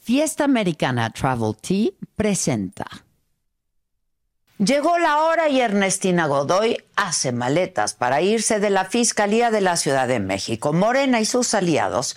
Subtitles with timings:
[0.00, 2.86] Fiesta Americana Travel Tea presenta.
[4.58, 9.76] Llegó la hora y Ernestina Godoy hace maletas para irse de la Fiscalía de la
[9.76, 10.72] Ciudad de México.
[10.72, 12.16] Morena y sus aliados,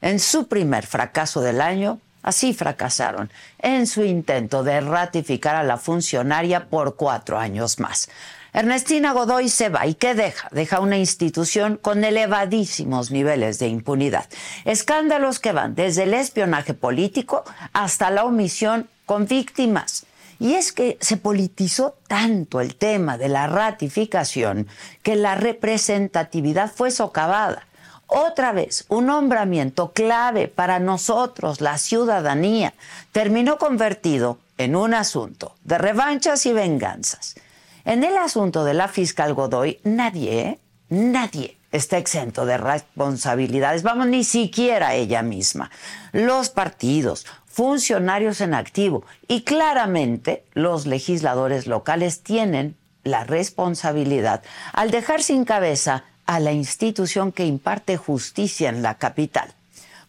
[0.00, 5.76] en su primer fracaso del año, así fracasaron en su intento de ratificar a la
[5.76, 8.08] funcionaria por cuatro años más.
[8.56, 10.48] Ernestina Godoy se va y ¿qué deja?
[10.50, 14.24] Deja una institución con elevadísimos niveles de impunidad.
[14.64, 20.06] Escándalos que van desde el espionaje político hasta la omisión con víctimas.
[20.38, 24.68] Y es que se politizó tanto el tema de la ratificación
[25.02, 27.66] que la representatividad fue socavada.
[28.06, 32.72] Otra vez, un nombramiento clave para nosotros, la ciudadanía,
[33.12, 37.34] terminó convertido en un asunto de revanchas y venganzas.
[37.86, 44.24] En el asunto de la fiscal Godoy, nadie, nadie está exento de responsabilidades, vamos, ni
[44.24, 45.70] siquiera ella misma.
[46.10, 55.22] Los partidos, funcionarios en activo y claramente los legisladores locales tienen la responsabilidad al dejar
[55.22, 59.54] sin cabeza a la institución que imparte justicia en la capital.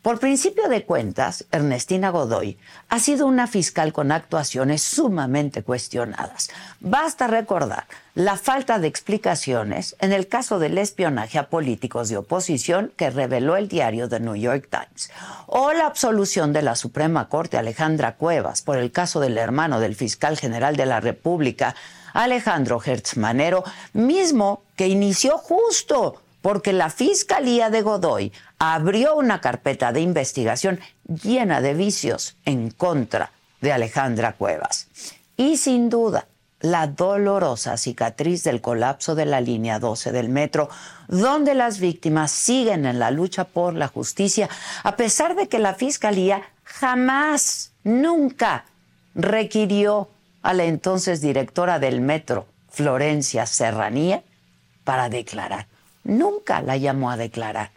[0.07, 6.49] Por principio de cuentas, Ernestina Godoy ha sido una fiscal con actuaciones sumamente cuestionadas.
[6.79, 12.93] Basta recordar la falta de explicaciones en el caso del espionaje a políticos de oposición
[12.95, 15.11] que reveló el diario The New York Times,
[15.45, 19.95] o la absolución de la Suprema Corte Alejandra Cuevas por el caso del hermano del
[19.95, 21.75] fiscal general de la República,
[22.13, 29.91] Alejandro Hertz Manero, mismo que inició justo porque la Fiscalía de Godoy abrió una carpeta
[29.91, 34.87] de investigación llena de vicios en contra de Alejandra Cuevas.
[35.35, 36.27] Y sin duda,
[36.59, 40.69] la dolorosa cicatriz del colapso de la línea 12 del metro,
[41.07, 44.49] donde las víctimas siguen en la lucha por la justicia,
[44.83, 48.65] a pesar de que la Fiscalía jamás, nunca
[49.13, 50.09] requirió
[50.41, 54.23] a la entonces directora del metro, Florencia Serranía,
[54.83, 55.67] para declarar
[56.07, 57.71] nunca la llamó a declarar.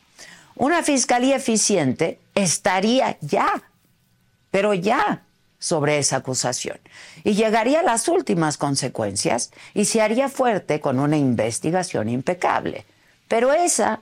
[0.56, 3.64] Una fiscalía eficiente estaría ya,
[4.52, 5.24] pero ya,
[5.58, 6.80] sobre esa acusación
[7.24, 12.86] y llegaría a las últimas consecuencias y se haría fuerte con una investigación impecable.
[13.28, 14.02] Pero esa,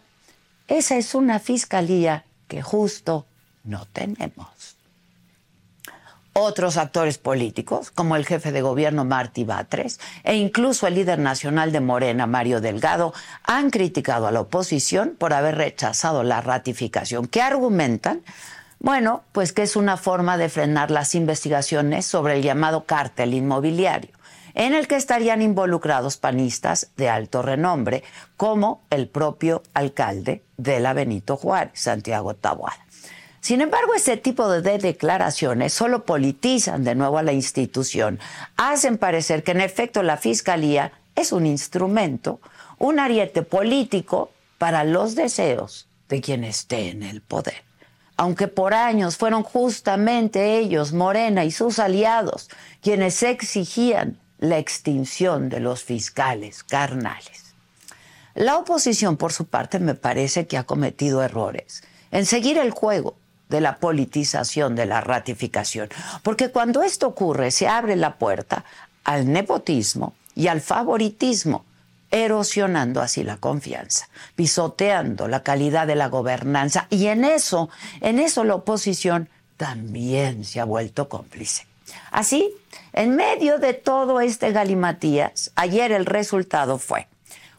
[0.68, 3.26] esa es una fiscalía que justo
[3.64, 4.76] no tenemos.
[6.38, 11.72] Otros actores políticos, como el jefe de gobierno Martí Batres e incluso el líder nacional
[11.72, 13.14] de Morena, Mario Delgado,
[13.44, 17.28] han criticado a la oposición por haber rechazado la ratificación.
[17.28, 18.22] ¿Qué argumentan?
[18.80, 24.12] Bueno, pues que es una forma de frenar las investigaciones sobre el llamado cártel inmobiliario,
[24.56, 28.04] en el que estarían involucrados panistas de alto renombre,
[28.38, 32.86] como el propio alcalde de la Benito Juárez, Santiago Taboada.
[33.42, 38.20] Sin embargo, este tipo de declaraciones solo politizan de nuevo a la institución,
[38.58, 42.40] hacen parecer que en efecto la Fiscalía es un instrumento,
[42.80, 47.64] un ariete político para los deseos de quien esté en el poder.
[48.18, 52.50] aunque por años fueron justamente ellos, Morena y sus aliados,
[52.82, 57.54] quienes exigían la extinción de los fiscales carnales.
[58.34, 63.16] La oposición, por su parte, me parece que ha cometido errores en seguir el juego
[63.50, 65.90] de la politización de la ratificación,
[66.24, 68.66] porque cuando esto ocurre se abre la puerta
[69.04, 71.64] al nepotismo y al favoritismo,
[72.12, 77.70] erosionando así la confianza, pisoteando la calidad de la gobernanza y en eso,
[78.02, 81.68] en eso la oposición también se ha vuelto cómplice.
[82.12, 82.54] Así,
[82.94, 87.08] en medio de todo este galimatías, ayer el resultado fue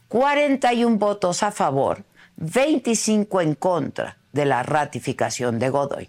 [0.09, 2.05] 41 votos a favor,
[2.37, 6.09] 25 en contra de la ratificación de Godoy.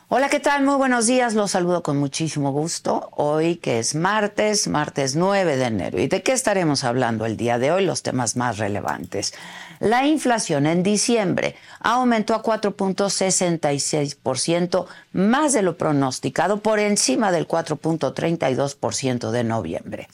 [0.07, 0.63] Hola, ¿qué tal?
[0.63, 1.33] Muy buenos días.
[1.33, 3.09] Los saludo con muchísimo gusto.
[3.17, 5.99] Hoy que es martes, martes 9 de enero.
[5.99, 7.83] ¿Y de qué estaremos hablando el día de hoy?
[7.83, 9.33] Los temas más relevantes.
[9.79, 19.31] La inflación en diciembre aumentó a 4.66%, más de lo pronosticado, por encima del 4.32%
[19.31, 20.07] de noviembre.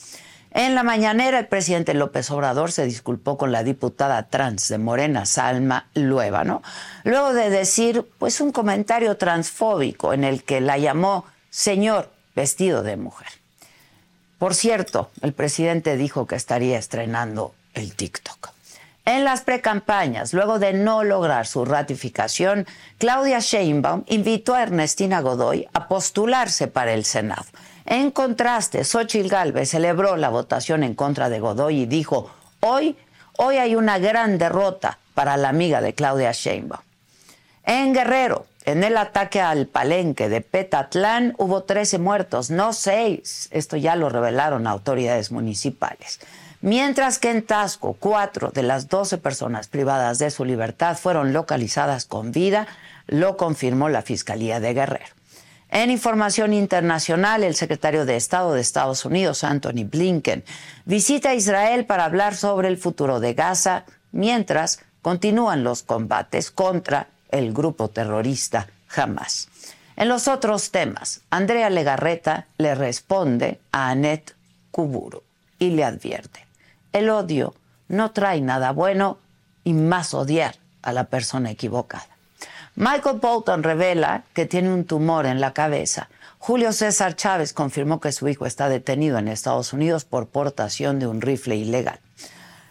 [0.54, 5.24] En la mañanera, el presidente López Obrador se disculpó con la diputada trans de Morena,
[5.24, 6.62] Salma Luébano,
[7.04, 12.98] luego de decir pues un comentario transfóbico en el que la llamó señor vestido de
[12.98, 13.28] mujer.
[14.38, 18.50] Por cierto, el presidente dijo que estaría estrenando el TikTok.
[19.06, 22.66] En las precampañas, luego de no lograr su ratificación,
[22.98, 27.46] Claudia Sheinbaum invitó a Ernestina Godoy a postularse para el Senado.
[27.84, 32.30] En contraste, Xochitl Galvez celebró la votación en contra de Godoy y dijo,
[32.60, 32.96] hoy,
[33.38, 36.82] hoy hay una gran derrota para la amiga de Claudia Sheinbaum.
[37.64, 43.48] En Guerrero, en el ataque al palenque de Petatlán hubo 13 muertos, no 6.
[43.50, 46.20] Esto ya lo revelaron autoridades municipales.
[46.60, 52.04] Mientras que en Tasco, cuatro de las 12 personas privadas de su libertad fueron localizadas
[52.04, 52.68] con vida,
[53.08, 55.21] lo confirmó la Fiscalía de Guerrero.
[55.74, 60.44] En información internacional, el secretario de Estado de Estados Unidos, Anthony Blinken,
[60.84, 67.54] visita Israel para hablar sobre el futuro de Gaza, mientras continúan los combates contra el
[67.54, 69.48] grupo terrorista Hamas.
[69.96, 74.34] En los otros temas, Andrea Legarreta le responde a Annette
[74.72, 75.22] Kuburu
[75.58, 76.46] y le advierte,
[76.92, 77.54] el odio
[77.88, 79.16] no trae nada bueno
[79.64, 82.11] y más odiar a la persona equivocada.
[82.74, 86.08] Michael Bolton revela que tiene un tumor en la cabeza.
[86.38, 91.06] Julio César Chávez confirmó que su hijo está detenido en Estados Unidos por portación de
[91.06, 92.00] un rifle ilegal.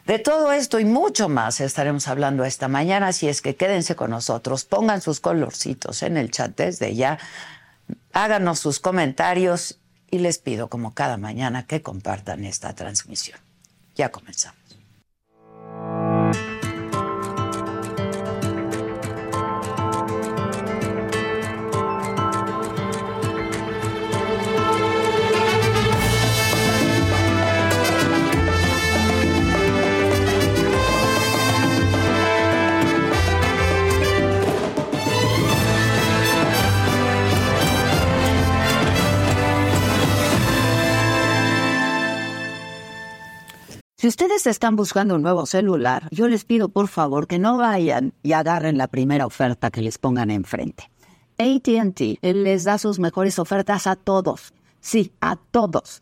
[0.07, 4.09] De todo esto y mucho más estaremos hablando esta mañana, así es que quédense con
[4.09, 7.19] nosotros, pongan sus colorcitos en el chat desde ya,
[8.11, 9.77] háganos sus comentarios
[10.09, 13.39] y les pido como cada mañana que compartan esta transmisión.
[13.95, 14.60] Ya comenzamos.
[44.01, 48.15] Si ustedes están buscando un nuevo celular, yo les pido por favor que no vayan
[48.23, 50.89] y agarren la primera oferta que les pongan enfrente.
[51.37, 54.55] ATT les da sus mejores ofertas a todos.
[54.79, 56.01] Sí, a todos.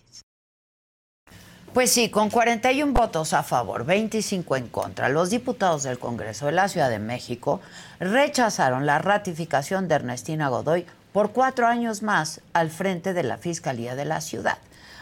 [1.73, 6.51] Pues sí, con 41 votos a favor, 25 en contra, los diputados del Congreso de
[6.51, 7.61] la Ciudad de México
[7.97, 13.95] rechazaron la ratificación de Ernestina Godoy por cuatro años más al frente de la Fiscalía
[13.95, 14.57] de la Ciudad.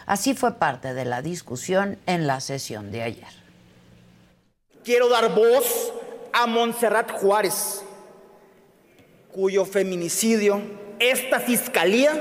[0.06, 3.28] Así fue parte de la discusión en la sesión de ayer.
[4.84, 5.92] Quiero dar voz
[6.32, 7.82] a Montserrat Juárez,
[9.32, 10.62] cuyo feminicidio
[11.00, 12.12] esta fiscalía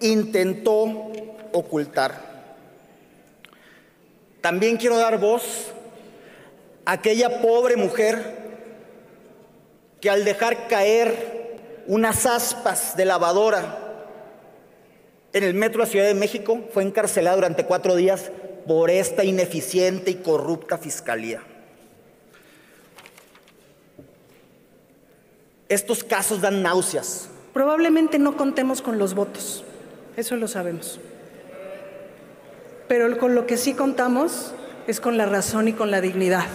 [0.00, 1.12] intentó
[1.52, 2.27] ocultar.
[4.48, 5.66] También quiero dar voz
[6.86, 8.16] a aquella pobre mujer
[10.00, 13.76] que al dejar caer unas aspas de lavadora
[15.34, 18.30] en el metro de la Ciudad de México fue encarcelada durante cuatro días
[18.66, 21.42] por esta ineficiente y corrupta fiscalía.
[25.68, 27.28] Estos casos dan náuseas.
[27.52, 29.62] Probablemente no contemos con los votos,
[30.16, 30.98] eso lo sabemos.
[32.88, 34.52] Pero con lo que sí contamos
[34.86, 36.46] es con la razón y con la dignidad.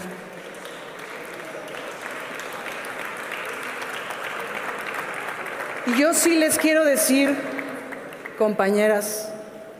[5.85, 7.35] Y yo sí les quiero decir,
[8.37, 9.31] compañeras,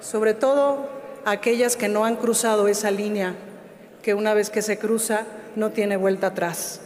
[0.01, 0.89] sobre todo
[1.25, 3.36] aquellas que no han cruzado esa línea,
[4.03, 5.24] que una vez que se cruza
[5.55, 6.81] no tiene vuelta atrás.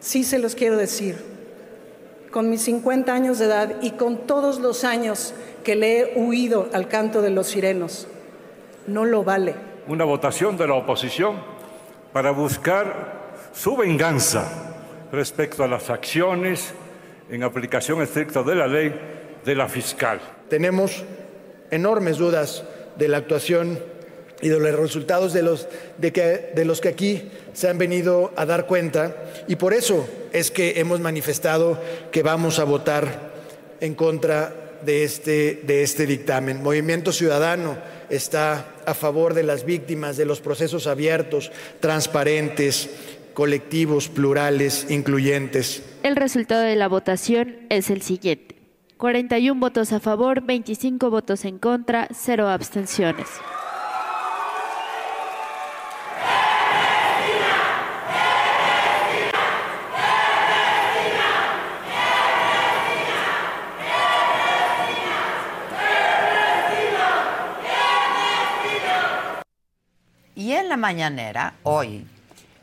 [0.00, 1.24] Sí se los quiero decir,
[2.30, 5.32] con mis 50 años de edad y con todos los años
[5.64, 8.08] que le he huido al canto de los sirenos,
[8.90, 9.54] no lo vale.
[9.86, 11.36] Una votación de la oposición
[12.12, 14.46] para buscar su venganza
[15.12, 16.72] respecto a las acciones
[17.30, 18.94] en aplicación estricta de la ley
[19.44, 20.20] de la fiscal.
[20.48, 21.04] Tenemos
[21.70, 22.64] enormes dudas
[22.96, 23.78] de la actuación
[24.42, 25.68] y de los resultados de los,
[25.98, 29.14] de, que, de los que aquí se han venido a dar cuenta
[29.46, 31.78] y por eso es que hemos manifestado
[32.10, 33.30] que vamos a votar
[33.80, 36.62] en contra de este, de este dictamen.
[36.62, 37.76] Movimiento Ciudadano
[38.10, 41.50] está a favor de las víctimas, de los procesos abiertos,
[41.80, 42.90] transparentes,
[43.34, 45.82] colectivos, plurales, incluyentes.
[46.02, 48.56] El resultado de la votación es el siguiente.
[48.96, 53.28] 41 votos a favor, 25 votos en contra, 0 abstenciones.
[70.40, 72.06] Y en la mañanera, hoy,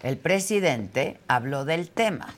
[0.02, 2.34] el presidente habló del tema.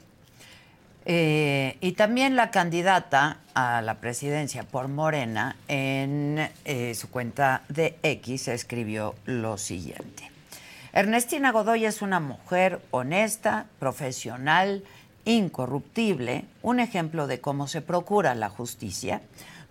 [1.06, 7.98] Eh, y también la candidata a la presidencia por Morena en eh, su cuenta de
[8.04, 10.30] X escribió lo siguiente.
[10.92, 14.84] Ernestina Godoy es una mujer honesta, profesional,
[15.24, 19.22] incorruptible, un ejemplo de cómo se procura la justicia,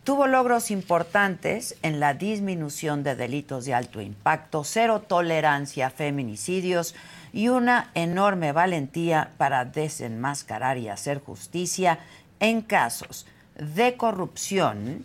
[0.05, 6.95] Tuvo logros importantes en la disminución de delitos de alto impacto, cero tolerancia a feminicidios
[7.33, 11.99] y una enorme valentía para desenmascarar y hacer justicia
[12.41, 13.27] en casos
[13.57, 15.05] de corrupción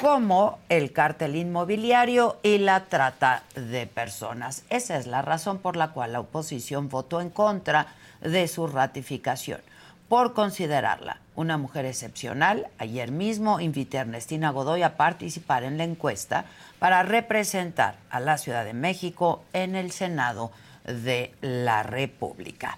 [0.00, 4.64] como el cártel inmobiliario y la trata de personas.
[4.70, 7.88] Esa es la razón por la cual la oposición votó en contra
[8.20, 9.60] de su ratificación
[10.08, 12.68] por considerarla una mujer excepcional.
[12.78, 16.44] Ayer mismo invité a Ernestina Godoy a participar en la encuesta
[16.78, 20.52] para representar a la Ciudad de México en el Senado
[20.84, 22.76] de la República.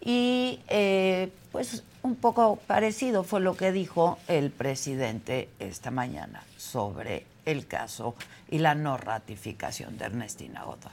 [0.00, 7.26] Y eh, pues un poco parecido fue lo que dijo el presidente esta mañana sobre
[7.44, 8.14] el caso
[8.50, 10.92] y la no ratificación de Ernestina Godoy.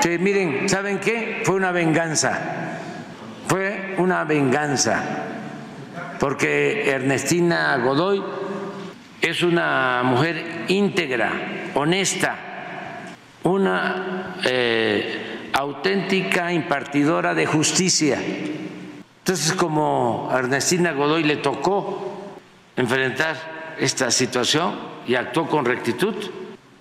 [0.00, 1.42] Que miren, ¿saben qué?
[1.44, 2.78] Fue una venganza
[3.46, 5.02] fue una venganza,
[6.18, 8.22] porque Ernestina Godoy
[9.20, 11.30] es una mujer íntegra,
[11.74, 12.36] honesta,
[13.44, 18.18] una eh, auténtica impartidora de justicia.
[19.18, 22.34] Entonces, como a Ernestina Godoy le tocó
[22.76, 24.74] enfrentar esta situación
[25.06, 26.14] y actuó con rectitud,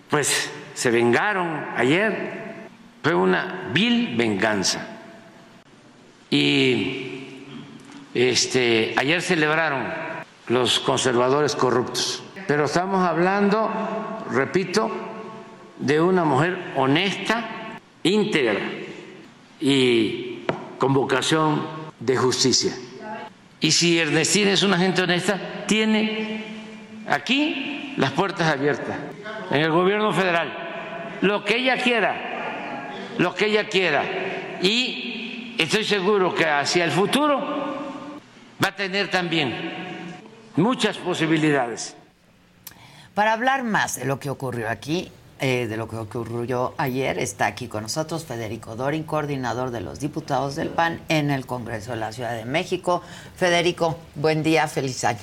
[0.09, 2.41] pues se vengaron ayer.
[3.03, 5.00] Fue una vil venganza.
[6.31, 7.11] Y
[8.13, 9.85] este, ayer celebraron
[10.47, 12.23] los conservadores corruptos.
[12.47, 13.69] Pero estamos hablando,
[14.31, 14.89] repito,
[15.77, 18.61] de una mujer honesta, íntegra
[19.59, 20.39] y
[20.77, 21.61] con vocación
[21.99, 22.73] de justicia.
[23.59, 26.45] Y si Ernestina es una gente honesta, tiene
[27.07, 28.97] aquí las puertas abiertas,
[29.51, 34.03] en el gobierno federal, lo que ella quiera, lo que ella quiera.
[34.63, 35.20] Y
[35.57, 37.39] estoy seguro que hacia el futuro
[38.63, 39.53] va a tener también
[40.55, 41.95] muchas posibilidades.
[43.13, 47.47] Para hablar más de lo que ocurrió aquí, eh, de lo que ocurrió ayer, está
[47.47, 51.97] aquí con nosotros Federico Dorin, coordinador de los diputados del PAN en el Congreso de
[51.97, 53.01] la Ciudad de México.
[53.35, 55.19] Federico, buen día, feliz año.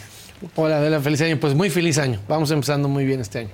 [0.55, 1.39] Hola, Adela, feliz año.
[1.41, 2.21] Pues muy feliz año.
[2.29, 3.51] Vamos empezando muy bien este año.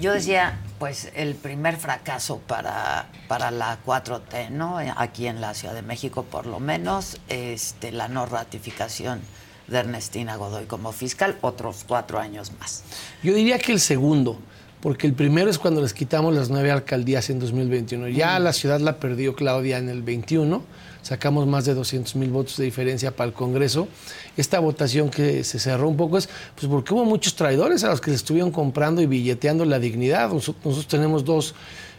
[0.00, 4.78] Yo decía, pues el primer fracaso para, para la 4T, ¿no?
[4.96, 9.20] Aquí en la Ciudad de México, por lo menos, este, la no ratificación
[9.66, 12.84] de Ernestina Godoy como fiscal, otros cuatro años más.
[13.22, 14.38] Yo diría que el segundo,
[14.80, 18.08] porque el primero es cuando les quitamos las nueve alcaldías en 2021.
[18.08, 20.62] Ya la ciudad la perdió Claudia en el 21,
[21.02, 23.88] sacamos más de 200 mil votos de diferencia para el Congreso.
[24.36, 28.00] Esta votación que se cerró un poco es pues porque hubo muchos traidores a los
[28.00, 30.30] que le estuvieron comprando y billeteando la dignidad.
[30.30, 31.54] Nos- Nosotros tenemos dos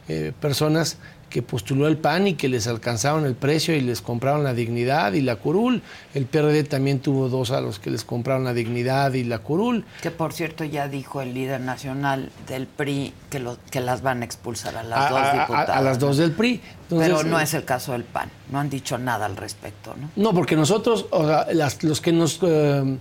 [0.07, 0.97] eh, personas
[1.29, 5.13] que postuló el PAN y que les alcanzaron el precio y les compraron la dignidad
[5.13, 5.81] y la curul.
[6.13, 9.85] El PRD también tuvo dos a los que les compraron la dignidad y la curul.
[10.01, 14.21] Que por cierto ya dijo el líder nacional del PRI que, lo- que las van
[14.21, 15.69] a expulsar a las A- dos a- diputadas.
[15.77, 16.61] a las dos del PRI.
[16.83, 18.29] Entonces, Pero no eh, es el caso del PAN.
[18.51, 20.09] No han dicho nada al respecto, ¿no?
[20.15, 22.97] No, porque nosotros, o sea, las- los que nos, eh,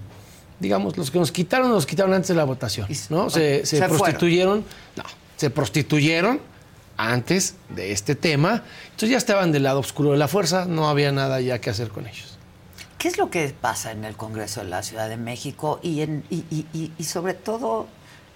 [0.61, 3.31] digamos, los que nos quitaron, nos quitaron antes de la votación, ¿no?
[3.31, 3.97] Se, se se fueron.
[3.99, 4.65] prostituyeron,
[4.97, 5.05] no,
[5.37, 6.41] se prostituyeron
[6.99, 11.13] antes de este tema, entonces ya estaban del lado oscuro de la fuerza, no había
[11.13, 12.37] nada ya que hacer con ellos.
[12.99, 16.25] ¿Qué es lo que pasa en el Congreso de la Ciudad de México y, en,
[16.29, 17.87] y, y- y- sobre todo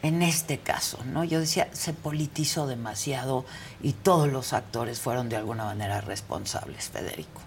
[0.05, 0.99] en este caso?
[1.05, 1.25] ¿no?
[1.25, 3.45] Yo decía, se politizó demasiado
[3.83, 7.41] y todos los actores fueron de alguna manera responsables, Federico.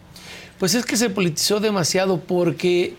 [0.60, 2.98] Pues es que se politizó demasiado porque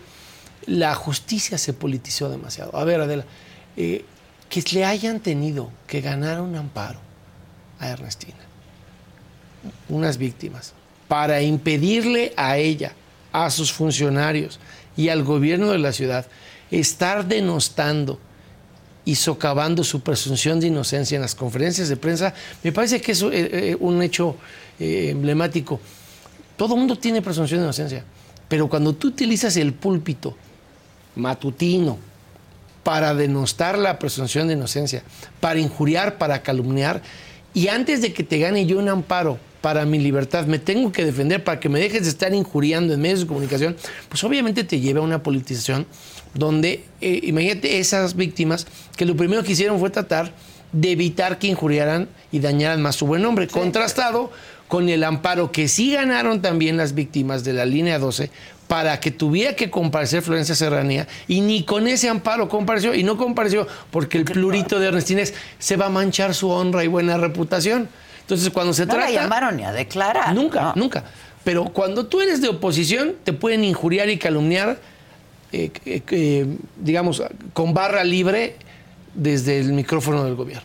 [0.65, 2.75] la justicia se politizó demasiado.
[2.75, 3.25] A ver, Adela,
[3.77, 4.03] eh,
[4.49, 6.99] que le hayan tenido que ganar un amparo
[7.79, 8.37] a Ernestina,
[9.89, 10.73] unas víctimas,
[11.07, 12.93] para impedirle a ella,
[13.31, 14.59] a sus funcionarios
[14.95, 16.25] y al gobierno de la ciudad
[16.71, 18.19] estar denostando
[19.05, 23.21] y socavando su presunción de inocencia en las conferencias de prensa, me parece que es
[23.21, 24.35] eh, eh, un hecho
[24.79, 25.79] eh, emblemático.
[26.57, 28.03] Todo mundo tiene presunción de inocencia,
[28.49, 30.35] pero cuando tú utilizas el púlpito
[31.15, 31.97] matutino
[32.83, 35.03] para denostar la presunción de inocencia,
[35.39, 37.01] para injuriar, para calumniar,
[37.57, 41.03] y antes de que te gane yo un amparo para mi libertad, me tengo que
[41.03, 43.75] defender para que me dejes de estar injuriando en medios de comunicación,
[44.09, 45.87] pues obviamente te lleva a una politización
[46.35, 50.33] donde, eh, imagínate esas víctimas que lo primero que hicieron fue tratar
[50.71, 54.29] de evitar que injuriaran y dañaran más su buen nombre, contrastado
[54.67, 58.29] con el amparo que sí ganaron también las víctimas de la línea 12
[58.67, 63.17] para que tuviera que comparecer Florencia Serranía y ni con ese amparo compareció y no
[63.17, 67.17] compareció porque el plurito de Ernestina es, se va a manchar su honra y buena
[67.17, 67.87] reputación.
[68.21, 69.09] Entonces cuando se No trata...
[69.09, 70.35] la llamaron ni a declarar.
[70.35, 70.73] Nunca, ¿no?
[70.75, 71.03] nunca.
[71.45, 74.79] Pero cuando tú eres de oposición, te pueden injuriar y calumniar,
[75.53, 78.57] eh, eh, eh, digamos, con barra libre
[79.13, 80.63] desde el micrófono del gobierno.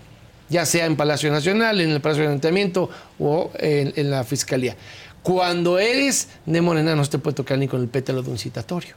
[0.48, 4.76] Ya sea en Palacio Nacional, en el Palacio de Ayuntamiento o en, en la Fiscalía.
[5.22, 8.94] Cuando eres de Morena, no te puede tocar ni con el pétalo de un citatorio.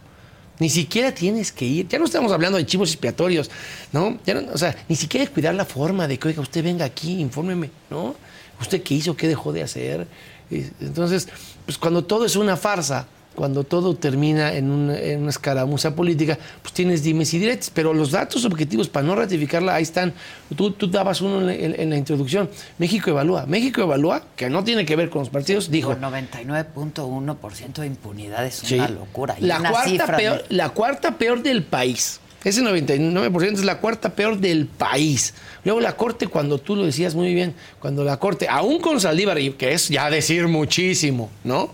[0.59, 1.87] Ni siquiera tienes que ir.
[1.87, 3.51] Ya no estamos hablando de chivos expiatorios,
[3.91, 4.17] ¿no?
[4.25, 7.19] Ya no- o sea, ni siquiera cuidar la forma de que, oiga, usted venga aquí,
[7.19, 8.15] infórmeme, ¿no?
[8.61, 10.07] ¿Usted qué hizo, qué dejó de hacer?
[10.49, 11.27] Entonces,
[11.65, 16.37] pues cuando todo es una farsa, cuando todo termina en una, en una escaramuza política,
[16.61, 17.69] pues tienes dimes y diretes.
[17.73, 20.13] Pero los datos objetivos para no ratificarla, ahí están.
[20.55, 22.49] Tú, tú dabas uno en la, en- en la introducción.
[22.77, 23.45] México evalúa.
[23.45, 28.45] México evalúa, que no tiene que ver con los partidos, dijo, Con 99.1% de impunidad
[28.45, 28.75] es Sí.
[28.75, 29.35] una locura.
[29.39, 32.19] Y La una cuarta, peor, la cuarta peor del país.
[32.43, 35.33] Ese 99% es la cuarta peor del país.
[35.63, 39.37] Luego la Corte, cuando tú lo decías muy bien, cuando la Corte, aún con Saldívar,
[39.57, 41.73] que es ya decir muchísimo, ¿no?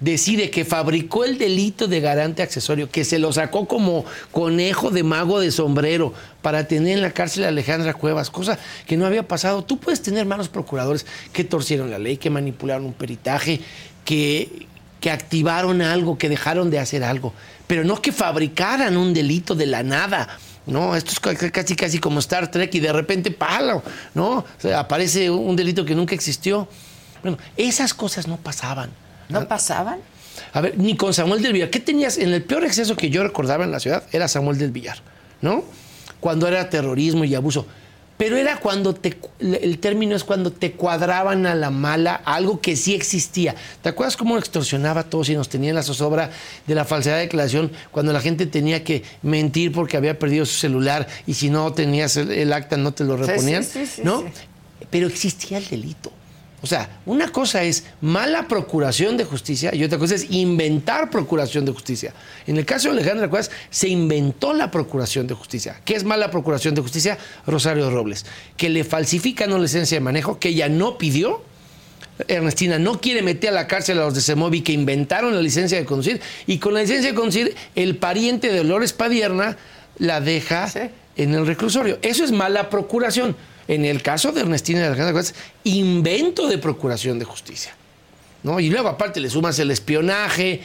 [0.00, 5.02] Decide que fabricó el delito de garante accesorio, que se lo sacó como conejo de
[5.02, 9.28] mago de sombrero para tener en la cárcel a Alejandra Cuevas, cosa que no había
[9.28, 9.62] pasado.
[9.62, 13.60] Tú puedes tener malos procuradores que torcieron la ley, que manipularon un peritaje,
[14.06, 14.66] que,
[15.00, 17.34] que activaron algo, que dejaron de hacer algo,
[17.66, 20.38] pero no que fabricaran un delito de la nada.
[20.66, 23.82] No, esto es ca- casi casi como Star Trek y de repente palo,
[24.14, 24.30] ¿no?
[24.38, 26.66] O sea, aparece un delito que nunca existió.
[27.22, 28.90] Bueno, esas cosas no pasaban.
[29.30, 29.98] ¿No pasaban?
[30.52, 31.70] A ver, ni con Samuel del Villar.
[31.70, 32.18] ¿Qué tenías?
[32.18, 34.98] En el peor exceso que yo recordaba en la ciudad era Samuel del Villar,
[35.42, 35.64] ¿no?
[36.20, 37.66] Cuando era terrorismo y abuso.
[38.16, 42.76] pero era cuando te, el término es cuando te cuadraban a la mala algo que
[42.76, 43.54] sí existía.
[43.80, 46.30] ¿Te acuerdas cómo extorsionaba a todos y nos tenían la zozobra
[46.66, 50.52] de la falsedad de declaración cuando la gente tenía que mentir porque había perdido su
[50.58, 53.64] celular y si no tenías el, el acta no te lo reponían?
[53.64, 54.20] sí, sí, ¿No?
[54.20, 54.26] sí.
[54.90, 56.12] Pero existía el delito.
[56.62, 61.64] O sea, una cosa es mala procuración de justicia y otra cosa es inventar procuración
[61.64, 62.12] de justicia.
[62.46, 65.80] En el caso de Alejandra Cuevas, se inventó la procuración de justicia.
[65.84, 67.16] ¿Qué es mala procuración de justicia?
[67.46, 71.42] Rosario Robles, que le falsifican una licencia de manejo que ella no pidió.
[72.28, 75.78] Ernestina no quiere meter a la cárcel a los de Semovi que inventaron la licencia
[75.78, 79.56] de conducir y con la licencia de conducir el pariente de Dolores Padierna
[79.98, 80.80] la deja Sí.
[81.16, 81.98] en el reclusorio.
[82.02, 83.34] Eso es mala procuración.
[83.70, 87.72] En el caso de Ernestina y Alejandra Cuevas, invento de procuración de justicia.
[88.42, 88.58] ¿no?
[88.58, 90.60] Y luego aparte le sumas el espionaje,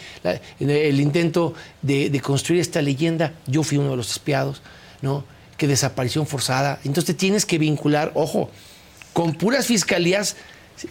[0.59, 3.33] el intento de, de construir esta leyenda.
[3.45, 4.63] Yo fui uno de los espiados,
[5.03, 5.23] ¿no?
[5.55, 6.79] Que desaparición forzada.
[6.83, 8.49] Entonces tienes que vincular, ojo,
[9.13, 10.35] con puras fiscalías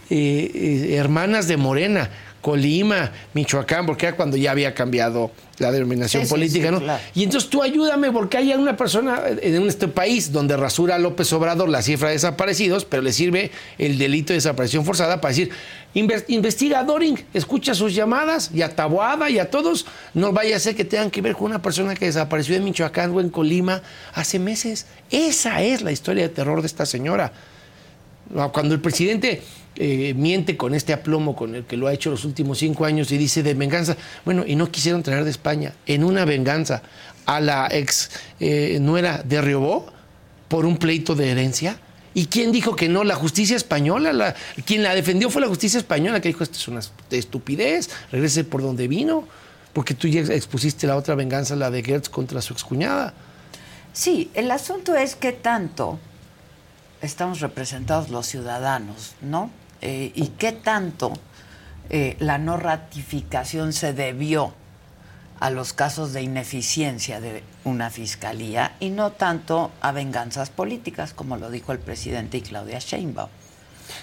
[0.09, 2.11] eh, eh, hermanas de Morena,
[2.45, 6.79] Colima, Michoacán, porque era cuando ya había cambiado la denominación Sí, política, sí, ¿no?
[6.79, 7.01] claro.
[7.15, 11.33] Y entonces tú ayúdame porque hay una persona en este país donde rasura a López
[11.33, 15.49] Obrador la cifra de desaparecidos, pero le sirve el delito de desaparición forzada para decir,
[15.95, 20.55] "Inves- investiga a Doring, escucha sus llamadas y a Taboada y a todos, no vaya
[20.55, 23.29] a ser que tengan que ver con una persona que desapareció en Michoacán o en
[23.31, 23.81] Colima
[24.13, 24.85] hace meses.
[25.09, 27.33] Esa es la historia de terror de esta señora.
[28.53, 29.41] Cuando el presidente
[29.77, 33.11] eh, miente con este aplomo con el que lo ha hecho los últimos cinco años
[33.11, 36.81] y dice de venganza, bueno, y no quisieron traer de España en una venganza
[37.25, 38.09] a la ex
[38.39, 39.87] eh, nuera de Riobó
[40.47, 41.77] por un pleito de herencia.
[42.13, 43.03] ¿Y quién dijo que no?
[43.03, 44.13] La justicia española.
[44.13, 44.35] La,
[44.65, 46.79] quien la defendió fue la justicia española que dijo esto es una
[47.11, 49.27] estupidez, regrese por donde vino,
[49.73, 53.13] porque tú ya expusiste la otra venganza, la de Gertz contra su excuñada.
[53.91, 55.99] Sí, el asunto es que tanto
[57.01, 59.49] estamos representados los ciudadanos, ¿no?
[59.87, 61.13] Eh, y qué tanto
[61.91, 64.51] eh, la no ratificación se debió
[65.39, 71.37] a los casos de ineficiencia de una fiscalía y no tanto a venganzas políticas, como
[71.37, 73.29] lo dijo el presidente y Claudia Sheinbaum.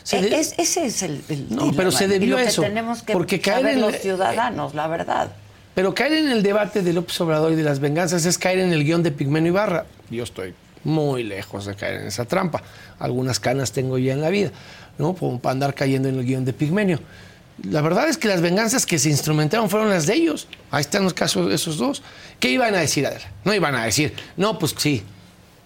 [0.05, 2.63] Se Eh, de- es- ese es el, el No, dilema, pero se debió que eso,
[2.63, 5.33] tenemos que porque caer en los el- ciudadanos, la verdad.
[5.75, 8.73] Pero caer en el debate de López Obrador y de las venganzas es caer en
[8.73, 9.87] el guion de Pigmeno Ibarra.
[10.11, 12.63] Yo estoy muy lejos de caer en esa trampa.
[12.99, 14.51] Algunas canas tengo ya en la vida,
[14.99, 15.15] ¿no?
[15.15, 17.01] Como para andar cayendo en el guion de Pigmenio.
[17.69, 20.49] La verdad es que las venganzas que se instrumentaron fueron las de ellos.
[20.71, 22.03] Ahí están los casos de esos dos.
[22.41, 23.31] ¿Qué iban a decir, Adela?
[23.45, 25.05] No iban a decir, no, pues sí,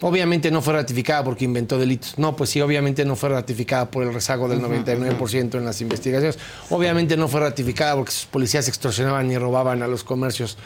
[0.03, 2.19] Obviamente no fue ratificada porque inventó delitos.
[2.19, 6.39] No, pues sí, obviamente no fue ratificada por el rezago del 99% en las investigaciones.
[6.69, 10.59] Obviamente no fue ratificada porque sus policías extorsionaban y robaban a los comercios.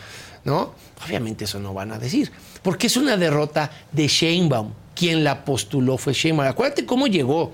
[0.42, 0.74] ¿No?
[1.06, 2.32] Obviamente eso no van a decir.
[2.62, 4.72] Porque es una derrota de Sheinbaum.
[4.96, 6.48] Quien la postuló fue Sheinbaum.
[6.48, 7.52] Acuérdate cómo llegó.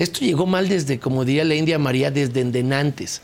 [0.00, 3.20] Esto llegó mal desde, como diría la India María, desde endenantes.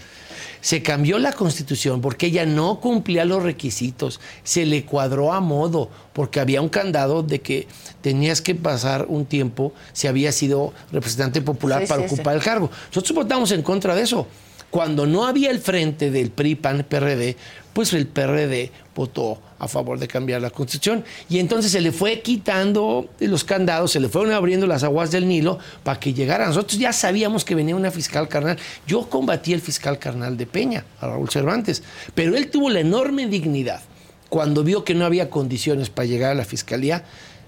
[0.61, 5.89] Se cambió la constitución porque ella no cumplía los requisitos, se le cuadró a modo,
[6.13, 7.67] porque había un candado de que
[8.03, 12.39] tenías que pasar un tiempo si había sido representante popular Sí, para sí, ocupar sí.
[12.39, 12.71] el cargo.
[12.89, 14.27] Nosotros votamos en contra de eso.
[14.69, 17.37] Cuando no había el frente del PRI, PAN, PRD,
[17.73, 22.21] pues el PRD votó a favor de cambiar la constitución y entonces se le fue
[22.21, 26.47] quitando los candados, se le fueron abriendo las aguas del Nilo para que llegara.
[26.47, 28.59] Nosotros ya sabíamos que venía una fiscal carnal.
[28.87, 31.83] Yo combatí el fiscal carnal de Peña, a Raúl Cervantes,
[32.15, 33.81] pero él tuvo la enorme dignidad
[34.29, 37.05] cuando vio que no había condiciones para llegar a la fiscalía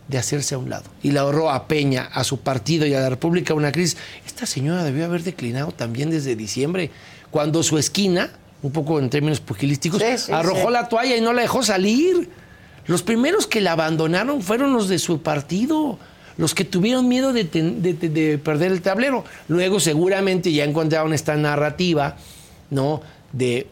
[0.08, 3.00] de hacerse a un lado y le ahorró a Peña, a su partido y a
[3.00, 3.98] la República una crisis.
[4.26, 6.90] Esta señora debió haber declinado también desde diciembre,
[7.30, 8.30] cuando su esquina,
[8.62, 10.72] un poco en términos pugilísticos, Sí, sí, arrojó sí.
[10.72, 12.28] la toalla y no la dejó salir.
[12.86, 15.98] Los primeros que la abandonaron fueron los de su partido,
[16.38, 19.24] los que tuvieron miedo de, ten- de- de- de perder el tablero.
[19.48, 22.16] Luego seguramente ya encontraron esta narrativa,
[22.70, 23.00] ¿no?
[23.32, 23.66] De,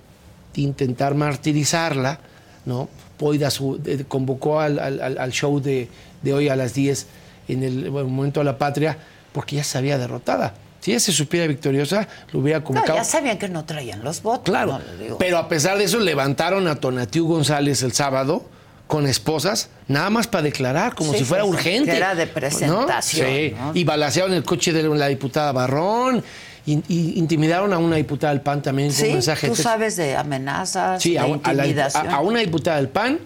[0.55, 2.19] intentar martirizarla,
[2.65, 2.89] ¿no?
[3.19, 5.89] Poida su- convocó al, al- al- al show de,
[6.23, 7.07] de hoy a las 10
[7.49, 8.97] en el bueno, momento de la patria
[9.33, 10.55] porque ya se había derrotada.
[10.87, 12.97] Si ella se supiera victoriosa, lo hubiera No, convocado.
[12.97, 14.45] ya sabían que no traían los votos.
[14.45, 18.45] Claro, no, pero a pesar de eso levantaron a Tonatiu González el sábado
[18.87, 21.91] con esposas, nada más para declarar, como Sí, si fuera urgente.
[21.91, 22.33] que era de ¿no?
[22.33, 23.73] presentación, Sí, ¿no?
[23.75, 26.23] y balacearon el coche de la diputada Barrón,
[26.65, 29.61] y, y intimidaron a una diputada del PAN también con Sí, un mensaje de tú
[29.61, 32.07] sabes de amenazas, Sí, de a, a la- intimidación.
[32.11, 33.19] a- a una diputada del PAN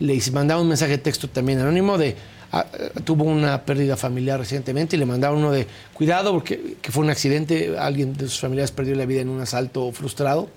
[0.00, 2.16] le mandaba un mensaje de texto también anónimo de
[2.60, 2.66] a-
[3.04, 7.10] tuvo una pérdida familiar recientemente y le mandaba uno de cuidado porque que fue un
[7.10, 10.48] accidente, alguien de sus familiares perdió la vida en un asalto frustrado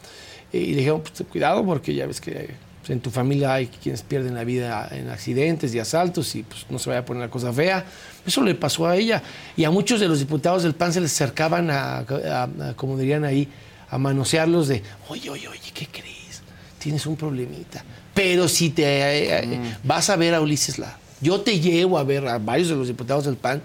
[0.54, 3.68] eh, y le dijeron pues, cuidado porque ya ves que Pues, en tu familia hay
[3.68, 7.24] quienes pierden la vida en accidentes y asaltos y pues no se vaya a poner
[7.24, 7.84] la cosa fea.
[8.26, 9.22] Eso le pasó a ella.
[9.58, 12.98] Y a muchos de los diputados del PAN se les acercaban a, a- a- como
[12.98, 13.48] dirían ahí,
[13.90, 16.42] a manosearlos de, oye, oye, oye, ¿qué crees?
[16.80, 17.84] Tienes un problemita.
[18.14, 22.04] Pero si te eh, eh, vas a ver a Ulises Lara, yo te llevo a
[22.04, 23.62] ver a varios de los diputados del PAN,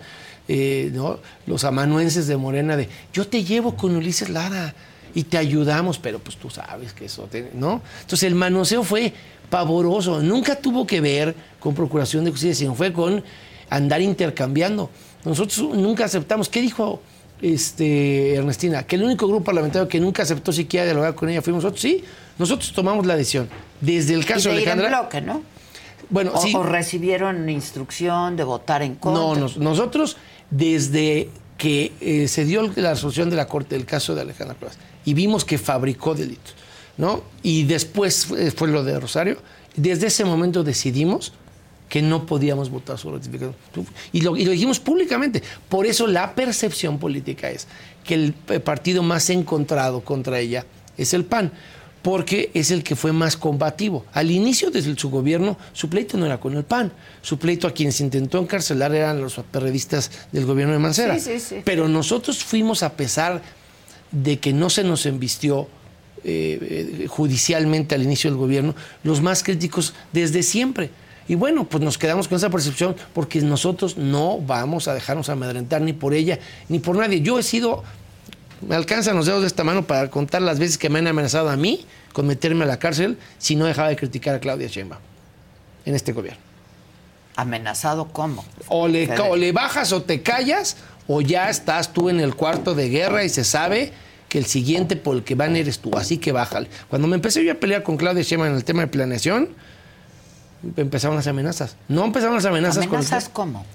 [0.49, 1.19] eh, ¿no?
[1.47, 4.75] los amanuenses de Morena, de, yo te llevo con Ulises Lara
[5.15, 7.83] y te ayudamos, pero pues tú sabes que eso, te- ¿no?
[8.01, 9.13] Entonces el manoseo fue
[9.51, 13.23] pavoroso, nunca tuvo que ver con procuración de justicia, sino fue con
[13.69, 14.89] andar intercambiando.
[15.25, 16.49] Nosotros nunca aceptamos.
[16.49, 17.01] ¿Qué dijo
[17.41, 18.85] este, Ernestina?
[18.85, 21.83] Que el único grupo parlamentario que nunca aceptó siquiera dialogar con ella fuimos nosotros.
[21.83, 22.03] Sí,
[22.39, 23.49] nosotros tomamos la decisión.
[23.81, 25.01] Desde el Y caso de de Alejandra.
[25.01, 25.43] bloque, ¿no?
[26.11, 26.53] Bueno, O, sí.
[26.55, 29.23] o recibieron instrucción de votar en contra.
[29.23, 30.17] No, nos- nosotros
[30.51, 34.79] desde que eh, se dio la resolución de la Corte del caso de Alejandra Cuevas
[35.05, 36.55] y vimos que fabricó delitos,
[36.97, 37.23] ¿no?
[37.43, 39.39] Y después fue, fue lo de Rosario,
[39.77, 41.33] desde ese momento decidimos
[41.89, 43.55] que no podíamos votar su ratificación.
[44.13, 45.43] Y lo, y lo dijimos públicamente.
[45.69, 47.67] Por eso la percepción política es
[48.03, 50.65] que el eh, partido más encontrado contra ella
[50.97, 51.53] es el PAN,
[52.03, 54.05] porque es el que fue más combativo.
[54.13, 56.93] Al inicio de su gobierno, su pleito no era con el PAN.
[57.23, 61.19] Su pleito a quienes intentó encarcelar eran los periodistas del gobierno de Mancera.
[61.19, 61.57] Sí, sí, sí.
[61.65, 63.41] Pero nosotros fuimos, a pesar
[64.11, 65.69] de que no se nos embistió
[66.25, 66.59] eh,
[67.03, 70.91] eh, judicialmente al inicio del gobierno, los más críticos desde siempre.
[71.27, 75.81] Y bueno, pues nos quedamos con esa percepción porque nosotros no vamos a dejarnos amedrentar
[75.81, 76.39] ni por ella
[76.69, 77.23] ni por nadie.
[77.23, 77.83] Yo he sido,
[78.67, 81.51] me alcanzan los dedos de esta mano para contar las veces que me han amenazado
[81.51, 85.01] a mí con meterme a la cárcel si no dejaba de criticar a Claudia Sheinbaum
[85.85, 86.41] en este gobierno.
[87.37, 88.45] ¿Amenazado cómo?
[88.69, 90.77] O le, o le bajas o te callas,
[91.09, 93.93] o ya estás tú en el cuarto de guerra y se sabe
[94.29, 95.97] que el siguiente por el que van eres tú.
[95.97, 96.69] Así que bájale.
[96.89, 99.49] Cuando me empecé yo a pelear con Claudia Sheinbaum en el tema de planeación,
[100.77, 101.77] empezaron las amenazas.
[101.89, 103.67] No empezaron las amenazas, ¿Amenazas con cómo?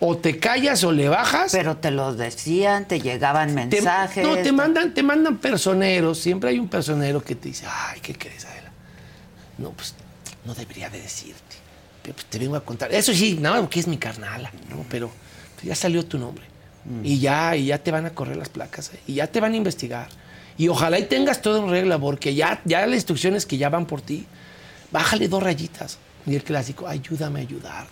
[0.00, 1.52] O te callas o le bajas.
[1.52, 4.26] Pero te lo decían, te llegaban te- mensajes.
[4.26, 6.18] no, te mandan, te mandan personeros.
[6.18, 8.70] Siempre hay un personero que te dice, ay, ¿qué crees, Adela?
[9.58, 9.94] No, pues
[10.44, 11.56] no debería de decirte.
[12.02, 12.92] Pero, pues, te vengo a contar.
[12.92, 14.84] Eso sí, nada, porque es mi carnala, ¿no?
[14.90, 15.10] Pero
[15.54, 16.44] pues, ya salió tu nombre.
[17.02, 19.00] Y ya, y ya te van a correr las placas, ¿eh?
[19.06, 20.08] y ya te van a investigar.
[20.58, 23.86] Y ojalá y tengas todo en regla, porque ya, ya las instrucciones que ya van
[23.86, 24.26] por ti,
[24.92, 25.96] bájale dos rayitas.
[26.26, 27.86] Y el clásico, ayúdame a ayudar.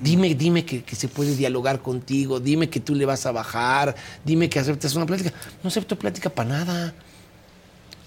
[0.00, 3.94] Dime, dime que, que se puede dialogar contigo, dime que tú le vas a bajar,
[4.24, 5.32] dime que aceptas una plática.
[5.62, 6.94] No acepto plática para nada.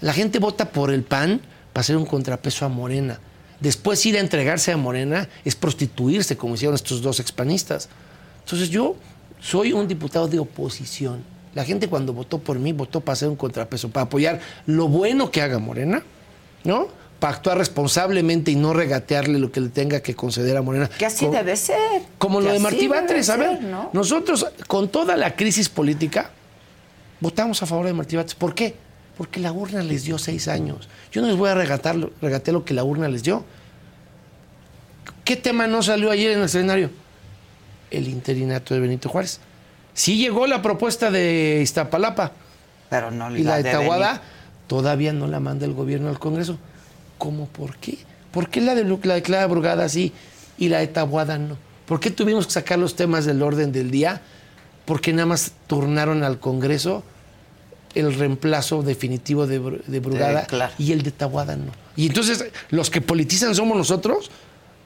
[0.00, 1.40] La gente vota por el PAN
[1.72, 3.18] para hacer un contrapeso a Morena.
[3.60, 7.88] Después ir a entregarse a Morena es prostituirse, como hicieron estos dos expanistas.
[8.44, 8.96] Entonces yo
[9.40, 11.22] soy un diputado de oposición.
[11.54, 15.30] La gente cuando votó por mí votó para hacer un contrapeso, para apoyar lo bueno
[15.30, 16.02] que haga Morena,
[16.64, 16.88] ¿no?
[17.20, 20.88] Para actuar responsablemente y no regatearle lo que le tenga que conceder a Morena.
[20.88, 22.02] Que así Como- debe ser.
[22.18, 23.90] como lo de Martí Batres, a ver, ser, ¿no?
[23.92, 26.30] nosotros con toda la crisis política
[27.20, 28.34] votamos a favor de Martí Batres.
[28.34, 28.74] ¿Por qué?
[29.18, 30.88] Porque la urna les dio seis años.
[31.12, 33.44] Yo no les voy a regatar, regatear lo que la urna les dio.
[35.24, 36.90] ¿Qué tema no salió ayer en el escenario?
[37.90, 39.40] El interinato de Benito Juárez.
[39.92, 42.32] Sí llegó la propuesta de Iztapalapa
[42.88, 43.70] Pero no y la de.
[43.70, 44.22] Tahuada
[44.66, 46.56] todavía no la manda el gobierno al Congreso.
[47.20, 47.98] ¿Cómo por qué?
[48.32, 50.12] ¿Por qué la de, la de Clara Brugada sí
[50.58, 51.56] y la de Tahuada no?
[51.86, 54.22] ¿Por qué tuvimos que sacar los temas del orden del día?
[54.86, 57.04] Porque nada más turnaron al Congreso
[57.94, 60.46] el reemplazo definitivo de, Bru- de Brugada De
[60.78, 61.72] y el de Tahuada no.
[61.96, 64.30] Y entonces los que politizan somos nosotros.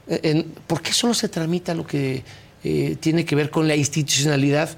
[0.07, 2.23] Eh, en- ¿Por qué solo se tramita lo que
[2.63, 4.69] eh, tiene que ver con la institucionalidad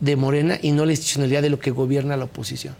[0.00, 2.74] de Morena y no la institucionalidad de lo que gobierna la oposición?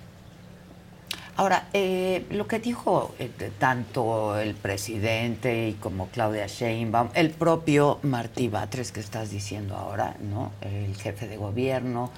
[1.40, 7.98] Ahora, eh, lo que dijo eh, tanto el presidente y como Claudia Sheinbaum, el propio
[8.02, 10.52] Martí Batres que estás diciendo ahora, ¿no?
[10.60, 12.10] El jefe de gobierno,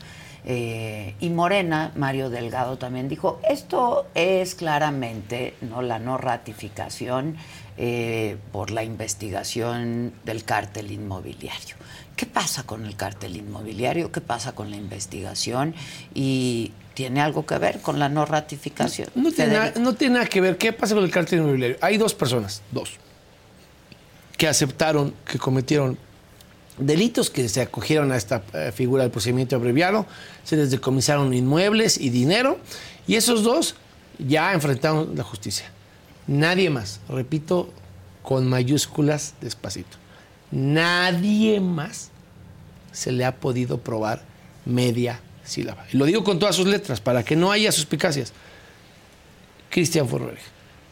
[0.44, 7.36] eh, y Morena, Mario Delgado también dijo, esto es claramente no la no ratificación
[8.50, 11.76] por la investigación del cártel inmobiliario.
[12.16, 14.10] ¿Qué pasa con el cártel inmobiliario?
[14.10, 15.74] ¿Qué pasa con la investigación?
[16.12, 19.08] Y tiene algo que ver con la no ratificación.
[19.14, 20.58] No tiene, nada, no tiene nada que ver.
[20.58, 21.76] ¿Qué pasa con el cártel inmobiliario?
[21.80, 22.92] Hay dos personas, dos,
[24.36, 25.98] que aceptaron que cometieron
[26.78, 30.06] delitos, que se acogieron a esta eh, figura del procedimiento abreviado,
[30.44, 32.58] se les decomisaron inmuebles y dinero,
[33.06, 33.76] y esos dos
[34.18, 35.66] ya enfrentaron la justicia.
[36.26, 37.70] Nadie más, repito,
[38.22, 39.96] con mayúsculas despacito,
[40.50, 42.10] nadie más
[42.92, 44.22] se le ha podido probar
[44.64, 45.86] media sílaba.
[45.92, 48.32] Y lo digo con todas sus letras, para que no haya suspicacias.
[49.70, 50.38] Cristian Forberg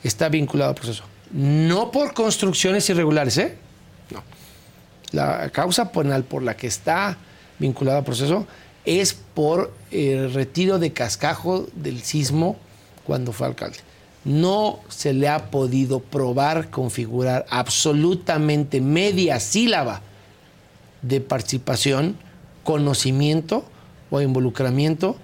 [0.03, 1.05] está vinculado al proceso.
[1.33, 3.57] no por construcciones irregulares, ¿eh?
[4.11, 4.23] No.
[5.13, 7.17] La causa penal por la que está
[7.59, 8.47] vinculada al proceso
[8.85, 12.57] es por el retiro de cascajo del sismo
[13.05, 13.79] cuando fue alcalde.
[14.25, 20.03] No se le ha podido probar, configurar absolutamente media sílaba
[21.03, 22.17] de participación,
[22.65, 23.65] conocimiento
[24.11, 25.17] o involucramiento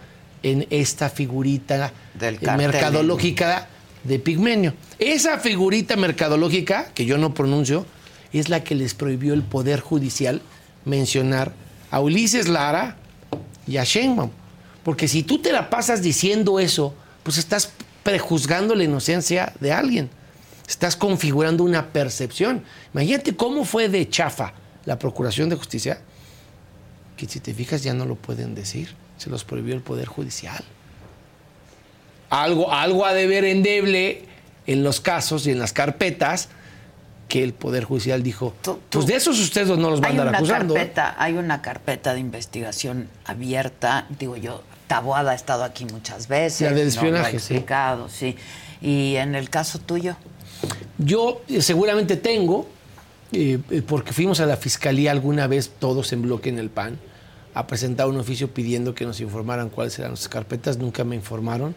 [0.42, 3.68] en esta figurita Del eh, mercadológica
[4.05, 4.75] de Pigmenio.
[4.99, 7.87] Esa figurita mercadológica, que yo no pronuncio,
[8.33, 10.42] es la que les prohibió el Poder Judicial
[10.85, 11.53] mencionar
[11.90, 12.96] a Ulises Lara
[13.66, 14.31] y a Sheinbaum.
[14.85, 17.72] Porque si tú te la pasas diciendo eso, pues estás
[18.03, 20.11] prejuzgando la inocencia de alguien.
[20.68, 22.62] Estás configurando una percepción.
[22.94, 24.53] Imagínate cómo fue de chafa
[24.85, 26.01] la Procuración de Justicia,
[27.16, 28.94] que si te fijas ya no lo pueden decir.
[29.18, 30.62] Se los prohibió el Poder Judicial.
[32.31, 34.24] Algo, algo ha de ver endeble
[34.66, 36.48] en los casos y en las carpetas
[37.29, 40.22] que el Poder Judicial dijo, Tú- tú- pues de esos ustedes no los van a
[40.22, 40.74] andar acusando.
[40.74, 46.61] carpeta, hay una carpeta de investigación abierta, digo yo, Taboada ha estado aquí muchas veces.
[46.70, 48.37] La del espionaje, explicado, sí.
[48.81, 50.16] Y en el caso tuyo,
[50.98, 52.68] Yo eh, seguramente tengo,
[53.33, 56.99] eh, eh, porque fuimos a la fiscalía alguna vez todos en bloque en el PAN
[57.55, 61.75] a presentar un oficio pidiendo que nos informaran cuáles eran nuestras carpetas, nunca me informaron.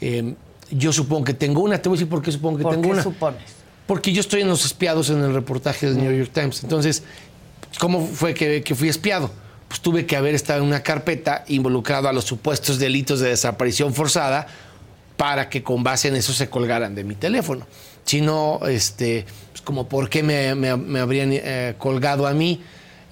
[0.00, 0.34] Eh,
[0.70, 2.84] yo supongo que tengo una, te voy a decir por qué supongo que ¿por tengo
[2.84, 3.02] qué una.
[3.02, 3.42] supones?
[3.86, 6.62] Porque yo estoy en los espiados en el reportaje del New York Times.
[6.62, 7.02] Entonces,
[7.78, 9.30] ¿cómo fue que, que fui espiado?
[9.66, 13.94] Pues tuve que haber estado en una carpeta involucrado a los supuestos delitos de desaparición
[13.94, 14.46] forzada
[15.16, 17.66] para que con base en eso se colgaran de mi teléfono.
[18.04, 19.26] Si no, este,
[19.68, 22.58] como por qué me, me- me habrían eh, colgado a mí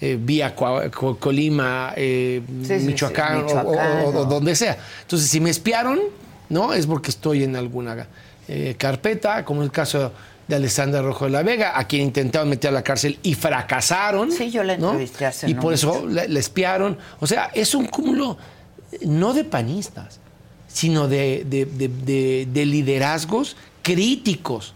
[0.00, 4.24] eh, vía Colima, eh, Sí, sí, Michoacán, sí, o- Michoacán, o- o- ¿no?
[4.24, 4.78] donde sea.
[5.02, 6.00] Entonces, si me espiaron,
[6.48, 6.72] ¿no?
[6.72, 8.06] Es porque estoy en alguna
[8.48, 10.12] eh, carpeta, como el caso
[10.48, 14.32] de Alessandra Rojo de la Vega, a quien intentaron meter a la cárcel y fracasaron.
[14.32, 14.92] Sí, yo la ¿no?
[14.92, 16.96] entrevisté hace Y no por eso la, la espiaron.
[17.20, 18.38] O sea, es un cúmulo
[19.02, 20.20] no de panistas,
[20.68, 24.72] sino de, de- de- de- de liderazgos críticos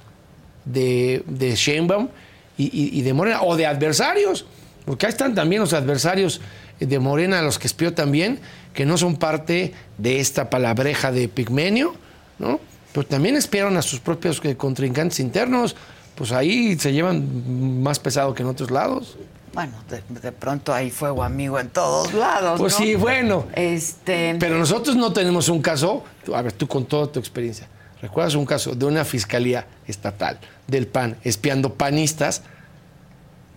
[0.65, 2.09] de, de Sheinbaum
[2.57, 4.45] y, y- y de Morena, o de adversarios,
[4.85, 6.41] porque ahí están también los adversarios
[6.79, 8.41] de Morena, los que espió también,
[8.75, 11.95] que no son parte de esta palabreja de Pigmenio,
[12.39, 12.61] ¿no?
[12.93, 15.77] Pero también espiaron a sus propios eh, contrincantes internos,
[16.15, 19.17] pues ahí se llevan más pesado que en otros lados.
[19.53, 22.59] Bueno, de, de pronto hay fuego amigo en todos lados.
[22.61, 22.79] Pues ¿no?
[22.79, 23.47] sí, bueno.
[23.55, 27.69] Este, Pero nosotros no tenemos un caso, a ver, tú con toda tu experiencia,
[28.03, 32.43] ¿recuerdas un caso de una fiscalía estatal del PAN espiando panistas?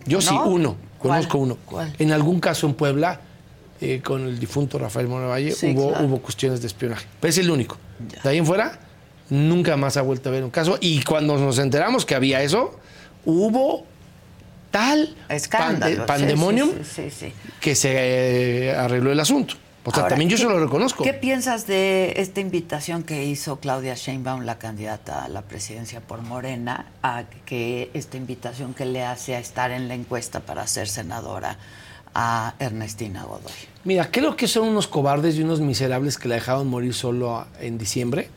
[0.06, 0.44] Yo sí, ¿No?
[0.46, 1.20] uno, ¿Cuál?
[1.20, 1.58] conozco uno.
[1.64, 1.94] ¿Cuál?
[1.98, 3.20] En algún caso en Puebla,
[3.80, 6.06] eh, con el difunto Rafael Moreno Valle, Sí, hubo, claro.
[6.06, 7.06] hubo cuestiones de espionaje.
[7.20, 7.78] Pero es el único.
[8.22, 8.78] De ahí en fuera,
[9.30, 10.76] nunca más ha vuelto a haber un caso.
[10.80, 12.78] Y cuando nos enteramos que había eso,
[13.24, 13.86] hubo
[14.70, 15.78] tal escándalo.
[15.78, 17.32] pande- sí, pandemonium sí, sí.
[17.60, 17.92] que se
[18.68, 19.54] eh, arregló el asunto.
[19.86, 21.04] O sea, Ahora, también yo ¿qué- se lo reconozco.
[21.04, 26.22] ¿Qué piensas de esta invitación que hizo Claudia Sheinbaum, la candidata a la presidencia por
[26.22, 30.88] Morena, a que esta invitación que le hace a estar en la encuesta para ser
[30.88, 31.58] senadora
[32.14, 33.52] a Ernestina Godoy?
[33.84, 37.76] Mira, creo que son unos cobardes y unos miserables que la dejaron morir solo en
[37.76, 38.30] diciembre.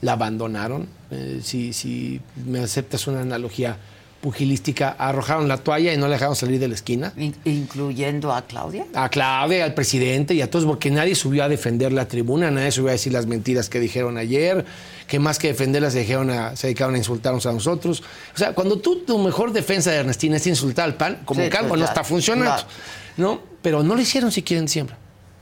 [0.00, 0.88] La abandonaron.
[1.12, 3.76] Eh, si, si me aceptas una analogía
[4.20, 7.12] pugilística, arrojaron la toalla y no la dejaron salir de la esquina.
[7.16, 8.84] In- incluyendo a Claudia.
[8.94, 12.70] A Claudia, al presidente y a todos, porque nadie subió a defender la tribuna, nadie
[12.70, 14.64] subió a decir las mentiras que dijeron ayer,
[15.06, 18.02] que más que defenderlas se, dijeron a- se dedicaron a insultarnos a nosotros.
[18.34, 21.48] O sea, cuando tú, tu mejor defensa de Ernestina es insultar al PAN, como Sí,
[21.56, 22.52] algo pues no está funcionando.
[22.56, 22.68] claro.
[23.16, 23.40] ¿no?
[23.62, 24.96] Pero no lo hicieron siquiera en diciembre.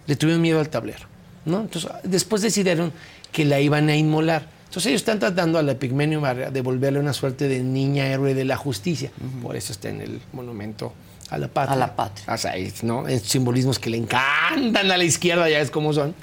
[0.06, 1.06] Le tuvieron miedo al tablero.
[1.44, 1.60] ¿no?
[1.60, 2.92] Entonces, después decidieron
[3.32, 4.46] que la iban a inmolar.
[4.68, 8.34] Entonces ellos están tratando a la Pigmenio Barrera de devolverle una suerte de niña héroe
[8.34, 9.10] de la justicia.
[9.42, 10.92] Por eso está en el monumento
[11.30, 11.74] a la patria.
[11.74, 12.34] A la patria.
[12.34, 12.52] O sea,
[12.82, 13.08] ¿no?
[13.08, 16.14] Es simbolismos que le encantan a la izquierda, ya es como son.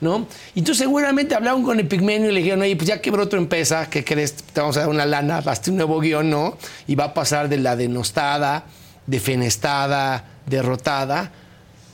[0.00, 0.26] ¿no?
[0.56, 3.36] Y entonces seguramente hablaron con el Pigmenio y le dijeron, oye, pues ya quebró tu
[3.36, 4.34] empresa, ¿qué crees?
[4.34, 6.58] Te vamos a dar una lana, hazte un nuevo guion, ¿no?
[6.88, 8.64] Y va a pasar de la denostada,
[9.06, 11.30] defenestada, derrotada,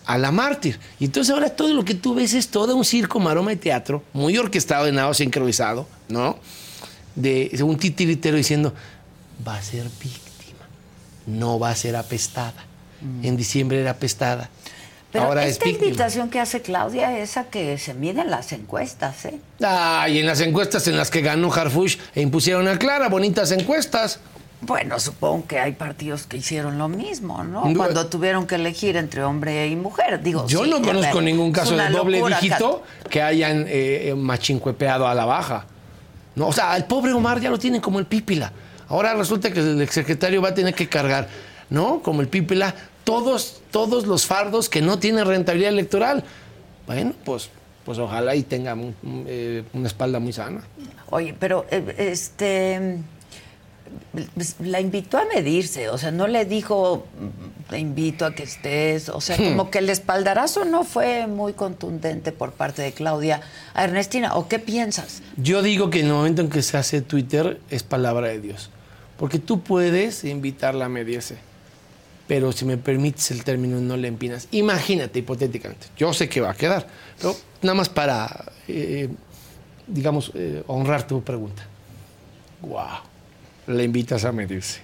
[0.09, 0.81] a la mártir.
[0.99, 4.03] Y entonces ahora todo lo que tú ves es todo un circo, maroma y teatro,
[4.14, 6.38] muy orquestado, de nada sincronizado, ¿no?
[7.14, 8.72] De un titiritero diciendo,
[9.47, 10.66] va a ser víctima,
[11.26, 12.64] no va a ser apestada.
[13.22, 14.49] En diciembre era apestada.
[15.12, 15.87] Pero ahora es esta víctima.
[15.89, 19.39] invitación que hace Claudia es a que se miden las encuestas, ¿eh?
[19.62, 23.53] Ah, y en las encuestas en las que ganó Harfush e impusieron a Clara, bonitas
[23.53, 24.20] encuestas.
[24.61, 27.65] Bueno, supongo que hay partidos que hicieron lo mismo, ¿no?
[27.65, 30.21] No, Cuando tuvieron que elegir entre hombre y mujer.
[30.23, 34.09] Digo, Yo sí, no a conozco ver, ningún caso de doble dígito que hayan eh,
[34.09, 35.67] eh, machincuepeado a la baja.
[36.35, 38.53] No, o sea, al pobre Omar ya lo tienen como el pípila.
[38.89, 41.29] Ahora resulta que el exsecretario va a tener que cargar,
[41.69, 42.01] ¿no?
[42.03, 46.25] Como el Pípila, todos, todos los fardos que no tienen rentabilidad electoral.
[46.87, 47.51] Bueno, pues,
[47.85, 48.75] pues ojalá y tenga
[49.27, 50.63] eh, una espalda muy sana.
[51.11, 52.99] Oye, pero eh, este
[54.61, 59.09] la invitó a medirse, o sea, no le dijo "Mm, te invito a que estés,
[59.09, 63.41] o sea, como que el espaldarazo no fue muy contundente por parte de Claudia
[63.74, 65.22] a Ernestina, ¿o qué piensas?
[65.36, 68.70] Yo digo que en el momento en que se hace Twitter es palabra de Dios.
[69.18, 71.36] Porque tú puedes invitarla a medirse.
[72.28, 74.47] Pero si me permites el término, no le empinas.
[74.53, 75.89] Imagínate, hipotéticamente.
[75.97, 76.86] Yo sé que va a quedar.
[77.18, 79.09] Pero nada más para, eh,
[79.89, 81.66] digamos, eh, honrar tu pregunta.
[82.61, 82.78] Wow.
[83.69, 84.81] Le invitas a medirse.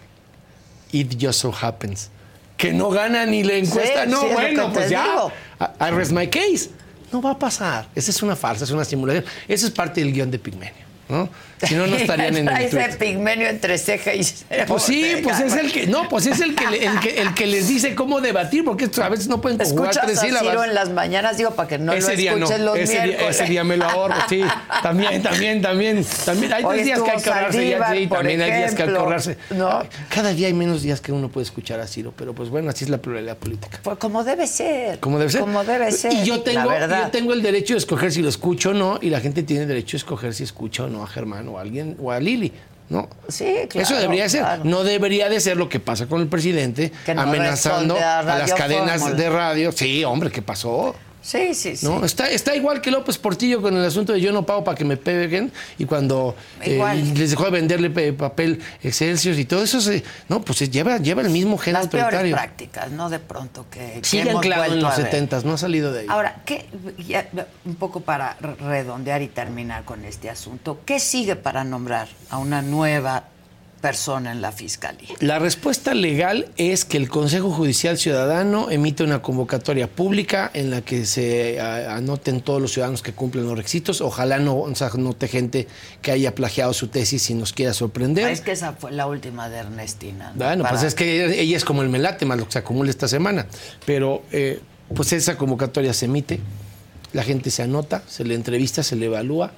[0.93, 2.11] It just so happens.
[2.57, 4.05] Que no gana ni la encuesta.
[4.05, 5.03] Sí, no, sí, bueno, pues ya.
[5.03, 5.33] digo.
[5.81, 6.71] I rest my case.
[7.13, 7.89] No va a pasar.
[7.95, 9.25] Esa es una farsa, es una simulación.
[9.49, 10.85] Esa es parte del guion de Pigmenio.
[11.09, 11.29] ¿no?
[11.63, 14.67] Si no, no estarían en el Ese pigmenio entre ceja y ceja.
[14.67, 17.47] Pues sí, pues es el que, no, pues es el que, el que, el que
[17.47, 20.75] les dice cómo debatir, porque a veces no pueden conjugar Escuchas tres a Ciro en
[20.75, 23.41] las mañanas, digo, para que no ese lo día no, escuches los ese día, miércoles.
[23.41, 24.43] ese día me lo ahorro, sí.
[24.83, 26.05] También, también, también.
[26.25, 26.53] también.
[26.53, 28.89] Hay Hoy tres días que hay que ahorrarse, ya, sí, también hay días que hay
[28.89, 29.39] que ahorrarse.
[29.51, 29.83] ¿no?
[30.09, 32.85] Cada día hay menos días que uno puede escuchar a Ciro, pero pues bueno, así
[32.85, 33.81] es la pluralidad política.
[33.83, 34.99] Pues como debe ser.
[35.01, 35.41] Como debe ser.
[35.41, 36.13] Como debe ser.
[36.13, 39.11] Y yo tengo, yo tengo el derecho de escoger si lo escucho o no, y
[39.11, 41.97] la gente tiene derecho a escoger si escucha o no a Germán o a alguien
[42.01, 42.53] o a Lili.
[42.89, 43.09] ¿No?
[43.29, 43.87] Sí, claro.
[43.87, 44.43] Eso debería ser.
[44.43, 44.65] claro.
[44.65, 48.53] No debería de ser lo que pasa con el presidente, no amenazando a a, las
[48.53, 49.23] cadenas Fórmula.
[49.23, 49.73] de radio.
[49.73, 50.95] Sí, hombre, ¿qué pasó?
[51.25, 51.87] Sí, sí, sí.
[51.87, 52.05] ¿No?
[52.05, 54.85] Está, está igual que López Portillo con el asunto de yo no pago para que
[54.85, 56.79] me peguen y cuando eh,
[57.17, 61.23] les dejó de venderle pe- papel Excelsior y todo eso, se- no, pues lleva, lleva
[61.23, 62.37] el mismo gen Las peores autoritario.
[62.37, 63.09] prácticas, ¿no?
[63.09, 65.07] De pronto que, Sigue anclado en los a ver.
[65.07, 66.07] 70 no ha salido de ahí.
[66.11, 66.67] Ahora, ¿qué,
[67.09, 67.27] ya,
[67.65, 72.37] un poco para re- redondear y terminar con este asunto, ¿qué sigue para nombrar a
[72.37, 73.25] una nueva
[73.85, 75.11] persona en la fiscalía?
[75.21, 80.81] La respuesta legal es que el Consejo Judicial Ciudadano emite una convocatoria pública en la
[80.81, 84.01] que se anoten todos los ciudadanos que cumplen los requisitos.
[84.01, 85.69] Ojalá no se anote gente
[86.01, 88.25] que haya plagiado su tesis y nos quiera sorprender.
[88.25, 90.33] Ah, Es que esa fue la última de Ernestina.
[90.35, 90.43] ¿no?
[90.43, 92.89] Bueno, pues es que ella, ella es como el melate, más lo que se acumula
[92.89, 93.47] esta semana.
[93.85, 94.61] Pero eh,
[94.97, 96.41] pues esa convocatoria se emite,
[97.13, 99.53] la gente se anota, se le entrevista, se le evalúa,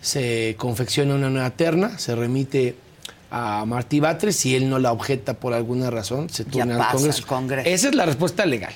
[0.00, 2.83] se confecciona una nueva terna, se remite
[3.30, 7.22] a Martí Batres, si él no la objeta por alguna razón, se turna al Congreso.
[7.22, 7.68] al Congreso.
[7.68, 8.72] Esa es la respuesta legal.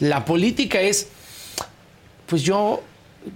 [0.00, 1.08] La política es,
[2.26, 2.82] pues yo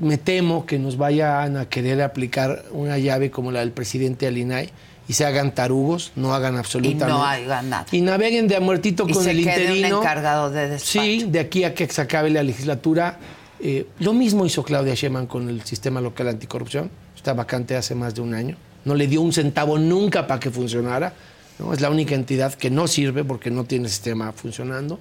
[0.00, 4.70] me temo que nos vayan a querer aplicar una llave como la del presidente Alinay
[5.06, 7.86] y se hagan tarugos, no hagan y absolutamente no hagan nada.
[7.92, 9.98] y naveguen de a muertito Y con se el quede un interino.
[10.00, 11.02] encargado de despacho.
[11.02, 13.18] Sí, de aquí a que se acabe la legislatura.
[13.60, 16.90] Eh, lo mismo hizo Claudia Sheinbaum con el sistema local anticorrupción.
[17.14, 18.56] Está vacante hace más de un año.
[18.84, 21.12] No le dio un centavo nunca para que funcionara.
[21.58, 21.72] ¿no?
[21.72, 24.98] Es la única entidad que no sirve porque no tiene sistema funcionando.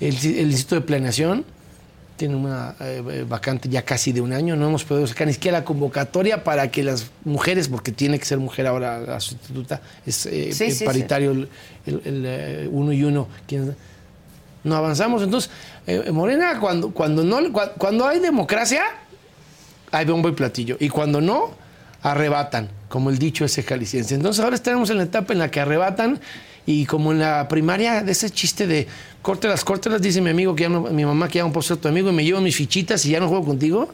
[0.00, 1.44] El, el Instituto de Planeación
[2.16, 4.56] tiene una eh, eh, vacante ya casi de un año.
[4.56, 8.24] No hemos podido sacar ni siquiera la convocatoria para que las mujeres, porque tiene que
[8.24, 11.48] ser mujer ahora la sustituta, es eh, Sí, sí, paritario el,
[11.86, 13.28] el- el, uno y uno.
[13.46, 13.76] quien-
[14.64, 15.22] no avanzamos.
[15.22, 15.48] Entonces,
[15.86, 18.82] eh, Morena, cuando, cuando, no, cua- cuando hay democracia,
[19.92, 20.76] hay bombo y platillo.
[20.80, 21.52] Y cuando no,
[22.02, 24.14] arrebatan, como el dicho ese jalisciense.
[24.14, 26.20] Entonces ahora estaremos en la etapa en la que arrebatan
[26.66, 28.86] y como en la primaria de ese chiste de
[29.22, 31.78] córtelas, córtelas, dice mi amigo que ya no, mi mamá que ya no puedo ser
[31.78, 33.88] tu amigo y me llevo mis fichitas y ya no juego contigo.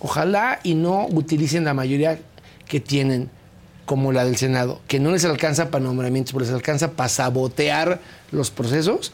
[0.00, 2.18] Ojalá y no utilicen la mayoría
[2.66, 3.30] que tienen
[3.84, 8.00] como la del Senado, que no les alcanza para nombramientos, pero les alcanza para sabotear
[8.30, 9.12] los procesos,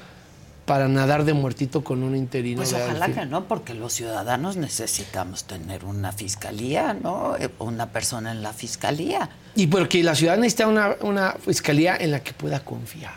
[0.65, 2.59] para nadar de muertito con un interino.
[2.59, 7.37] Pues ojalá que no, porque los ciudadanos necesitamos tener una fiscalía, ¿no?
[7.37, 9.29] Eh, Una persona en la fiscalía.
[9.55, 13.13] Y porque la ciudad necesita una, una fiscalía en la que pueda confiar.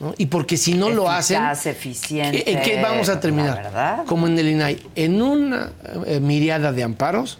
[0.00, 0.14] ¿no?
[0.18, 2.50] Y porque si no lo hacen, Eficaz, eficiente.
[2.50, 4.04] ¿en qué vamos a terminar?
[4.06, 5.70] Como en el INAI, en una
[6.06, 7.38] eh, miriada de amparos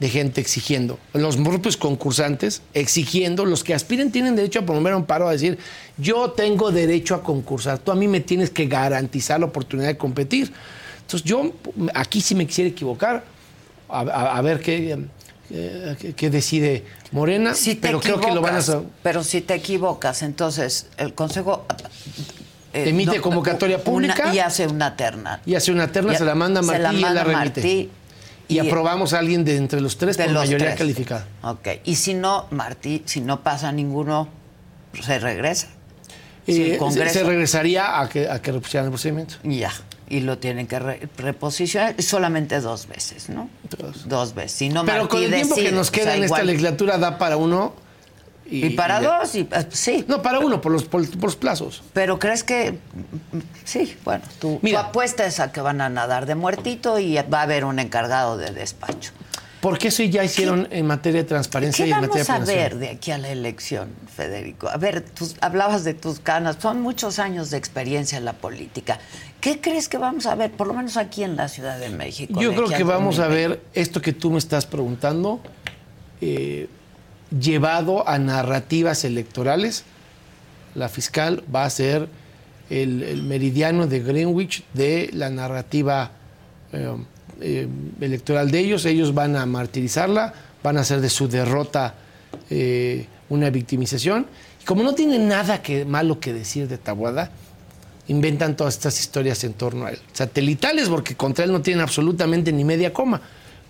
[0.00, 5.04] de gente exigiendo, los propios concursantes exigiendo, los que aspiren tienen derecho a promover un
[5.04, 5.58] paro a decir,
[5.98, 9.96] yo tengo derecho a concursar, tú a mí me tienes que garantizar la oportunidad de
[9.96, 10.52] competir.
[11.02, 11.52] Entonces yo
[11.94, 13.24] aquí sí me quisiera equivocar,
[13.88, 14.98] a, a- a ver qué,
[15.50, 18.62] eh, qué- qué decide Morena, Si te pero creo que lo van a...
[19.02, 21.66] Pero si te equivocas, entonces el Consejo...
[22.72, 24.34] eh, Emite convocatoria una- pública.
[24.34, 25.40] y hace una terna.
[25.46, 27.60] Y hace una terna, se la manda a se Martí la y la remite.
[27.60, 27.90] Martí
[28.48, 30.78] y, aprobamos a alguien de entre los tres de por los mayoría tres.
[30.78, 31.26] calificada.
[31.42, 31.68] Ok.
[31.84, 34.28] Y si no, Martí, si no pasa ninguno,
[35.02, 35.68] se regresa.
[36.46, 39.36] Eh, se, Congreso- se regresaría a que, a que repusieran el procedimiento.
[39.44, 39.72] Ya.
[40.08, 43.48] Y lo tienen que re- reposicionar solamente dos veces, ¿no?
[43.78, 44.06] Dos.
[44.06, 44.52] Dos veces.
[44.52, 46.98] Si no, Pero Martí con el tiempo que nos o queda sea, en esta legislatura
[46.98, 47.72] da para uno
[48.46, 50.04] Y, para dos, y, eh, sí.
[50.06, 51.82] No, para uno, por los, por, los plazos.
[51.92, 52.78] Pero crees que.
[53.64, 57.40] Sí, bueno, tu, tu apuesta es a que van a nadar de muertito y va
[57.40, 59.12] a haber un encargado de despacho.
[59.64, 62.76] Porque eso ya hicieron en materia de transparencia y en materia de vamos a ver
[62.76, 64.68] de aquí a la elección, Federico?
[64.68, 68.98] A ver, tú hablabas de tus canas, son muchos años de experiencia en la política.
[69.40, 72.38] ¿Qué crees que vamos a ver, por lo menos aquí en la Ciudad de México?
[72.42, 75.40] Yo creo que vamos a ver esto que tú me estás preguntando,
[76.20, 76.68] eh,
[77.38, 79.84] llevado a narrativas electorales.
[80.74, 82.08] La fiscal va a ser
[82.70, 86.12] el, meridiano de Greenwich de la narrativa
[86.72, 86.96] eh,
[87.40, 87.68] eh,
[88.00, 90.32] electoral de ellos, ellos van a martirizarla,
[90.62, 91.94] van a hacer de su derrota
[92.50, 94.26] eh, una victimización.
[94.62, 97.30] Y como no tienen nada que, malo que decir de Tabuada,
[98.08, 99.98] inventan todas estas historias en torno a él.
[100.12, 103.20] Satelitales, porque contra él no tienen absolutamente ni media coma.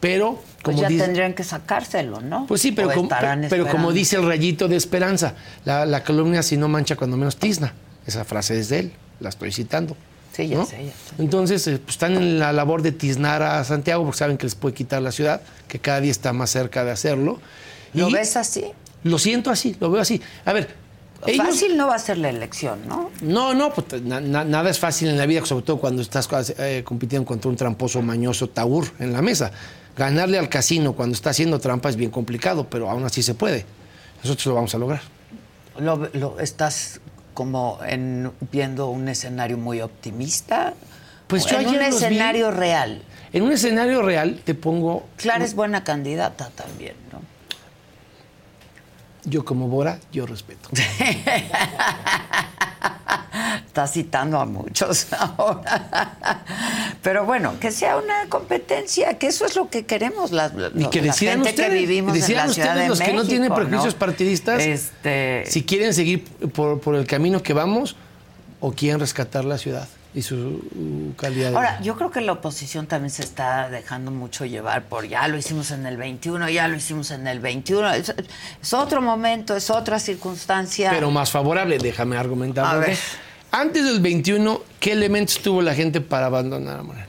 [0.04, 2.46] Pero pues como ya tendrían que sacárselo, ¿no?
[2.46, 3.08] Pues sí, pero, como,
[3.48, 5.32] pero como dice el rayito de esperanza,
[5.64, 7.72] la, la calumnia si no mancha cuando menos tizna.
[8.06, 9.96] Esa frase es de él, la estoy citando.
[10.30, 14.18] Sí, ya sé, Entonces, eh, pues, están en la labor de tiznar a Santiago porque
[14.18, 17.40] saben que les puede quitar la ciudad, que cada día está más cerca de hacerlo.
[17.94, 18.66] ¿Lo ves así?
[19.04, 20.20] Lo siento así, lo veo así.
[20.44, 20.68] A ver.
[21.38, 23.10] Fácil no va a ser la elección, ¿no?
[23.22, 26.28] No, no, pues nada es fácil en la vida, sobre todo cuando estás
[26.58, 29.50] eh, compitiendo contra un tramposo mañoso taur en la mesa.
[29.96, 33.64] Ganarle al casino cuando está haciendo trampa es bien complicado, pero aún así se puede.
[34.22, 35.02] Nosotros lo vamos a lograr.
[35.78, 37.00] Lo, lo, estás
[37.34, 40.72] como en, viendo un escenario muy optimista?
[41.26, 43.02] Pues yo en un escenario real.
[43.32, 45.06] En un escenario real te pongo.
[45.16, 47.20] Clara es buena candidata también, ¿no?
[49.24, 50.68] Yo como Bora, yo respeto.
[53.66, 56.12] Está citando a muchos ahora.
[57.02, 61.12] Pero bueno, que sea una competencia, que eso es lo que queremos la, y que
[61.12, 65.44] gente que vivimos en la Ciudad de los que no tienen prejuicios partidistas, este...
[65.46, 67.96] si quieren seguir por, por el camino que vamos
[68.60, 71.50] o quieren rescatar la ciudad y su calidad.
[71.50, 75.26] De Ahora, yo creo que la oposición también se está dejando mucho llevar por ya
[75.28, 77.94] lo hicimos en el 21, ya lo hicimos en el 21.
[77.94, 78.14] Es,
[78.72, 80.90] otro momento, es otra circunstancia.
[80.90, 82.64] Pero más favorable, déjame argumentar.
[82.64, 82.96] A ver.
[83.50, 87.06] Antes del 21, ¿qué elementos tuvo la gente para abandonar a Morena?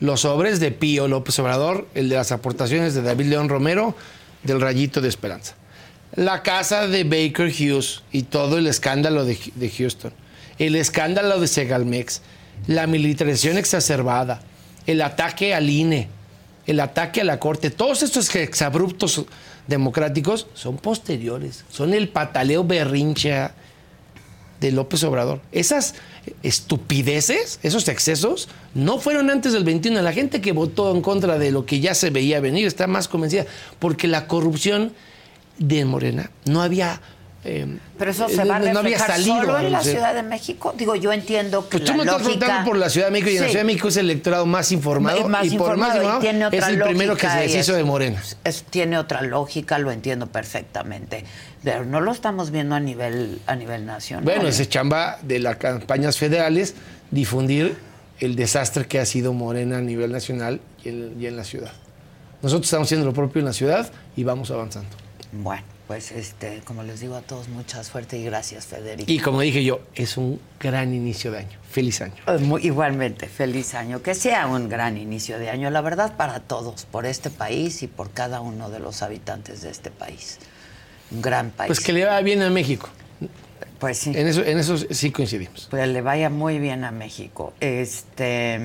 [0.00, 3.94] Los sobres de Pío López Obrador, el de las aportaciones de David León Romero,
[4.42, 5.54] del Rayito de Esperanza.
[6.14, 9.36] La casa de Baker Hughes y todo el escándalo de,
[9.76, 10.12] Houston.
[10.58, 12.22] El escándalo de Segalmex.
[12.66, 14.40] La militarización exacerbada.
[14.86, 16.08] El ataque al INE.
[16.66, 17.70] El ataque a la Corte.
[17.70, 19.24] Todos estos exabruptos
[19.66, 21.64] democráticos son posteriores.
[21.70, 23.52] Son el pataleo berrincha
[24.60, 25.40] de López Obrador.
[25.52, 25.94] Esas
[26.42, 30.02] estupideces, esos excesos, no fueron antes del 21.
[30.02, 33.08] La gente que votó en contra de lo que ya se veía venir está más
[33.08, 33.46] convencida,
[33.78, 34.92] porque la corrupción
[35.58, 37.00] de Morena no había...
[37.44, 40.74] Eh, Pero eso se va a no había salido, solo en la Ciudad de México.
[40.76, 43.36] Digo, yo entiendo que pues tú me estás preguntando por la Ciudad de México y
[43.36, 46.20] en la Ciudad de México es el electorado más informado y, por más informado,
[46.50, 48.20] es el primero que se deshizo de Morena.
[48.70, 51.24] tiene otra lógica, lo entiendo perfectamente.
[51.62, 54.24] Pero no lo estamos viendo a nivel, a nivel nacional.
[54.24, 56.74] Bueno, ese chamba de las campañas federales,
[57.10, 57.76] difundir
[58.20, 61.72] el desastre que ha sido Morena a nivel nacional y en, la ciudad.
[62.42, 64.90] Nosotros estamos haciendo lo propio en la ciudad y vamos avanzando.
[65.32, 69.10] Bueno, pues este, como les digo a todos, mucha suerte y gracias, Federico.
[69.10, 71.58] Y como dije yo, es un gran inicio de año.
[71.68, 72.14] Feliz año.
[72.26, 74.02] Eh, igualmente, feliz año.
[74.02, 77.88] Que sea un gran inicio de año, la verdad, para todos, por este país y
[77.88, 80.38] por cada uno de los habitantes de este país
[81.10, 81.68] un gran país.
[81.68, 82.88] Pues que le vaya bien a México.
[83.78, 84.12] Pues sí.
[84.14, 85.68] En eso, en eso sí coincidimos.
[85.70, 87.52] Pues le vaya muy bien a México.
[87.60, 88.60] Este,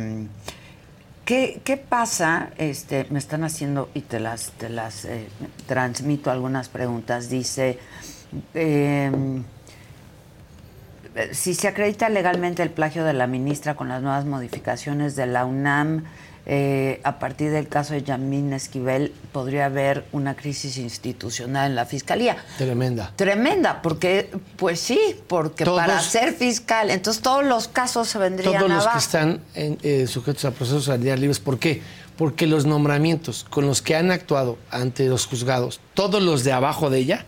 [1.26, 2.50] ¿qué, qué pasa?
[2.58, 5.28] Este, me están haciendo y te las, te las eh,
[5.68, 7.30] transmito algunas preguntas.
[7.30, 7.80] Dice,
[8.54, 9.44] em,
[11.32, 15.46] si se acredita legalmente el plagio de la ministra con las nuevas modificaciones de la
[15.46, 16.06] UNAM,
[16.46, 21.86] eh, a partir del caso de Yamín Esquivel podría haber una crisis institucional en la
[21.86, 22.36] fiscalía.
[22.58, 23.14] Tremenda.
[23.16, 28.70] Tremenda, porque, pues sí, porque para ser fiscal, entonces todos los casos se vendrían Todos
[28.70, 31.82] los que están eh, sujetos a procesos salariales libres, ¿por qué?
[32.18, 36.90] Porque los nombramientos con los que han actuado ante los juzgados, todos los de abajo
[36.90, 37.26] de ella,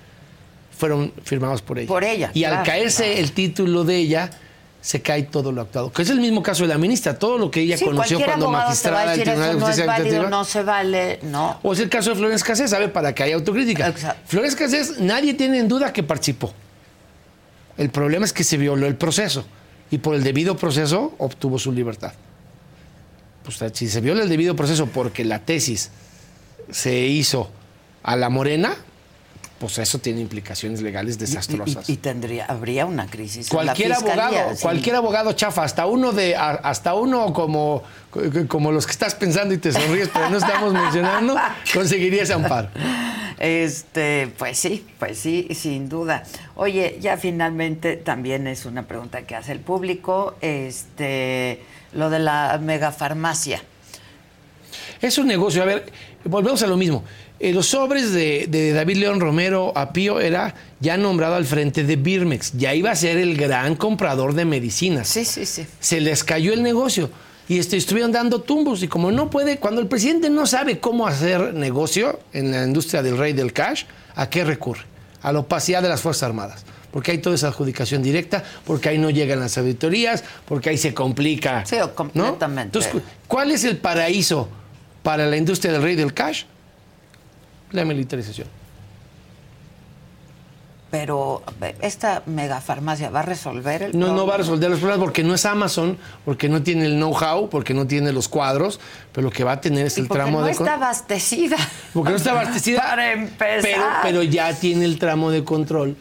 [0.77, 1.87] fueron firmados por ella.
[1.87, 2.31] Por ella.
[2.33, 4.29] Y al caerse el título de ella,
[4.85, 5.91] se cae todo lo actuado.
[5.91, 9.13] Que es el mismo caso de la ministra, todo lo que ella conoció cuando magistrada
[9.13, 11.59] del Tribunal de Justicia no es válido, no se vale, no.
[11.63, 12.87] O es el caso de Flores Cassés, ¿sabe?
[12.89, 13.91] Para que haya autocrítica.
[14.27, 16.53] Flores Cassés, nadie tiene en duda que participó.
[17.79, 19.43] El problema es que se violó el proceso
[19.89, 22.13] y por el debido proceso obtuvo su libertad.
[23.43, 25.89] Pues si se viola el debido proceso porque la tesis
[26.69, 27.49] se hizo
[28.03, 28.75] a la morena,
[29.59, 31.89] pues eso tiene implicaciones legales desastrosas.
[31.89, 33.49] Y, y tendría, habría una crisis.
[33.51, 34.61] en la Cualquier fiscalía, abogado, sí.
[34.61, 37.83] cualquier abogado chafa, hasta uno de, hasta uno como,
[38.47, 41.35] como los que estás pensando y te sonríes, pero no estamos mencionando,
[41.73, 42.69] conseguiría ese amparo.
[43.39, 46.23] Este, pues sí, pues sí, sin duda.
[46.55, 51.61] Oye, ya finalmente también es una pregunta que hace el público, este,
[51.93, 53.61] lo de la megafarmacia.
[55.01, 55.61] Es un negocio.
[55.61, 55.91] A ver,
[56.23, 57.03] volvemos a lo mismo.
[57.39, 61.95] Eh, los sobres de, de David León Romero Apío era ya nombrado al frente de
[61.97, 62.53] Birmex.
[62.53, 65.09] Ya iba a ser el gran comprador de medicinas.
[65.09, 65.65] Sí, sí, sí.
[65.79, 67.09] Se les cayó el negocio.
[67.47, 68.81] Y este, estuvieron dando tumbos.
[68.83, 73.03] Y como no puede, cuando el presidente no sabe cómo hacer negocio en la industria
[73.03, 73.83] del rey del cash,
[74.15, 74.81] ¿a qué recurre?
[75.21, 76.65] A la opacidad de las Fuerzas Armadas.
[76.91, 80.93] Porque hay toda esa adjudicación directa, porque ahí no llegan las auditorías, porque ahí se
[80.93, 81.65] complica.
[81.65, 81.93] Sí, ¿no?
[81.93, 82.79] completamente.
[82.79, 84.47] Entonces, ¿cuál es el paraíso
[85.03, 86.45] para la industria del rey del cash?
[87.71, 88.47] La militarización.
[90.91, 91.43] Pero
[91.81, 94.37] esta megafarmacia va a resolver el No, no va a problema?
[94.37, 98.13] resolver los problemas porque no es Amazon, porque no tiene el know-how, porque no tiene
[98.13, 98.79] los cuadros,
[99.11, 100.51] pero lo que va a tener es Y el porque tramo no de...
[100.51, 101.57] está con- abastecida.
[101.93, 102.79] Porque no está abastecida.
[102.81, 103.61] Para empezar.
[103.61, 105.97] Pero, pero ya tiene el tramo de control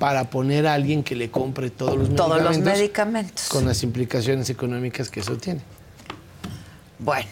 [0.00, 2.78] para poner a alguien que le compre todos los Todos los medicamentos.
[2.80, 3.48] medicamentos.
[3.50, 5.60] Con las implicaciones económicas que eso tiene.
[6.98, 7.28] Bueno,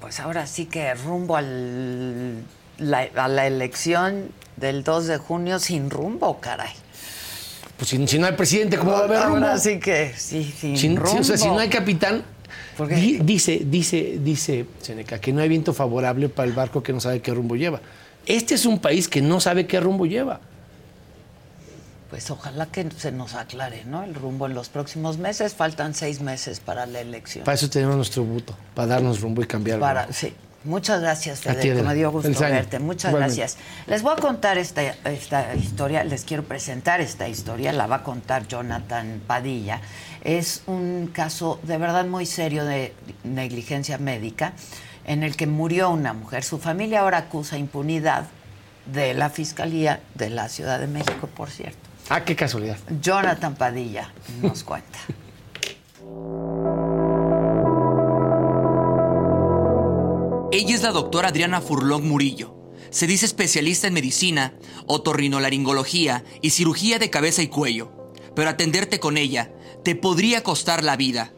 [0.00, 2.42] pues ahora sí que rumbo al,
[2.78, 6.72] la- a la elección del 2 de junio sin rumbo, caray.
[7.76, 9.36] Pues si, si no hay presidente, ¿cómo va a haber rumbo?
[9.36, 11.20] Ahora sí que sí, sin Si- si- rumbo.
[11.20, 12.22] o sea, si no hay capitán,
[13.22, 17.20] dice, dice, dice Seneca que no hay viento favorable para el barco que no sabe
[17.20, 17.80] qué rumbo lleva.
[18.26, 20.40] Este es un país que no sabe qué rumbo lleva.
[22.10, 24.04] Pues ojalá que se nos aclare, ¿no?
[24.04, 25.54] El rumbo en los próximos meses.
[25.54, 27.44] Faltan seis meses para la elección.
[27.44, 29.80] Para eso tenemos nuestro buto, para darnos rumbo y cambiar.
[29.80, 30.32] Para, sí.
[30.66, 31.82] Muchas gracias, Federico.
[31.84, 32.78] Me dio gusto verte.
[32.78, 33.36] Muchas Igualmente.
[33.36, 33.56] gracias.
[33.86, 38.02] Les voy a contar esta, esta historia, les quiero presentar esta historia, la va a
[38.02, 39.80] contar Jonathan Padilla.
[40.24, 42.92] Es un caso de verdad muy serio de
[43.22, 44.52] negligencia médica
[45.04, 46.42] en el que murió una mujer.
[46.42, 48.26] Su familia ahora acusa impunidad
[48.86, 51.78] de la Fiscalía de la Ciudad de México, por cierto.
[52.08, 52.76] Ah, qué casualidad.
[53.00, 54.10] Jonathan Padilla
[54.42, 54.98] nos cuenta.
[60.56, 62.54] Ella es la doctora Adriana Furlong Murillo.
[62.88, 64.54] Se dice especialista en medicina,
[64.86, 67.92] otorrinolaringología y cirugía de cabeza y cuello.
[68.34, 69.52] Pero atenderte con ella
[69.84, 71.34] te podría costar la vida.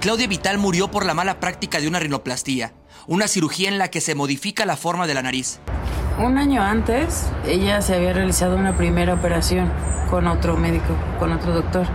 [0.00, 2.74] Claudia Vital murió por la mala práctica de una rinoplastía,
[3.06, 5.60] una cirugía en la que se modifica la forma de la nariz.
[6.18, 9.72] Un año antes, ella se había realizado una primera operación
[10.10, 11.86] con otro médico, con otro doctor.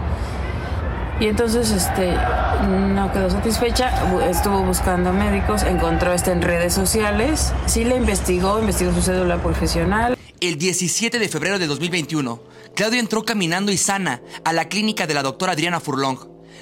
[1.19, 3.91] Y entonces este, no quedó satisfecha,
[4.29, 10.15] estuvo buscando médicos, encontró este en redes sociales, sí le investigó, investigó su cédula profesional.
[10.39, 12.39] El 17 de febrero de 2021,
[12.75, 16.19] Claudia entró caminando y sana a la clínica de la doctora Adriana Furlong.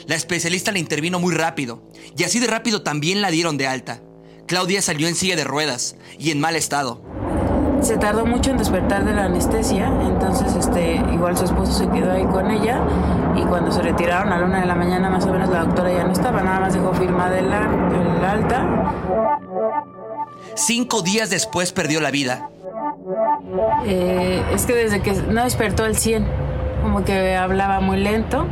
[0.08, 1.84] La especialista la intervino muy rápido,
[2.18, 4.02] y así de rápido también la dieron de alta.
[4.48, 7.02] Claudia salió en silla de ruedas y en mal estado.
[7.86, 12.14] Se tardó mucho en despertar de la anestesia, entonces este, igual su esposo se quedó
[12.14, 12.80] ahí con ella
[13.36, 15.94] y cuando se retiraron a la una de la mañana más o menos la doctora
[15.94, 18.92] ya no estaba, nada más dejó firmada el, el alta.
[20.56, 22.50] Cinco días después perdió la vida.
[23.86, 26.26] Eh, es que desde que no despertó al 100,
[26.82, 28.48] como que hablaba muy lento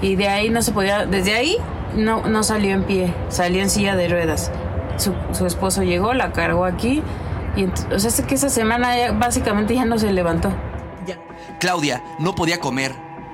[0.00, 1.56] y de ahí no se podía, desde ahí
[1.96, 4.52] no, no salió en pie, salió en silla de ruedas.
[4.96, 7.02] Su, su esposo llegó, la cargó aquí
[7.56, 10.52] y o sea, que esa semana ya- básicamente ya no se levantó.
[11.60, 12.92] Claudia no podía comer,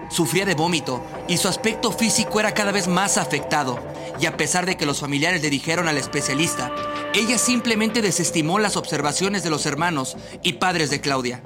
[0.09, 3.79] sufría de vómito y su aspecto físico era cada vez más afectado.
[4.20, 6.70] Y a pesar de que los familiares le dijeron al especialista,
[7.14, 11.41] ella simplemente desestimó las observaciones de los hermanos y padres de Claudia.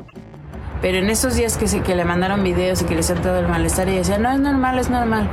[0.82, 3.38] Pero en esos días que, se, que le mandaron videos y que le hacían todo
[3.38, 5.30] el malestar, ella decía, no, es normal, es normal.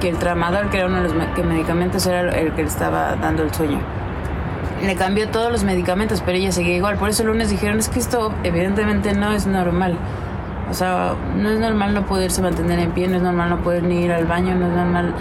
[0.00, 3.42] Que el tramador, que era uno de los medicamentos, era el que le estaba dando
[3.42, 3.80] el sueño.
[4.82, 6.98] Le cambió todos los medicamentos, pero ella seguía igual.
[6.98, 9.98] Por eso el lunes dijeron, es que esto evidentemente no es normal.
[10.70, 13.82] O sea, no es normal no poderse mantener en pie, no es normal no poder
[13.82, 15.14] ni ir al baño, no es normal...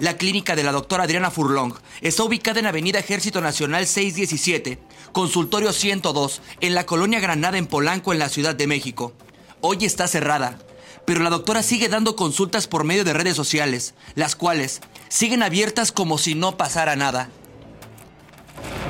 [0.00, 4.78] La clínica de la doctora Adriana Furlong está ubicada en Avenida Ejército Nacional 617,
[5.10, 9.12] Consultorio 102, en la colonia Granada en Polanco, en la Ciudad de México.
[9.60, 10.58] Hoy está cerrada,
[11.04, 15.90] pero la doctora sigue dando consultas por medio de redes sociales, las cuales siguen abiertas
[15.90, 17.28] como si no pasara nada.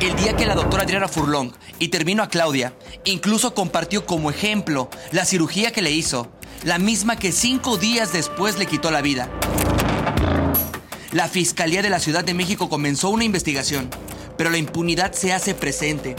[0.00, 1.50] El día que la doctora Adriana Furlong
[1.80, 6.30] intervino a Claudia, incluso compartió como ejemplo la cirugía que le hizo,
[6.64, 9.28] la misma que cinco días después le quitó la vida.
[11.12, 13.88] la Fiscalía de la Ciudad de México comenzó una investigación,
[14.36, 16.14] pero la impunidad se hace presente.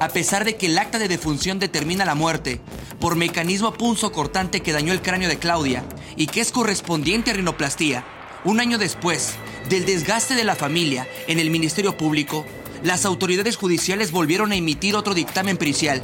[0.00, 2.60] A pesar de que el acta de defunción determina la muerte
[3.00, 5.84] por mecanismo punzo cortante que dañó el cráneo de Claudia
[6.16, 8.04] y que es correspondiente a rinoplastía,
[8.44, 9.34] un año después
[9.68, 12.44] del desgaste de la familia en el Ministerio Público,
[12.84, 16.02] las autoridades judiciales volvieron a emitir otro dictamen pericial.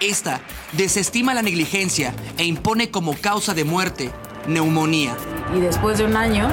[0.00, 0.40] Esta
[0.72, 4.10] desestima la negligencia e impone como causa de muerte
[4.46, 5.16] neumonía.
[5.56, 6.48] Y después de un año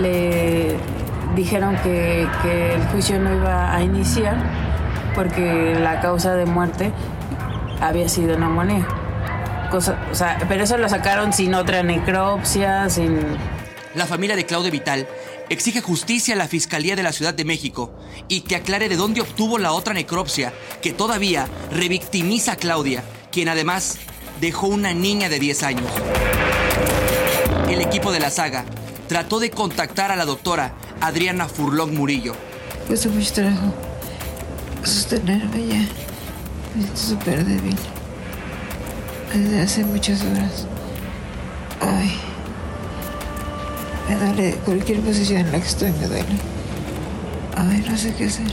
[0.00, 0.74] le
[1.36, 4.36] dijeron que, que el juicio no iba a iniciar
[5.14, 6.90] porque la causa de muerte
[7.80, 8.88] había sido neumonía.
[9.70, 13.20] Cosa, o sea, pero eso lo sacaron sin otra necropsia, sin...
[13.94, 15.06] La familia de Claudia Vital
[15.50, 17.92] exige justicia a la Fiscalía de la Ciudad de México
[18.28, 23.48] y que aclare de dónde obtuvo la otra necropsia que todavía revictimiza a Claudia, quien
[23.48, 23.98] además
[24.40, 25.90] dejó una niña de 10 años.
[27.68, 28.64] El equipo de la saga
[29.08, 32.34] trató de contactar a la doctora Adriana Furlong Murillo.
[32.86, 33.74] Cuesta mucho trabajo
[34.84, 35.86] sostenerme ya.
[36.74, 37.76] Me siento súper débil.
[39.32, 40.66] Desde hace muchas horas.
[41.80, 42.37] Ay.
[44.08, 46.24] Me duele cualquier posición en la que estoy, me duele.
[47.54, 48.46] Ay, no sé qué hacer.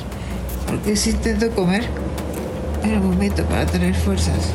[0.68, 1.86] Porque si intento comer,
[2.84, 4.52] el momento para tener fuerzas.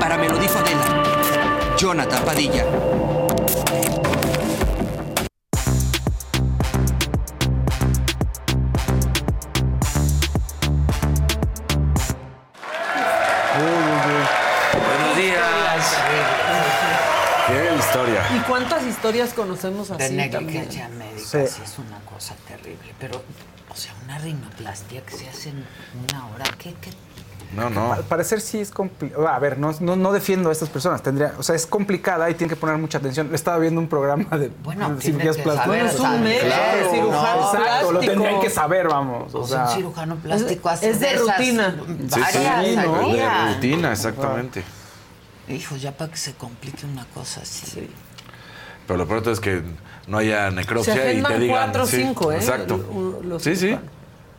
[0.00, 1.02] Para Melodía Fadela,
[1.78, 2.64] Jonathan Padilla.
[18.48, 20.14] Cuántas historias conocemos así?
[20.16, 20.46] De también?
[20.46, 21.62] negligencia médica, sí.
[21.62, 22.94] es una cosa terrible.
[22.98, 23.22] Pero,
[23.68, 25.64] o sea, una rinoplastia que se hace en
[26.10, 26.74] una hora, ¿qué?
[26.80, 26.90] qué?
[27.54, 27.92] No, no.
[27.92, 29.28] Al parecer sí es complicado.
[29.28, 31.02] A ver, no, no, no defiendo a estas personas.
[31.02, 33.34] Tendría, o sea, es complicada y tiene que poner mucha atención.
[33.34, 35.64] Estaba viendo un programa de, Bueno, cirugías plásticas.
[35.66, 39.34] saber, es un médico, Claro, cirujano no, exacto, lo tendrían que saber, vamos.
[39.34, 41.76] O sea, un cirujano plástico hace es de rutina.
[42.12, 44.64] Sí, sí, de rutina, exactamente.
[45.48, 47.88] Hijo, ya para que se complique una cosa así.
[48.86, 49.62] Pero lo pronto es que
[50.06, 51.56] no haya Se necropsia y te digan.
[51.56, 52.36] cuatro o sí, cinco, ¿eh?
[52.36, 52.78] Exacto.
[53.24, 53.76] Los Sí, sí.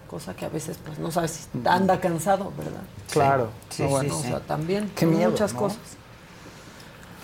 [0.09, 2.81] Cosa que a veces pues no sabes si anda cansado, ¿verdad?
[3.11, 3.49] claro.
[3.69, 5.59] Sí, No, sí, bueno, O sea, también Qué son miedo, muchas ¿no?
[5.59, 5.79] cosas.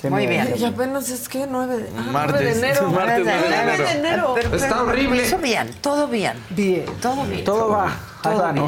[0.01, 0.45] qué Muy miedo.
[0.47, 0.57] bien.
[0.59, 2.41] Y apenas es que 9 de, ah, Martes.
[2.41, 2.89] 9 de enero.
[2.89, 4.32] Martes, 9 nueve de de enero.
[4.36, 5.24] Pero- Está horrible.
[5.24, 6.34] Eso bien, todo bien.
[6.49, 6.86] Bien.
[7.01, 7.43] Todo bien.
[7.43, 7.95] Todo va.
[8.24, 8.67] Todo va, ¿no?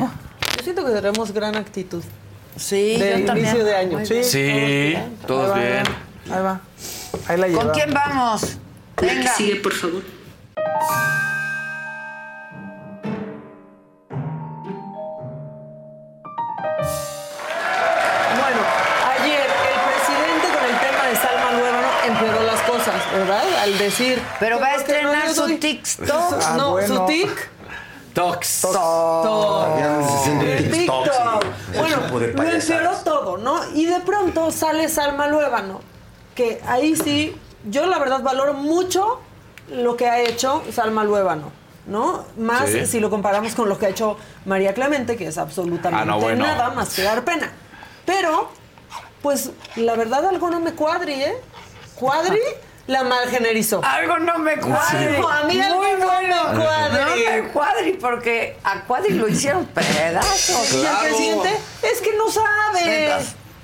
[0.57, 2.03] Yo siento que tenemos gran actitud.
[2.55, 3.47] Sí, de yo también.
[3.47, 4.05] inicio de año.
[4.05, 4.13] Sí.
[4.13, 4.23] bien.
[4.23, 4.95] Sí,
[5.25, 5.83] todos Ahí va, bien.
[6.31, 6.61] Ahí va.
[7.27, 7.63] Ahí la lleva.
[7.63, 8.57] ¿Con quién vamos?
[9.01, 9.33] Venga.
[9.61, 10.01] por favor.
[17.33, 18.61] Bueno,
[19.13, 23.43] ayer el presidente con el tema de Salma Luébano empeoró las cosas, ¿verdad?
[23.61, 24.21] Al decir...
[24.39, 25.57] Pero va a "Porque no estrenar su doy-".
[25.59, 26.33] TikTok.
[26.45, 26.95] Ah, no, bueno.
[26.95, 27.49] su tic.
[28.13, 28.61] Tox.
[28.61, 29.77] TikTok.
[29.77, 31.05] TikTok, TikTok.
[31.05, 31.77] sí.
[31.79, 33.59] Bueno, lo empeoró todo, ¿no?
[33.73, 35.81] Y de pronto sale Salma Luébano,
[36.35, 37.35] que ahí sí,
[37.69, 39.19] yo la verdad valoro mucho
[39.69, 41.51] lo que ha hecho Salma Luébano,
[41.87, 42.25] ¿no?
[42.37, 42.85] Más Sí.
[42.85, 46.19] si lo comparamos con lo que ha hecho María Clemente, que es absolutamente Ah, no,
[46.19, 46.45] bueno.
[46.45, 47.51] nada más que dar pena.
[48.05, 48.49] Pero,
[49.21, 51.35] pues, la verdad algo no me cuadri, ¿eh?
[51.95, 52.39] Cuadri
[52.87, 53.81] la malgenerizó.
[53.81, 55.17] Algo no me cuadri.
[55.19, 56.43] No, a mí algo Muy no bueno.
[56.53, 56.97] me cuadri.
[57.25, 60.73] No me cuadri porque a Cuadri lo hicieron pedazos.
[60.73, 61.49] Y el presidente
[61.81, 63.13] es que no sabe.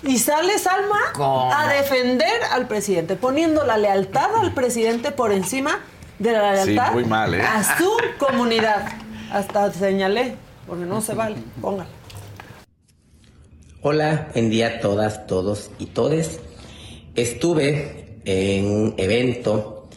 [0.04, 1.54] Y sale Salma ¿Cómo?
[1.54, 5.80] a defender al presidente, poniendo la lealtad al presidente por encima
[6.20, 7.42] de la Sí, lealtad muy mal, ¿eh?
[7.42, 8.88] a su comunidad.
[9.32, 10.36] Hasta señalé,
[10.68, 11.36] porque no se vale.
[11.62, 11.90] Póngale.
[13.82, 16.40] Hola, buen día a todas, todos y todes.
[17.16, 19.88] Estuve en un evento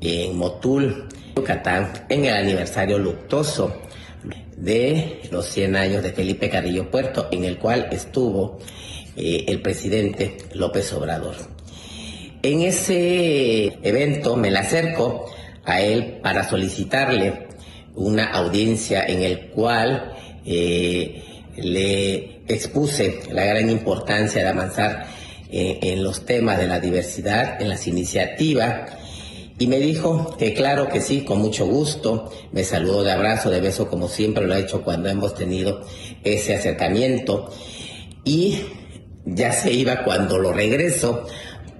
[0.00, 3.74] en Motul, Yucatán, en el aniversario luctuoso
[4.56, 8.58] de los 100 años de Felipe Carrillo Puerto, en el cual estuvo
[9.16, 11.34] eh, el presidente López Obrador.
[12.42, 15.26] En ese evento me le acerco
[15.64, 17.46] a él para solicitarle
[17.94, 21.22] una audiencia en el cual eh,
[21.56, 25.06] le expuse la gran importancia de avanzar
[25.50, 28.92] eh, en los temas de la diversidad, en las iniciativas,
[29.58, 33.60] y me dijo que claro que sí, con mucho gusto, me saludó de abrazo, de
[33.60, 35.82] beso, como siempre lo ha hecho cuando hemos tenido
[36.24, 37.50] ese acercamiento,
[38.24, 38.62] y
[39.24, 41.26] ya se iba cuando lo regreso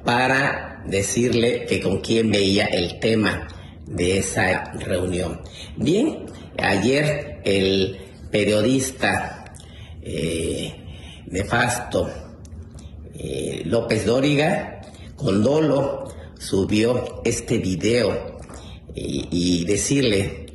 [0.05, 3.49] para decirle que con quién veía el tema
[3.87, 5.41] de esa reunión.
[5.77, 6.27] Bien,
[6.59, 7.99] ayer el
[8.31, 9.55] periodista
[10.03, 10.75] eh,
[11.27, 12.11] nefasto
[13.15, 14.81] eh, López Dóriga
[15.17, 18.39] con dolo subió este video
[18.95, 20.47] y, y decirle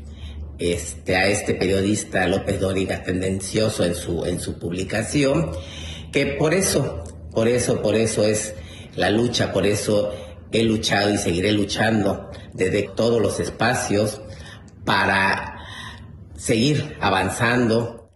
[0.59, 5.51] este, a este periodista López Dóriga tendencioso en su, en su publicación,
[6.17, 8.55] que por eso, por eso, por eso es
[8.95, 10.11] la lucha, por eso
[10.51, 14.19] he luchado y seguiré luchando desde todos los espacios
[14.83, 15.59] para
[16.35, 18.09] seguir avanzando.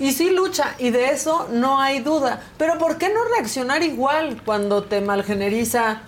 [0.00, 2.40] Y sí lucha, y de eso no hay duda.
[2.58, 6.02] Pero ¿por qué no reaccionar igual cuando te malgeneriza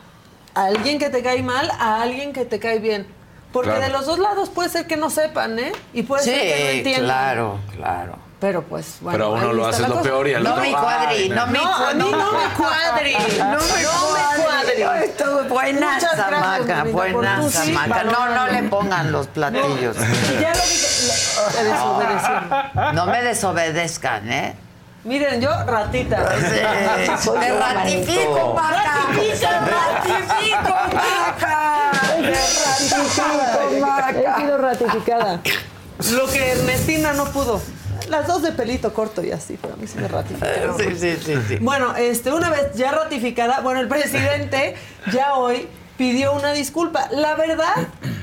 [0.54, 3.06] a alguien que te cae mal a alguien que te cae bien?
[3.52, 3.84] Porque Claro.
[3.84, 5.70] de los dos lados puede ser que no sepan, ¿eh?
[5.94, 7.04] Y puede ser que no Sí, entiendan.
[7.04, 8.18] claro, claro.
[8.42, 9.16] Pero pues, bueno.
[9.16, 10.02] Pero a uno lo haces lo cosa.
[10.02, 12.54] peor y al No otro, me cuadri, ay, no me No, a mí no me
[12.56, 13.16] cuadri.
[13.38, 14.82] No me cuadri.
[15.04, 18.02] Esto, buena Muchas gracias, zamaca, Domingo, buena por tu sí, zamaca.
[18.02, 19.96] No, no le pongan los platillos.
[19.96, 21.12] Y ya lo dije,
[21.56, 22.94] te desobedecieron.
[22.96, 24.56] No me desobedezcan, ¿eh?
[25.04, 26.28] Miren, yo ratita.
[26.40, 28.82] Sí, me ratifico, Maca.
[29.06, 29.70] Ratifícame.
[29.70, 29.76] Me
[30.34, 30.74] ratifico,
[33.80, 34.10] Maca.
[34.10, 35.40] He sido ratificada.
[36.10, 37.62] Lo que Ernestina no pudo.
[38.12, 40.76] Las dos de pelito corto y así, pero a mí sí me ratificaron.
[40.78, 41.56] Sí, sí, sí, sí.
[41.62, 44.74] Bueno, este, una vez ya ratificada, bueno, el presidente
[45.10, 47.08] ya hoy pidió una disculpa.
[47.10, 47.74] La verdad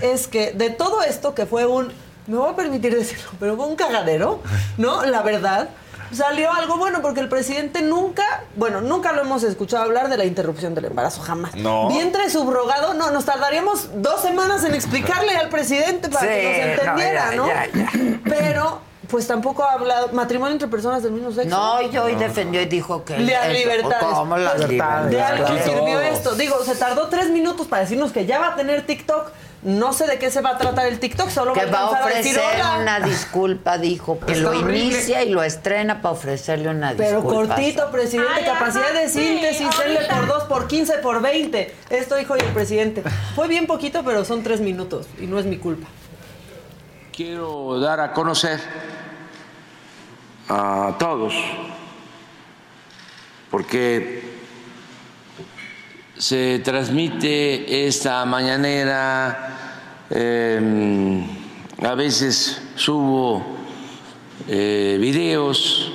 [0.02, 1.92] es que de todo esto que fue un,
[2.28, 4.44] me voy a permitir decirlo, pero fue un cagadero,
[4.78, 5.04] ¿no?
[5.08, 5.70] La verdad,
[6.12, 10.26] salió algo bueno porque el presidente nunca, bueno, nunca lo hemos escuchado hablar de la
[10.26, 11.56] interrupción del embarazo, jamás.
[11.56, 11.88] No.
[11.88, 16.80] Vientre subrogado, no, nos tardaríamos dos semanas en explicarle al presidente para Sí, que nos
[16.80, 17.48] entendiera, no, ¿no?
[17.48, 17.90] ya, ya,
[18.24, 21.50] Pero, pues tampoco ha hablado, matrimonio entre personas del mismo sexo.
[21.50, 23.18] No, y hoy defendió y dijo que...
[23.20, 24.06] Las eso, libertades.
[24.14, 25.12] ¿Cómo las Pues, libertades?
[25.12, 26.36] De algo sirvió esto.
[26.36, 29.32] Digo, se tardó tres minutos para decirnos que ya va a tener TikTok.
[29.62, 32.40] No sé de qué se va a tratar el TikTok, solo Que va a ofrecer
[32.82, 34.78] una disculpa, dijo, que Está lo horrible.
[34.86, 37.56] inicia y lo estrena para ofrecerle una Pero disculpa.
[37.56, 40.16] cortito, presidente, Ay, capacidad de sí, síntesis, L ahorita.
[40.16, 41.76] por 2, por 15, por 20.
[41.90, 43.04] Esto dijo hoy el presidente.
[43.36, 45.88] Fue bien poquito, pero son tres minutos y no es mi culpa.
[47.14, 48.62] quiero dar a conocer
[50.50, 51.34] a todos,
[53.50, 54.24] porque
[56.18, 61.24] se transmite esta mañanera, eh,
[61.82, 63.58] a veces subo
[64.48, 65.92] eh, videos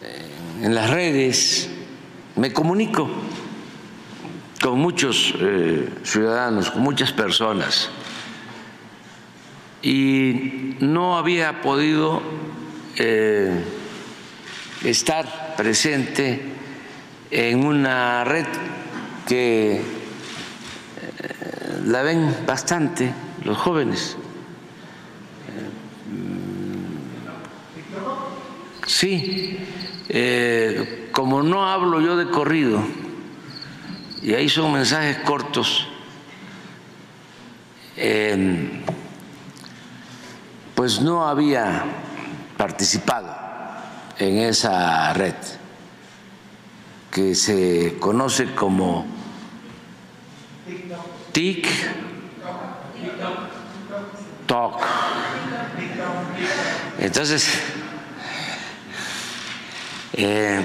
[0.00, 0.30] eh,
[0.62, 1.70] en las redes,
[2.36, 3.08] me comunico
[4.62, 7.90] con muchos eh, ciudadanos, con muchas personas.
[9.82, 12.22] Y no había podido
[12.96, 13.64] eh,
[14.84, 16.42] estar presente
[17.30, 18.46] en una red
[19.26, 19.82] que eh,
[21.84, 23.12] la ven bastante
[23.44, 24.16] los jóvenes.
[28.86, 29.58] Sí,
[30.08, 32.82] eh, como no hablo yo de corrido,
[34.20, 35.88] y ahí son mensajes cortos,
[40.74, 41.84] pues no había
[42.62, 43.34] participado
[44.20, 45.34] en esa red
[47.10, 49.04] que se conoce como
[51.32, 51.66] TIC
[54.46, 54.80] Talk.
[57.00, 57.50] Entonces,
[60.12, 60.64] eh,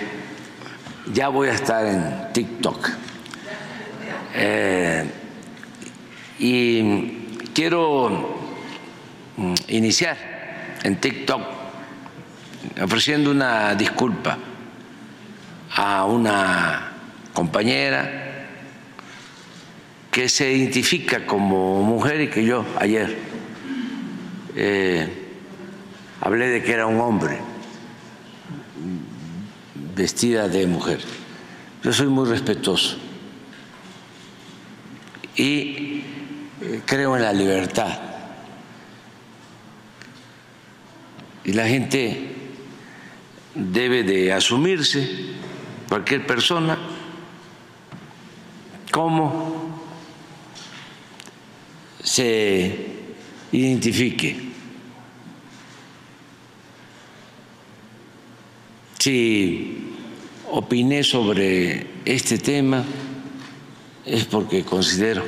[1.11, 2.89] ya voy a estar en TikTok.
[4.35, 5.11] Eh,
[6.37, 8.37] y quiero
[9.35, 10.15] mm, iniciar
[10.83, 11.56] en TikTok
[12.81, 14.37] ofreciendo una disculpa
[15.75, 16.91] a una
[17.33, 18.27] compañera
[20.11, 23.17] que se identifica como mujer y que yo ayer
[24.55, 25.07] eh,
[26.21, 27.37] hablé de que era un hombre
[29.95, 30.99] vestida de mujer.
[31.83, 32.97] Yo soy muy respetuoso
[35.35, 36.01] y
[36.61, 37.99] eh, creo en la libertad.
[41.43, 42.36] Y la gente
[43.57, 45.07] debe de asumirse,
[45.89, 46.77] cualquier persona,
[48.91, 49.81] como
[52.03, 52.85] se
[53.51, 54.47] identifique.
[58.99, 59.93] Si
[60.51, 62.83] opiné sobre este tema
[64.05, 65.23] es porque considero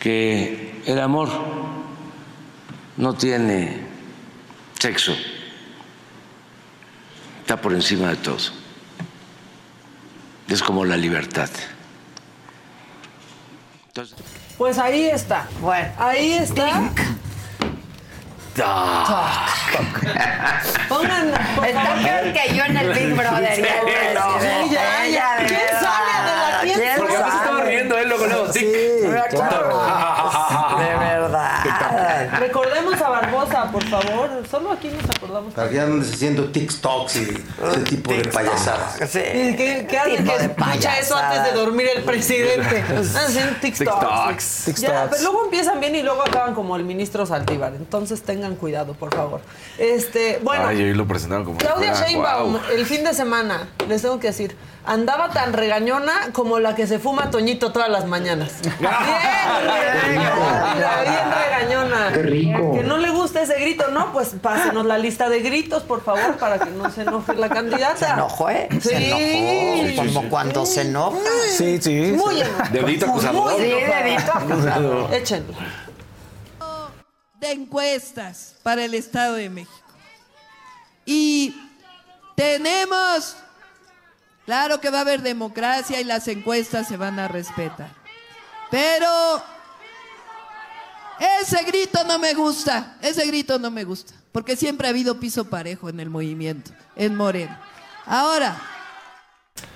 [0.00, 1.28] que el amor
[2.96, 3.78] no tiene
[4.78, 5.14] sexo,
[7.46, 8.38] está por encima de todo.
[10.48, 11.48] Es como la libertad.
[13.86, 14.16] Entonces,
[14.58, 15.46] Pues ahí está.
[15.60, 15.88] Bueno.
[15.96, 16.90] Ahí está.
[20.88, 22.02] Pongan, por Está favor.
[22.02, 23.62] peor que yo en el Big Brother.
[23.62, 24.40] ya, no.
[24.40, 25.08] Sí, ya, ya.
[25.08, 25.80] ya, de ¿Quién verdad.
[25.80, 26.58] sale, Adela?
[26.62, 27.44] ¿Quién ¿Quién Porque a veces sale?
[27.44, 28.50] estaba riendo él luego, luego.
[28.50, 28.66] tic.
[29.30, 29.82] claro.
[32.40, 34.42] Recordemos a Barbosa, por favor.
[34.50, 35.54] Solo aquí nos acordamos.
[35.54, 38.96] Para que andes haciendo TikToks y ese tipo de payasadas.
[38.96, 40.24] ¿Y ¿Qué, qué hacen?
[40.24, 42.82] Que escucha eso antes de dormir el presidente.
[43.16, 44.62] Hacen TikToks.
[44.66, 44.80] TikToks.
[44.80, 47.74] Ya, pero luego empiezan bien y luego acaban como el ministro Saldívar.
[47.74, 49.40] Entonces tengan cuidado, por favor.
[49.78, 51.58] Este, bueno, Ay, hoy lo presentaron como.
[51.58, 52.64] Claudia Sheinbaum, Guau.
[52.72, 56.98] el fin de semana, les tengo que decir, andaba tan regañona como la que se
[56.98, 58.52] fuma Toñito todas las mañanas.
[58.62, 58.90] Bien
[60.12, 62.12] regañona, bien regañona.
[62.12, 62.72] Qué rico.
[62.74, 64.12] Que no le gusta ese grito, ¿no?
[64.12, 67.96] Pues pásenos la lista de gritos, por favor, para que no se enoje la candidata.
[67.96, 68.68] Se enojó, ¿eh?
[68.72, 68.80] Sí.
[68.80, 69.96] Se enojó.
[69.96, 71.18] Como cuando se enoja.
[71.56, 72.12] Sí, sí.
[72.16, 72.42] Muy.
[72.70, 73.52] Dedito acusador.
[73.52, 75.14] Muy dedito acusador.
[75.14, 75.54] Échenlo.
[77.40, 79.72] de encuestas para el Estado de México.
[81.04, 81.54] Y
[82.34, 83.36] tenemos,
[84.44, 87.90] claro que va a haber democracia y las encuestas se van a respetar.
[88.70, 89.42] Pero
[91.40, 95.46] ese grito no me gusta, ese grito no me gusta, porque siempre ha habido piso
[95.46, 97.56] parejo en el movimiento, en Moreno.
[98.04, 98.54] Ahora,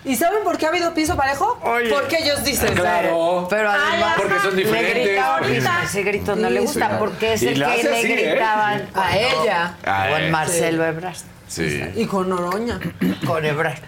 [0.05, 1.59] ¿Y saben por qué ha habido piso parejo?
[1.63, 2.75] Porque ellos dicen.
[2.75, 3.47] Claro.
[3.49, 5.05] Pero además Porque son le diferentes.
[5.07, 5.45] gritaban,
[5.83, 8.31] ese grito no le gusta porque es el que le así, ¿eh?
[8.33, 10.31] gritaban a ella Ah, o en eh.
[10.31, 11.17] Marcelo Ebrard.
[11.49, 11.83] Sí.
[11.97, 12.79] Y con Noroña.
[13.27, 13.79] Con Ebrard.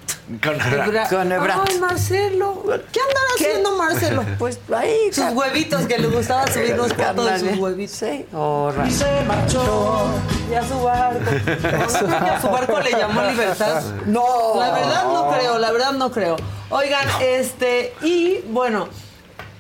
[0.41, 1.33] Con Ebra- Con.
[1.33, 2.63] Ay, Marcelo.
[2.93, 4.25] ¿Qué andará haciendo Marcelo?
[4.39, 5.13] Pues ahí.
[5.13, 7.97] Sus huevitos que le gustaba subir unos fotos de sus huevitos.
[7.97, 8.27] Sí.
[8.33, 8.89] Ahorra.
[8.91, 10.05] se marchó.
[10.51, 11.31] Y a su barco.
[11.55, 13.83] Que a su barco le llamó libertad.
[14.07, 14.25] No.
[14.59, 16.37] La verdad no creo, la verdad no creo.
[16.71, 18.89] Oigan, este, y bueno,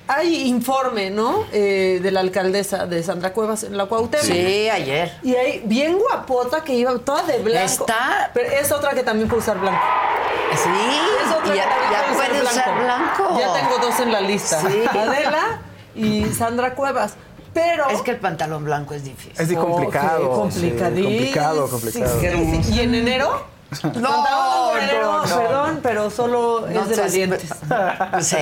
[0.08, 1.44] hay informe, ¿no?
[1.52, 4.24] Eh, de la alcaldesa de Sandra Cuevas en la Cuauhtémoc.
[4.24, 5.12] Sí, ayer.
[5.22, 7.64] Y ahí, bien guapota que iba toda de blanco.
[7.64, 8.30] Está.
[8.34, 9.80] Pero es otra que también puede usar blanco.
[10.52, 10.68] Sí.
[11.24, 13.38] Es otra y ya, que también ya puede usar blanco.
[13.38, 14.60] Ya tengo dos en la lista.
[14.60, 14.84] Sí.
[14.98, 15.60] Adela
[15.94, 17.14] y Sandra Cuevas.
[17.54, 17.88] Pero.
[17.90, 19.32] Es que el pantalón blanco es difícil.
[19.38, 20.30] Es de complicado.
[20.30, 21.08] Oh, sí, complicadísimo.
[21.08, 22.20] complicado, complicado.
[22.20, 22.74] Sí, sí.
[22.74, 23.46] ¿Y en enero?
[23.94, 25.36] No, en enero, no, no.
[25.42, 27.50] Perdón, pero solo No es de valientes.
[28.20, 28.36] Sí.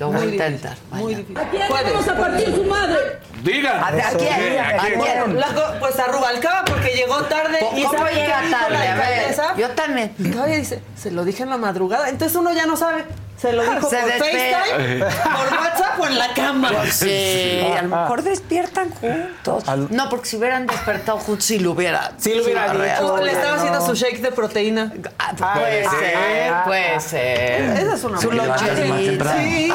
[0.00, 0.76] Lo voy a intentar.
[0.92, 1.34] Muy difícil.
[1.68, 1.90] ¿Puede?
[1.92, 2.96] vamos a partir su madre.
[3.44, 3.76] Digan.
[3.76, 4.58] ¿A, a quién?
[4.58, 5.00] ¿A ¿A quién?
[5.00, 5.38] quién?
[5.78, 7.58] Pues a Rubalcaba porque llegó tarde.
[7.76, 8.76] y ¿Cómo ¿saben qué llega tarde?
[8.88, 10.14] A ver, yo también.
[10.18, 12.08] Y todavía dice, se lo dije en la madrugada.
[12.08, 13.04] Entonces uno ya no sabe.
[13.40, 14.10] Se lo dijo Se por.
[14.12, 16.70] FaceTime, por WhatsApp o en la cama.
[16.80, 19.64] Pues sí, a lo mejor despiertan juntos.
[19.90, 22.12] No, porque si hubieran despertado juntos, sí lo hubiera.
[22.18, 23.14] Sí lo hubiera dicho.
[23.14, 23.62] O le estaba no.
[23.62, 24.92] haciendo su shake de proteína.
[25.18, 27.60] Ah, puede Ah, ser, ah, puede ser.
[27.78, 29.36] Esa es una Su loncherita.
[29.36, 29.72] Sí,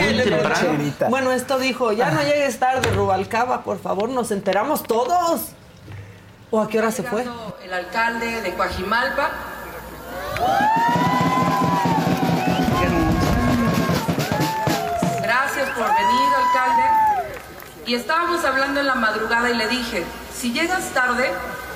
[0.00, 0.72] el temprano.
[0.72, 1.04] lonche.
[1.08, 5.42] Bueno, esto dijo, ya no llegues tarde, Rubalcaba, por favor, nos enteramos todos.
[6.50, 7.24] ¿O a qué hora se fue?
[7.62, 9.30] El alcalde de Coajimalpa.
[15.78, 16.82] Por venir, alcalde.
[17.86, 20.04] Y estábamos hablando en la madrugada y le dije,
[20.34, 21.30] si llegas tarde,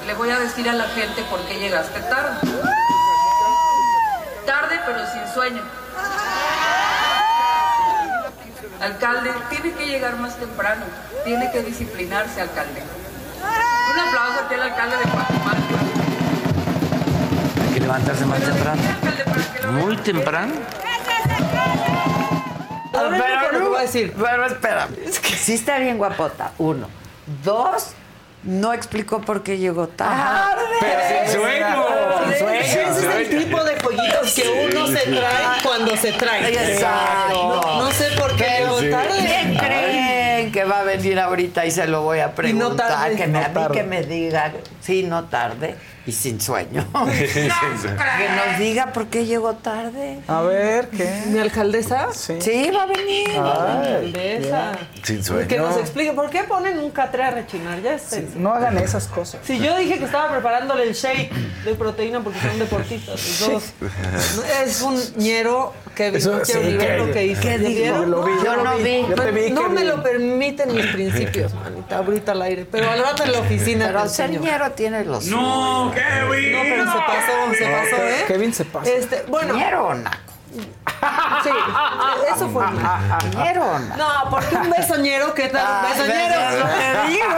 [0.06, 2.36] le voy a decir a la gente por qué llegaste tarde.
[4.44, 5.62] Tarde pero sin sueño.
[8.82, 10.84] Alcalde, tiene que llegar más temprano.
[11.24, 12.82] Tiene que disciplinarse, alcalde.
[13.92, 15.78] Un aplauso aquí al alcalde de Coajimalpa.
[17.62, 18.82] Hay que levantarse más temprano.
[19.72, 20.52] Muy temprano.
[22.92, 24.14] Lo que les voy a decir.
[24.20, 26.52] Pero espérame, es que sí está bien guapota.
[26.58, 26.88] Uno.
[27.44, 27.88] Dos,
[28.44, 30.60] no explicó por qué llegó tarde.
[30.80, 31.84] Pero sin sueño.
[32.30, 36.48] Ese Sin ese es el tipo de jueguitos que uno se trae cuando se trae.
[36.52, 37.60] Exacto.
[37.64, 39.56] No, no sé por qué llegó ¿Quién tarde.
[39.58, 42.88] creen que va a venir ahorita y se lo voy a Y no preguntar?
[42.88, 43.16] tarde.
[43.16, 45.76] que me, No a mí que me diga, sí, no tarde
[46.06, 46.84] y sin sueño.
[47.22, 50.18] Que nos diga por qué llegó tarde.
[50.28, 51.22] A ver, ¿qué?
[51.28, 52.08] ¿Mi alcaldesa?
[52.12, 52.34] Sí.
[52.40, 53.28] Sí, va a venir.
[53.28, 54.72] Mi alcaldesa.
[55.02, 55.48] Sin sueño.
[55.48, 57.80] Que nos explique por qué ponen un catre a rechinar.
[57.82, 57.96] Ya.
[58.36, 59.40] No hagan esas cosas.
[59.44, 61.32] Si yo dije que estaba preparándole el shake
[61.64, 63.64] de proteína porque son deportistas, los dos.
[64.64, 67.32] Es un ñero que Eso ni ver que- lo que.
[67.84, 69.06] Yo lo vi, Yo no vi.
[69.08, 69.86] Yo te vi no me vi.
[69.88, 72.66] lo permiten mis principios, manita, ahorita al aire.
[72.70, 76.52] Pero al rato en la oficina Pero ser ñero tiene los No, Kevin.
[76.52, 78.24] No, pero se pasó, se pasó, ¿eh?
[78.26, 78.90] Kevin se pasa.
[78.90, 79.94] Este, bueno, naco.
[81.42, 81.50] sí,
[82.34, 82.64] eso fue.
[82.70, 83.78] Naco.
[83.96, 85.84] No, porque un besoñero, ¿qué tal?
[85.84, 86.34] Un besoñero.
[86.34, 87.34] Es lo que digo.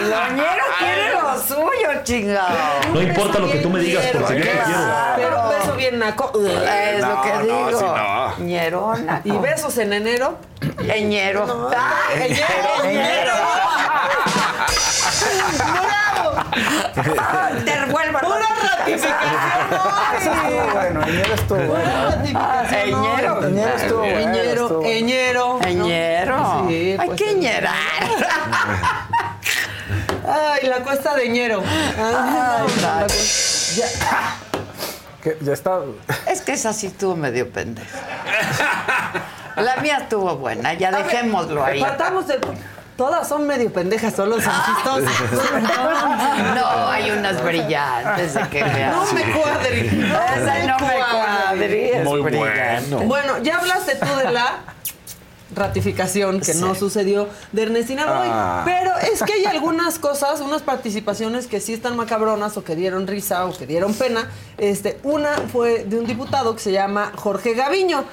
[0.00, 2.56] Lo ñero quiere lo suyo, chingado.
[2.92, 4.80] No importa lo que tú me digas, porque yo te quiero.
[5.16, 6.32] Pero un beso bien naco.
[6.46, 7.78] Es lo que digo.
[7.78, 8.36] sí, no.
[8.38, 9.28] Ñero o naco.
[9.28, 10.38] Y besos en enero.
[10.82, 11.70] Ñero.
[11.76, 12.10] Ah,
[12.84, 13.32] ¡Ñero!
[17.64, 18.46] Te vuelvo ¡Pura
[18.78, 19.14] ratificación!
[20.20, 20.30] Eso
[20.72, 22.10] bueno, Eñero estuvo ¡Pura bueno.
[22.10, 22.80] ratificación!
[22.80, 23.44] Eñero.
[23.44, 24.84] Eñero estuvo.
[24.84, 27.34] Eñero, Hay pues, que sí.
[27.36, 27.74] ñerar.
[30.26, 31.62] Ay, la cuesta de ñero.
[31.98, 32.66] Ay,
[33.76, 33.86] ya.
[35.22, 35.80] Que ya está.
[36.26, 37.98] Es que esa sí estuvo medio pendeja.
[39.56, 41.80] La mía estuvo buena, ya dejémoslo ahí.
[41.80, 42.40] Partamos del-
[42.96, 45.12] Todas son medio pendejas, solo son chistosas.
[46.54, 48.94] No, hay unas brillantes de que veas.
[48.94, 49.86] No me cuadri.
[49.88, 51.84] Esa no me cuadri.
[51.90, 52.94] es Muy brillante.
[52.94, 53.06] bueno.
[53.08, 54.58] Bueno, ya hablaste tú de la
[55.54, 58.62] ratificación que no sucedió de Ernestina Godoy, Ah.
[58.64, 63.06] pero es que hay algunas cosas, unas participaciones que sí están macabronas o que dieron
[63.06, 64.28] risa o que dieron pena.
[64.58, 68.04] Este, una fue de un diputado que se llama Jorge Gaviño.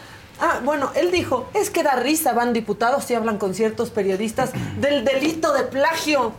[0.42, 4.52] Ah, bueno, él dijo, es que da risa, van diputados y hablan con ciertos periodistas
[4.80, 6.34] del delito de plagio.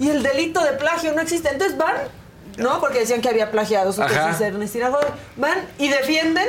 [0.00, 1.48] Y el delito de plagio no existe.
[1.48, 1.94] Entonces van,
[2.56, 2.80] ¿no?
[2.80, 4.26] Porque decían que había plagiado su Ajá.
[4.26, 5.10] tesis de Ernestina Godoy.
[5.36, 6.48] Van y defienden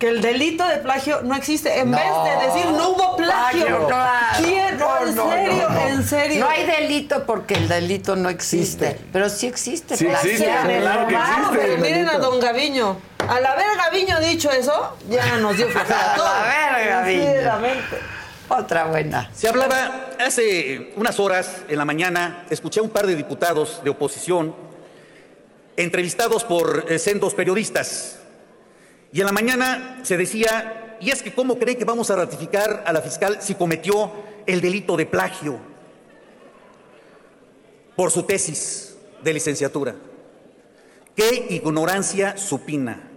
[0.00, 1.78] que el delito de plagio no existe.
[1.78, 1.96] En No.
[1.98, 2.06] vez
[2.40, 3.66] de decir no hubo plagio.
[3.66, 4.38] Plagio, claro.
[4.38, 4.78] ¿Quién?
[4.78, 5.86] No, en no, serio, no, no.
[5.88, 6.40] en serio.
[6.44, 8.98] No hay delito porque el delito no existe.
[9.12, 9.96] Pero sí existe.
[9.96, 10.30] Sí plagio.
[10.30, 12.96] existe, claro que Claro, pero miren a don Gaviño.
[13.28, 15.84] Al haber Gaviño dicho eso, ya nos dio a
[16.16, 16.28] todos.
[16.28, 17.80] A ver, Gaviño.
[18.48, 19.30] Otra buena.
[19.32, 23.90] Se hablaba hace unas horas en la mañana, escuché a un par de diputados de
[23.90, 24.56] oposición
[25.76, 28.16] entrevistados por eh, sendos periodistas.
[29.12, 32.84] Y en la mañana se decía, y es que cómo cree que vamos a ratificar
[32.86, 34.12] a la fiscal si cometió
[34.46, 35.58] el delito de plagio
[37.96, 39.96] por su tesis de licenciatura.
[41.16, 43.08] Qué ignorancia supina.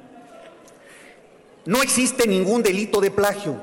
[1.66, 3.62] No existe ningún delito de plagio.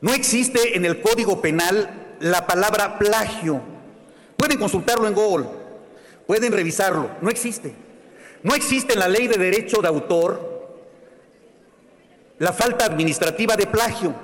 [0.00, 3.60] No existe en el Código Penal la palabra plagio.
[4.36, 5.46] Pueden consultarlo en Google,
[6.26, 7.74] pueden revisarlo, no existe.
[8.42, 10.49] No existe en la ley de derecho de autor
[12.40, 14.14] la falta administrativa de plagio.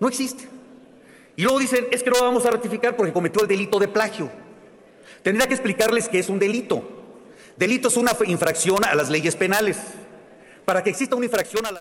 [0.00, 0.48] No existe.
[1.36, 3.88] Y luego dicen, es que no lo vamos a ratificar porque cometió el delito de
[3.88, 4.30] plagio.
[5.22, 6.82] Tendría que explicarles que es un delito.
[7.58, 9.76] Delito es una infracción a las leyes penales.
[10.64, 11.80] Para que exista una infracción a la...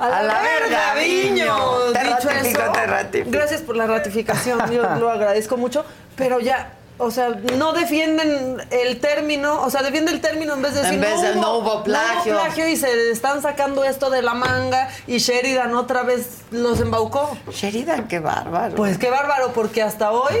[0.00, 1.86] A la, verga, Viño.
[1.88, 7.28] Dicho ratifico, eso, gracias por la ratificación, yo lo agradezco mucho, pero ya, o sea,
[7.56, 11.22] no defienden el término, o sea, defiende el término en vez de En decir vez
[11.22, 12.32] de no hubo plagio.
[12.34, 16.42] no hubo plagio y se están sacando esto de la manga y Sheridan otra vez
[16.50, 17.36] los embaucó.
[17.52, 18.74] Sheridan, qué bárbaro.
[18.74, 20.34] Pues qué bárbaro, porque hasta hoy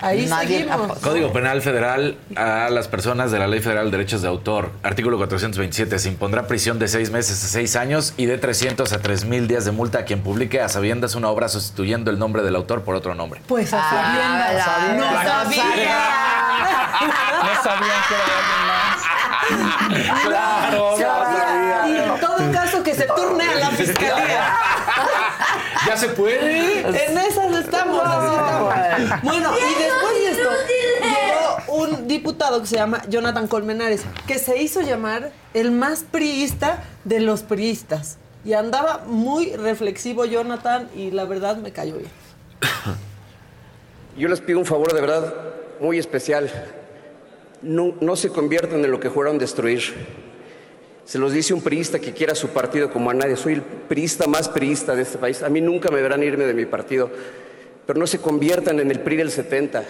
[0.00, 0.98] ahí Nadie seguimos.
[0.98, 4.70] Código Penal Federal a las personas de la Ley Federal de Derechos de Autor.
[4.82, 5.98] Artículo 427.
[5.98, 9.48] Se impondrá prisión de seis meses a seis años y de 300 a 3 mil
[9.48, 12.82] días de multa a quien publique a sabiendas una obra sustituyendo el nombre del autor
[12.82, 13.40] por otro nombre.
[13.46, 14.66] Pues a Ah, sabiendas.
[14.66, 15.98] la- no sabía.
[16.96, 20.22] No sabían que era alguien más.
[20.24, 21.88] Claro, Sabía.
[21.88, 24.56] Y en todo caso que se turne a la fiscalía.
[25.86, 26.80] Ya se puede.
[26.80, 29.22] En esas estamos, así estamos.
[29.22, 34.62] Bueno, y después de esto llegó un diputado que se llama Jonathan Colmenares, que se
[34.62, 38.18] hizo llamar el más priista de los priistas.
[38.44, 42.10] Y andaba muy reflexivo Jonathan y la verdad me cayó bien.
[44.16, 45.34] Yo les pido un favor de verdad
[45.80, 46.50] muy especial.
[47.60, 50.25] No, no se conviertan en lo que juraron destruir.
[51.06, 53.36] Se los dice un priista que quiera su partido como a nadie.
[53.36, 55.40] Soy el priista más priista de este país.
[55.44, 57.08] A mí nunca me verán irme de mi partido.
[57.86, 59.84] Pero no se conviertan en el PRI del 70.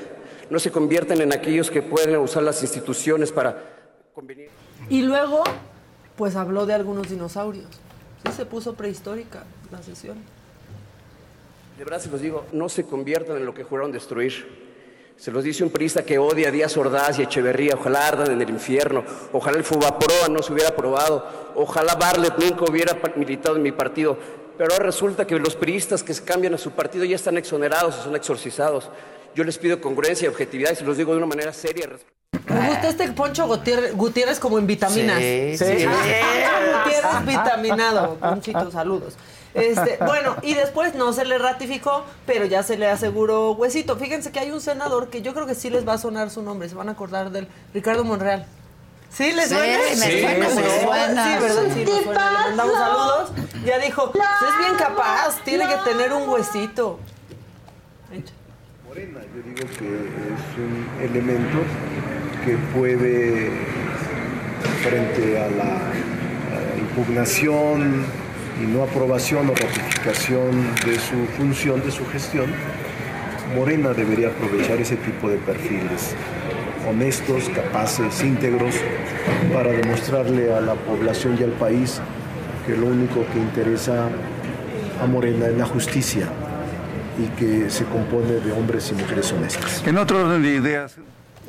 [0.51, 3.65] No se conviertan en aquellos que pueden usar las instituciones para
[4.15, 4.51] convenir.
[4.91, 5.43] Y luego,
[6.17, 7.67] pues habló de algunos dinosaurios.
[8.27, 10.19] Sí, se puso prehistórica la sesión.
[11.79, 14.66] De verdad se los digo, no se conviertan en lo que juraron destruir.
[15.17, 17.75] Se los dice un priista que odia a Díaz Ordaz y Echeverría.
[17.75, 19.03] Ojalá ardan en el infierno.
[19.33, 21.53] Ojalá el Fubaproa no se hubiera aprobado.
[21.55, 24.19] Ojalá Barlet nunca hubiera militado en mi partido.
[24.59, 27.97] Pero ahora resulta que los priistas que se cambian a su partido ya están exonerados
[27.97, 28.91] o son exorcizados.
[29.35, 31.89] Yo les pido congruencia y objetividad y se los digo de una manera seria.
[32.49, 35.19] Me gusta este Poncho Gutiérrez, Gutiérrez como en vitaminas.
[35.19, 35.65] Sí, sí.
[36.85, 38.17] Gutiérrez vitaminado.
[38.17, 39.15] Ponchito, saludos.
[39.57, 43.97] Este, bueno, y después no se le ratificó, pero ya se le aseguró huesito.
[43.97, 46.43] Fíjense que hay un senador que yo creo que sí les va a sonar su
[46.43, 48.45] nombre, se van a acordar del Ricardo Monreal.
[49.09, 49.79] ¿Sí les Sí, suena?
[49.79, 51.25] me Sí, me Sí, suena.
[51.39, 51.63] Sí, ¿verdad?
[51.73, 52.31] Sí, me suena.
[52.31, 53.33] Le mandamos saludos.
[53.65, 56.99] Ya dijo, "Pues es bien capaz, tiene que tener un huesito.
[58.87, 61.59] Morena, yo digo que es un elemento
[62.45, 63.51] que puede,
[64.83, 65.79] frente a la
[66.79, 68.05] impugnación
[68.63, 72.47] y no aprobación o ratificación de su función, de su gestión,
[73.55, 76.15] Morena debería aprovechar ese tipo de perfiles
[76.89, 78.75] honestos, capaces, íntegros,
[79.53, 82.01] para demostrarle a la población y al país
[82.65, 84.09] que lo único que interesa
[85.03, 86.29] a Morena es la justicia
[87.19, 89.83] y que se compone de hombres y mujeres honestas.
[89.87, 90.95] En otro orden de ideas,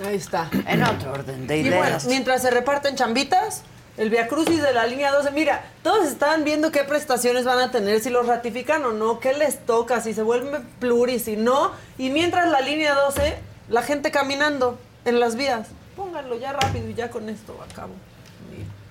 [0.06, 0.48] Ahí está.
[0.68, 2.06] En otro orden de Y bueno, ideas.
[2.06, 3.64] mientras se reparten chambitas,
[3.98, 7.72] el Via Crucis de la línea 12, mira, todos están viendo qué prestaciones van a
[7.72, 11.72] tener, si los ratifican o no, qué les toca, si se vuelven pluris, si no.
[11.98, 13.38] Y mientras la línea 12,
[13.69, 15.68] la gente caminando en las vías.
[15.95, 17.94] Pónganlo ya rápido y ya con esto acabo.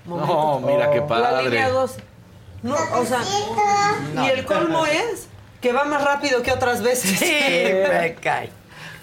[0.05, 1.71] No, mira qué La línea padre.
[1.71, 2.03] 12.
[2.63, 3.19] No, o sea,
[4.25, 5.27] y el colmo es
[5.61, 7.19] que va más rápido que otras veces.
[7.19, 7.25] Sí,
[7.89, 8.49] me cae.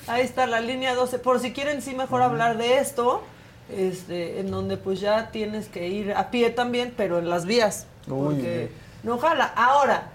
[0.06, 1.18] Ahí está la línea 12.
[1.18, 3.22] Por si quieren sí mejor hablar de esto,
[3.70, 7.86] este, en donde pues ya tienes que ir a pie también, pero en las vías.
[8.06, 8.34] Uy.
[8.34, 8.70] Porque
[9.02, 9.52] no jala.
[9.56, 10.08] Ahora,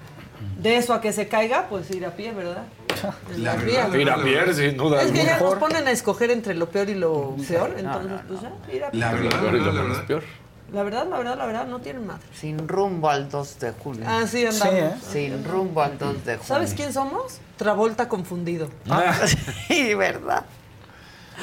[0.60, 2.64] de eso a que se caiga, pues ir a pie, ¿verdad?
[3.34, 3.94] En las vías.
[3.96, 6.90] Ir a pie, sin duda Es que ya nos ponen a escoger entre lo peor
[6.90, 9.06] y lo peor, entonces pues ya, ir a pie.
[9.10, 10.24] Pero lo peor y lo es peor.
[10.74, 12.22] La verdad, la verdad, la verdad, no tienen madre.
[12.34, 14.06] Sin rumbo al 2 de junio.
[14.08, 14.74] Ah, sí, andamos.
[14.74, 14.94] Sí, ¿eh?
[15.12, 16.48] Sin rumbo al 2 de junio.
[16.48, 17.40] ¿Sabes quién somos?
[17.58, 18.70] Travolta confundido.
[19.68, 20.46] Sí, ¿verdad?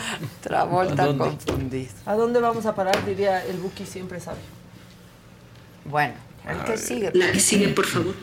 [0.42, 1.24] Travolta ¿A dónde?
[1.24, 1.92] confundido.
[2.06, 3.04] ¿A dónde vamos a parar?
[3.04, 4.38] Diría el Buki siempre sabe.
[5.84, 6.14] Bueno,
[6.48, 7.10] el que sigue.
[7.14, 8.14] La que sigue, por favor.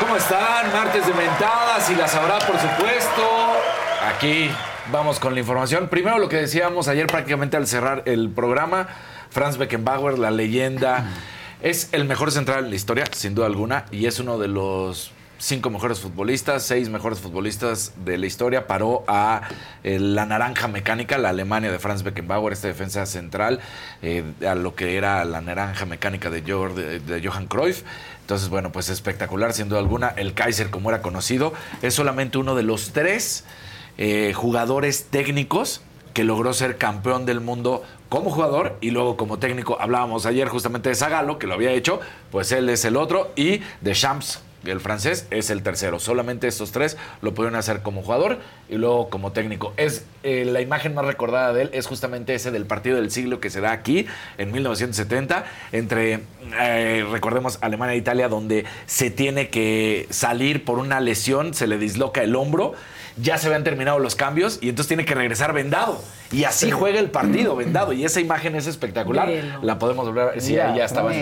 [0.00, 0.72] ¿Cómo están?
[0.72, 3.22] Martes de mentadas y las habrá, por supuesto.
[4.16, 4.50] Aquí
[4.92, 5.88] vamos con la información.
[5.88, 8.88] Primero lo que decíamos ayer prácticamente al cerrar el programa,
[9.30, 11.06] Franz Beckenbauer, la leyenda,
[11.62, 15.12] es el mejor central en la historia, sin duda alguna, y es uno de los
[15.40, 18.66] cinco mejores futbolistas, seis mejores futbolistas de la historia.
[18.66, 19.42] Paró a
[19.84, 23.60] eh, la naranja mecánica, la Alemania de Franz Beckenbauer, esta defensa central,
[24.02, 27.82] eh, a lo que era la naranja mecánica de, Jor- de- de Johan Cruyff.
[28.22, 30.08] Entonces, bueno, pues espectacular, sin duda alguna.
[30.08, 31.52] El Kaiser, como era conocido,
[31.82, 33.44] es solamente uno de los tres
[33.96, 35.82] eh, jugadores técnicos
[36.14, 39.78] que logró ser campeón del mundo como jugador y luego como técnico.
[39.80, 43.60] Hablábamos ayer justamente de Zagalo, que lo había hecho, pues él es el otro, y
[43.80, 45.98] de Champs, el francés, es el tercero.
[45.98, 49.72] Solamente estos tres lo pudieron hacer como jugador y luego como técnico.
[49.76, 53.40] Es eh, la imagen más recordada de él es justamente ese del partido del siglo
[53.40, 54.06] que se da aquí
[54.36, 56.20] en 1970 entre
[56.60, 61.78] eh, recordemos Alemania e Italia donde se tiene que salir por una lesión, se le
[61.78, 62.74] disloca el hombro
[63.20, 66.02] ya se habían terminado los cambios y entonces tiene que regresar vendado.
[66.30, 67.92] Y así juega el partido vendado.
[67.92, 69.28] Y esa imagen es espectacular.
[69.62, 70.40] La podemos volver a ver.
[70.40, 71.12] Sí, Mira, ahí ya estaba.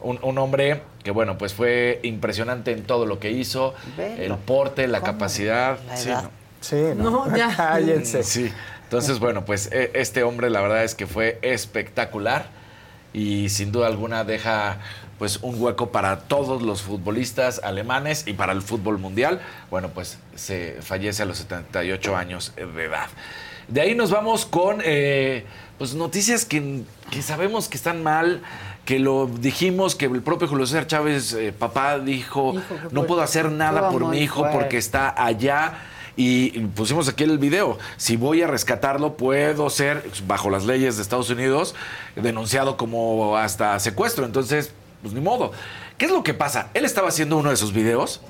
[0.00, 3.74] Un, un hombre que, bueno, pues fue impresionante en todo lo que hizo.
[3.96, 4.34] Velo.
[4.34, 5.78] El porte, la capacidad.
[5.86, 6.22] La Sí, edad.
[6.24, 6.30] ¿no?
[6.60, 7.52] Sí, No, ya.
[7.56, 8.22] Cállense.
[8.22, 8.52] Sí.
[8.84, 12.46] Entonces, bueno, pues e- este hombre la verdad es que fue espectacular
[13.12, 14.78] y sin duda alguna deja
[15.18, 19.40] pues un hueco para todos los futbolistas alemanes y para el fútbol mundial.
[19.70, 23.08] Bueno, pues se fallece a los 78 años de edad.
[23.68, 25.44] De ahí nos vamos con eh,
[25.78, 28.42] pues noticias que, que sabemos que están mal,
[28.84, 32.62] que lo dijimos, que el propio Julio César Chávez, eh, papá, dijo, Hijo,
[32.92, 34.58] no puedo hacer nada por mi hijo fuerte.
[34.58, 35.78] porque está allá.
[36.18, 37.78] Y pusimos aquí el video.
[37.98, 41.74] Si voy a rescatarlo, puedo ser, bajo las leyes de Estados Unidos,
[42.14, 44.24] denunciado como hasta secuestro.
[44.24, 44.72] Entonces,
[45.02, 45.52] pues ni modo.
[45.98, 46.68] ¿Qué es lo que pasa?
[46.74, 48.20] Él estaba haciendo uno de sus videos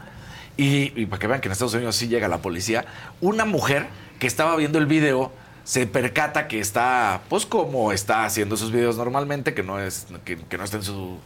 [0.56, 2.84] y, y para que vean que en Estados Unidos sí llega la policía,
[3.20, 3.86] una mujer
[4.18, 5.32] que estaba viendo el video
[5.64, 10.36] se percata que está, pues como está haciendo sus videos normalmente, que no es, que,
[10.38, 11.18] que no está en sus cinco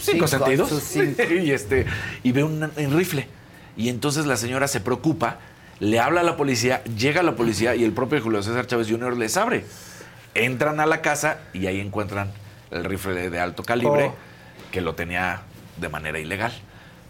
[0.00, 0.68] Cinco, sentidos.
[0.68, 1.22] sus cinco.
[1.42, 1.86] y este,
[2.22, 3.26] y ve un, un rifle.
[3.76, 5.38] Y entonces la señora se preocupa,
[5.80, 9.16] le habla a la policía, llega la policía y el propio Julio César Chávez Jr.
[9.16, 9.64] les abre.
[10.34, 12.30] Entran a la casa y ahí encuentran
[12.70, 14.29] el rifle de, de alto calibre Oh.
[14.70, 15.42] Que lo tenía
[15.76, 16.52] de manera ilegal.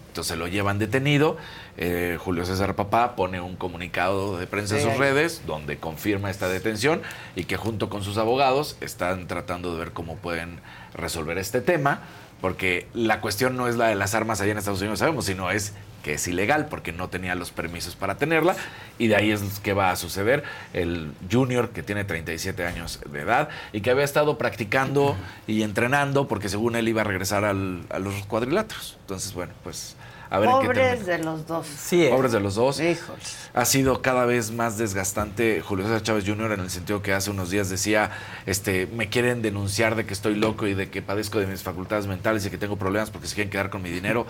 [0.08, 1.36] Entonces lo llevan detenido.
[1.76, 4.98] eh, Julio César Papá pone un comunicado de prensa en Sí, sus ahí.
[4.98, 7.00] redes donde confirma esta detención
[7.36, 10.58] y que junto con sus abogados están tratando de ver cómo pueden
[10.94, 12.00] resolver este tema,
[12.40, 15.50] porque la cuestión no es la de las armas allá en Estados Unidos, sabemos, sino
[15.52, 18.56] es que es ilegal porque no tenía los permisos para tenerla
[18.98, 23.20] y de ahí es que va a suceder el junior que tiene 37 años de
[23.20, 25.16] edad y que había estado practicando
[25.46, 28.96] y entrenando porque según él iba a regresar al- a los cuadriláteros.
[29.02, 29.96] Entonces, bueno, pues
[30.32, 30.48] a ver.
[30.48, 31.66] Pobres de los dos.
[31.66, 32.10] Sí, eh.
[32.10, 32.78] Pobres de los dos.
[32.78, 33.50] Híjoles.
[33.52, 36.52] Ha sido cada vez más desgastante Julio César Chávez Jr.
[36.52, 38.12] en el sentido que hace unos días decía,
[38.46, 42.06] este, me quieren denunciar de que estoy loco y de que padezco de mis facultades
[42.06, 44.24] mentales y que tengo problemas porque se quieren quedar con mi dinero.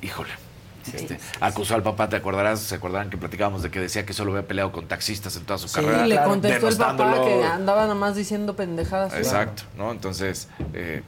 [0.00, 0.30] Híjole.
[0.92, 2.60] Este, acusó al papá, ¿te acordarás?
[2.60, 5.58] ¿Se acordarán que platicábamos de que decía que solo había peleado con taxistas en toda
[5.58, 6.06] su Sí, carrera?
[6.06, 9.14] le contestó el papá que andaba nada más diciendo pendejadas.
[9.14, 9.90] Exacto, ¿no?
[9.92, 11.02] Entonces, eh,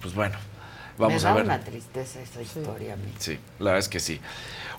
[0.00, 0.36] pues bueno,
[0.98, 1.44] vamos Me a ver.
[1.44, 3.12] una tristeza esa historia mí.
[3.18, 4.20] Sí, la verdad es que sí.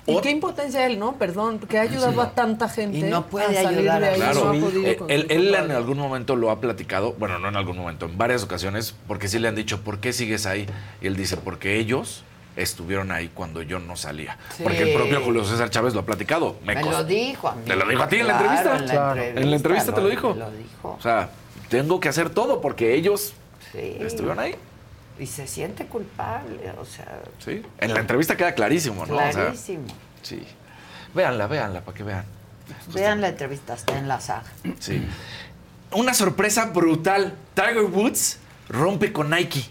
[0.06, 1.14] Y qué impotencia él, ¿no?
[1.14, 2.98] Perdón, porque ha ayudado a tanta gente.
[2.98, 5.56] Y no puede a salir ayudar de a ahí, Claro, no ha podido Eh, él,
[5.56, 9.30] en algún momento lo ha platicado, bueno, no en algún momento, en varias ocasiones, porque
[9.30, 10.68] sí le han dicho, ¿por qué sigues ahí?
[11.02, 12.24] Y él dice, porque ellos
[12.56, 14.38] estuvieron ahí cuando yo no salía.
[14.56, 14.64] Sí.
[14.64, 16.58] Porque el propio Julio César Chávez lo ha platicado.
[16.64, 17.64] Me lo dijo a mí.
[17.66, 18.72] Te lo dijo a ti en la Claro, entrevista.
[18.72, 20.34] en la entrevista En la entrevista te lo dijo.
[20.34, 20.96] lo dijo.
[20.98, 21.30] O sea,
[21.70, 23.34] tengo que hacer todo porque ellos
[23.72, 23.98] Sí.
[24.02, 24.56] estuvieron ahí.
[25.20, 27.62] Y se siente culpable, o sea, Sí.
[27.80, 29.16] En la entrevista queda clarísimo, ¿no?
[29.16, 29.86] O sea, clarísimo.
[30.22, 30.44] sí.
[31.14, 32.26] Véanla, véanla, para que vean.
[32.94, 34.46] Vean la entrevista, está en la saga.
[34.80, 35.06] Sí.
[35.92, 37.36] Una sorpresa brutal.
[37.54, 38.40] Tiger Woods
[38.70, 39.66] rompe con Nike.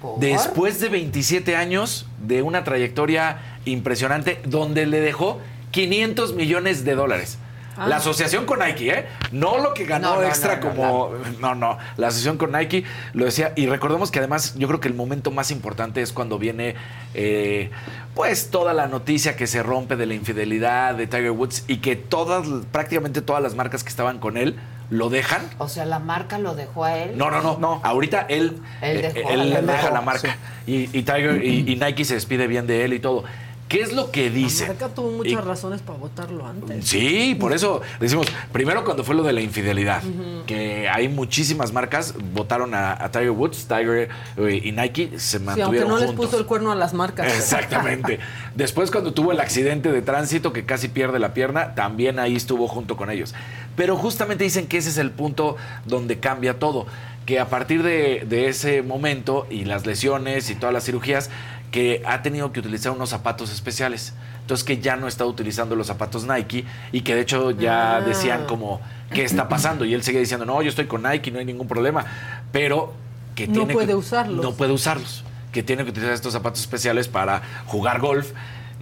[0.00, 0.18] ¿Por?
[0.20, 5.40] Después de 27 años de una trayectoria impresionante donde le dejó
[5.70, 7.38] 500 millones de dólares.
[7.76, 7.88] Ah.
[7.88, 9.06] La asociación con Nike, ¿eh?
[9.32, 11.10] No lo que ganó No, no, extra no, como...
[11.40, 11.78] No, no.
[11.96, 12.84] La asociación con Nike
[13.14, 13.52] lo decía.
[13.56, 16.76] Y recordemos que además yo creo que el momento más importante es cuando viene
[17.14, 17.70] eh,
[18.14, 21.96] pues toda la noticia que se rompe de la infidelidad de Tiger Woods y que
[21.96, 24.56] todas, prácticamente todas las marcas que estaban con él
[24.90, 27.16] lo dejan O sea, la marca lo dejó a él.
[27.16, 29.90] no, no, no, Ahorita él, Él eh, dejó él la deja marca.
[29.90, 30.36] la marca.
[30.66, 33.24] Y, y Tiger y, y Nike se despide bien de él y todo.
[33.66, 34.66] ¿Qué es lo que dice?
[34.68, 36.86] Marca tuvo muchas Y- razones para votarlo antes.
[36.86, 40.02] Sí, por eso decimos, primero cuando fue lo de la infidelidad,
[40.46, 45.44] que hay muchísimas marcas votaron a, a Tiger Woods, Tiger eh, y Nike se Sí,
[45.46, 47.26] aunque mantuvieron no les puso el cuerno a las marcas.
[47.34, 48.20] Exactamente.
[48.54, 52.68] Después cuando tuvo el accidente de tránsito que casi pierde la pierna, también ahí estuvo
[52.68, 53.34] junto con ellos.
[53.76, 56.86] Pero justamente dicen que ese es el punto donde cambia todo,
[57.26, 61.30] que a partir de, de ese momento y las lesiones y todas las cirugías,
[61.70, 64.12] que ha tenido que utilizar unos zapatos especiales.
[64.42, 68.00] Entonces que ya no está utilizando los zapatos Nike y que de hecho ya Ah.
[68.02, 68.80] decían como,
[69.12, 69.84] ¿qué está pasando?
[69.84, 72.04] Y él seguía diciendo, no, yo estoy con Nike, no hay ningún problema.
[72.52, 72.92] Pero
[73.34, 74.44] que No tiene puede que- usarlos.
[74.44, 75.24] No puede usarlos.
[75.50, 78.32] Que tiene que utilizar estos zapatos especiales para jugar golf.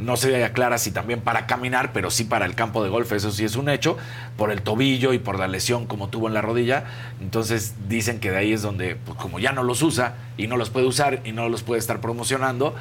[0.02, 3.30] No se aclara si también para caminar, pero sí para el campo de golf, eso
[3.30, 3.96] sí es un hecho,
[4.36, 6.84] por el tobillo y por la lesión como tuvo en la rodilla.
[7.20, 10.56] Entonces dicen que de ahí es donde, pues, como ya no los usa y no
[10.56, 12.74] los puede usar y no los puede estar promocionando,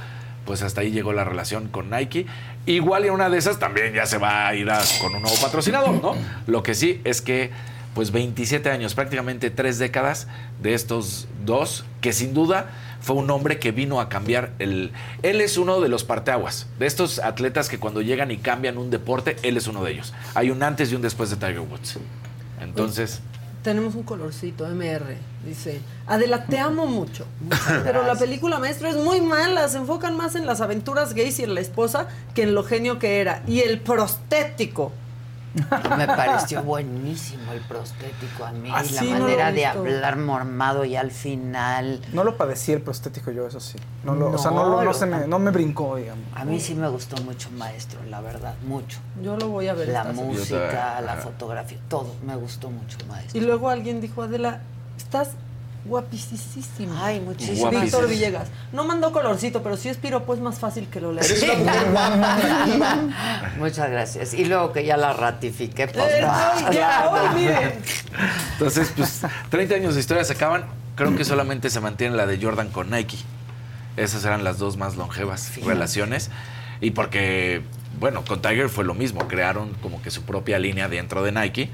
[0.45, 2.25] pues hasta ahí llegó la relación con Nike.
[2.65, 5.37] Igual y una de esas también ya se va a ir a- con un nuevo
[5.39, 6.15] patrocinador, ¿no?
[6.47, 7.51] Lo que sí es que,
[7.93, 10.27] pues 27 años, prácticamente tres décadas
[10.61, 14.91] de estos dos, que sin duda fue un hombre que vino a cambiar el...
[15.23, 18.89] Él es uno de los parteaguas, de estos atletas que cuando llegan y cambian un
[18.89, 20.13] deporte, él es uno de ellos.
[20.35, 21.97] Hay un antes y un después de Tiger Woods.
[22.61, 23.21] Entonces...
[23.63, 25.17] Tenemos un colorcito, MR.
[25.45, 27.27] Dice, Adela, te amo mucho.
[27.83, 29.67] Pero la película maestro es muy mala.
[29.67, 32.97] Se enfocan más en las aventuras gays y en la esposa que en lo genio
[32.97, 33.43] que era.
[33.47, 34.91] Y el prostético.
[35.97, 38.69] Me pareció buenísimo el prostético a mí.
[38.73, 41.99] Así la no lo manera de hablar mormado y al final.
[42.13, 43.77] No lo padecí el prostético yo, eso sí.
[44.03, 46.23] No lo, o sea, no, No, lo- no se me, no me brincó, digamos.
[46.35, 48.99] A mí sí me gustó mucho Maestro, la verdad, mucho.
[49.21, 49.89] Yo lo voy a ver.
[49.89, 52.15] La música, la fotografía, todo.
[52.25, 53.39] Me gustó mucho Maestro.
[53.39, 54.61] Y luego alguien dijo, Adela,
[54.97, 55.31] estás
[55.85, 57.05] guapísima.
[57.05, 57.69] Ay, muchísimo.
[57.69, 58.07] Víctor.
[58.07, 58.49] Villegas.
[58.71, 61.29] No mandó colorcito, pero si es piropo es más fácil que lo leas.
[61.31, 61.57] Eres
[63.57, 64.33] Muchas gracias.
[64.33, 66.21] Y luego que ya la ratifiqué, pues Eh,
[66.73, 67.73] ya, hoy, miren.
[68.53, 70.65] Entonces, pues 30 años de historia se acaban.
[70.95, 73.17] Creo que solamente se mantiene la de Jordan con Nike.
[73.97, 76.29] Esas eran las dos más longevas relaciones.
[76.79, 77.61] Y porque,
[77.99, 79.27] bueno, con Tiger fue lo mismo.
[79.27, 81.69] Crearon como que su propia línea dentro de Nike.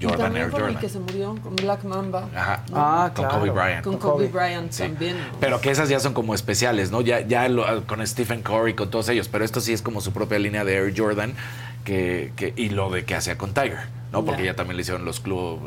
[0.00, 0.80] Y Jordan también Air con el Jordan.
[0.80, 2.28] que se murió, con Black Mamba.
[2.34, 2.62] Ajá.
[2.70, 3.14] ¿no?
[3.14, 3.84] con Kobe Bryant.
[3.84, 5.16] Con Kobe Bryant también.
[5.18, 5.24] ¿no?
[5.40, 7.00] Pero que esas ya son como especiales, ¿no?
[7.00, 9.28] Ya, ya lo- con Stephen Curry, con todos ellos.
[9.28, 11.34] Pero esto sí es como su propia línea de Air Jordan
[11.84, 13.78] que, que- y lo de que hacía con Tiger,
[14.12, 14.24] ¿no?
[14.24, 14.52] Porque Ya.
[14.52, 15.60] ya también le hicieron los clubes,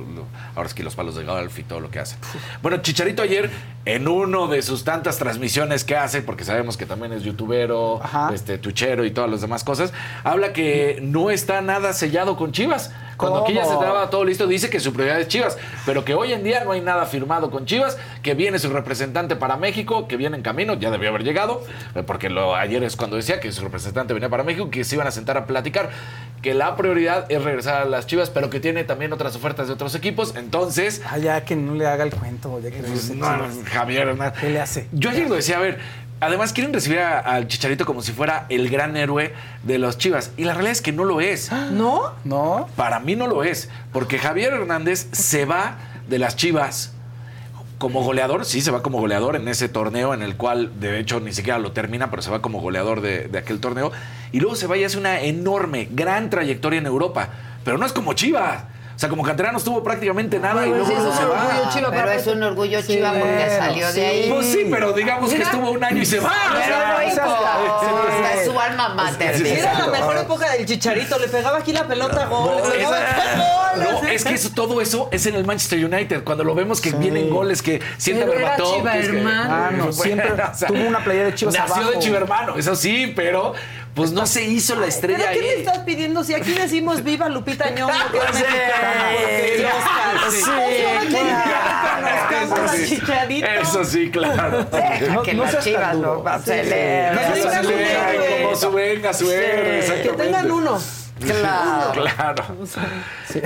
[0.56, 2.16] ahora es que los palos de golf y todo lo que hace.
[2.64, 3.52] Bueno, Chicharito ayer,
[3.86, 8.02] en uno de sus tantas transmisiones que hace, porque sabemos que también es youtubero,
[8.34, 9.94] este, tuchero y todas las demás cosas,
[10.24, 12.92] habla que no está nada sellado con Chivas.
[13.18, 16.14] Cuando aquí ya se estaba todo listo, dice que su prioridad es Chivas, pero que
[16.14, 20.08] hoy en día no hay nada firmado con Chivas, que viene su representante para México,
[20.08, 21.64] que viene en camino, ya debió haber llegado,
[21.96, 24.96] eh, porque lo, ayer es cuando decía que su representante venía para México, que se
[24.96, 25.90] iban a sentar a platicar,
[26.42, 29.74] que la prioridad es regresar a las Chivas, pero que tiene también otras ofertas de
[29.74, 31.02] otros equipos, entonces...
[31.10, 33.56] Ah, ya que no le haga el cuento, ya que regrese no, Chivas.
[33.66, 34.34] Javier, no.
[34.34, 34.88] ¿Qué le hace?
[34.92, 35.80] Yo ayer lo decía, a ver,
[36.20, 39.34] además quieren recibir a- al Chicharito como si fuera el gran héroe
[39.64, 40.32] de los Chivas.
[40.38, 41.52] Y la realidad es que no lo es.
[41.72, 42.14] ¿No?
[42.24, 42.68] No.
[42.76, 43.70] Para mí no lo es.
[43.94, 45.78] Porque Javier Hernández se va
[46.08, 46.94] de las Chivas
[47.78, 48.46] como goleador.
[48.46, 51.60] Sí, se va como goleador en ese torneo en el cual, de hecho, ni siquiera
[51.60, 53.92] lo termina, pero se va como goleador de, de aquel torneo.
[54.32, 57.30] Y luego se va y hace una enorme, gran trayectoria en Europa.
[57.64, 58.64] Pero no es como Chivas.
[58.98, 61.24] O sea, como canterano no estuvo prácticamente nada y Pues luego sí, luego es se
[61.26, 61.46] un va.
[61.46, 64.00] orgullo chiva, Pero es un orgullo Sí, chiva porque bueno, salió sí.
[64.00, 64.30] de ahí.
[64.32, 65.50] Pues sí, pero digamos que Mira.
[65.52, 66.34] estuvo un año y se va.
[66.52, 69.38] Pero O sea, no, es su alma mater.
[69.38, 72.70] Sí, sí, Era la mejor época del chicharito, le pegaba aquí la pelota gol, le
[72.76, 73.84] pegaba aquí gol.
[73.84, 74.08] No, así.
[74.16, 76.24] es que eso, todo eso es en el Manchester United.
[76.24, 78.76] Cuando lo vemos que vienen goles, que siente Pero era Berbatov.
[78.78, 79.48] Chiva que es que- hermano.
[79.68, 80.30] Ah, no, siempre
[80.68, 81.92] tuvo una playera de Chivas Nació abajo.
[81.92, 83.54] de Chiva hermano, eso sí, pero
[83.98, 85.60] pues no se hizo la estrella ¿Pero qué le ahí.
[85.62, 86.24] estás pidiendo?
[86.24, 87.92] Si aquí decimos viva Lupita Ñongo,
[90.30, 93.44] Sí, sí, Ay, ¿cómo claro, que reconozcamos eso a sí.
[93.62, 94.68] Eso sí, claro.
[95.24, 96.38] Que no las chivas va a.
[96.38, 98.44] No, héroe.
[98.44, 100.80] como su venga, su héroe, Que tengan uno.
[101.20, 101.94] Claro.
[101.94, 102.44] Claro.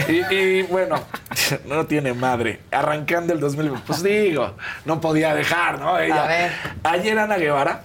[0.09, 1.01] Y, y, bueno,
[1.65, 2.59] no tiene madre.
[2.71, 4.55] Arrancando el 2020, pues digo,
[4.85, 5.97] no podía dejar, ¿no?
[5.97, 6.23] Ella.
[6.23, 6.51] A ver.
[6.83, 7.83] Ayer Ana Guevara,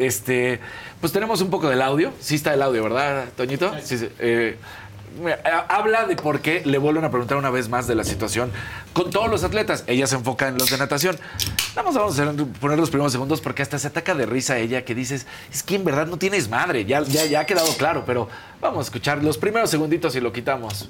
[0.00, 0.60] este,
[1.00, 2.12] pues tenemos un poco del audio.
[2.20, 3.72] Sí está el audio, ¿verdad, Toñito?
[3.82, 4.08] Sí, sí.
[4.18, 4.56] Eh,
[5.68, 8.50] habla de por qué le vuelven a preguntar una vez más de la situación
[8.92, 9.84] con todos los atletas.
[9.86, 11.18] Ella se enfoca en los de natación.
[11.74, 14.94] Vamos, vamos a poner los primeros segundos porque hasta se ataca de risa ella que
[14.94, 16.84] dices, es que en verdad no tienes madre.
[16.84, 18.28] Ya, ya, ya ha quedado claro, pero
[18.60, 20.88] vamos a escuchar los primeros segunditos y lo quitamos.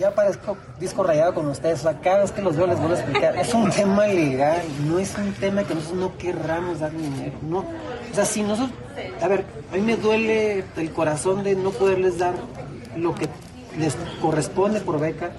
[0.00, 1.80] Ya parezco disco rayado con ustedes.
[1.80, 3.36] O sea, cada vez que los veo les vuelvo a explicar.
[3.36, 7.34] Es un tema legal, no es un tema que nosotros no querramos dar dinero.
[7.42, 7.58] No.
[7.58, 8.70] O sea, si nosotros.
[9.20, 12.32] A ver, a mí me duele el corazón de no poderles dar
[12.96, 13.28] lo que
[13.78, 15.32] les corresponde por beca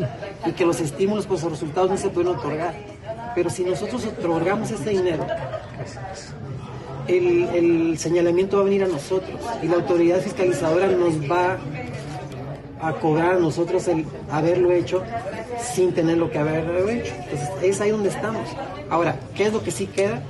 [0.46, 2.76] y que los estímulos por sus resultados no se pueden otorgar.
[3.34, 5.26] Pero si nosotros otorgamos ese dinero,
[7.08, 11.58] el, el señalamiento va a venir a nosotros y la autoridad fiscalizadora nos va
[12.82, 15.04] a cobrar a nosotros el haberlo hecho
[15.74, 17.14] sin tener lo que haberlo hecho.
[17.24, 18.48] Entonces, es ahí donde estamos.
[18.90, 20.22] Ahora, ¿qué es lo que sí queda?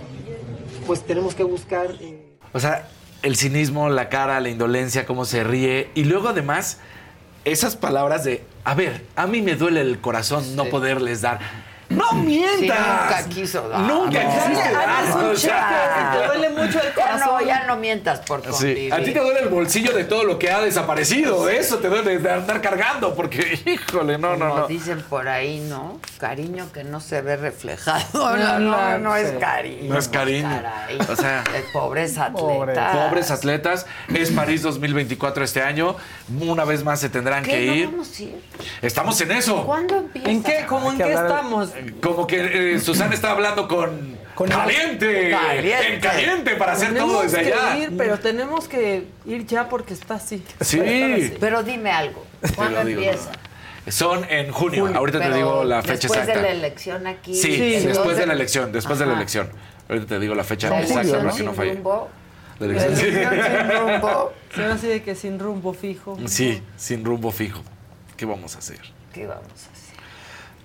[0.85, 1.87] Pues tenemos que buscar...
[1.99, 2.87] eh, O sea,
[3.21, 5.89] el cinismo, la cara, la indolencia, cómo se ríe.
[5.95, 6.79] Y luego además,
[7.45, 11.39] esas palabras de, a ver, a mí me duele el corazón no poderles dar.
[11.91, 12.57] ¡No mientas!
[12.59, 13.79] Sí, nunca quiso dar.
[13.81, 14.31] Nunca No.
[14.31, 15.15] Sí, dar.
[15.17, 17.11] un o sea, cheque, te duele mucho el corazón.
[17.21, 18.89] Ya no, ya no mientas por Sí.
[18.91, 21.49] A ti te duele el bolsillo de todo lo que ha desaparecido.
[21.49, 24.67] Eso te duele de andar cargando, porque, híjole, no, no, Como no.
[24.67, 25.99] dicen por ahí, ¿no?
[26.19, 28.37] Cariño que no se ve reflejado.
[28.37, 29.93] No, no, no es cariño.
[29.93, 30.49] No es cariño.
[30.49, 30.97] caray.
[31.09, 31.43] O sea,
[31.73, 32.95] pobres atletas.
[32.97, 33.85] pobres atletas.
[34.13, 35.95] Es París 2024 este año.
[36.39, 37.51] Una vez más se tendrán ¿Qué?
[37.51, 37.85] que ¿No ir.
[37.91, 38.41] vamos a ir?
[38.81, 39.65] Estamos en eso.
[39.65, 40.29] ¿Cuándo empieza?
[40.29, 40.65] ¿En qué?
[40.67, 41.69] ¿Cómo en qué estamos?
[42.01, 44.17] Como que eh, Susana está hablando con,
[44.47, 45.93] caliente, Caliente.
[45.93, 47.77] en caliente para hacer Tenemos todo desde que allá.
[47.77, 50.43] ir, pero tenemos que ir ya porque está así.
[50.61, 50.79] Sí.
[50.79, 51.37] Así.
[51.39, 52.25] Pero dime algo.
[52.55, 53.31] ¿Cuándo digo, empieza?
[53.87, 54.81] Son en junio.
[54.83, 54.97] Junio.
[54.97, 56.39] Ahorita te digo la fecha después exacta.
[56.39, 57.33] de la elección aquí.
[57.35, 59.49] Sí, ¿en después de la elección, después de la elección.
[59.89, 61.73] Ahorita te digo la fecha La exacta para que no falle.
[61.73, 62.09] rumbo.
[62.59, 63.05] La elección, sí.
[63.05, 64.33] sin rumbo.
[64.55, 66.17] Se ve así de que sin rumbo fijo.
[66.27, 67.61] Sí, sin rumbo fijo.
[68.15, 68.79] ¿Qué vamos a hacer?
[69.13, 69.70] ¿Qué vamos a hacer?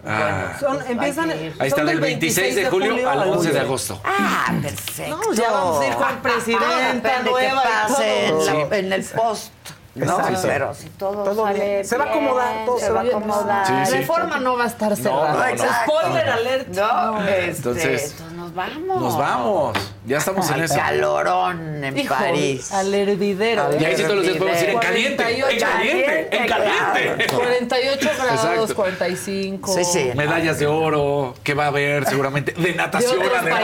[0.08, 0.56] Ah.
[0.60, 4.00] Son, empiezan, Ahí son está del 26 de julio al 11 de agosto.
[4.04, 5.16] Ah, perfecto.
[5.16, 9.52] No, ya vamos a ir con presidenta nueva pase en, la- en el post.
[9.94, 11.84] No, pero si todo, Todo sale bien.
[11.86, 13.66] Se va a acomodar, todo se se va a acomodar.
[13.66, 13.96] Sí, sí.
[13.96, 15.32] Reforma no va a estar cerrada.
[15.32, 15.44] no, no.
[15.46, 15.92] Exacto.
[15.98, 16.68] Spoiler alert.
[16.68, 19.00] No, este, Entonces- entonces nos vamos.
[19.02, 19.78] Nos vamos.
[20.06, 20.74] Ya estamos en Al eso.
[20.76, 22.70] calorón en Hijo, París.
[22.72, 23.68] Al hervidero.
[23.78, 27.26] Y ahí sí todos los días podemos decir en caliente, en caliente, en caliente.
[27.34, 28.74] 48 grados, Exacto.
[28.76, 29.74] 45.
[30.14, 32.52] Medallas de oro, que va a haber seguramente.
[32.52, 33.62] De natación, De otros además.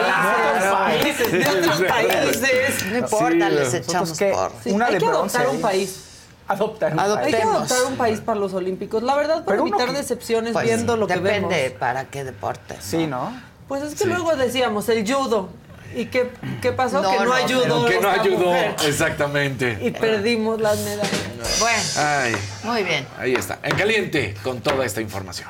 [0.73, 2.87] países, de otros países.
[2.91, 4.53] No importa, Sí, les echamos por.
[4.65, 6.09] Sí, Una hay de que bronce adoptar un país.
[6.49, 6.93] Adoptar.
[6.99, 7.25] Adoptemos.
[7.25, 9.03] Hay que adoptar un país para los Olímpicos.
[9.03, 11.51] La verdad, para Pero evitar que- decepciones Pues viendo sí, lo que vemos.
[11.51, 12.77] Depende para qué deporte.
[12.81, 13.33] Sí, ¿no?
[13.73, 15.49] Pues es que luego decíamos el judo.
[15.97, 16.31] ¿Y qué,
[16.61, 17.01] qué pasó?
[17.01, 17.87] No, que no, no, ayudó.
[17.87, 18.39] Que no ayudó.
[18.41, 18.77] mujer.
[18.85, 19.79] Exactamente.
[19.81, 21.59] Y perdimos las medallas.
[21.59, 23.07] Bueno, Ay, muy bien.
[23.19, 23.61] ahí está.
[23.63, 25.49] En caliente con toda esta información.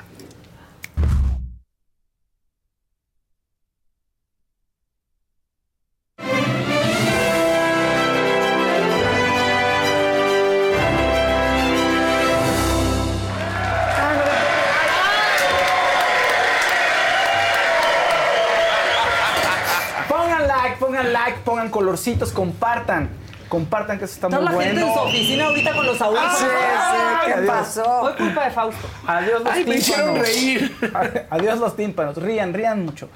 [22.32, 23.09] Compartan.
[23.48, 24.70] Compartan que eso está muy la bueno.
[24.70, 26.39] gente en su oficina ahorita con los audífonos.
[26.39, 27.51] sí, sí, ¿Qué adiós.
[27.51, 28.01] pasó?
[28.01, 28.89] Fue culpa de Fausto.
[29.06, 30.28] Adiós los Ay, me hicieron tímpanos.
[30.35, 31.27] reír.
[31.31, 32.16] Adiós los tímpanos.
[32.16, 33.10] Rían, rían mucho.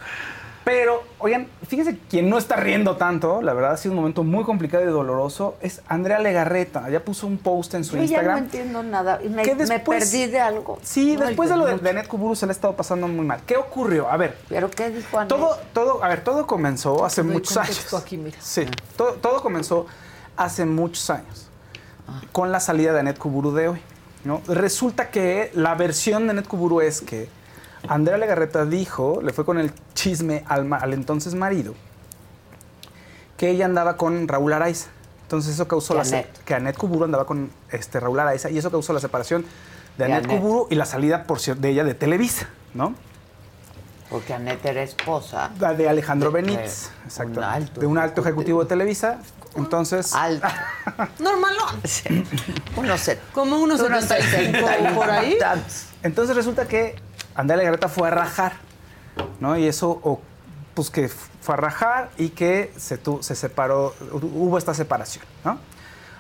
[0.67, 4.43] Pero, oigan, fíjense quien no está riendo tanto, la verdad ha sido un momento muy
[4.43, 6.91] complicado y doloroso, es Andrea Legarreta.
[6.91, 8.39] Ya puso un post en su Yo ya no Instagram.
[8.39, 9.21] entiendo nada.
[9.31, 10.81] Me, ¿Qué me después- perdí de algo.
[10.83, 11.85] Sí, después de lo de, mucho.
[11.85, 13.43] de Anet Kuburu se le ha estado pasando muy mal.
[13.47, 14.11] ¿Qué ocurrió?
[14.11, 15.29] A ver, ¿Pero qué dijo Ana?
[15.29, 17.95] todo, todo, a ver, todo comenzó hace muchos años.
[17.95, 18.37] aquí, mira.
[18.41, 18.65] Sí,
[18.97, 19.87] todo, todo comenzó
[20.37, 21.49] hace muchos años
[22.09, 22.23] Ah.
[22.33, 23.81] con la salida de Anet Kuburu de hoy.
[24.25, 24.43] ¿no?
[24.49, 27.29] Resulta que la versión de Netkuburu es que
[27.89, 31.75] Andrea Legarreta dijo, le fue con el chisme al, entonces marido,
[33.37, 34.89] que ella andaba con Raúl Araiza.
[35.23, 36.45] Entonces eso causó la Anet.
[36.45, 39.45] que Anet Kuburu andaba con este, Raúl Araiza y eso causó la separación
[39.99, 40.39] de Anet Anet.
[40.41, 42.95] Kuburu y la salida por de ella de Televisa, ¿no?
[44.09, 45.51] Porque Aneta era esposa.
[45.59, 47.39] La de Alejandro De- Benítez, de exacto.
[47.41, 49.19] un alto de un alto ejecutivo de Televisa.
[49.57, 50.13] Entonces.
[50.15, 50.47] Alto.
[51.19, 51.81] Normalón.
[52.77, 53.19] Uno se.
[53.33, 55.37] Como unos Unos 75 por ahí.
[56.05, 56.95] Entonces resulta que
[57.37, 58.53] Andrea Legarreta fue a rajar,
[59.41, 59.57] ¿no?
[59.57, 60.21] Y eso, o,
[60.75, 65.59] pues que fue a rajar y que se, tu- se separó, hubo esta separación, ¿no?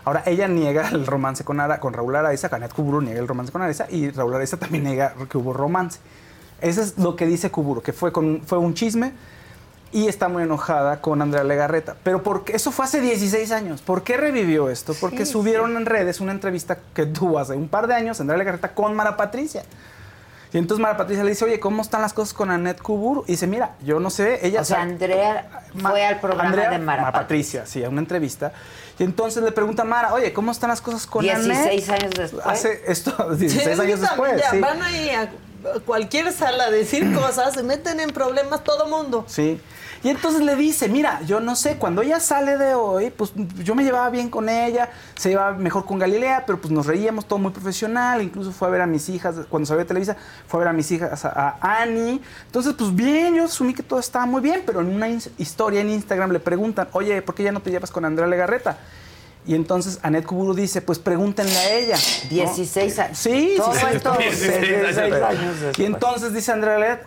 [0.04, 3.50] Ahora, ella niega el romance con, Ara- con Raúl Araiza, Canet Kuburu niega el romance
[3.52, 5.98] con Araiza y Raúl Araiza también niega que hubo romance.
[6.60, 9.12] Eso es lo que dice Kuburu, que fue, con, fue un chisme
[9.92, 11.96] y está muy enojada con Andrea Legarreta.
[12.02, 13.82] Pero porque eso fue hace 16 años.
[13.82, 14.94] ¿Por qué revivió esto?
[15.00, 18.38] Porque Sí, subieron en redes una entrevista que tuvo hace un par de años Andrea
[18.38, 19.64] Legarreta con Mara Patricia.
[20.52, 23.24] Y entonces Mara Patricia le dice, oye, ¿cómo están las cosas con Annette Kuburu?
[23.26, 24.60] Y dice, mira, yo no sé, ella...
[24.60, 28.52] O sea, Andrea fue al programa Andrea- de Mara Patricia, sí, a una entrevista.
[28.98, 32.02] Y entonces le pregunta a Mara, oye, ¿cómo están las cosas con 16 Annette?
[32.02, 32.46] años después.
[32.46, 34.60] Hace esto, Sí, 16 es que años después, ya sí.
[34.60, 35.28] Van ahí a
[35.84, 39.24] cualquier sala a decir cosas, se meten en problemas todo mundo.
[39.26, 39.60] Sí.
[40.06, 43.32] Y entonces le dice, mira, yo no sé, cuando ella sale de hoy, pues
[43.64, 47.26] yo me llevaba bien con ella, se llevaba mejor con Galilea, pero pues nos reíamos
[47.26, 50.16] todo muy profesional, incluso fue a ver a mis hijas, cuando salió de Televisa,
[50.46, 52.20] fue a ver a mis hijas, a, a Annie.
[52.46, 55.90] Entonces, pues bien, yo asumí que todo estaba muy bien, pero en una historia en
[55.90, 58.78] Instagram le preguntan, oye, ¿por qué ya no te llevas con Andrea Legarreta?
[59.46, 61.96] Y entonces Anet Kuburu dice, pues pregúntenle a ella.
[61.96, 62.30] ¿no?
[62.30, 63.18] 16 años.
[63.18, 64.98] Sí, Todo sí, esto 16
[65.28, 65.78] años después.
[65.78, 67.00] Y entonces dice Andrea,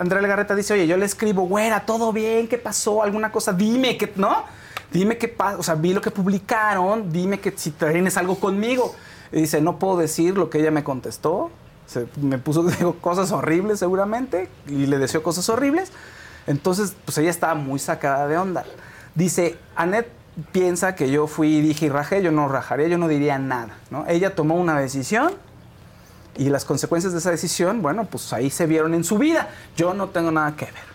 [0.00, 3.02] Andrea Legarreta, dice, oye, yo le escribo, güera, todo bien, ¿qué pasó?
[3.04, 3.52] ¿Alguna cosa?
[3.52, 4.44] Dime que, ¿no?
[4.90, 8.94] Dime qué pasa, o sea, vi lo que publicaron, dime que si tienes algo conmigo.
[9.30, 11.50] Y dice, no puedo decir lo que ella me contestó.
[11.86, 15.92] Se- me puso digo, cosas horribles seguramente y le deseó cosas horribles.
[16.48, 18.64] Entonces, pues ella estaba muy sacada de onda.
[19.14, 20.08] Dice, Anet
[20.52, 23.76] piensa que yo fui y dije y rajé, yo no rajaría, yo no diría nada,
[23.90, 24.06] ¿no?
[24.08, 25.32] Ella tomó una decisión
[26.36, 29.48] y las consecuencias de esa decisión, bueno, pues ahí se vieron en su vida.
[29.76, 30.88] Yo no tengo nada que ver.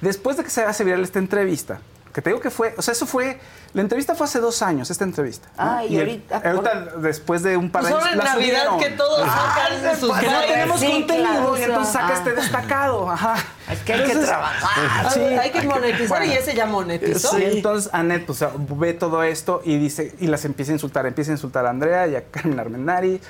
[0.00, 1.80] Después de que se hace viral esta entrevista,
[2.12, 3.40] que te digo que fue, o sea, eso fue,
[3.74, 5.48] la entrevista fue hace dos años, esta entrevista.
[5.56, 5.62] ¿no?
[5.62, 8.34] Ah, y el- ahorita, ahorita, después de un par de Pues años, ahora en la
[8.34, 8.78] Navidad subieron.
[8.80, 12.12] que todos Ah, sacan sus que no tenemos Sí, contenido claro, y entonces saca ah.
[12.14, 13.10] este destacado.
[13.10, 13.34] Ajá.
[13.70, 15.10] Es que hay que trabajar.
[15.12, 16.26] Sí, hay que monetizar bueno.
[16.26, 17.30] y ese ya monetizó.
[17.30, 18.44] Sí, entonces Annette pues,
[18.78, 22.06] ve todo esto y dice y las empieza a insultar, empieza a insultar a Andrea
[22.08, 23.20] y a Carmen Armendari.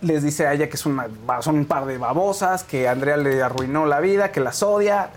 [0.00, 1.08] Les dice a ella que es una,
[1.42, 5.10] son un par de babosas, que Andrea le arruinó la vida, que las odia.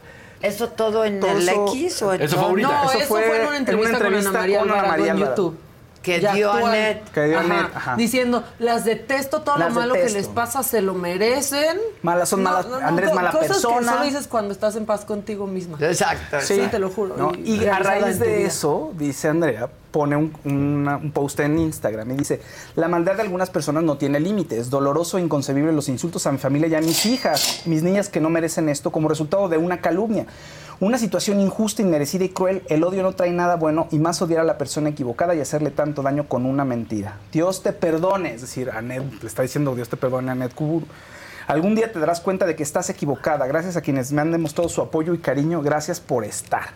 [0.43, 2.67] ¿Eso todo en Todo el eso- X o en Eso fue ahorita.
[2.67, 4.79] No, Eso eso, fue en una en entrevista, una entrevista con Ana María con Ana
[4.81, 5.19] Alvarado María en.
[5.19, 5.57] YouTube.
[6.03, 6.73] Que Ya dio actual.
[6.73, 7.09] Annette.
[7.11, 7.45] Que dio Ajá.
[7.59, 7.95] Annette, ajá.
[7.95, 11.77] Diciendo, las detesto, todo Las lo malo que les pasa se lo merecen.
[12.03, 13.79] Malas son malas, Andrea es co- mala cosas persona.
[13.79, 15.77] que solo dices cuando estás en paz contigo misma.
[15.79, 16.41] Exacto.
[16.41, 17.15] Sí, te lo juro.
[17.17, 17.31] ¿no?
[17.43, 22.15] Y, a raíz de eso, dice Andrea, pone un, una- un post en Instagram y
[22.17, 22.41] dice,
[22.75, 26.31] la maldad de algunas personas no tiene límites, es doloroso e inconcebible los insultos a
[26.33, 29.57] mi familia y a mis hijas, mis niñas que no merecen esto como resultado de
[29.57, 30.25] una calumnia.
[30.79, 34.41] Una situación injusta, inmerecida y cruel, el odio no trae nada bueno y más odiar
[34.41, 37.17] a la persona equivocada y hacerle tanto daño con una mentira.
[37.31, 40.87] Dios te perdone, es decir, Anet le está diciendo Dios te perdone a Anet Kuburu.
[41.47, 43.45] Algún día te darás cuenta de que estás equivocada.
[43.47, 45.61] Gracias a quienes me han demostrado su apoyo y cariño.
[45.61, 46.69] Gracias por estar.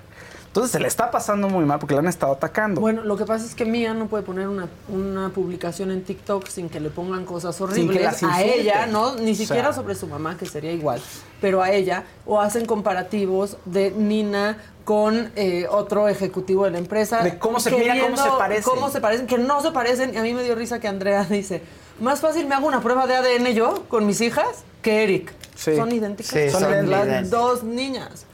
[0.57, 2.81] Entonces se le está pasando muy mal porque le han estado atacando.
[2.81, 6.47] Bueno, lo que pasa es que Mía no puede poner una, una publicación en TikTok
[6.47, 9.15] sin que le pongan cosas Sin que horribles las a ella, ¿no?
[9.17, 9.73] Ni O siquiera sea.
[9.73, 10.99] sobre su mamá, que sería igual,
[11.41, 17.21] pero a ella, o hacen comparativos de Nina con eh, otro ejecutivo de la empresa.
[17.21, 18.63] De cómo se- mira cómo se parecen.
[18.73, 20.13] Cómo se parecen, que no se parecen.
[20.15, 21.61] Y a mí me dio risa que Andrea dice,
[21.99, 25.33] más fácil me hago una prueba de ADN yo con mis hijas que Eric.
[25.55, 25.75] Sí.
[25.75, 26.31] Son idénticas.
[26.31, 27.29] Sí, son las idénticas.
[27.29, 28.26] dos niñas.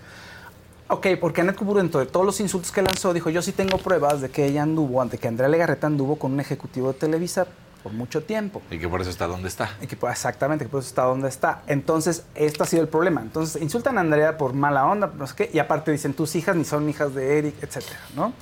[0.89, 3.77] Ok, porque Annette Kuburu, dentro de todos los insultos que lanzó, dijo, yo sí tengo
[3.77, 7.47] pruebas de que ella anduvo, ante que Andrea Legarreta anduvo con un ejecutivo de Televisa
[7.81, 8.61] por mucho tiempo.
[8.69, 9.71] Y que por eso está donde está.
[9.81, 11.63] Y que, pues, exactamente, que por eso está donde está.
[11.67, 13.21] Entonces, esto ha sido el problema.
[13.21, 16.55] Entonces, insultan a Andrea por mala onda, no sé qué, y aparte dicen, tus hijas
[16.55, 18.33] ni son hijas de Eric, etcétera, ¿no?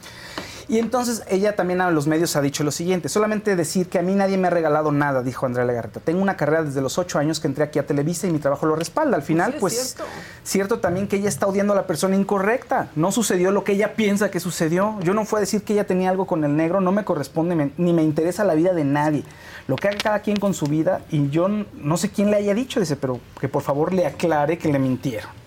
[0.67, 4.01] Y entonces ella también a los medios ha dicho lo siguiente, solamente decir que a
[4.01, 5.99] mí nadie me ha regalado nada, dijo Andrea Legarreta.
[5.99, 8.65] Tengo una carrera desde los ocho años que entré aquí a Televisa y mi trabajo
[8.65, 9.15] lo respalda.
[9.17, 10.03] Al final, sí, pues, cierto.
[10.43, 12.89] cierto también que ella está odiando a la persona incorrecta.
[12.95, 14.97] No sucedió lo que ella piensa que sucedió.
[15.01, 17.55] Yo no fue a decir que ella tenía algo con el negro, no me corresponde
[17.55, 19.23] me- ni me interesa la vida de nadie.
[19.67, 22.53] Lo que haga cada quien con su vida y yo no sé quién le haya
[22.53, 25.40] dicho, dice, pero que por favor le aclare que le mintieron.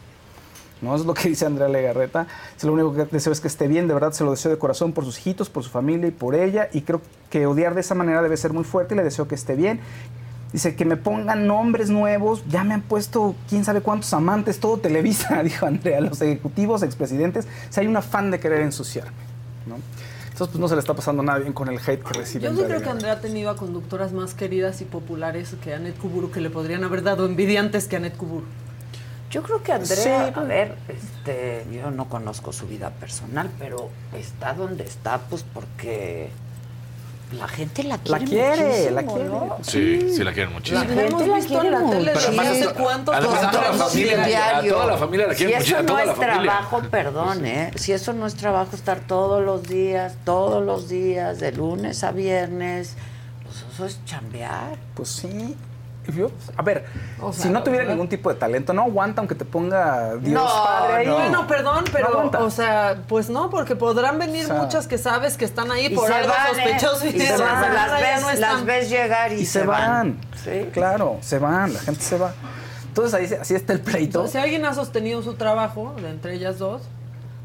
[0.85, 0.95] ¿No?
[0.95, 2.27] Es lo que dice Andrea Legarreta.
[2.55, 4.59] Dice, lo único que deseo es que esté bien, de verdad se lo deseo de
[4.59, 6.69] corazón por sus hijitos, por su familia y por ella.
[6.73, 7.01] Y creo
[7.31, 9.81] que odiar de esa manera debe ser muy fuerte y le deseo que esté bien.
[10.53, 14.79] Dice que me pongan nombres nuevos, ya me han puesto quién sabe cuántos amantes, todo
[14.79, 17.47] Televisa, dijo Andrea, los ejecutivos, expresidentes.
[17.47, 19.11] O sea, hay un afán de querer ensuciarme,
[19.67, 19.77] ¿no?
[20.35, 22.45] Entonces, pues no se le está pasando nada bien con el hate que recibe.
[22.45, 22.89] Yo sí creo que.
[22.89, 26.83] Andrea ha tenido a conductoras más queridas y populares que Anet Kuburu, que le podrían
[26.83, 28.45] haber dado envidia antes que Anet Kuburu.
[29.35, 30.47] Yo creo que Andrea, Sí, a pues.
[30.47, 36.31] ver, este, yo no conozco su vida personal, pero está donde está, pues porque
[37.37, 38.21] la gente la quiere.
[38.21, 39.25] La quiere, muchísimo, la quiere.
[39.25, 39.57] ¿no?
[39.63, 40.85] Sí, sí la quieren muchísimo.
[40.85, 40.87] La
[41.27, 41.99] la visto quiere en la mucho.
[41.99, 44.75] tele a- cuántos además a toda la familia, a diarios.
[44.75, 46.43] toda la familia la quiere si mucho, eso a no la es familia.
[46.43, 47.71] trabajo, perdón, ¿eh?
[47.75, 52.13] Si eso no es trabajo, estar todos los días, todos los días, de lunes a
[52.13, 52.95] viernes,
[53.43, 54.79] pues eso es chambear.
[54.95, 55.57] Pues sí.
[56.13, 56.85] Yo- A ver,
[57.21, 57.95] O sea, si no tuviera ¿verdad?
[57.95, 61.07] ningún tipo de talento, no aguanta aunque te ponga Dios No, Padre ahí.
[61.07, 61.15] no.
[61.17, 62.43] Bueno, perdón, No pero, aguanta.
[62.43, 65.87] o sea, pues no, porque podrán venir O sea, muchas que sabes que están ahí
[65.87, 66.79] Y por se algo van, ¿eh?
[66.79, 69.37] sospechoso Y y, se se van, van, las ya ves- no las ves llegar y,
[69.37, 70.19] Y se van.
[70.45, 70.69] Sí.
[70.73, 72.33] Claro, se van, la gente se va.
[72.89, 74.27] Entonces ahí se- así está el pleito.
[74.29, 76.83] Si alguien ha sostenido su trabajo, de entre ellas dos,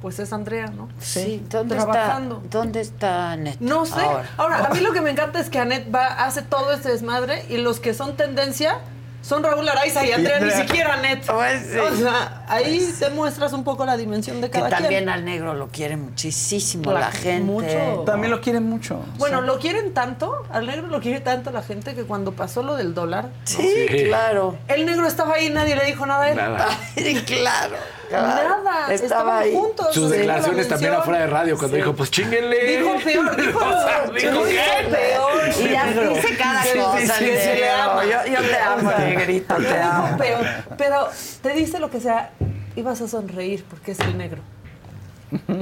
[0.02, 0.88] pues es Andrea, ¿no?
[1.00, 2.42] Sí, ¿dónde Trabajando.
[2.44, 2.58] está?
[2.58, 3.60] ¿Dónde está Anet?
[3.60, 4.00] No sé.
[4.02, 4.30] Ahora.
[4.38, 4.58] Ahora.
[4.66, 7.58] a mí lo que me encanta es que Anet va, hace todo este desmadre y
[7.58, 8.80] los que son tendencia
[9.22, 11.26] son Raúl Araiza y Andrea, ni siquiera Anet.
[11.26, 11.78] Pues sí.
[11.78, 15.10] O sea, ahí te muestras un poco la dimensión de Que cada también quien.
[15.10, 17.44] al negro lo quiere muchísimo La- la, gente.
[17.44, 18.04] mucho.
[18.06, 19.04] También lo quieren mucho.
[19.18, 22.78] Bueno, lo quieren tanto, al negro lo quiere tanto la gente que cuando pasó lo
[22.78, 23.26] del dólar.
[23.26, 23.32] ¿no?
[23.44, 24.04] Sí, Sí.
[24.06, 24.56] claro.
[24.70, 26.38] El negro estaba ahí y nadie le dijo nada a él.
[26.38, 26.68] Nada.
[26.96, 27.76] Ay, claro.
[28.11, 28.94] Nada.
[28.94, 29.53] Estaba estaban ahí.
[29.53, 29.94] juntos.
[29.94, 31.81] Sus sí, declaraciones la también afuera de radio cuando Sí.
[31.81, 32.77] dijo, pues chinguenle.
[32.77, 34.44] Dijo peor, dijo, O sea, dijo
[34.90, 35.49] peor.
[35.60, 38.03] Y ya dice cada cosa, sí, sí, le.
[38.03, 40.18] Yo- yo te amo, negrito, te dijo amo.
[40.18, 40.45] peor.
[40.77, 41.10] Pero
[41.41, 42.31] te dice lo que sea,
[42.76, 44.41] ibas a sonreír porque es el negro.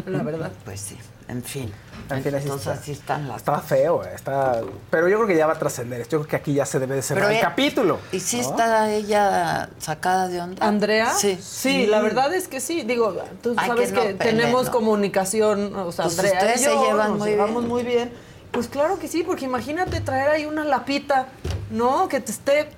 [0.06, 0.52] La verdad.
[0.64, 0.98] Pues sí,
[1.28, 1.72] en fin.
[2.10, 2.82] En fin, así Entonces está.
[2.82, 4.62] así están las Está feo, eh, está...
[4.90, 6.02] Pero yo creo que ya va a trascender.
[6.08, 8.00] Yo creo que aquí ya se debe de cerrar Pero el capítulo.
[8.14, 8.44] ¿Y si ¿no?
[8.44, 10.66] está ella sacada de onda?
[10.66, 11.14] ¿Andrea?
[11.14, 11.38] Sí.
[11.42, 12.84] Sí, la verdad es que sí.
[12.84, 13.14] Digo,
[13.44, 14.72] tú Ay, sabes que no que, peleen, tenemos ¿no?
[14.72, 17.68] comunicación, o sea, Pues Andrea ustedes y se yo llevan nos muy llevamos bien.
[17.68, 18.14] muy bien.
[18.52, 21.28] Pues claro que sí, porque imagínate traer ahí una lapita,
[21.72, 22.08] ¿no?
[22.08, 22.70] Que te esté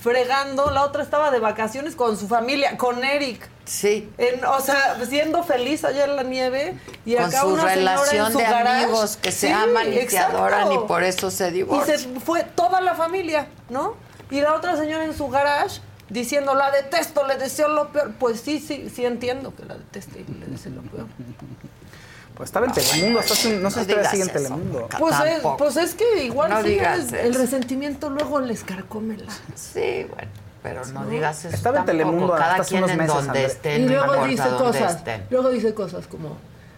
[0.00, 0.70] fregando.
[0.70, 3.48] La otra estaba de vacaciones con su familia, con Eric.
[3.64, 4.10] Sí.
[4.18, 6.76] En- o sea, siendo feliz allá en la nieve.
[7.04, 8.84] Y Con acá su una señora en relación su de garage.
[8.84, 12.20] amigos que se Sí, aman y se adoran y por eso se Y se divorcian.
[12.20, 13.94] fue toda la familia, ¿no?
[14.30, 18.12] Y la otra señora en su garage diciendo, la detesto, le deseo lo peor.
[18.18, 21.06] Pues sí, sí, sí entiendo que la deteste y le deseo lo peor.
[22.34, 24.88] Pues estaba en Telemundo, hasta hace un- no sé si todavía sigue en eso, Telemundo.
[24.98, 25.56] Pues es, Tampoco.
[25.58, 27.16] pues es que igual No sí digas es- eso.
[27.16, 29.32] el resentimiento luego les carcome la...
[29.54, 30.30] Sí, bueno,
[30.62, 31.10] pero no ¿No?
[31.10, 31.98] digas eso Estaba en tampoco.
[32.08, 33.44] Telemundo Cada hasta hace quien unos en meses, donde André.
[33.44, 36.36] esté, Y no luego importa dice dónde cosas, luego dice cosas como,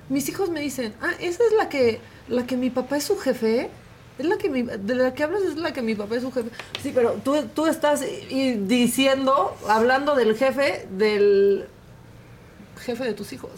[0.09, 3.17] mis hijos me dicen, ah, esa es la que, la que mi papá es su
[3.17, 3.71] jefe,
[4.19, 6.33] es la que mi, de la que hablas es la que mi papá es su
[6.33, 6.51] jefe.
[6.83, 11.67] Sí, pero tú, tú estás y- diciendo, hablando del jefe, del
[12.85, 13.51] jefe de tus hijos.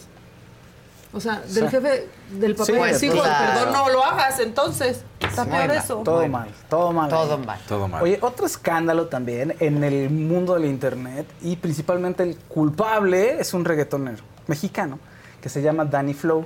[1.13, 1.69] O sea, del Sí.
[1.69, 2.99] jefe del papá Sí, de pues.
[2.99, 5.03] Perdón, no lo hagas, entonces.
[5.19, 5.95] Está Muy peor eso.
[6.03, 7.09] Todo mal, todo mal.
[7.09, 7.59] Todo mal.
[7.67, 8.03] Todo mal.
[8.03, 13.63] Oye, otro escándalo también en el mundo del internet y principalmente el culpable es un
[13.65, 14.99] reggaetonero mexicano
[15.41, 16.45] que se llama Danny Flow.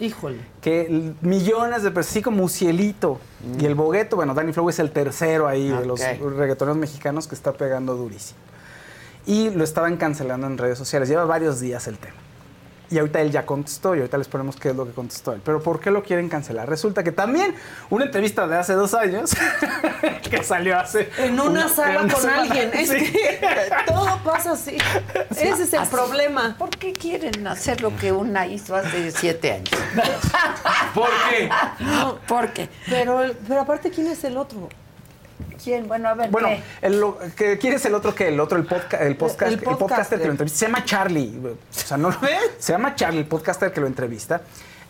[0.00, 0.38] Híjole.
[0.60, 3.18] Que millones de personas, así como Ucielito
[3.58, 7.34] y el Bogueto, bueno, Danny Flow es el tercero ahí de los reggaetoneros mexicanos que
[7.34, 8.38] está pegando durísimo.
[9.26, 12.16] Y lo estaban cancelando en redes sociales, lleva varios días el tema.
[12.90, 15.42] Y ahorita él ya contestó y ahorita les ponemos qué es lo que contestó él.
[15.44, 16.68] Pero ¿por qué lo quieren cancelar?
[16.68, 17.54] Resulta que también
[17.90, 19.30] una entrevista de hace dos años,
[20.30, 21.10] que salió hace...
[21.18, 22.70] En una sala una con semana, alguien.
[22.72, 23.12] Es sí.
[23.12, 23.40] que
[23.86, 24.78] todo pasa así.
[25.30, 25.90] Ese es el Así.
[25.90, 26.56] problema.
[26.58, 29.70] ¿Por qué quieren hacer lo que una hizo hace siete años?
[30.94, 31.50] ¿Por qué?
[32.26, 32.68] ¿Por qué?
[32.88, 34.68] Pero, pero aparte, ¿quién es el otro?
[35.62, 35.88] ¿Quién?
[35.88, 36.62] Bueno, a ver, Bueno, ¿qué?
[36.82, 38.58] el, lo- que, ¿quién es el otro que el otro?
[38.58, 40.58] El, podca- el, podcast, El el podcaster que lo entrevista.
[40.58, 41.38] Se llama Charlie.
[41.44, 42.38] O sea, no lo ¿Ves?
[42.58, 44.40] Se llama Charlie, el podcaster que lo entrevista.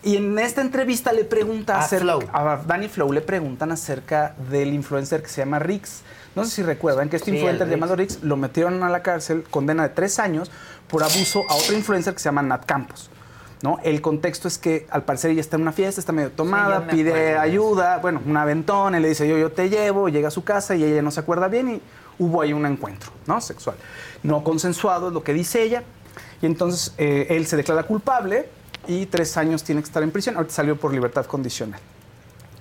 [0.02, 2.22] Y en esta entrevista le pregunta A acerca- Flow.
[2.32, 6.02] a Danny Flow le preguntan acerca del influencer que se llama Rix.
[6.36, 9.44] No sé si recuerdan que este Sí, influencer llamado Rix lo metieron a la cárcel,
[9.50, 10.50] condena de tres años,
[10.86, 13.10] por abuso a otro influencer que se llama Nat Campos.
[13.62, 13.78] ¿No?
[13.82, 16.80] El contexto es que al parecer ella está en una fiesta, está medio tomada, Sí,
[16.80, 20.28] yo me pide ayuda, bueno, un aventón, él le dice yo, yo te llevo, llega
[20.28, 21.82] a su casa y ella no se acuerda bien y
[22.18, 23.40] hubo ahí un encuentro, ¿no?
[23.40, 23.76] Sexual.
[24.22, 25.82] No consensuado es lo que dice ella.
[26.40, 28.48] Y entonces eh, él se declara culpable
[28.86, 30.36] y tres años tiene que estar en prisión.
[30.36, 31.80] Ahorita salió por libertad condicional.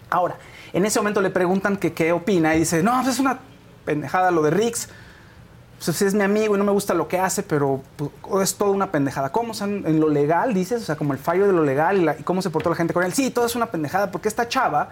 [0.10, 0.38] Ahora,
[0.74, 3.40] en ese momento le preguntan que qué opina y dice, no, pues es una
[3.86, 4.90] pendejada lo de Rix.
[5.84, 8.12] Pues es mi amigo y no me gusta lo que hace, pero pues,
[8.52, 9.32] es toda una pendejada.
[9.32, 9.52] ¿Cómo?
[9.52, 12.04] O sea, en lo legal, dices, o sea, como el fallo de lo legal y,
[12.04, 13.14] la- y cómo se portó la gente con él.
[13.14, 14.90] Sí, todo es una pendejada, porque esta chava,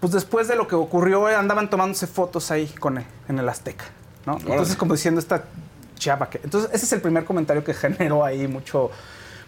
[0.00, 3.86] pues después de lo que ocurrió, andaban tomándose fotos ahí con él, en el Azteca,
[4.26, 4.38] ¿no?
[4.38, 5.44] Entonces, como diciendo esta
[5.96, 6.40] chava que...
[6.44, 8.90] Entonces, ese es el primer comentario que generó ahí mucho,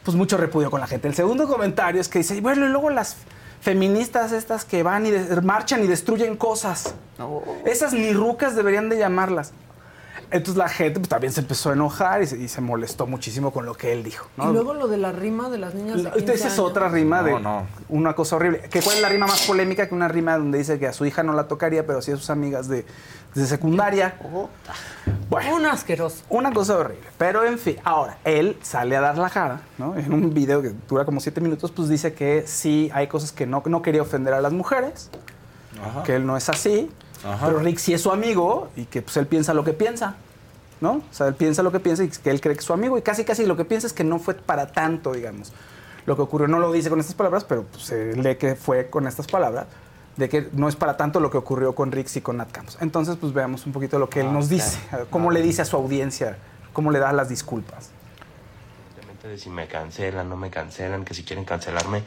[0.04, 1.06] pues mucho repudio con la gente.
[1.08, 3.16] El segundo comentario es que dice, bueno, y luego las
[3.60, 5.12] feministas estas que van y
[5.42, 6.94] marchan y destruyen cosas.
[7.64, 9.52] Esas ni rucas deberían de llamarlas.
[10.30, 13.52] Entonces la gente pues, también se empezó a enojar y se, y se molestó muchísimo
[13.52, 14.26] con lo que él dijo.
[14.36, 14.50] ¿no?
[14.50, 16.58] Y luego lo de la rima de las niñas de La- 15 Esa es años.
[16.70, 17.66] otra rima de No, no.
[17.88, 18.60] una cosa horrible.
[18.70, 21.06] Que ¿Cuál es la rima más polémica que una rima donde dice que a su
[21.06, 22.84] hija no la tocaría, pero sí a sus amigas de,
[23.34, 24.16] de secundaria?
[25.30, 26.22] Bueno, Un asqueroso.
[26.28, 27.06] una cosa horrible.
[27.18, 29.96] Pero en fin, ahora, él sale a dar la cara, ¿no?
[29.96, 33.46] En un video que dura como siete minutos, pues dice que sí hay cosas que
[33.46, 35.10] no, no quería ofender a las mujeres,
[36.04, 36.90] que él no es así,
[37.24, 37.46] Ajá.
[37.46, 40.16] pero Rick sí es su amigo y que pues él piensa lo que piensa.
[40.78, 40.92] ¿No?
[40.92, 42.98] O sea, él piensa lo que piensa y que él cree que es su amigo
[42.98, 45.52] y casi casi lo que piensa es que no fue para tanto, digamos.
[46.06, 48.90] Lo que ocurrió no lo dice con estas palabras, pero pues, se lee que fue
[48.90, 49.66] con estas palabras,
[50.16, 52.78] de que no es para tanto lo que ocurrió con Rix y con Nat Campos.
[52.80, 54.78] Entonces, pues veamos un poquito lo que él nos dice,
[55.10, 56.38] cómo le dice a su audiencia,
[56.72, 57.90] cómo le da las disculpas.
[59.22, 62.04] De si me cancelan, no me cancelan, que si quieren cancelarme,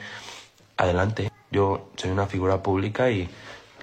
[0.78, 1.30] adelante.
[1.52, 3.30] Yo soy una figura pública y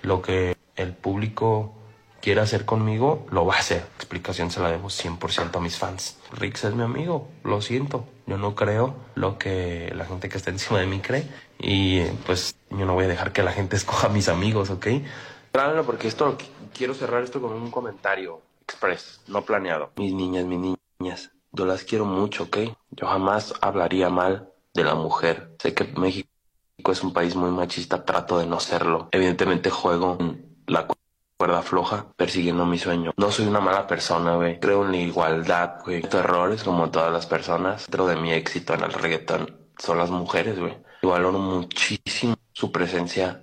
[0.00, 1.74] lo que el público
[2.20, 3.86] quiera hacer conmigo, lo va a hacer.
[3.96, 6.18] Explicación se la debo 100% a mis fans.
[6.32, 8.06] Rix es mi amigo, lo siento.
[8.26, 11.28] Yo no creo lo que la gente que está encima de mí cree
[11.58, 14.86] y pues yo no voy a dejar que la gente escoja a mis amigos, ¿ok?
[15.52, 16.36] Claro, porque esto
[16.74, 19.92] quiero cerrar esto con un comentario express, no planeado.
[19.96, 22.58] Mis niñas, mis niñas, yo las quiero mucho, ¿ok?
[22.90, 25.54] Yo jamás hablaría mal de la mujer.
[25.60, 26.28] Sé que México
[26.90, 29.08] es un país muy machista, trato de no serlo.
[29.12, 30.94] Evidentemente juego en la cu-
[31.38, 33.12] cuerda floja persiguiendo mi sueño.
[33.16, 34.58] No soy una mala persona, güey.
[34.58, 36.02] Creo en la igualdad, güey.
[36.10, 37.86] Errores como todas las personas.
[37.86, 40.76] Dentro de mi éxito en el reggaetón son las mujeres, güey.
[41.02, 43.42] Valoro muchísimo su presencia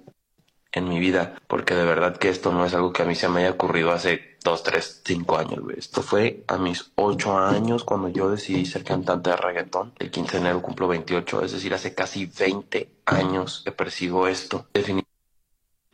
[0.71, 3.29] en mi vida, porque de verdad que esto no es algo que a mí se
[3.29, 5.77] me haya ocurrido hace dos, tres, cinco años, güey.
[5.77, 9.93] Esto fue a mis ocho años cuando yo decidí ser cantante de reggaetón.
[9.99, 14.65] El 15 de enero cumplo 28, es decir, hace casi 20 años que persigo esto.
[14.73, 15.12] Definitivamente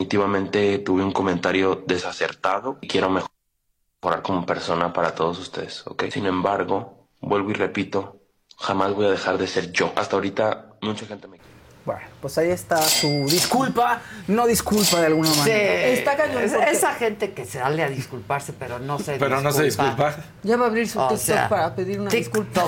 [0.06, 6.06] tuve un comentario desacertado y quiero mejorar como persona para todos ustedes, ¿ok?
[6.12, 8.18] Sin embargo, vuelvo y repito,
[8.58, 9.92] jamás voy a dejar de ser yo.
[9.96, 11.38] Hasta ahorita mucha gente me
[11.86, 15.88] Bueno, pues ahí está su disculpa, no disculpa de alguna Sí, manera.
[15.88, 20.16] es- esa gente que sale a disculparse, pero no se Pero no se disculpa.
[20.44, 22.68] Ya va a abrir su O TikTok sea, para pedir una disculpa.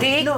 [0.00, 0.28] Tic.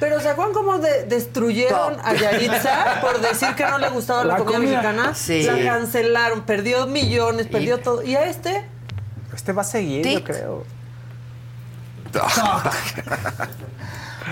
[0.00, 4.32] Pero ¿se acuerdan cómo de- destruyeron a Yaritza por decir que no le gustaba la,
[4.32, 4.70] La comida, comida.
[4.82, 5.14] mexicana?
[5.14, 5.42] Sí.
[5.42, 8.02] La cancelaron, perdió millones, perdió todo.
[8.02, 8.66] ¿Y a este?
[9.34, 10.64] Este va a seguir, yo creo.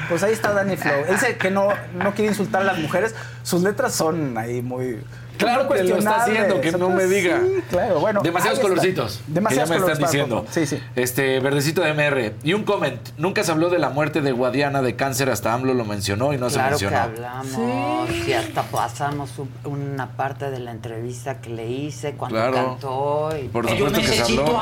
[0.09, 1.05] Pues ahí está Danny Flow.
[1.07, 3.15] Él dice que no, no quiere insultar a las mujeres.
[3.43, 5.03] Sus letras son ahí muy.
[5.39, 7.41] Claro que lo está haciendo, que no me diga.
[7.41, 8.21] Sí, claro, bueno.
[8.23, 9.21] Demasiados colorcitos.
[9.27, 10.47] Demasiados que ya me colores están para diciendo.
[10.51, 10.83] Sí, sí.
[10.97, 12.35] Este, verdecito de MR.
[12.43, 13.01] Y un comment.
[13.17, 16.39] Nunca se habló de la muerte de Guadiana de cáncer, hasta AMLO lo mencionó y
[16.39, 16.99] no claro se que mencionó.
[16.99, 22.55] hablamos y hasta pasamos un- una parte de la entrevista que le hice cuando Claro.
[22.55, 23.31] cantó.
[23.41, 24.61] Y Por supuesto que se habló.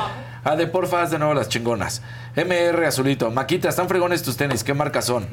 [0.49, 2.01] Ah, de porfa, haz de nuevo las chingonas.
[2.33, 3.29] MR Azulito.
[3.31, 4.63] Maquita, están fregones tus tenis.
[4.63, 5.27] ¿Qué marcas son?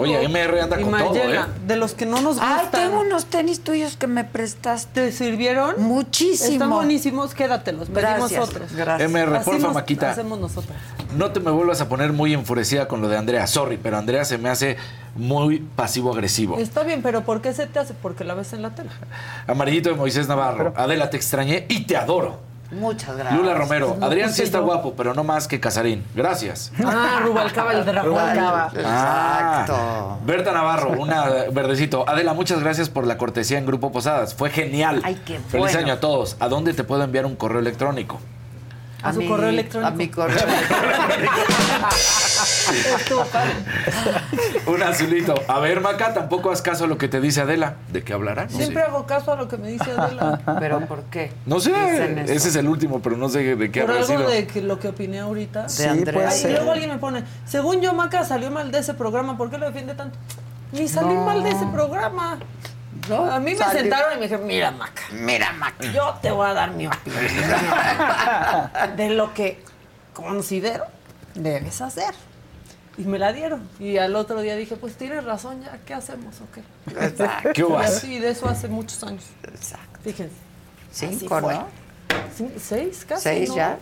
[0.00, 1.44] Oye, MR anda y con todo, ¿eh?
[1.64, 2.58] De los que no nos gustan.
[2.58, 4.88] Ay, tengo unos tenis tuyos que me prestaste.
[4.88, 5.80] ¿Te sirvieron?
[5.80, 6.54] Muchísimo.
[6.54, 7.88] Están buenísimos, quédatelos.
[7.88, 8.72] Pedimos Gracias, otros.
[8.74, 9.08] gracias.
[9.08, 10.10] MR, porfa, Maquita.
[10.10, 10.76] Hacemos nosotros.
[11.16, 13.46] No te me vuelvas a poner muy enfurecida con lo de Andrea.
[13.46, 14.76] Sorry, pero Andrea se me hace
[15.14, 16.58] muy pasivo-agresivo.
[16.58, 17.94] Está bien, pero ¿por qué se te hace?
[17.94, 18.90] Porque la ves en la tele.
[19.46, 20.72] Amarillito de Moisés Navarro.
[20.76, 22.48] Adela, te extrañé y te adoro.
[22.70, 23.34] Muchas gracias.
[23.40, 23.96] Lula Romero.
[23.98, 24.64] No Adrián sí está yo.
[24.64, 26.04] guapo, pero no más que Casarín.
[26.14, 26.70] Gracias.
[26.84, 28.10] Ah, Rubalcaba el dragón.
[28.10, 28.70] Rubalcaba.
[28.84, 30.18] Ah, Exacto.
[30.26, 32.08] Berta Navarro, una verdecito.
[32.08, 34.34] Adela, muchas gracias por la cortesía en Grupo Posadas.
[34.34, 35.00] Fue genial.
[35.04, 35.78] Ay, qué Feliz bueno.
[35.78, 36.36] año a todos.
[36.40, 38.20] ¿A dónde te puedo enviar un correo electrónico?
[39.02, 39.88] A su mi- correo electrónico.
[39.88, 40.38] A mi correo
[43.32, 43.52] padre.
[44.66, 45.34] Un azulito.
[45.48, 47.76] A ver, Maca, tampoco haz caso a lo que te dice Adela.
[47.92, 48.44] ¿De qué hablará?
[48.44, 48.88] No Siempre sé.
[48.88, 50.40] hago caso a lo que me dice Adela.
[50.58, 51.32] ¿Pero por qué?
[51.46, 51.72] No sé.
[52.24, 54.28] Ese es el último, pero no sé de qué Por habrá algo sido.
[54.30, 55.68] de que lo que opiné ahorita.
[55.68, 58.94] Sí, puede Ay, y luego alguien me pone, según yo, Maca salió mal de ese
[58.94, 60.18] programa, ¿por qué lo defiende tanto?
[60.72, 61.24] Ni salí No.
[61.24, 62.38] mal de ese programa.
[63.16, 65.74] A mí me sentaron y me dijeron, mira, Maca, Mira, Mac.
[65.92, 67.24] yo te voy a dar mi opinión
[68.96, 69.62] de lo que
[70.14, 70.84] considero
[71.34, 72.14] debes hacer.
[72.96, 73.68] Y me la dieron.
[73.78, 76.62] Y al otro día dije, pues tienes razón, ya, ¿qué hacemos o qué?
[77.06, 77.50] Exacto.
[77.54, 77.80] ¿Qué hubo?
[77.80, 79.22] Y así, de eso hace muchos años.
[79.44, 80.00] Exacto.
[80.02, 80.34] Fíjense.
[80.90, 81.40] Cinco.
[81.40, 81.66] ¿no?
[82.58, 83.22] ¿Seis casi?
[83.22, 83.56] ¿Seis ¿no?
[83.56, 83.78] ya?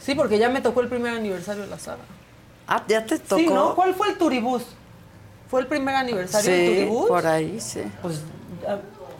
[0.00, 2.02] Sí, porque ya me tocó el primer aniversario de la saga.
[2.66, 3.40] Ah, ya te tocó.
[3.40, 3.74] Sí, ¿no?
[3.74, 4.62] ¿Cuál fue el Turibús?
[5.50, 7.08] ¿Fue el primer aniversario del Sí, Turibús?
[7.08, 7.82] por ahí, sí.
[8.00, 8.20] Pues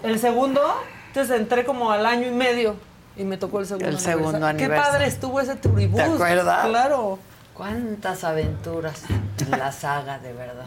[0.02, 0.60] el segundo,
[1.08, 2.76] entonces entré como al año y medio
[3.16, 4.92] y me tocó el segundo El segundo Qué aniversario.
[4.92, 5.96] padre estuvo ese Turibús.
[5.96, 6.66] ¿Te acuerdas?
[6.66, 7.18] Claro.
[7.54, 9.02] ¿Cuántas aventuras
[9.40, 10.66] en la saga, de verdad?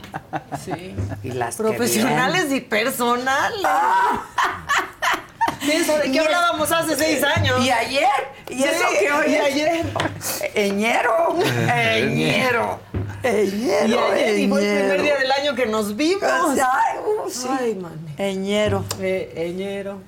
[0.64, 0.96] Sí.
[1.22, 3.62] Y las Profesionales y personales.
[5.60, 7.60] Piensa, ¿de qué hablábamos hace seis años?
[7.62, 8.08] Y ayer,
[8.48, 9.86] y eso Sí, que hoy y ayer.
[10.54, 11.36] Eñero,
[11.68, 12.80] Eñero,
[13.24, 16.24] Eñero, Y ayer, y fue el primer día del año que nos vimos.
[16.24, 17.48] Ay, uh, sí.
[17.50, 18.07] Ay, man.
[18.18, 18.84] Eñero.
[19.00, 20.02] Eh, Eñero.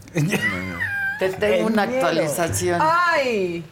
[1.20, 2.80] Te tengo una actualización.
[2.82, 3.64] Ay.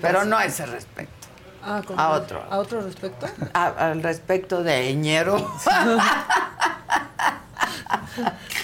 [0.00, 1.28] Pero no a ese respecto.
[1.64, 2.42] Ah, ¿con- A otro.
[2.50, 3.26] ¿A otro respecto?
[3.52, 5.36] A- al respecto de Eñero.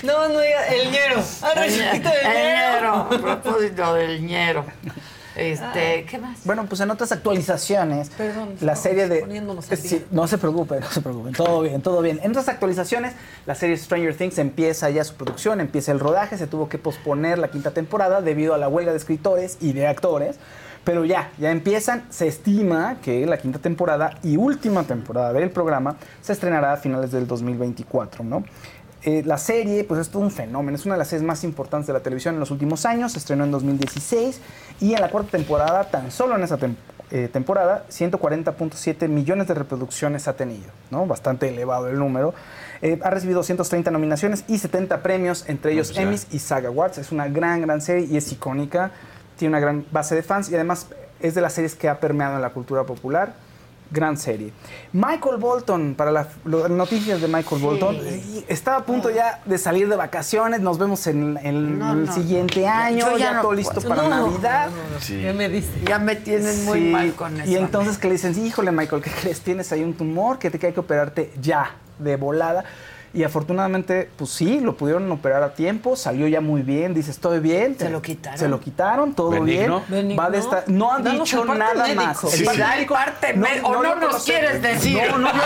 [0.03, 1.23] No, no diga el ñero.
[1.43, 2.95] Ah, respecto del Eñero.
[2.95, 3.21] A ñero.
[3.23, 4.65] propósito del Ñero.
[5.39, 6.41] Este, ¿qué más?
[6.45, 9.25] Bueno, pues en otras actualizaciones, Perdón, la serie de...
[9.77, 12.21] Sí, no se preocupen, no se preocupen, todo bien, todo bien.
[12.23, 13.15] En otras actualizaciones,
[13.47, 17.39] la serie Stranger Things empieza ya su producción, empieza el rodaje, se tuvo que posponer
[17.39, 20.39] la quinta temporada debido a la huelga de escritores y de actores,
[20.85, 25.97] pero ya, ya empiezan, se estima que la quinta temporada y última temporada del programa
[26.23, 28.43] se estrenará a finales del 2024, ¿no?
[29.09, 31.87] Eh, la serie, pues es todo un fenómeno, es una de las series más importantes
[31.87, 34.39] de la televisión en los últimos años, se estrenó en 2016
[34.81, 36.75] y en la cuarta temporada, tan solo en esa tem-
[37.11, 41.07] eh, temporada, 140.7 millones de reproducciones ha tenido, ¿no?
[41.07, 42.35] Bastante elevado el número.
[42.83, 45.89] Eh, ha recibido 230 nominaciones y 70 premios, entre ellos.
[46.03, 46.99] Emmys y Saga Awards.
[46.99, 48.91] Es una gran, gran serie y es icónica,
[49.39, 50.87] tiene una gran base de fans y además
[51.21, 53.33] es de las series que ha permeado en la cultura popular.
[53.91, 54.53] Gran serie.
[54.93, 59.89] Michael Bolton, para las noticias de Michael Bolton, y está a punto ya de salir
[59.89, 60.61] de vacaciones.
[60.61, 62.13] Nos vemos en, en No, el no.
[62.13, 64.69] siguiente año, Yo ya, ya no todo listo para No, Navidad.
[65.01, 65.21] Sí.
[65.23, 65.71] ¿Qué me dice?
[65.87, 67.51] Ya me tienen muy mal con eso.
[67.51, 69.41] Y entonces que le dicen, sí, híjole, Michael, ¿qué crees?
[69.41, 72.65] Tienes ahí un tumor que te hay que operarte ya, de volada.
[73.15, 77.41] Y afortunadamente, pues sí, lo pudieron operar a tiempo, salió ya muy bien, dice, estoy
[77.41, 77.77] bien.
[77.79, 78.39] ¿Se lo quitaron?
[78.39, 79.83] Se lo quitaron, todo ¿Benigno?
[79.89, 80.03] bien.
[80.03, 80.23] ¿Benigno?
[80.23, 82.03] Va de esta, no han Danos dicho parte nada médico.
[82.05, 82.21] más.
[82.21, 82.87] Sí, sí.
[82.89, 85.01] Parte me- o no nos conocí- quieres decir.
[85.11, 85.39] No, no, no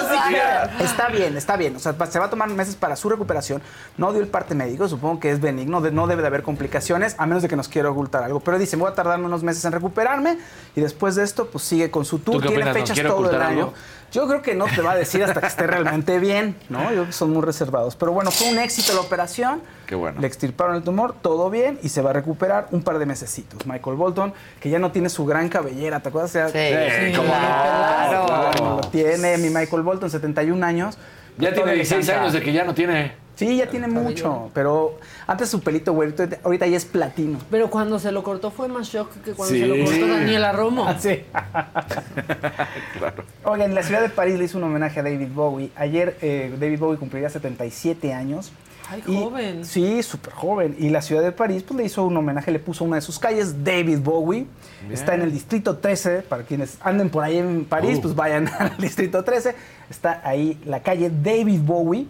[0.00, 0.70] nos dijera.
[0.80, 1.76] Está bien, está bien.
[1.76, 3.62] O sea, se va a tomar meses para su recuperación.
[3.96, 7.14] No dio el parte médico, supongo que es benigno, de- no debe de haber complicaciones,
[7.18, 8.40] a menos de que nos quiera ocultar algo.
[8.40, 10.38] Pero dice, voy a tardarme unos meses en recuperarme
[10.76, 12.36] y después de esto, pues sigue con su tour.
[12.36, 13.72] ¿Tú qué Tiene fechas todo el año.
[14.12, 16.80] Yo creo que no te va a decir hasta que esté realmente bien, ¿no?
[16.84, 17.94] Yo creo que son muy reservados.
[17.94, 19.60] Pero bueno, fue un éxito la operación.
[19.86, 20.20] Qué bueno.
[20.20, 23.66] Le extirparon el tumor, todo bien, y se va a recuperar un par de mesecitos.
[23.66, 26.32] Michael Bolton, que ya no tiene su gran cabellera, ¿te acuerdas?
[26.32, 27.22] Ya- Sí, Sí, no.
[27.22, 28.26] claro.
[28.26, 30.96] Claro, lo tiene mi Michael Bolton, 71 años.
[31.36, 32.20] Ya tiene Todavía 16 canta.
[32.22, 33.12] años de que ya no tiene.
[33.38, 34.98] Sí, ya tiene mucho, pero
[35.28, 37.38] antes su pelito güerito, ahorita ya es platino.
[37.50, 39.60] Pero cuando se lo cortó fue más shock que cuando Sí.
[39.60, 40.84] se lo cortó Daniela Romo.
[40.88, 41.20] Ah, sí.
[42.98, 43.24] Claro.
[43.44, 45.70] Oigan, la ciudad de París le hizo un homenaje a David Bowie.
[45.76, 48.50] Ayer eh, David Bowie cumpliría 77 años.
[48.90, 49.64] Ay, Y- joven.
[49.64, 50.74] Sí, súper joven.
[50.78, 53.18] Y la ciudad de París pues, le hizo un homenaje, le puso una de sus
[53.18, 54.46] calles, David Bowie.
[54.90, 58.02] Está en el distrito 13, para quienes anden por ahí en París, Uh.
[58.02, 59.54] pues vayan al distrito 13.
[59.90, 62.06] Está ahí la calle David Bowie,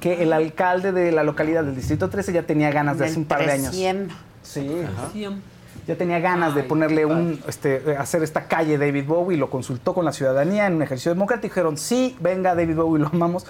[0.00, 3.24] que el alcalde de la localidad del distrito 13 ya tenía ganas de hace un
[3.24, 3.74] par de años.
[4.42, 4.68] Sí.
[5.12, 5.54] Siempre.
[5.86, 10.04] Ya tenía ganas de ponerle un, este, hacer esta calle David Bowie, lo consultó con
[10.04, 11.52] la ciudadanía en un ejercicio democrático.
[11.52, 13.46] Dijeron, sí, venga David Bowie, lo amamos.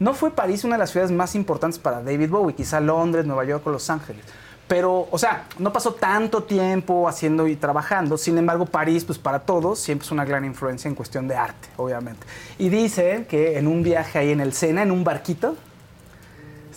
[0.00, 3.44] No fue París una de las ciudades más importantes para David Bowie, quizá Londres, Nueva
[3.44, 4.24] York o Los Ángeles.
[4.66, 8.18] Pero, o sea, no pasó tanto tiempo haciendo y trabajando.
[8.18, 11.68] Sin embargo, París, pues para todos, siempre es una gran influencia en cuestión de arte,
[11.76, 12.26] obviamente.
[12.58, 15.56] Y dicen que en un viaje ahí en el Sena, en un barquito,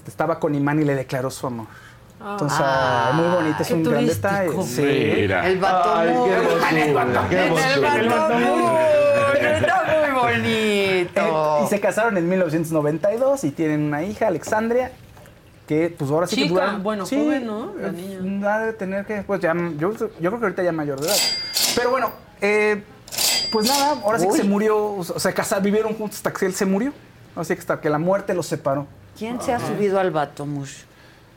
[0.09, 1.67] estaba con Imán y le declaró su amor.
[2.19, 4.51] Entonces, Ah, muy bonito, es un gran detalle.
[4.63, 4.81] Sí.
[4.81, 5.47] Mira.
[5.47, 6.33] El vato Ay, qué Moore.
[6.35, 7.35] hermosura, qué
[9.39, 9.55] En el.
[9.55, 11.21] Está muy bonito.
[11.21, 14.91] Eh, y se casaron en 1992 y tienen una hija, Alexandria,
[15.67, 17.73] que pues ahora sí que Chica, duraron- bueno, sí, joven, ¿no?
[17.79, 18.53] La eh, niña.
[18.53, 21.15] Ha de tener que, pues ya, yo, yo creo que ahorita ya mayor de edad.
[21.75, 22.11] Pero bueno,
[22.41, 22.83] eh,
[23.51, 26.53] pues nada, ahora sí que se murió, o sea, casaron, vivieron juntos hasta que él
[26.53, 26.91] se murió.
[27.35, 28.87] Así que hasta que la muerte los separó.
[29.19, 30.83] ¿Quién se ha subido al vato Mush?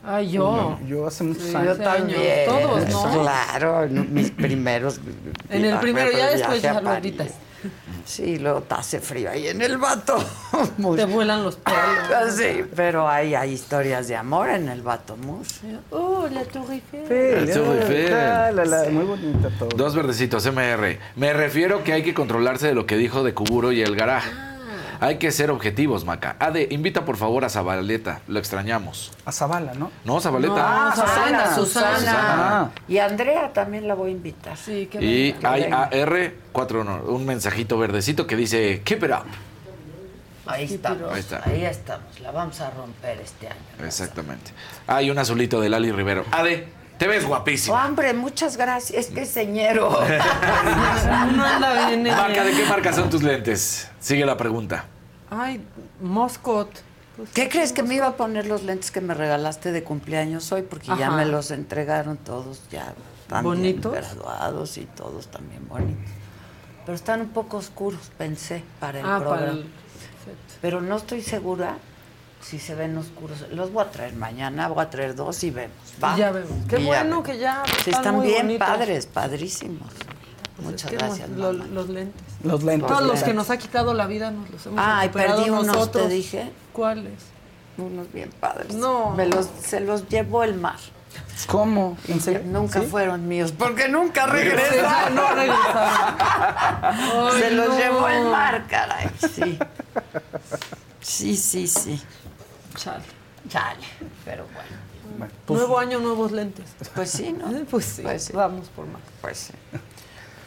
[0.05, 0.79] Ay, yo.
[0.87, 1.77] Yo hace muchos Sí, años.
[1.77, 2.45] yo también.
[2.47, 3.21] Todos, ¿no?
[3.21, 4.99] Claro, en mis primeros.
[5.49, 6.91] En el primero, ya después ya lo.
[8.05, 10.17] Sí, luego te hace frío ahí en el vato.
[10.97, 12.33] Te vuelan los pelos.
[12.35, 15.15] Sí, pero hay, hay historias de amor en el vato.
[15.89, 17.53] Oh, la Torre Eiffel.
[17.53, 19.69] Torre la, la, la, muy bonita todo.
[19.69, 20.99] Dos verdecitos, MR.
[21.15, 24.52] Me refiero que hay que controlarse de lo que dijo de Kuburo y el Garaj.
[25.03, 26.37] Hay que ser objetivos, Maca.
[26.39, 28.21] Ade, invita por favor a Zabaleta.
[28.29, 29.11] Lo extrañamos.
[29.25, 29.91] A Zabala, ¿no?
[30.05, 30.55] No, Zabaleta.
[30.55, 31.97] Ah, Susana, Susana.
[31.97, 32.71] Susana.
[32.87, 34.55] Y Andrea también la voy a invitar.
[34.55, 35.89] Sí, qué Y hay venga.
[35.89, 39.25] AR4, no, un mensajito verdecito que dice, keep it up.
[40.45, 41.11] Ahí estamos.
[41.11, 41.41] Ahí está.
[41.43, 42.21] Ahí estamos.
[42.21, 43.85] La vamos a romper este año.
[43.85, 44.51] Exactamente.
[44.87, 46.23] Hay un azulito de Lali Rivero.
[46.31, 47.85] Ade, te ves guapísima.
[47.85, 49.07] Hombre, muchas gracias.
[49.07, 49.89] Es que es señero.
[51.35, 52.03] No anda bien.
[52.03, 53.89] Maca, ¿de qué marca son tus lentes?
[53.99, 54.85] Sigue la pregunta.
[55.35, 55.65] Ay,
[56.01, 56.69] Moscot.
[57.15, 60.51] Pues, ¿Qué crees que me iba a poner los lentes que me regalaste de cumpleaños
[60.51, 60.63] hoy?
[60.63, 62.93] Porque ya me los entregaron todos ya
[63.27, 63.93] también ¿Bonitos?
[63.93, 66.11] graduados y todos también bonitos.
[66.85, 69.51] Pero están un poco oscuros, pensé, para el Ah, para programa.
[69.59, 69.65] el
[70.61, 71.77] Pero no estoy segura
[72.41, 73.45] si se ven oscuros.
[73.51, 75.77] Los voy a traer mañana, voy a traer dos y vemos.
[76.03, 76.17] ¿va?
[76.17, 76.51] Ya vemos.
[76.67, 77.25] Qué Y bueno vemos.
[77.27, 78.67] que ya Sí, están están muy bien bonitos.
[78.67, 79.93] padres, padrísimos.
[80.55, 81.29] Pues Muchas es que gracias.
[81.31, 82.21] lo- los lentes.
[82.43, 82.87] Los lentes.
[82.87, 85.65] Todos los que nos ha quitado la vida nos los hemos Ay, recuperado perdí unos,
[85.67, 86.07] nosotros.
[86.07, 86.51] te dije.
[86.73, 87.13] ¿Cuáles?
[87.77, 88.73] Unos bien padres.
[88.75, 89.11] No.
[89.11, 90.75] Me los, se los llevó el mar.
[91.47, 91.97] ¿Cómo?
[92.07, 92.41] ¿En Y serio?
[92.45, 92.87] Nunca ¿Sí?
[92.87, 95.15] fueron míos, porque nunca regresaron.
[95.15, 97.31] no regresaron.
[97.39, 97.77] Se los no.
[97.77, 99.09] llevó el mar, caray.
[99.33, 99.57] Sí.
[101.01, 102.01] Sí, sí, sí.
[102.75, 103.03] Chale.
[103.49, 103.79] Chale.
[104.25, 105.31] Pero bueno.
[105.49, 106.65] Nuevo año, nuevos lentes.
[106.95, 107.51] Pues sí, ¿no?
[107.69, 108.33] Pues sí, Pues sí.
[108.33, 109.01] vamos por más.
[109.21, 109.53] Pues sí.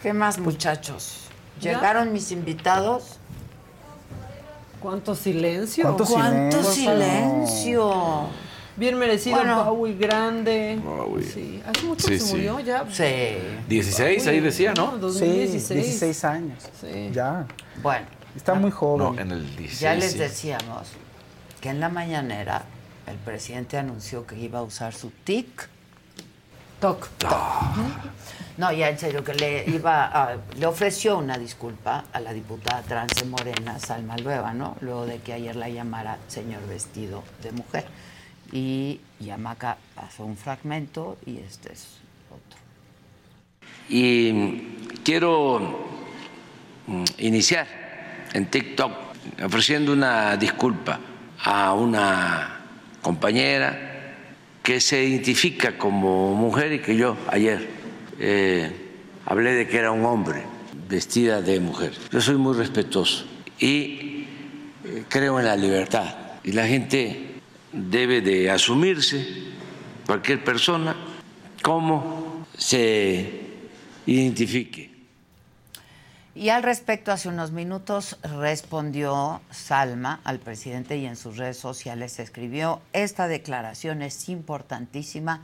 [0.07, 1.23] ¿Qué más, muchachos?
[1.61, 1.73] ¿Ya?
[1.73, 3.17] ¿Llegaron mis invitados?
[4.79, 5.83] ¿Cuánto silencio?
[5.83, 8.29] ¿Cuánto ¿Cuánto silencio?
[8.77, 9.65] Bien merecido, Bueno.
[9.65, 10.79] Bowie grande.
[10.81, 11.25] Bowie.
[11.25, 12.35] Sí, hace mucho Sí, que se sí.
[12.35, 12.87] murió ya.
[12.89, 13.03] Sí.
[13.69, 14.93] 16, ahí decía, ¿no?
[14.93, 15.85] Sí, 2016.
[15.85, 16.63] 16 años.
[16.81, 17.11] Sí.
[17.13, 17.45] Ya.
[17.83, 18.07] Bueno,
[18.37, 19.17] Está muy joven.
[19.17, 19.81] No, en el 16.
[19.81, 20.19] ya les sí.
[20.19, 20.87] decíamos
[21.61, 22.63] que en la mañanera
[23.09, 25.69] el presidente anunció que iba a usar su TIC.
[26.81, 27.09] Toc.
[28.59, 32.81] No, ya en serio, que le iba a- le ofreció una disculpa a la diputada
[32.83, 34.77] trans de Morena, Salma Lueva, ¿no?
[34.81, 37.85] Luego de que ayer la llamara señor vestido de mujer.
[38.53, 41.99] Y Yamaca pasó un fragmento y este es
[42.31, 42.59] otro.
[43.89, 45.87] Y quiero
[46.87, 47.67] mm, iniciar
[48.33, 48.93] en TikTok
[49.45, 50.99] ofreciendo una disculpa
[51.45, 52.61] a una
[53.03, 53.96] compañera
[54.67, 57.69] que se identifica como mujer y que yo ayer
[58.19, 58.69] eh,
[59.25, 60.43] hablé de que era un hombre
[60.89, 61.93] vestida de mujer.
[62.11, 63.27] Yo soy muy respetuoso
[63.61, 64.25] y
[64.85, 67.37] eh, creo en la libertad y la gente
[67.71, 69.25] debe de asumirse,
[70.05, 70.97] cualquier persona,
[71.63, 73.43] como se
[74.05, 74.96] identifique.
[76.37, 82.19] Y al respecto, hace unos minutos respondió Salma al presidente y en sus redes sociales
[82.19, 85.41] escribió, esta declaración es importantísima,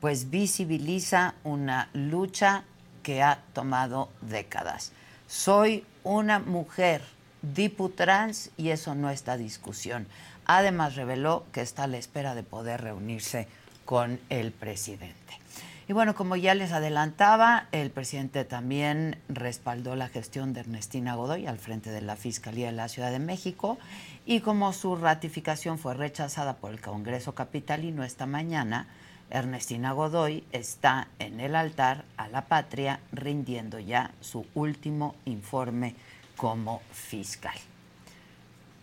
[0.00, 2.64] pues visibiliza una lucha
[3.04, 4.90] que ha tomado décadas.
[5.28, 7.02] Soy una mujer
[7.42, 10.08] diputrans y eso no está discusión.
[10.44, 13.46] Además reveló que está a la espera de poder reunirse
[13.84, 15.41] con el presidente.
[15.88, 21.46] Y bueno, como ya les adelantaba, el presidente también respaldó la gestión de Ernestina Godoy
[21.46, 23.78] al frente de la Fiscalía de la Ciudad de México
[24.24, 28.86] y como su ratificación fue rechazada por el Congreso Capitalino esta mañana,
[29.30, 35.96] Ernestina Godoy está en el altar a la patria rindiendo ya su último informe
[36.36, 37.56] como fiscal.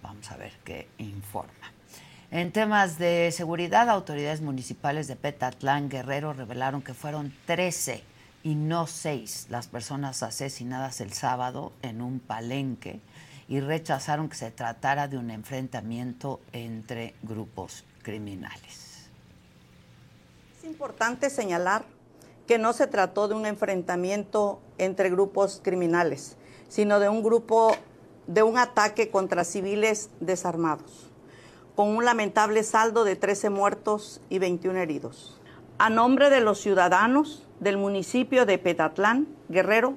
[0.02, 1.79] Vamos a ver qué informa.
[2.32, 8.04] En temas de seguridad, autoridades municipales de Petatlán, Guerrero, revelaron que fueron 13
[8.44, 13.00] y no 6 las personas asesinadas el sábado en un palenque
[13.48, 19.10] y rechazaron que se tratara de un enfrentamiento entre grupos criminales.
[20.60, 21.84] Es importante señalar
[22.46, 26.38] que no se trató de un enfrentamiento entre grupos criminales,
[26.68, 27.76] sino de un grupo
[28.28, 31.09] de un ataque contra civiles desarmados,
[31.80, 35.40] con un lamentable saldo de 13 muertos y 21 heridos.
[35.78, 39.94] A nombre de los ciudadanos del municipio de Petatlán, Guerrero,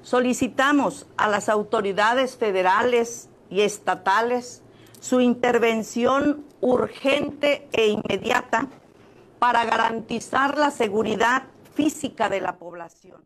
[0.00, 4.62] solicitamos a las autoridades federales y estatales
[5.00, 8.68] su intervención urgente e inmediata
[9.38, 11.42] para garantizar la seguridad
[11.74, 13.20] física de la población.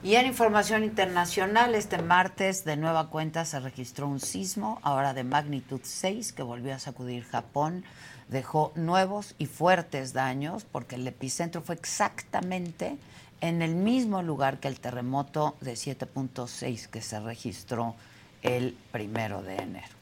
[0.00, 5.24] Y en información internacional, este martes de nueva cuenta se registró un sismo, ahora de
[5.24, 7.84] magnitud 6, que volvió a sacudir Japón.
[8.28, 12.96] Dejó nuevos y fuertes daños porque el epicentro fue exactamente
[13.40, 17.96] en el mismo lugar que el terremoto de 7.6 que se registró
[18.42, 19.98] el primero de enero.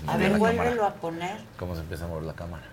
[0.00, 0.38] A movía ver, cámara.
[0.54, 1.40] vuélvelo a poner.
[1.58, 2.64] ¿Cómo se empieza a mover la cámara?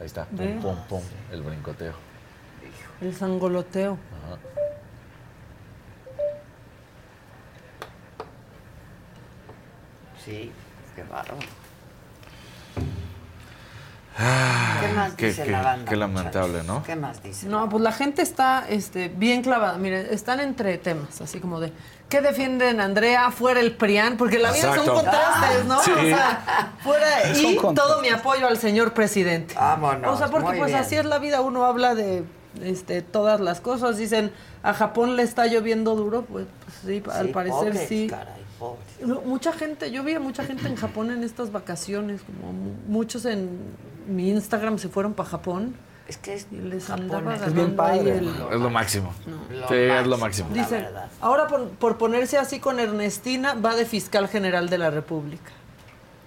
[0.00, 0.58] Ahí está, pum, Ve.
[0.62, 1.92] pum, pum, el brincoteo.
[3.02, 3.98] El sangoloteo.
[4.24, 4.38] Ajá.
[10.24, 10.52] Sí,
[10.94, 11.38] qué bárbaro.
[14.18, 16.82] Ah, ¿Qué más qué, dice qué- la banda, qué lamentable, ¿no?
[16.82, 17.46] ¿Qué más dice?
[17.46, 19.78] No, pues la gente está este, bien clavada.
[19.78, 21.72] Miren, están entre temas, así como de
[22.08, 23.30] ¿qué defienden Andrea?
[23.30, 25.80] Fuera el PRIAN, porque la vida son contrastes, ¿no?
[25.82, 25.92] Sí.
[25.92, 29.54] O sea, fuera y todo mi apoyo al señor presidente.
[29.54, 30.78] Vámonos, O sea, porque pues bien.
[30.80, 32.24] así es la vida, uno habla de
[32.62, 33.96] este, todas las cosas.
[33.96, 34.32] Dicen,
[34.62, 38.08] a Japón le está lloviendo duro, pues, pues sí, al parecer pobres, sí.
[38.10, 38.34] caray,
[39.24, 43.24] Mucha gente, yo vi a mucha gente en Japón en estas vacaciones, como mu- muchos
[43.24, 43.48] en
[44.10, 45.74] mi Instagram se fueron para Japón.
[46.06, 48.18] Es que es y les Japón es bien padre.
[48.18, 48.28] el...
[48.28, 49.14] Es lo máximo.
[49.50, 50.48] Lo Sí, es lo máximo.
[50.48, 50.48] máximo.
[50.52, 51.08] Dice, verdad.
[51.20, 55.52] ahora por, por ponerse así con Ernestina, va de fiscal general de la República.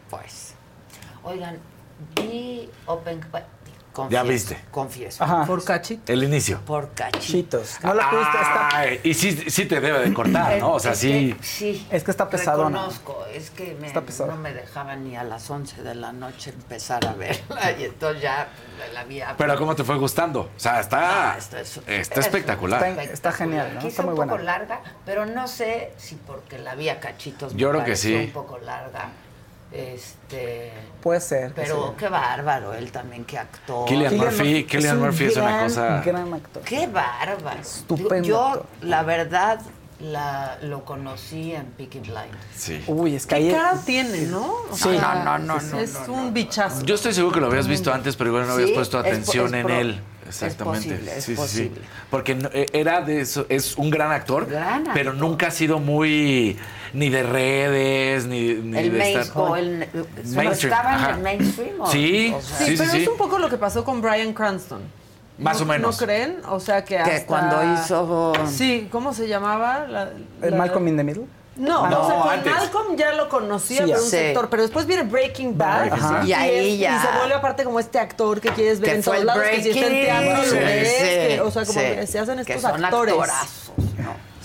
[0.10, 0.54] Pues.
[1.24, 1.58] Oigan,
[2.16, 3.20] vi Open.
[3.94, 4.58] Confieso, Ya viste.
[4.72, 5.24] Confieso.
[5.24, 5.46] Ajá.
[5.46, 6.12] Por cachito.
[6.12, 6.60] El inicio.
[6.66, 7.24] Por cachitos.
[7.26, 7.78] Chitos.
[7.84, 8.38] No la pudiste.
[8.74, 10.74] Ay, y sí, sí te debe de cortar, ¿no?
[10.74, 11.36] O sea, Es sí.
[11.40, 11.88] que- sí.
[11.92, 12.80] Es que está pesadona.
[12.80, 13.94] Reconozco, es que me-
[14.26, 18.22] no me dejaban ni a las 11 de la noche empezar a verla y entonces
[18.24, 18.48] ya
[18.94, 19.36] la había...
[19.38, 20.42] Pero ¿cómo te fue gustando?
[20.56, 22.84] O sea, está, Ah, está- es- está es- espectacular.
[22.84, 23.80] Está- está genial, ¿no?
[23.80, 24.44] Quizá Está muy un poco buena.
[24.44, 28.16] larga, pero no sé si porque la vi a cachitos me Yo creo que sí.
[28.16, 29.10] un poco larga.
[29.74, 30.72] Este...
[31.02, 31.52] Puede ser.
[31.56, 31.94] Pero sí.
[31.98, 33.86] qué bárbaro, él también que actor.
[33.88, 36.02] Killian Murphy, Killian un Murphy es una gran, cosa.
[36.06, 36.64] Gran actor.
[36.64, 37.60] Qué bárbaro.
[37.60, 38.66] Estupendo Yo, actor.
[38.84, 39.60] la verdad,
[40.00, 42.38] la, lo conocí en Peaky Blinders.
[42.56, 42.84] Sí.
[42.88, 43.52] Uy, es que ¿Qué ahí.
[43.52, 44.46] cara tiene, no?
[44.70, 44.84] O Sí.
[44.98, 46.84] sea, No, no, no, es, no, es no, un bichazo.
[46.86, 49.06] Yo estoy seguro que lo habías visto antes, pero igual no habías Sí, puesto es
[49.08, 50.02] atención es en pro- él.
[50.22, 50.90] es Exactamente.
[50.90, 51.36] posible, es sí, sí, sí.
[51.36, 51.82] posible.
[52.10, 56.58] Porque eh, era de eso, es un gran actor, Gran pero nunca ha sido muy
[56.94, 59.38] ni de redes, ni, ni El de main, estar.
[59.42, 59.88] o el,
[60.36, 61.10] Mainstream, estaba ajá.
[61.10, 61.82] en el mainstream.
[61.82, 61.88] ¿o?
[61.92, 63.02] Sí, O sea, Sí, sí, pero sí.
[63.02, 64.82] es un poco lo que pasó con Brian Cranston.
[65.40, 66.00] Más ¿No- o menos.
[66.00, 66.38] ¿No creen?
[66.48, 67.26] O sea, que Que hasta...
[67.26, 69.86] cuando hizo- Sí, ¿cómo se llamaba?
[69.88, 70.12] La-
[70.42, 71.26] ¿El la- Malcolm in the Middle?
[71.56, 72.52] No, No, o sea, con antes.
[72.52, 74.10] Malcolm ya lo conocía Sí, por un sí.
[74.10, 76.24] sector, pero después viene Breaking Bad Ajá.
[76.26, 76.98] Y ahí ya.
[76.98, 79.62] y se vuelve aparte como este actor que quieres ver Que en todos lados, que
[79.64, 81.86] si está en teatro Sí, lo ves, sí, que- o sea, como sí.
[81.86, 83.14] que se hacen Que estos son actores.
[83.14, 83.72] actorazos.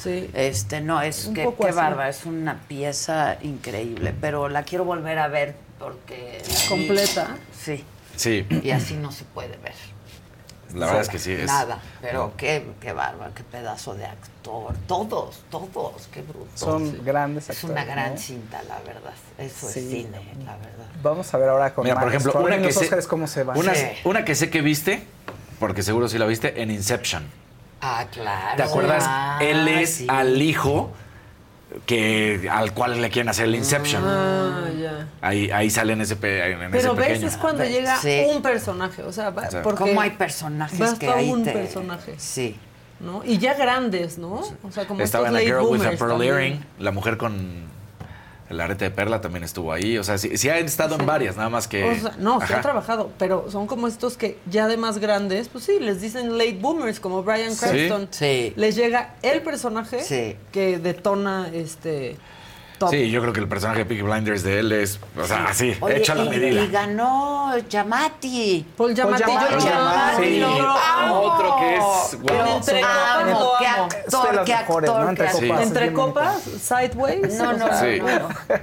[0.02, 0.30] Sí.
[0.34, 1.76] Este, no, es Un que poco qué así.
[1.76, 6.42] bárbara, es una pieza increíble, pero la quiero volver a ver porque...
[6.68, 7.36] Completa.
[7.58, 7.84] Sí,
[8.16, 9.74] Sí, y así no se puede ver.
[10.74, 11.32] la verdad es que sí.
[11.32, 14.74] Es, Nada, pero qué, qué bárbaro, qué pedazo de actor.
[14.88, 16.48] Todos, todos, qué bruto.
[16.54, 17.00] Son Sí.
[17.04, 17.70] grandes Es actores.
[17.76, 18.18] una gran ¿no?
[18.20, 19.12] cinta, la verdad.
[19.38, 19.78] Eso Sí.
[19.80, 20.86] es cine, la verdad.
[21.02, 23.54] Vamos a ver ahora con Mira, por ejemplo, una que, los sé, cómo se va.
[23.54, 23.86] una, Sí.
[24.04, 25.04] una que sé que viste,
[25.60, 27.24] porque seguro sí la viste, en Inception.
[27.80, 28.56] Ah, claro.
[28.56, 29.04] ¿Te acuerdas?
[29.06, 30.06] Ah, Él es sí.
[30.08, 30.90] al hijo
[31.86, 34.02] que al cual le quieren hacer el Inception.
[34.04, 35.06] Ah, ya.
[35.20, 37.26] Ahí, ahí sale en ese, pe- en ese Pero ves, pequeño.
[37.28, 38.22] es cuando llega sí.
[38.34, 41.44] un personaje, o sea, va- O sea, porque ¿Cómo hay personajes basta que ahí un
[41.44, 41.52] te...
[41.52, 42.56] personaje, Sí.
[43.00, 43.22] ¿no?
[43.24, 44.40] Y ya grandes, ¿no?
[44.62, 46.32] O sea, como Estaba en estos A late Girl with a Pearl también.
[46.32, 46.64] Earring.
[46.78, 47.68] La mujer con
[48.50, 49.98] el arete de perla también estuvo ahí.
[49.98, 51.84] O sea, sí, sí ha estado en varias, nada más que.
[51.84, 52.58] O sea, no, se Ajá.
[52.58, 56.38] ha trabajado, pero son como estos que ya de más grandes, pues sí, les dicen
[56.38, 57.66] late boomers, como Brian Sí.
[57.66, 58.08] Cranston.
[58.10, 58.52] Sí.
[58.56, 60.36] Les llega el personaje Sí.
[60.52, 62.16] que detona este
[62.78, 62.90] top.
[62.90, 65.76] Sí, yo creo que el personaje de Peaky Blinders de él es, o sea, así,
[65.80, 66.62] Oye, hecho a la y, medida.
[66.62, 68.66] y ganó Yamati.
[68.76, 68.94] Paul
[69.74, 70.38] amo, Sí.
[70.40, 71.20] yo lo amo.
[71.20, 72.56] Otro que es, wow.
[72.56, 75.10] Entre Amo, Copas, qué actor, qué mejores, actor, ¿no?
[75.10, 76.46] Entre qué copas.
[76.46, 77.34] Entre sideways.
[77.34, 78.00] No, no, sea, Sí.
[78.00, 78.28] no, no.
[78.48, 78.60] Qué,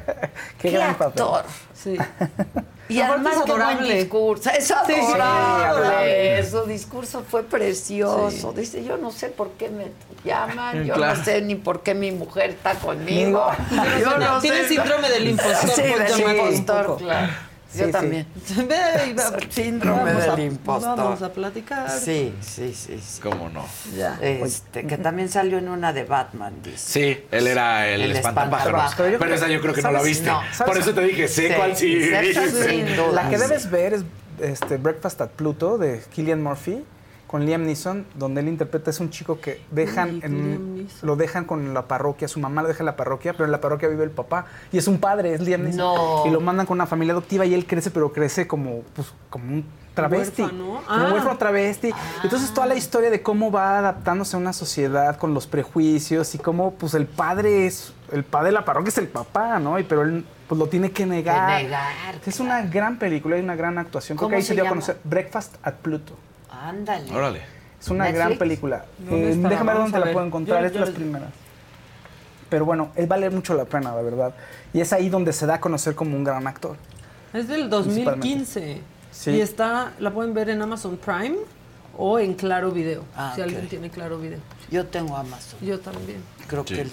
[0.59, 1.07] Qué gran papel.
[1.23, 1.45] actor.
[1.73, 1.97] Sí.
[2.87, 3.95] Y Aparte además es qué adorable.
[3.95, 4.49] discurso.
[4.51, 5.65] Es Sí, adorable.
[5.65, 6.49] adorable.
[6.49, 8.51] Su discurso fue precioso.
[8.53, 9.87] Dice, yo no sé por qué me
[10.23, 11.15] llaman, yo Claro.
[11.17, 13.51] no sé ni por qué mi mujer está conmigo.
[13.69, 14.69] Digo, Yo no Tiene sé.
[14.69, 15.69] síndrome del impostor.
[15.71, 17.33] Sí, del impostor, claro.
[17.71, 17.91] Sí, yo sí.
[17.91, 18.27] también.
[19.19, 20.97] Va- Síndrome vamos del a- impostor.
[20.97, 21.89] Vamos a platicar.
[21.89, 22.99] Sí, sí, sí.
[23.03, 23.21] sí.
[23.21, 23.65] ¿Cómo no?
[23.95, 24.17] Ya.
[24.21, 26.77] Este, que también salió en una de Batman, dice.
[26.77, 28.91] Sí, él era el, El espantapájaros.
[28.91, 29.19] espantapájaros.
[29.19, 30.13] Pero, esa yo creo que no la ¿sabes?
[30.17, 30.29] viste.
[30.31, 30.41] No.
[30.65, 32.09] Por eso te dije, sé Sí, cuál sí.
[33.13, 34.03] La que debes ver es
[34.41, 36.83] este, Breakfast at Pluto de Killian Murphy
[37.27, 41.73] con Liam Neeson, donde él interpreta es un chico que dejan en- lo dejan con
[41.73, 44.11] la parroquia, su mamá lo deja en la parroquia, pero en la parroquia vive el
[44.11, 45.77] papá y es un padre, es Liam Neeson.
[45.79, 46.23] No.
[46.25, 49.45] Y lo mandan con una familia adoptiva y él crece, pero crece como pues, como
[49.53, 49.65] un
[49.95, 50.65] travesti, Huérfano.
[50.65, 51.09] como Ah.
[51.13, 51.91] huérfano travesti.
[52.23, 56.37] Entonces toda la historia de cómo va adaptándose a una sociedad con los prejuicios y
[56.37, 59.79] cómo pues el padre es el padre de la parroquia es el papá, ¿no?
[59.79, 61.57] Y pero él pues lo tiene que negar.
[61.57, 61.91] Que negar,
[62.23, 64.15] Es una gran película y una gran actuación.
[64.17, 66.13] Creo que ¿Cómo ahí se dio a conocer Breakfast at Pluto.
[66.69, 67.11] Ándale.
[67.13, 67.41] Órale.
[67.79, 68.25] Es una ¿Netflix?
[68.25, 68.85] gran película.
[68.99, 70.59] ¿Dónde Eh, déjame ver Vamos dónde a la puedo encontrar.
[70.61, 71.29] Yo- es de yo- las primeras.
[72.49, 74.33] Pero bueno, él vale mucho la pena, la verdad.
[74.73, 76.77] Y es ahí donde se da a conocer como un gran actor.
[77.33, 78.81] Es del 2015.
[79.11, 79.31] Sí.
[79.31, 81.37] Y está, la pueden ver en Amazon Prime
[81.97, 83.03] o en Claro Video.
[83.15, 84.39] Ah, si alguien tiene Claro Video.
[84.71, 85.59] Yo tengo Amazon.
[85.61, 86.23] Yo también.
[86.47, 86.75] Creo Sí.
[86.75, 86.91] que el-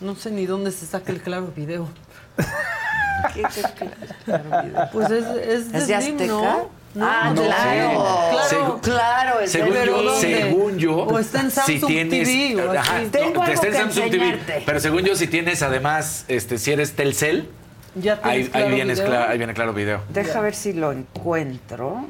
[0.00, 1.88] No sé ni dónde se saca el Claro Video.
[3.34, 3.90] ¿Qué- qué- qué-
[4.24, 4.88] Claro Video?
[4.92, 6.26] Pues es, es, ¿Es de Slim, Azteca?
[6.32, 6.68] ¿no?
[6.96, 7.42] No, Ah, no.
[7.42, 8.02] claro.
[8.30, 8.48] Claro.
[8.48, 12.78] Segu- claro, es Según ¿Pero yo, según yo, O está en si Samsung tienes, TV.
[12.78, 16.56] Ajá, no, Tengo algo está en Samsung TV, pero según yo, si tienes además, este,
[16.58, 17.48] si eres Telcel,
[17.96, 19.12] Ya ahí, ahí, Claro vienes Video.
[19.12, 20.00] cla- ahí viene claro video.
[20.08, 22.06] Deja ver si lo encuentro.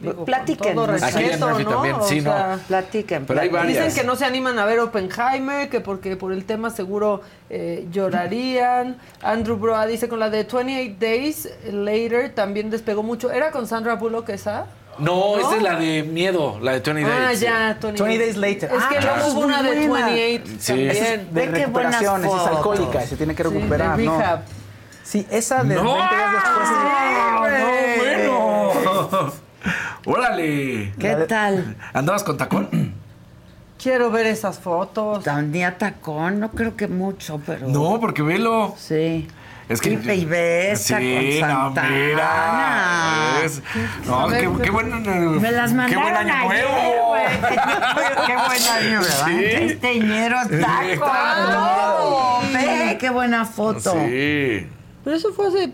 [0.00, 0.74] Digo, Platiquen.
[0.74, 1.70] todo Aquí en respeto, Murphy ¿no?
[1.70, 2.30] también, O sí, no.
[2.32, 3.26] sea, Platiquen.
[3.26, 3.84] Pero hay varias.
[3.84, 7.20] Dicen que no se animan a ver Oppenheimer, que porque por el tema seguro
[7.50, 8.96] eh, llorarían.
[9.22, 13.30] Andrew Broa dice con la de 28 Days Later también despegó mucho.
[13.30, 14.66] ¿Era con Sandra Bullock esa?
[14.98, 15.38] No, ¿No?
[15.38, 17.40] esa es la de miedo, la de 20 Ah, Days.
[17.40, 18.70] ya, 20 Days Later.
[18.72, 20.06] Es que Ah, luego hubo una de buena.
[20.08, 20.66] 28 Sí.
[20.72, 20.94] también.
[21.32, 23.98] De Ve qué buenas recuperación, es alcohólica, se tiene que Sí, de recuperar.
[23.98, 24.18] no.
[24.18, 24.40] rehab.
[25.02, 25.94] Sí, esa de ¡No!
[25.94, 26.68] 20 días después.
[26.70, 27.40] ¡No,
[27.98, 29.32] bueno!
[30.06, 30.92] ¡Órale!
[30.98, 31.76] ¿Qué tal?
[31.92, 32.94] ¿Andabas con tacón?
[33.82, 35.24] Quiero ver esas fotos.
[35.24, 37.68] Tenía tacón, no creo que mucho, pero.
[37.68, 38.74] No, porque velo.
[38.76, 39.26] Sí.
[39.68, 41.88] Es que Pipe y Besa sí, con no, Santana.
[41.88, 43.44] mira.
[43.44, 43.62] Es-
[44.04, 47.06] no, ver, qué, qué buen Me las Qué mandaron buen año ayer, nuevo.
[47.08, 47.22] güey.
[48.26, 49.26] Qué buen año, ¿verdad?
[49.26, 49.44] Sí.
[49.44, 50.48] Este ñero está
[50.82, 52.40] Sí, con está todo.
[52.52, 53.92] Ve, qué buena foto.
[53.92, 54.66] Sí.
[55.04, 55.72] Pero eso fue hace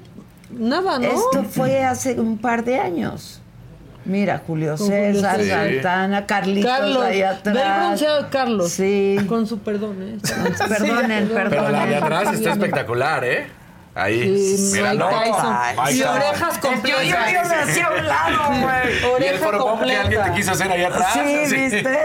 [0.51, 1.07] nada, ¿no?
[1.07, 3.41] Esto fue hace un par de años.
[4.07, 5.43] Mira, Julio César.
[5.43, 7.79] Santana, Carlitos Carlos, ahí atrás.
[7.81, 8.71] bronceado Carlos.
[8.73, 9.17] Sí.
[9.29, 10.19] Con su perdón, ¿eh?
[10.69, 11.95] Perdonen, Pero la de perdonen.
[12.03, 13.47] atrás está espectacular, ¿eh?
[13.97, 14.57] Ahí.
[14.59, 15.57] Sí, Tyson.
[15.77, 17.03] Mike Y orejas completas.
[17.07, 18.77] Yo, yo, yo me hacía un lado, güey.
[19.21, 21.13] Y el Oreja que alguien te quiso hacer ahí atrás.
[21.15, 21.99] Sí, ¿viste?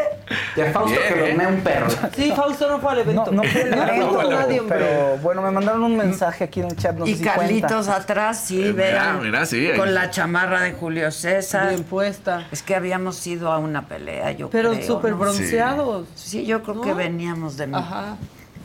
[0.56, 1.48] Y a Fausto que Bien, lo ¿eh?
[1.48, 1.88] un perro.
[2.16, 3.26] Sí, Fausto no fue al evento.
[3.32, 4.78] No, no fue el No evento, nadie, hombre.
[4.80, 6.96] Pero bueno, me mandaron un mensaje aquí en el chat.
[6.96, 7.96] No sé Y si Carlitos cuenta.
[7.96, 9.22] atrás, sí, Mira, vean.
[9.24, 9.78] mira, sí, ahí.
[9.78, 11.70] Con la chamarra de Julio César.
[11.70, 12.48] Bien puesta.
[12.52, 15.18] Es que habíamos ido a una pelea, yo Pero creo, súper ¿no?
[15.18, 16.08] bronceados.
[16.16, 16.82] Sí, yo creo ¿No?
[16.84, 18.16] que veníamos de, Ajá.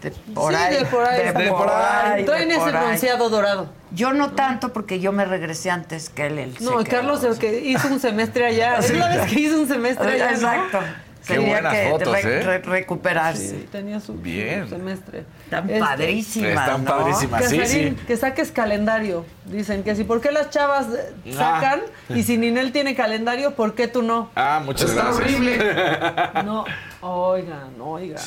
[0.02, 0.76] De por sí, ahí.
[0.76, 1.32] de por ahí.
[1.32, 2.24] De por ahí.
[2.24, 3.68] Traen de ese bronceado dorado.
[3.92, 6.38] Yo no tanto porque yo me regresé antes que él.
[6.38, 6.84] él No, quedó.
[6.84, 8.76] Carlos el que hizo un semestre allá.
[8.78, 10.32] Es la vez que hizo un semestre allá.
[10.72, 11.05] ¿no?
[11.26, 12.42] Qué Tenía buenas que fotos, re- ¿eh?
[12.42, 13.48] re- recuperarse.
[13.50, 14.62] Sí, tenía su, Bien.
[14.64, 15.24] su semestre.
[15.44, 16.90] Están Este, padrísimas, Están ¿no?
[16.96, 18.04] padrísimas, sí, Casarín, sí.
[18.06, 19.24] que saques calendario.
[19.46, 21.32] Dicen que si, ¿por qué las chavas Ah.
[21.32, 21.80] sacan?
[22.10, 24.30] Y si Ninel tiene calendario, ¿por qué tú no?
[24.36, 26.44] Ah, muchas gracias.
[26.44, 26.64] No,
[27.00, 28.22] oigan, oigan.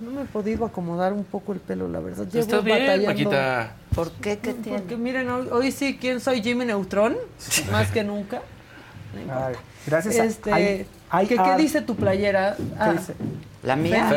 [0.00, 2.26] No me he podido acomodar un poco el pelo, la verdad.
[2.26, 3.06] Llevo Está bien, batallando.
[3.08, 3.72] Maquita.
[3.94, 4.38] ¿Por qué?
[4.38, 4.78] ¿Qué tiene?
[4.80, 6.42] Porque miren, hoy, hoy sí, ¿quién soy?
[6.42, 7.16] Jimmy Neutron,
[7.70, 8.42] más que nunca.
[9.32, 9.54] Ay,
[9.86, 10.86] gracias a- Este, ay, ay,
[11.28, 12.56] ¿qué, qué ah, dice tu playera?
[12.78, 13.14] Ah, dice?
[13.62, 14.08] La mía.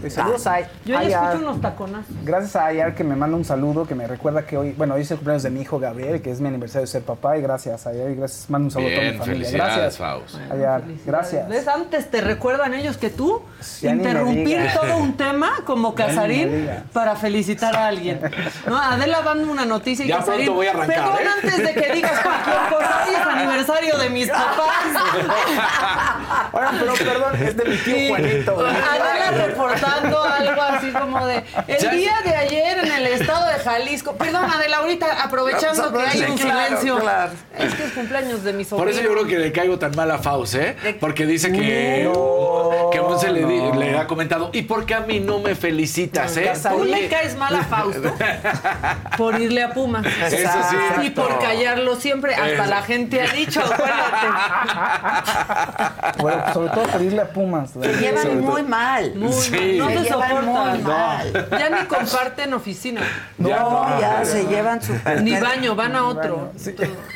[0.00, 2.14] Pues saludos a Yo ya escucho unos taconazos.
[2.24, 5.02] Gracias a Ayar que me manda un saludo, que me recuerda que hoy, bueno, hoy
[5.02, 7.42] es el cumpleaños de mi hijo Gabriel, que es mi aniversario de ser papá, y
[7.42, 9.34] gracias Ayar, y gracias, mando un saludo a toda mi familia.
[9.48, 10.52] felicidades, Gracias, Faust.
[10.52, 11.48] Ayar, gracias.
[11.48, 11.68] ¿Ves?
[11.68, 13.42] Antes te recuerdan ellos que tú
[13.80, 18.20] Ya interrumpir todo un tema como Casarín para felicitar a alguien.
[18.66, 18.78] ¿No?
[18.78, 21.28] Adela dando una noticia y Ya Casarín, pronto voy a arrancar, Perdón ¿eh?
[21.42, 24.68] antes de que digas cualquier cosa, hoy es aniversario de mis papás.
[26.52, 28.08] Ahora, pero perdón, es de mi tío.
[28.08, 28.58] Juanito.
[28.58, 29.48] Adela
[29.78, 34.12] reportando algo así como de el Ya- día de ayer en el estado de Jalisco.
[34.16, 36.98] Perdón, Adela, ahorita aprovechando que hay un Claro, silencio.
[36.98, 37.32] claro.
[37.58, 38.84] Es que es cumpleaños de mi sobrino.
[38.84, 40.96] Por eso yo creo que le caigo tan mal a Faust, ¿eh?
[41.00, 42.10] Porque dice que,
[42.92, 46.52] que Monse le, le ha comentado, ¿y por qué a mí no me felicitas, eh?
[46.70, 48.12] Tú le caes mal a Fausto
[49.16, 50.04] por irle a Pumas.
[50.06, 51.06] Eso sí.
[51.06, 52.34] Y por callarlo siempre.
[52.34, 52.64] Hasta Eso.
[52.66, 54.26] la gente ha dicho, acuérdate.
[56.18, 57.70] Bueno, pues, sobre todo pedirle a Pumas.
[57.70, 57.94] Se güey.
[57.96, 58.34] llevan todo.
[58.34, 59.12] muy mal.
[59.14, 59.50] Muy Sí.
[59.50, 59.60] mal.
[59.76, 60.68] No Se se llevan soportan.
[60.70, 61.48] muy mal.
[61.50, 63.00] Ya ni comparten oficina.
[63.38, 63.48] No,
[64.00, 66.52] ya se llevan súper Ni baño, van a otro.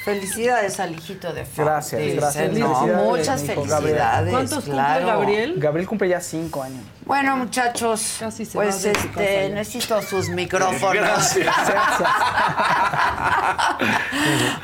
[0.05, 1.59] Felicidades al hijito de Faust.
[1.59, 2.53] Gracias, gracias.
[2.53, 4.31] No, Felicidades, muchas felicidades.
[4.33, 4.95] ¿Cuántos claro.
[4.95, 5.55] cumple Gabriel?
[5.59, 6.83] Gabriel cumple ya cinco años.
[7.13, 10.83] Bueno, muchachos, Casi se pues casa este, necesito sus micrófonos.
[10.95, 11.55] Gracias.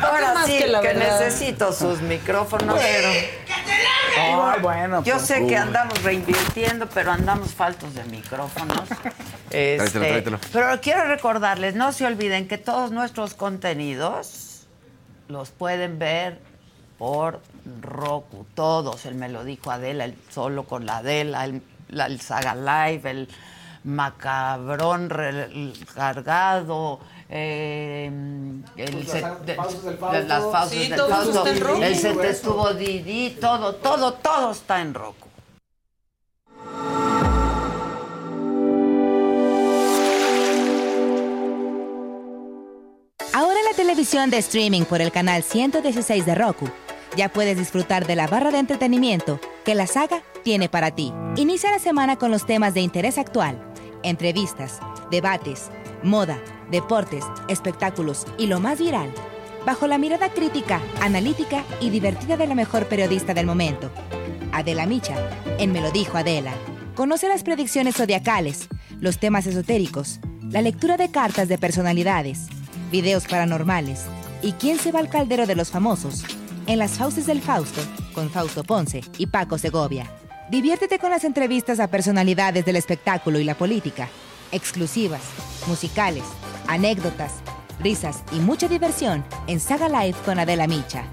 [0.01, 3.09] Ahora Más sí que la necesito sus micrófonos, pero
[4.17, 5.05] Ay, bueno.
[5.05, 5.27] yo pues.
[5.27, 8.89] sé que andamos reinvirtiendo, pero andamos faltos de micrófonos.
[9.51, 10.39] Este, tráetelo.
[10.51, 14.67] Pero quiero recordarles, no se olviden que todos nuestros contenidos
[15.29, 16.39] los pueden ver
[16.99, 17.41] por
[17.83, 19.05] Roku, todos.
[19.05, 23.11] Él me lo dijo Adela, el solo con la Adela, el, la, el Saga Live,
[23.11, 23.29] el
[23.85, 25.09] macabrón
[25.95, 28.11] cargado, eh,
[28.77, 35.29] el set, las, pausas el set estuvo Didi, todo, todo, todo está en Roku.
[43.33, 46.69] Ahora la televisión de streaming por el canal 116 de Roku
[47.17, 51.13] ya puedes disfrutar de la barra de entretenimiento que la saga tiene para ti.
[51.37, 53.61] Inicia la semana con los temas de interés actual,
[54.03, 54.81] entrevistas,
[55.11, 55.71] debates,
[56.03, 56.39] moda,
[56.71, 59.11] deportes, espectáculos y lo más viral,
[59.67, 63.91] bajo la mirada crítica, analítica y divertida de la mejor periodista del momento,
[64.53, 65.17] Adela Micha,
[65.59, 66.53] en Me lo dijo Adela.
[66.95, 68.69] Conoce las predicciones zodiacales,
[69.01, 70.21] los temas esotéricos,
[70.51, 72.47] la lectura de cartas de personalidades,
[72.91, 74.07] videos paranormales
[74.43, 76.25] y quién se va al caldero de los famosos
[76.69, 77.81] en las fauces del Fausto
[78.13, 80.07] con Fausto Ponce y Paco Segovia.
[80.51, 84.09] Diviértete con las entrevistas a personalidades del espectáculo y la política,
[84.53, 85.23] exclusivas,
[85.67, 86.25] musicales,
[86.67, 87.33] anécdotas,
[87.81, 91.05] risas y mucha diversión en Saga Live con Adela Micha.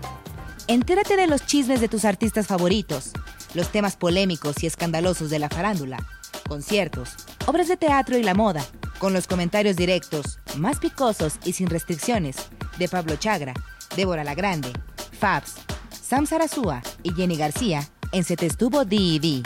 [0.67, 3.11] Entérate de los chismes de tus artistas favoritos,
[3.53, 6.05] los temas polémicos y escandalosos de la farándula,
[6.49, 7.15] conciertos,
[7.45, 8.65] obras de teatro y la moda,
[8.99, 12.35] con los comentarios directos, más picosos y sin restricciones,
[12.77, 13.53] de Pablo Chagra,
[13.95, 14.73] Débora La Grande,
[15.15, 15.55] Fabs,
[15.89, 17.81] Sam Sarasúa y Jenny García
[18.11, 19.41] en Se Te Estuvo D&D.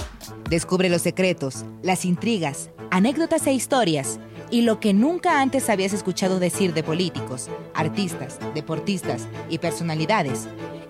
[0.49, 4.19] Descubre los secretos, las intrigas, anécdotas e historias
[4.51, 10.47] y lo que nunca antes habías escuchado decir de políticos, artistas, deportistas y personalidades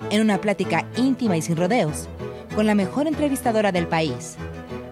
[0.10, 2.08] en una plática íntima y sin rodeos
[2.56, 4.36] con la mejor entrevistadora del país,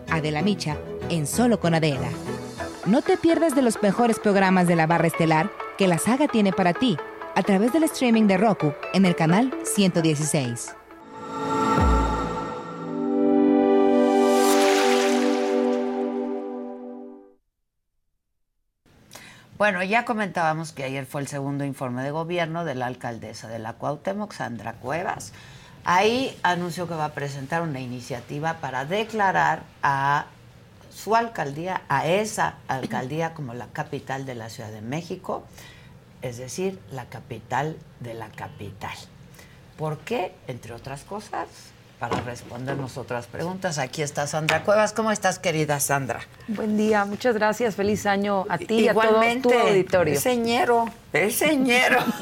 [0.09, 0.77] Adela Micha,
[1.09, 2.09] en Solo con Adela.
[2.85, 6.51] No te pierdas de los mejores programas de la barra estelar que la saga tiene
[6.51, 6.97] para ti
[7.37, 10.75] a través del streaming de Roku en el canal 116.
[19.55, 23.59] Bueno, ya comentábamos que ayer fue el segundo informe de gobierno de la alcaldesa de
[23.59, 25.31] la Cuauhtémoc, Sandra Cuevas.
[25.85, 30.25] Ahí anunció que va a presentar una iniciativa para declarar a
[30.89, 35.43] su alcaldía, a esa alcaldía como la capital de la Ciudad de México,
[36.21, 38.95] es decir, la capital de la capital.
[39.77, 40.33] ¿Por qué?
[40.47, 41.47] Entre otras cosas,
[41.99, 43.77] para respondernos otras preguntas.
[43.77, 44.93] Aquí está Sandra Cuevas.
[44.93, 46.21] ¿Cómo estás, querida Sandra?
[46.47, 47.75] Buen día, muchas gracias.
[47.75, 50.13] Feliz año a ti y a todo tu auditorio.
[50.13, 50.85] El señero,
[51.29, 51.99] señero.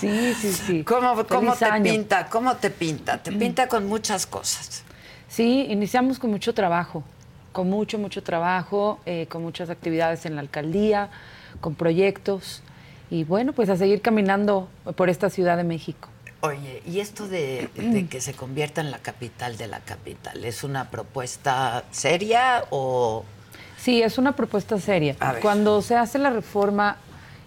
[0.00, 0.84] Sí, sí, sí.
[0.84, 1.24] ¿Cómo,
[1.54, 1.84] te año.
[1.84, 2.26] pinta?
[2.26, 3.22] ¿Cómo te pinta?
[3.22, 4.82] Te pinta con muchas cosas.
[5.28, 7.04] Sí, iniciamos con mucho trabajo,
[7.52, 11.10] con mucho, mucho trabajo, eh, con muchas actividades en la alcaldía,
[11.60, 12.62] con proyectos
[13.10, 16.08] y bueno, pues a seguir caminando por esta Ciudad de México.
[16.40, 20.62] Oye, ¿y esto de, de que se convierta en la capital de la capital es
[20.62, 23.24] una propuesta seria o...?
[23.78, 25.16] Sí, es una propuesta seria.
[25.40, 26.96] Cuando se hace la reforma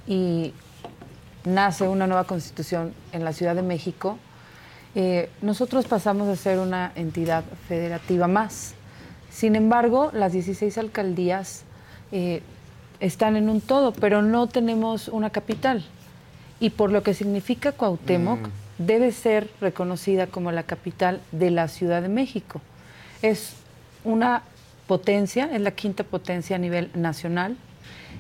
[0.08, 0.54] y
[1.46, 4.18] nace una nueva constitución en la Ciudad de México,
[4.96, 8.74] eh, nosotros pasamos a ser una entidad federativa más.
[9.30, 11.64] Sin embargo, las 16 alcaldías
[12.12, 12.42] eh,
[13.00, 15.84] están en un todo, pero no tenemos una capital.
[16.60, 18.52] Y por lo que significa Cuauhtémoc, Mm.
[18.86, 22.62] debe ser reconocida como la capital de la Ciudad de México.
[23.22, 23.54] Es
[24.04, 24.44] una
[24.88, 27.58] potencia, es la quinta potencia a nivel nacional.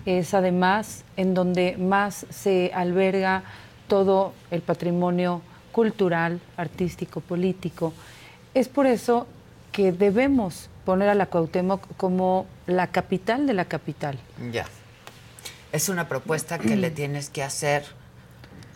[0.05, 3.43] Es además en donde más se alberga
[3.87, 5.41] todo el patrimonio
[5.71, 7.93] cultural, artístico, político.
[8.53, 9.27] Es por eso
[9.71, 14.17] que debemos poner a la Cuauhtémoc como la capital de la capital.
[14.53, 14.65] Ya.
[15.73, 17.83] Es una propuesta que le tienes que hacer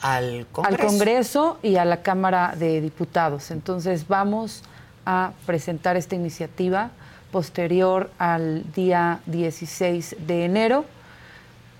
[0.01, 0.81] al Congreso.
[0.81, 3.49] al Congreso y a la Cámara de Diputados.
[3.49, 4.63] Entonces vamos
[5.05, 6.91] a presentar esta iniciativa
[7.31, 10.83] posterior al día 16 de enero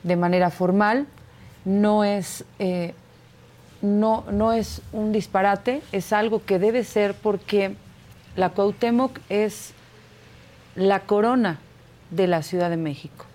[0.04, 1.08] de manera formal.
[1.66, 2.94] No es, eh,
[3.82, 7.76] no, no es un disparate, es algo que debe ser porque
[8.38, 9.74] la Cuauhtémoc es
[10.76, 11.60] la corona
[12.10, 13.26] de la Ciudad de México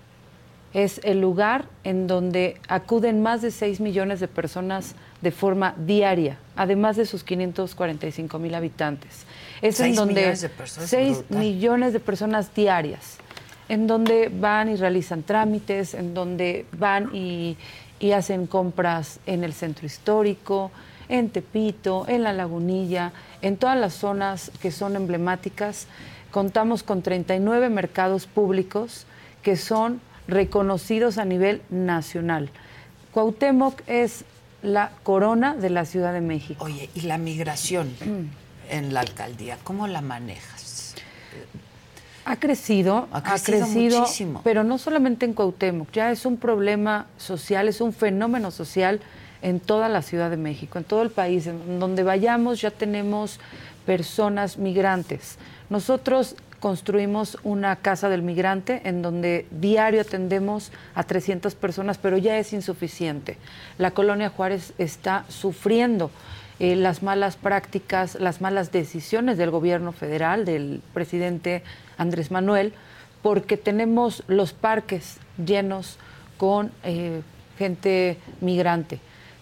[0.77, 6.37] es el lugar en donde acuden más de 6 millones de personas de forma diaria,
[6.55, 9.25] además de sus 545 mil habitantes.
[9.63, 11.39] Es en donde millones de personas, 6 brutal.
[11.39, 13.17] millones de personas diarias,
[13.71, 17.57] en donde van y realizan trámites, en donde van y,
[17.99, 20.71] y hacen compras en el centro histórico,
[21.09, 25.87] en Tepito, en La Lagunilla, en todas las zonas que son emblemáticas.
[26.37, 29.07] Contamos con 39 mercados públicos
[29.43, 32.51] que son reconocidos a nivel nacional.
[33.11, 34.27] Cuauhtémoc es
[34.61, 36.63] la corona de la Ciudad de México.
[36.63, 37.91] Oye, ¿y la migración
[38.69, 40.97] en la alcaldía, cómo la manejas?
[42.27, 44.43] Ha crecido, Ha crecido muchísimo.
[44.45, 49.01] pero no solamente en Cuauhtémoc, ya es un problema social, es un fenómeno social
[49.41, 53.41] en toda la Ciudad de México, en todo el país, en donde vayamos ya tenemos
[53.87, 55.39] personas migrantes.
[55.71, 62.39] Nosotros construimos una casa del migrante en donde diario atendemos a 300 personas, pero ya
[62.39, 63.37] es insuficiente.
[63.79, 66.11] La colonia Juárez está sufriendo
[66.59, 71.63] eh, las malas prácticas, las malas decisiones del gobierno federal, del presidente
[71.99, 72.73] Andrés Manuel,
[73.23, 75.99] porque tenemos los parques llenos
[76.39, 77.21] con eh,
[77.59, 79.01] gente migrante.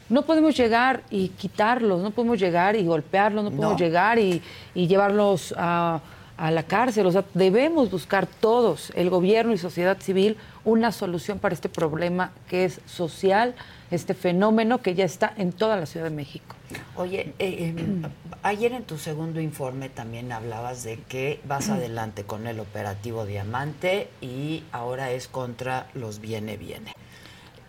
[0.09, 3.78] No podemos llegar y quitarlos, no podemos llegar y golpearlos, no podemos No.
[3.78, 4.42] llegar y,
[4.74, 6.01] y llevarlos a,
[6.36, 7.06] a la cárcel.
[7.06, 12.32] O sea, debemos buscar todos, el gobierno y sociedad civil, una solución para este problema
[12.48, 13.55] que es social,
[13.90, 16.56] este fenómeno que ya está en toda la Ciudad de México.
[16.97, 18.09] Oye, eh, eh,
[18.43, 24.09] ayer en tu segundo informe también hablabas de que vas adelante con el operativo Diamante
[24.20, 26.93] y ahora es contra los viene viene.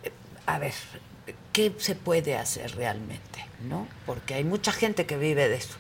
[0.04, 0.12] Eh,
[0.48, 0.74] A ver,
[1.54, 3.46] ¿qué se puede hacer realmente?
[3.68, 3.88] ¿No?
[4.06, 5.76] Porque hay mucha gente que vive de eso.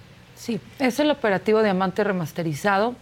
[0.45, 2.93] Sí, es el operativo Diamante Remasterizado,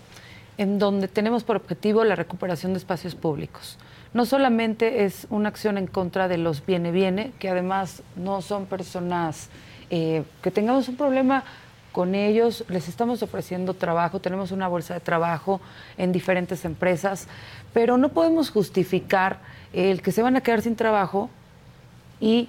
[0.58, 3.78] en donde tenemos por objetivo la recuperación de espacios públicos.
[4.14, 9.50] No solamente es una acción en contra de los viene-viene, que además no son personas
[9.90, 11.44] eh, que tengamos un problema
[11.92, 15.60] con ellos, les estamos ofreciendo trabajo, tenemos una bolsa de trabajo
[15.98, 17.28] en diferentes empresas,
[17.74, 19.40] pero no podemos justificar
[19.74, 21.30] el que se van a quedar sin trabajo
[22.22, 22.48] y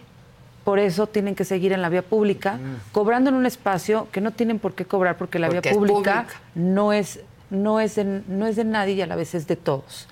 [0.64, 2.58] por eso tienen que seguir en la vía pública,
[2.92, 6.26] cobrando en un espacio que no tienen por qué cobrar porque la Porque vía pública.
[6.54, 7.20] no es
[7.50, 10.08] no es de, no es de nadie y a la vez es de todos.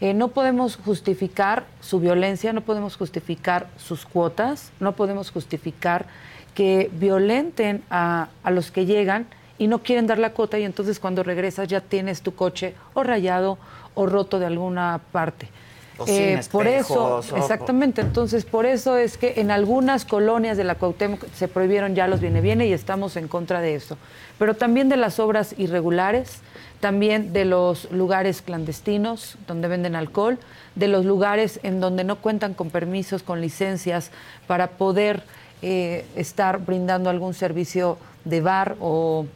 [0.00, 6.06] Eh, no podemos justificar su violencia, no podemos justificar sus cuotas, no podemos justificar
[6.54, 9.26] que violenten a, a los que llegan
[9.58, 13.04] y no quieren dar la cuota y entonces cuando regresas ya tienes tu coche o
[13.04, 13.58] rayado
[13.94, 15.48] o roto de alguna parte.
[15.98, 16.16] O sin
[16.50, 21.24] por eso, o- exactamente, entonces por eso es que en algunas colonias de la Cuauhtémoc
[21.34, 23.96] se prohibieron ya los viene-viene y estamos en contra de eso.
[24.38, 26.40] Pero también de las obras irregulares,
[26.80, 30.38] también de los lugares clandestinos donde venden alcohol,
[30.74, 34.10] de los lugares en donde no cuentan con permisos, con licencias
[34.46, 35.22] para poder
[35.60, 39.26] eh, estar brindando algún servicio de bar o,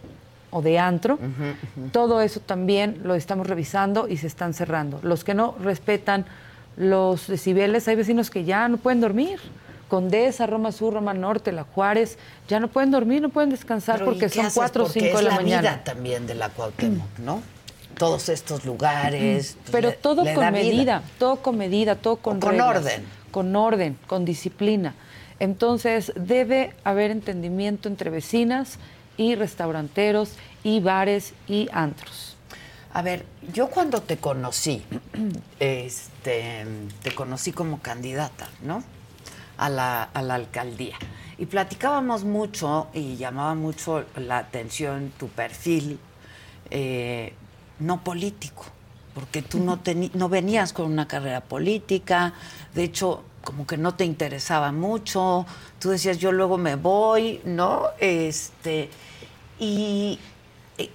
[0.50, 1.18] o de antro.
[1.92, 4.98] Todo eso también lo estamos revisando y se están cerrando.
[5.02, 6.24] Los que no respetan
[6.76, 9.40] los decibeles, hay vecinos que ya no pueden dormir.
[9.88, 14.10] Condesa, Roma Sur, Roma Norte, La Juárez, ya no pueden dormir, no pueden descansar Pero,
[14.10, 14.54] ¿y porque son haces?
[14.56, 15.60] 4 o Porque 5 de la, la mañana.
[15.62, 17.40] vida también de la Cuauhtémoc, ¿no?
[17.96, 19.56] Todos estos lugares.
[19.62, 20.50] pues, Pero le- todo le con vida.
[20.50, 23.04] medida, todo con medida, todo con con reglas, orden.
[23.30, 24.94] Con orden, con disciplina.
[25.38, 28.78] Entonces, debe haber entendimiento entre vecinas
[29.16, 30.32] y restauranteros
[30.64, 32.36] y bares y antros.
[32.92, 34.82] A ver, yo cuando te conocí,
[35.60, 36.66] este,
[37.02, 38.82] te conocí como candidata, ¿no?
[39.58, 40.96] A la, a la alcaldía.
[41.38, 45.98] Y platicábamos mucho y llamaba mucho la atención tu perfil
[46.70, 47.32] eh,
[47.78, 48.64] no político,
[49.14, 49.80] porque tú no,
[50.14, 52.32] no venías con una carrera política,
[52.74, 55.46] de hecho, como que no te interesaba mucho,
[55.78, 57.84] tú decías, yo luego me voy, ¿no?
[58.00, 58.88] Este,
[59.58, 60.18] y,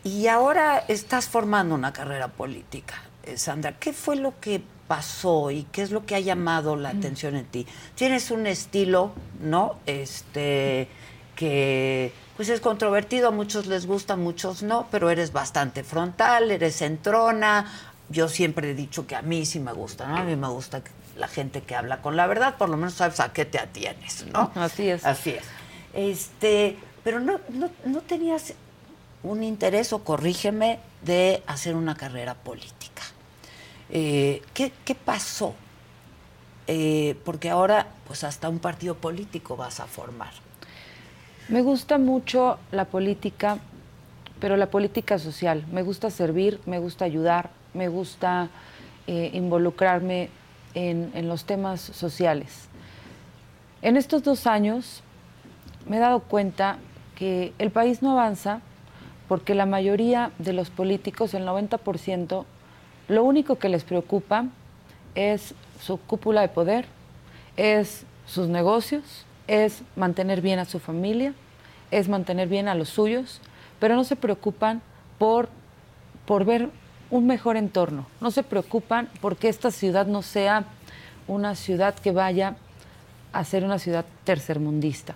[0.04, 3.78] y ahora estás formando una carrera política, eh, Sandra.
[3.80, 7.46] ¿Qué fue lo que pasó y qué es lo que ha llamado la atención en
[7.46, 7.66] ti?
[7.96, 9.78] Tienes un estilo, ¿no?
[9.86, 10.88] Este
[11.36, 16.52] que pues es controvertido, a muchos les gusta, a muchos no, pero eres bastante frontal,
[16.52, 17.66] eres centrona.
[18.10, 20.18] Yo siempre he dicho que a mí sí me gusta, ¿no?
[20.18, 20.82] A mí me gusta
[21.18, 24.26] la gente que habla con la verdad, por lo menos sabes a qué te atienes,
[24.34, 24.52] ¿no?
[24.56, 25.06] Así es.
[25.06, 25.44] Así es.
[25.94, 28.54] Este, pero no, no, no tenías
[29.24, 33.04] un interés, o corrígeme, de hacer una carrera política.
[33.90, 35.54] Eh, ¿qué, qué pasó?
[36.68, 40.32] Eh, porque ahora, pues hasta un partido político vas a formar.
[41.50, 43.58] Me gusta mucho la política,
[44.40, 45.66] pero la política social.
[45.72, 48.50] Me gusta servir, me gusta ayudar, me gusta
[49.08, 50.30] eh, involucrarme
[50.74, 52.70] en, en los temas sociales.
[53.82, 55.04] En estos dos años
[55.88, 56.78] me he dado cuenta
[57.16, 58.62] que el país no avanza
[59.32, 62.44] porque la mayoría de los políticos, el 90%,
[63.08, 64.48] lo único que les preocupa
[65.16, 66.86] es su cúpula de poder,
[67.56, 71.34] es sus negocios, es mantener bien a su familia,
[71.92, 73.40] es mantener bien a los suyos,
[73.80, 74.82] pero no se preocupan
[75.18, 75.48] por,
[76.26, 76.68] por ver
[77.10, 80.66] un mejor entorno, no se preocupan porque esta ciudad no sea
[81.30, 82.58] una ciudad que vaya
[83.32, 85.16] a ser una ciudad tercermundista,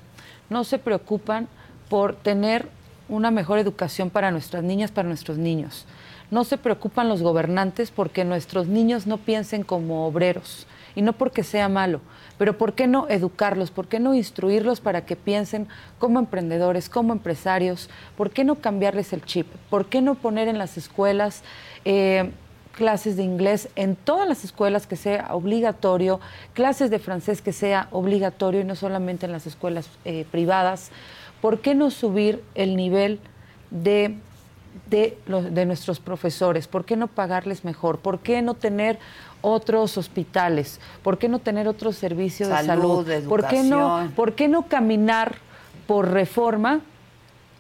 [0.50, 1.50] no se preocupan
[1.90, 2.70] por tener
[3.08, 5.86] una mejor educación para nuestras niñas, para nuestros niños.
[6.32, 10.66] No se preocupan los gobernantes porque nuestros niños no piensen como obreros
[10.96, 12.02] y no porque sea malo,
[12.38, 13.70] pero ¿por qué no educarlos?
[13.70, 15.68] ¿Por qué no instruirlos para que piensen
[16.00, 17.90] como emprendedores, como empresarios?
[18.18, 19.48] ¿Por qué no cambiarles el chip?
[19.70, 21.44] ¿Por qué no poner en las escuelas
[21.84, 22.32] eh,
[22.76, 26.20] clases de inglés en todas las escuelas que sea obligatorio,
[26.54, 30.92] clases de francés que sea obligatorio y no solamente en las escuelas eh, privadas?
[31.46, 33.20] ¿Por qué no subir el nivel
[33.70, 34.18] de
[34.90, 36.68] de, los, de nuestros profesores?
[36.68, 38.00] ¿Por qué no pagarles mejor?
[38.00, 38.98] ¿Por qué no tener
[39.42, 40.80] otros hospitales?
[41.04, 43.30] ¿Por qué no tener otro servicio de Salud, salud?
[43.30, 44.12] ¿Por qué, no, educación.
[44.14, 45.36] ¿Por qué no caminar
[45.86, 46.82] por reforma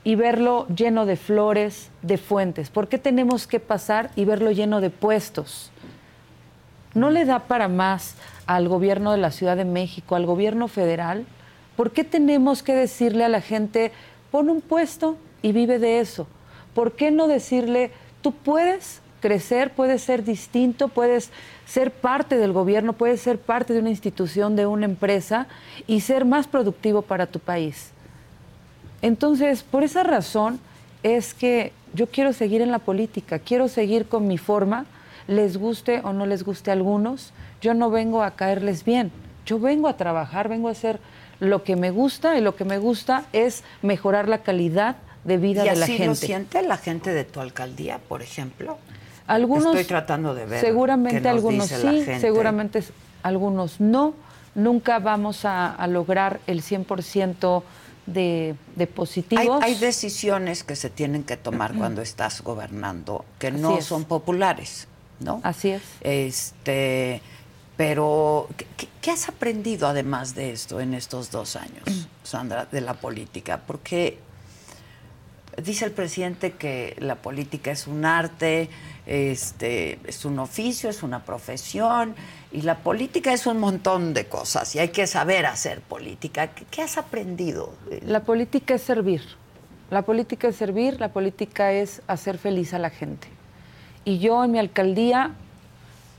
[0.03, 2.71] y verlo lleno de flores, de fuentes?
[2.71, 5.69] ¿Por qué tenemos que pasar y verlo lleno de puestos?
[6.95, 8.15] ¿No le da para más
[8.47, 11.27] al gobierno de la Ciudad de México, al gobierno federal?
[11.75, 13.91] ¿Por qué tenemos que decirle a la gente,
[14.31, 16.27] pon un puesto y vive de eso?
[16.73, 17.91] ¿Por qué no decirle,
[18.21, 21.31] tú puedes crecer, puedes ser distinto, puedes
[21.65, 25.47] ser parte del gobierno, puedes ser parte de una institución, de una empresa
[25.87, 27.91] y ser más productivo para tu país?
[29.01, 30.59] Entonces, por esa razón
[31.03, 34.85] es que yo quiero seguir en la política, quiero seguir con mi forma,
[35.27, 37.31] les guste o no les guste a algunos,
[37.61, 39.11] yo no vengo a caerles bien,
[39.45, 40.99] yo vengo a trabajar, vengo a hacer
[41.39, 45.65] lo que me gusta y lo que me gusta es mejorar la calidad de vida
[45.65, 46.07] ¿Y de la así gente.
[46.07, 48.77] lo siente la gente de tu alcaldía, por ejemplo?
[49.27, 50.61] Algunos Estoy tratando de ver.
[50.61, 52.19] Seguramente nos algunos dice la sí, gente.
[52.19, 52.83] seguramente
[53.23, 54.13] algunos no.
[54.53, 57.63] Nunca vamos a, a lograr el 100%
[58.05, 59.63] de, de positivos.
[59.63, 63.85] hay decisiones que se tienen que tomar cuando estás gobernando que no es.
[63.85, 64.87] son populares,
[65.19, 65.41] ¿no?
[65.43, 65.81] Así es.
[66.01, 67.21] Este,
[67.77, 72.81] pero ¿qué- ¿qué, qué has aprendido además de esto en estos dos años, Sandra, de
[72.81, 73.61] la política?
[73.65, 74.19] Porque
[75.61, 78.69] dice el presidente que la política es un arte,
[79.05, 82.15] este, es un oficio, es una profesión,
[82.51, 86.47] y la política es un montón de cosas, y hay que saber hacer política.
[86.53, 87.73] ¿Qué, qué has aprendido?
[88.05, 89.21] La política es servir.
[89.91, 93.27] La política es servir, la política es hacer feliz a la gente.
[94.03, 95.31] Y yo en mi alcaldía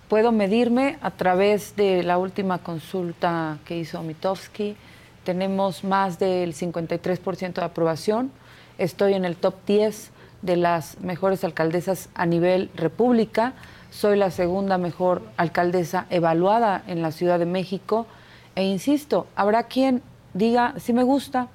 [0.08, 4.76] puedo medirme a través de la última consulta que hizo Mitofsky.
[5.24, 8.30] Tenemos más del 53% de aprobación.
[8.78, 10.10] Estoy en el top 10
[10.42, 13.54] de las mejores alcaldesas a nivel república.
[13.90, 18.06] Soy la segunda mejor alcaldesa evaluada en la Ciudad de México.
[18.54, 20.02] E insisto, habrá quien
[20.34, 21.48] diga, sí me gusta,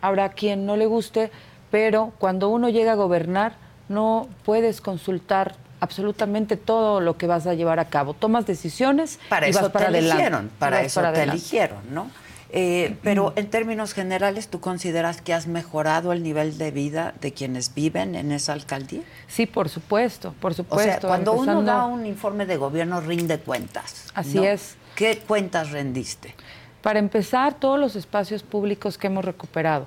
[0.00, 1.30] habrá quien no le guste,
[1.70, 3.54] pero cuando uno llega a gobernar
[3.88, 8.14] no puedes consultar absolutamente todo lo que vas a llevar a cabo.
[8.14, 10.14] Tomas decisiones Para y eso vas para te adelante.
[10.22, 11.38] eligieron, para eso para te adelante.
[11.38, 12.10] eligieron, ¿no?
[12.50, 17.32] Eh, pero en términos generales, ¿tú consideras que has mejorado el nivel de vida de
[17.34, 19.02] quienes viven en esa alcaldía?
[19.26, 20.90] Sí, por supuesto, por O supuesto.
[20.90, 24.06] sea, cuando uno da un informe de gobierno, rinde cuentas.
[24.14, 24.44] Así ¿no?
[24.44, 24.76] es.
[24.94, 26.34] ¿Qué cuentas rendiste?
[26.80, 29.86] Para empezar, todos los espacios públicos que hemos recuperado.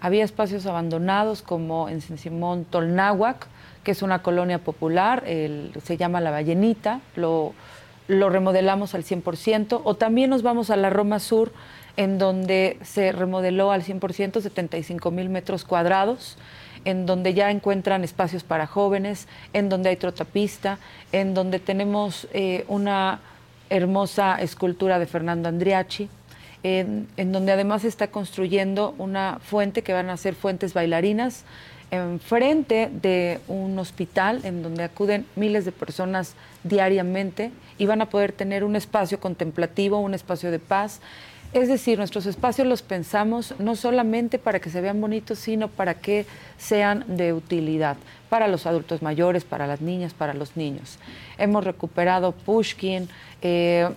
[0.00, 3.46] Había espacios abandonados como en San Simón Tolnáhuac,
[3.84, 7.54] que es una colonia popular, se llama La Ballenita, lo,
[8.08, 11.52] lo remodelamos al 100%, o también nos vamos a la Roma Sur,
[11.96, 16.36] en donde se remodeló al 100% 75 mil metros cuadrados,
[16.84, 20.78] en donde ya encuentran espacios para jóvenes, en donde hay trotapista,
[21.12, 23.20] en donde tenemos eh, una
[23.68, 26.08] hermosa escultura de Fernando Andriachi,
[26.62, 31.44] en, en donde además se está construyendo una fuente que van a ser fuentes bailarinas
[31.90, 36.34] enfrente de un hospital en donde acuden miles de personas
[36.64, 41.00] diariamente y van a poder tener un espacio contemplativo, un espacio de paz.
[41.52, 45.94] Es decir, nuestros espacios los pensamos no solamente para que se vean bonitos, sino para
[45.94, 46.26] que
[46.58, 47.96] sean de utilidad
[48.28, 50.98] para los adultos mayores, para las niñas, para los niños.
[51.36, 53.08] Hemos recuperado Pushkin,
[53.42, 53.88] eh,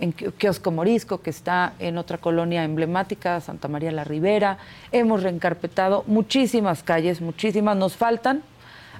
[0.00, 4.58] en Ki- Kiosco Morisco, que está en otra colonia emblemática, Santa María la Ribera.
[4.92, 7.76] Hemos reencarpetado muchísimas calles, muchísimas.
[7.76, 8.42] Nos faltan.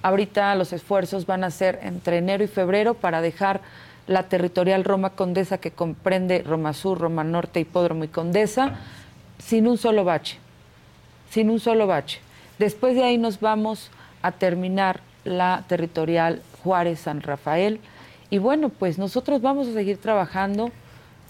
[0.02, 3.60] Ahorita los esfuerzos van a ser entre enero y febrero para dejar
[4.06, 8.74] la territorial Roma Condesa, que comprende Roma Sur, Roma Norte, Hipódromo y Condesa,
[9.38, 10.36] sin un solo bache.
[11.30, 12.20] Sin un solo bache.
[12.58, 13.90] Después de ahí nos vamos
[14.22, 17.80] a terminar la territorial Juárez-San Rafael.
[18.28, 20.70] Y bueno, pues nosotros vamos a seguir trabajando,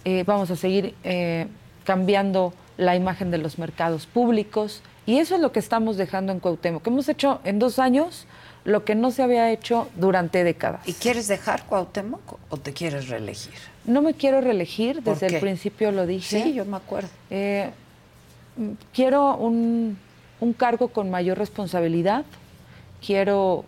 [0.04, 1.46] eh, vamos a seguir eh,
[1.84, 4.82] cambiando la imagen de los mercados públicos.
[5.06, 8.26] Y eso es lo que estamos dejando en Cuauhtémoc, que hemos hecho en dos años
[8.64, 10.80] lo que no se había hecho durante décadas.
[10.88, 13.52] ¿Y quieres dejar Cuauhtémoc o te quieres reelegir?
[13.84, 15.34] No me quiero reelegir, ¿Por desde qué?
[15.34, 16.42] el principio lo dije.
[16.42, 17.10] Sí, yo me acuerdo.
[17.28, 17.68] Eh,
[18.94, 19.98] quiero un,
[20.40, 22.24] un cargo con mayor responsabilidad,
[23.04, 23.64] quiero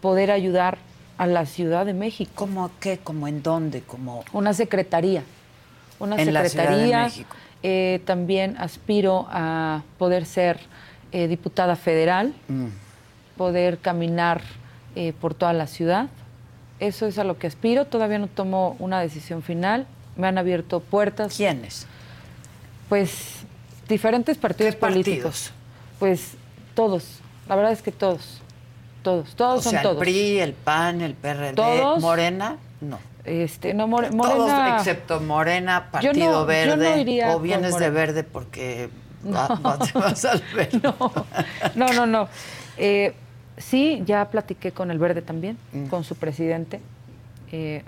[0.00, 0.78] poder ayudar
[1.18, 2.32] a la Ciudad de México.
[2.34, 2.98] ¿Cómo qué?
[2.98, 3.82] ¿Cómo en dónde?
[3.82, 5.22] Como Una secretaría.
[6.00, 7.08] Una En secretaría.
[7.62, 10.58] Eh, también aspiro a poder ser
[11.12, 12.66] eh, diputada federal, Mm.
[13.36, 14.40] poder caminar
[14.96, 16.06] eh, por toda la ciudad.
[16.80, 17.84] Eso es a lo que aspiro.
[17.84, 19.86] Todavía no tomo una decisión final.
[20.16, 21.36] Me han abierto puertas.
[21.36, 21.86] ¿Quiénes?
[22.88, 23.36] Pues
[23.88, 25.52] diferentes partidos políticos.
[25.98, 26.32] Pues
[26.74, 27.20] todos.
[27.48, 28.40] La verdad es que todos.
[29.02, 29.34] Todos.
[29.36, 29.96] Todos o son sea, todos.
[29.96, 32.00] el PRI, el PAN, el PRD, Todos.
[32.00, 32.98] Morena, no.
[33.24, 36.76] Este, no, More- Todos excepto Morena, Partido no- Verde.
[36.90, 38.88] no iría o vienes de verde porque
[39.24, 40.80] va- te vas al verde.
[41.74, 42.28] No, no, no.
[42.78, 43.12] Eh,
[43.58, 45.86] sí, ya platiqué con el Verde también, Mm.
[45.86, 46.80] con su presidente.
[47.52, 47.82] Eh,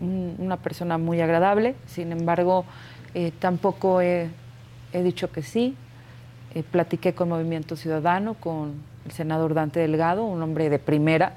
[0.00, 1.76] un- una persona muy agradable.
[1.86, 2.64] Sin embargo,
[3.14, 4.28] eh, tampoco he,
[4.92, 5.76] he dicho que sí.
[6.54, 8.74] Eh, platiqué con Movimiento Ciudadano, con
[9.06, 11.34] el senador Dante Delgado, un hombre de primera.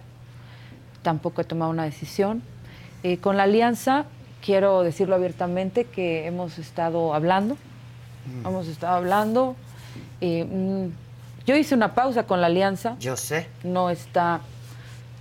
[1.03, 2.41] Tampoco he tomado una decisión.
[3.03, 4.05] Eh, con la alianza,
[4.43, 7.57] quiero decirlo abiertamente, que hemos estado hablando.
[8.45, 9.55] Hemos estado hablando.
[10.21, 12.95] Eh, mm, yo hice una pausa con la alianza.
[12.99, 13.47] Yo sé.
[13.63, 14.39] No está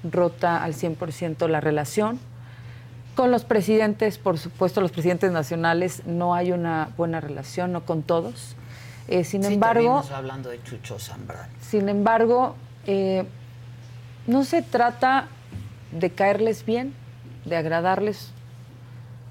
[0.09, 2.21] rota al 100% la relación.
[3.17, 8.03] Con los presidentes, por supuesto, los presidentes nacionales, no hay una buena relación, no con
[8.03, 8.55] todos.
[9.09, 11.49] Eh, sin Sí, embargo, hablando de Chucho Zambrano.
[11.61, 12.55] sin embargo,
[12.87, 13.25] eh,
[14.29, 15.27] no se trata
[15.91, 16.95] de caerles bien,
[17.45, 18.31] de agradarles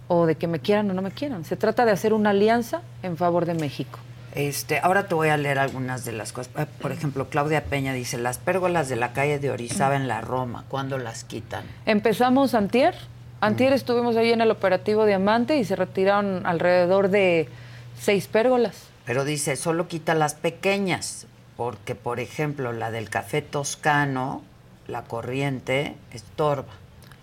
[0.08, 1.46] o de que me quieran o no me quieran.
[1.46, 4.00] Se trata de hacer una alianza en favor de México.
[4.36, 6.54] Este, ahora te voy a leer algunas de las cosas.
[6.58, 10.22] Eh, Por ejemplo, Claudia Peña dice, las pérgolas de la calle de Orizaba en la
[10.22, 11.64] Roma, ¿cuándo las quitan?
[11.86, 12.96] Empezamos antier.
[13.42, 17.50] Antier estuvimos ahí en el operativo Diamante y se retiraron alrededor de
[18.00, 18.88] seis pérgolas.
[19.06, 21.26] Pero dice, solo quita las pequeñas,
[21.58, 24.44] porque por ejemplo, la del café toscano,
[24.88, 26.72] la corriente, estorba.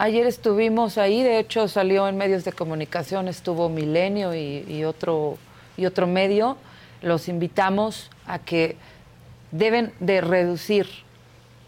[0.00, 5.38] Ayer estuvimos ahí, de hecho salió en medios de comunicación, estuvo Milenio y, y otro,
[5.76, 6.56] y otro medio.
[7.02, 8.76] Los invitamos a que
[9.50, 10.86] deben de reducir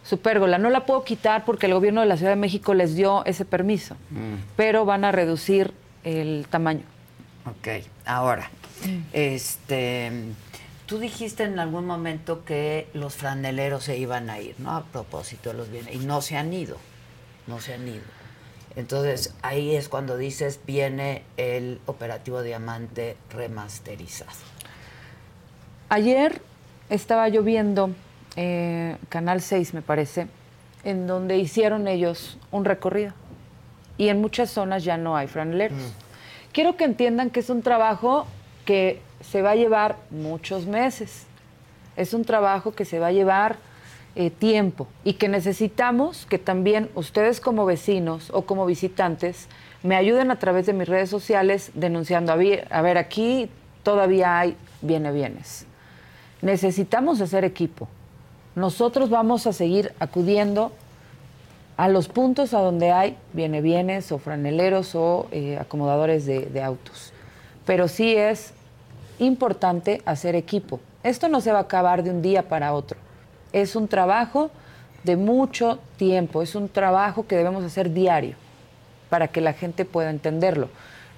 [0.05, 0.59] su pérgola.
[0.59, 3.45] No la puedo quitar porque el gobierno de la Ciudad de México les dio ese
[3.45, 3.97] permiso,
[4.57, 5.73] pero van a reducir
[6.05, 6.85] el tamaño.
[7.47, 8.49] Ok, ahora,
[9.13, 10.13] este,
[10.87, 14.77] tú dijiste en algún momento que los franeleros se iban a ir, ¿no?
[14.77, 16.77] A propósito de los bienes, y no se han ido,
[17.49, 18.20] no se han ido.
[18.77, 24.31] Entonces, ahí es cuando dices, viene el operativo Diamante remasterizado.
[25.89, 26.41] Ayer
[26.89, 27.91] estaba yo viendo
[28.37, 30.29] eh, Canal 6, me parece,
[30.85, 33.13] en donde hicieron ellos un recorrido.
[33.99, 35.79] Y en muchas zonas ya no hay franeleros.
[36.53, 38.27] Quiero que entiendan que es un trabajo
[38.65, 41.27] que se va a llevar muchos meses.
[41.97, 43.57] Es un trabajo que se va a llevar
[44.17, 49.47] eh, tiempo y que necesitamos que también ustedes como vecinos o como visitantes
[49.85, 53.49] me ayuden a través de mis redes sociales denunciando, a ver, aquí
[53.85, 55.65] todavía hay viene bienes.
[56.43, 57.87] Necesitamos hacer equipo.
[58.57, 60.73] Nosotros vamos a seguir acudiendo
[61.77, 67.13] a los puntos a donde hay viene bienes o franeleros o eh, acomodadores de autos.
[67.65, 68.55] Pero sí es
[69.21, 70.81] importante hacer equipo.
[71.05, 72.99] Esto no se va a acabar de un día para otro.
[73.53, 74.51] Es un trabajo
[75.05, 78.37] de mucho tiempo, es un trabajo que debemos hacer diario
[79.09, 80.69] para que la gente pueda entenderlo.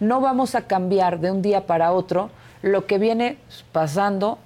[0.01, 2.31] No vamos a cambiar de un día para otro
[2.63, 3.39] lo que viene
[3.73, 4.39] pasando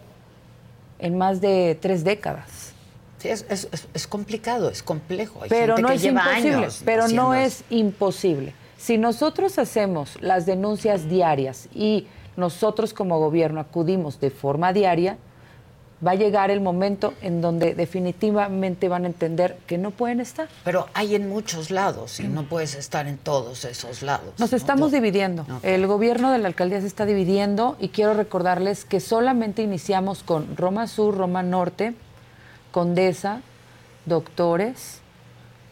[0.98, 2.72] en más de tres décadas.
[3.18, 5.42] Sí, es, es- es- complicado, es complejo.
[5.42, 6.54] Hay pero gente no que es lleva imposible.
[6.56, 8.54] años pero no es imposible.
[8.78, 12.06] Si nosotros hacemos las denuncias diarias y
[12.36, 15.16] nosotros como gobierno acudimos de forma diaria,
[16.04, 20.48] va a llegar el momento en donde definitivamente van a entender que no pueden estar.
[20.64, 24.34] Pero hay en muchos lados y no puedes estar en todos esos lados.
[24.38, 25.46] Nos estamos dividiendo.
[25.62, 30.56] El gobierno de la alcaldía se está dividiendo y quiero recordarles que solamente iniciamos con
[30.56, 31.94] Roma Sur, Roma Norte,
[32.72, 33.40] Condesa,
[34.04, 35.00] Doctores,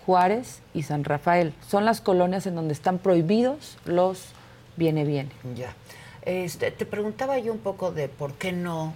[0.06, 1.54] Juárez y San Rafael.
[1.68, 4.28] Son las colonias en donde están prohibidos los
[4.76, 5.30] viene viene.
[5.54, 5.74] Ya.
[6.22, 8.94] Este, te preguntaba yo un poco de por qué no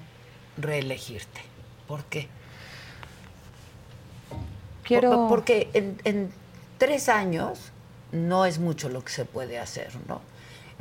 [0.58, 1.40] reelegirte.
[1.86, 2.28] ¿Por qué?
[4.84, 6.30] Quiero- Por- porque en, en
[6.78, 7.58] tres años
[8.12, 10.20] no es mucho lo que se puede hacer, ¿no?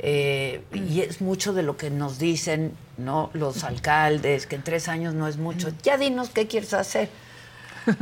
[0.00, 3.30] Eh, y es mucho de lo que nos dicen, ¿no?
[3.32, 5.70] Los alcaldes, que en tres años no es mucho.
[5.82, 7.08] Ya dinos qué quieres hacer.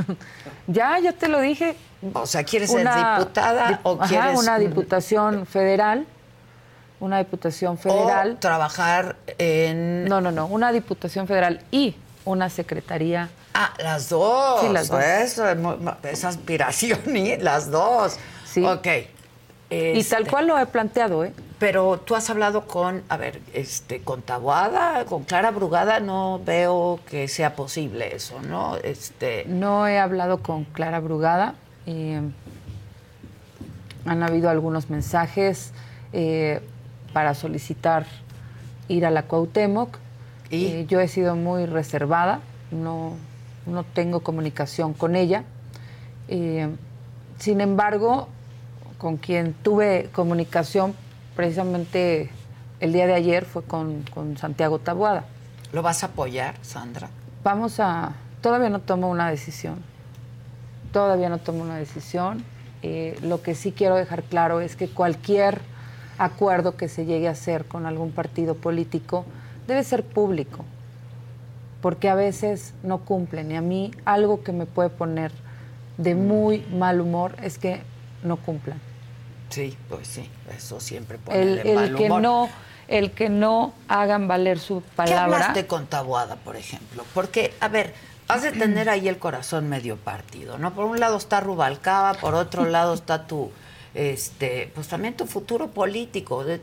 [0.69, 1.77] Ya, ya te lo dije.
[2.13, 6.05] O sea, ¿quieres ser diputada o Ajá, quieres una diputación federal?
[7.01, 8.33] Una diputación federal.
[8.33, 10.05] O trabajar en...
[10.07, 11.95] No, no, no, una diputación federal y
[12.25, 13.29] una secretaría.
[13.55, 14.61] Ah, las dos.
[14.63, 15.03] Sí, las dos.
[15.03, 15.45] Eso
[16.03, 18.17] es, aspiración y las dos.
[18.45, 18.65] Sí.
[18.65, 18.87] Ok.
[19.69, 21.33] Y tal Este, cual lo he planteado, ¿eh?
[21.59, 27.01] Pero tú has hablado con, a ver, este, con Taboada, con Clara Brugada, no veo
[27.09, 28.77] que sea posible eso, ¿no?
[28.77, 31.55] Este, No he hablado con Clara Brugada.
[31.87, 32.21] eh,
[34.05, 35.73] han habido algunos mensajes
[36.13, 36.61] eh,
[37.17, 38.05] para solicitar
[38.89, 39.97] ir a la Cuauhtémoc.
[40.51, 43.15] Eh, yo he sido muy reservada, no,
[43.65, 45.45] no tengo comunicación con ella.
[46.29, 46.69] Eh,
[47.39, 48.29] sin embargo,
[48.99, 50.95] con quien tuve comunicación
[51.35, 52.29] precisamente
[52.81, 55.25] el día de ayer fue con, con Santiago Taboada.
[55.73, 57.09] ¿Lo vas a apoyar, Sandra?
[57.43, 58.13] Vamos a...
[58.43, 59.77] Todavía no tomo una decisión.
[60.93, 62.45] Todavía no tomo una decisión.
[62.83, 65.63] Eh, lo que sí quiero dejar claro es que cualquier
[66.19, 69.25] acuerdo que se llegue a hacer con algún partido político
[69.67, 70.65] debe ser público,
[71.83, 73.51] porque a veces no cumplen.
[73.51, 75.33] Y a mí algo que me puede poner
[75.99, 77.83] de muy mal humor es que
[78.23, 78.81] no cumplan.
[79.51, 82.23] Sí, pues sí, eso siempre pone El, de el mal que humor.
[82.23, 82.49] no,
[82.89, 85.25] el que no hagan valer su ¿Qué palabra.
[85.37, 87.05] hablaste con Taboada, por ejemplo?
[87.15, 87.95] Porque, a ver,
[88.29, 90.75] has de tener ahí el corazón medio partido, ¿no?
[90.75, 93.51] Por un lado está Rubalcaba, por otro lado está tu,
[93.97, 96.45] este, pues también tu futuro político.
[96.45, 96.59] De-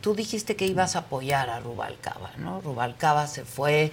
[0.00, 2.60] Tú dijiste que ibas a apoyar a Rubalcaba, ¿no?
[2.60, 3.92] Rubalcaba se fue,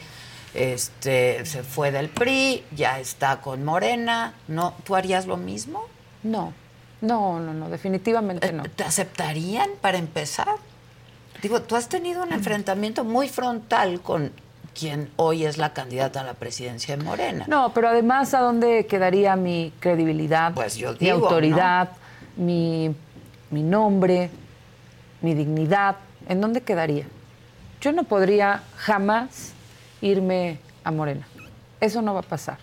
[0.54, 4.74] este, se fue del PRI, ya está con Morena, ¿no?
[4.84, 5.86] ¿Tú harías lo mismo?
[6.24, 6.54] No,
[7.02, 8.64] no, no, no, definitivamente no.
[8.64, 10.48] ¿Te aceptarían para empezar?
[11.42, 14.32] Digo, tú has tenido un enfrentamiento muy frontal con
[14.78, 17.46] quien hoy es la candidata a la presidencia de Morena.
[17.48, 21.92] No, pero además, ¿a dónde quedaría mi credibilidad, Pues yo mi autoridad,
[22.40, 22.96] mi,
[23.52, 24.30] mi nombre,
[25.22, 25.98] mi dignidad?
[26.28, 27.06] ¿En dónde quedaría?
[27.82, 29.54] Yo no podría jamás
[30.02, 31.28] irme a Morena.
[31.80, 32.58] Eso no va a pasar.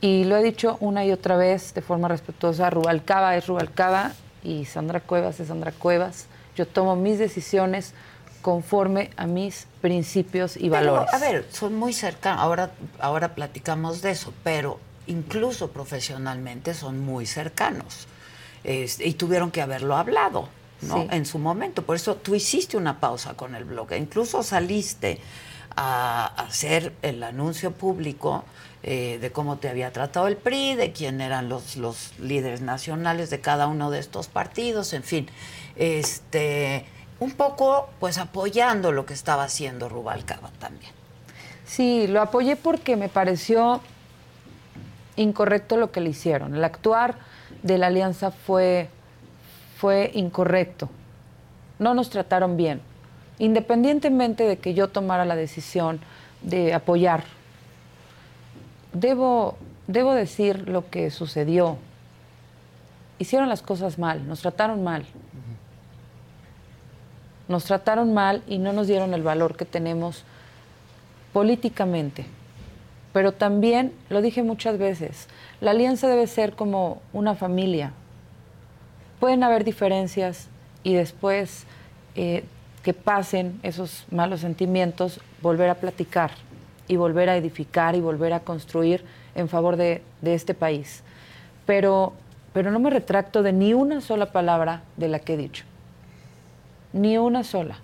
[0.00, 4.64] Y lo he dicho una y otra vez de forma respetuosa, Rubalcaba es Rubalcaba y
[4.64, 6.26] Sandra Cuevas es Sandra Cuevas.
[6.56, 7.94] Yo tomo mis decisiones
[8.42, 11.14] conforme a mis principios y Pero, valores.
[11.14, 12.40] a ver, son muy cercanos.
[12.42, 18.08] Ahora, ahora platicamos de eso, pero incluso profesionalmente son muy cercanos.
[18.64, 20.48] Este, y tuvieron que haberlo hablado,
[20.82, 21.02] ¿no?
[21.02, 21.08] Sí.
[21.10, 21.82] En su momento.
[21.82, 23.92] Por eso tú hiciste una pausa con el blog.
[23.92, 25.20] Incluso saliste
[25.76, 28.44] a hacer el anuncio público
[28.82, 33.30] eh, de cómo te había tratado el PRI, de quién eran los, los líderes nacionales
[33.30, 35.28] de cada uno de estos partidos, en fin.
[35.76, 36.84] Este,
[37.20, 40.92] un poco, pues apoyando lo que estaba haciendo Rubalcaba también.
[41.64, 43.80] Sí, lo apoyé porque me pareció
[45.16, 46.54] incorrecto lo que le hicieron.
[46.54, 47.16] El actuar
[47.62, 48.88] de la alianza fue,
[49.76, 50.88] fue incorrecto.
[51.78, 52.80] No nos trataron bien.
[53.38, 56.00] Independientemente de que yo tomara la decisión
[56.42, 57.24] de apoyar,
[58.92, 61.78] debo, debo decir lo que sucedió.
[63.18, 65.06] Hicieron las cosas mal, nos trataron mal.
[67.48, 70.24] Nos trataron mal y no nos dieron el valor que tenemos
[71.32, 72.26] políticamente.
[73.12, 75.28] Pero también, lo dije muchas veces,
[75.60, 77.92] la alianza debe ser como una familia.
[79.20, 80.48] Pueden haber diferencias
[80.82, 81.66] y después
[82.14, 82.44] eh,
[82.82, 86.32] que pasen esos malos sentimientos, volver a platicar
[86.88, 91.02] y volver a edificar y volver a construir en favor de, de este país.
[91.66, 92.14] Pero,
[92.52, 95.64] pero no me retracto de ni una sola palabra de la que he dicho.
[96.92, 97.78] Ni una sola.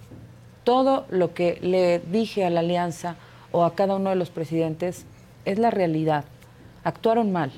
[0.65, 3.17] Todo lo que le dije a la alianza
[3.53, 5.07] o a cada uno de los presidentes
[5.49, 6.25] es la realidad.
[6.85, 7.51] Actuaron mal.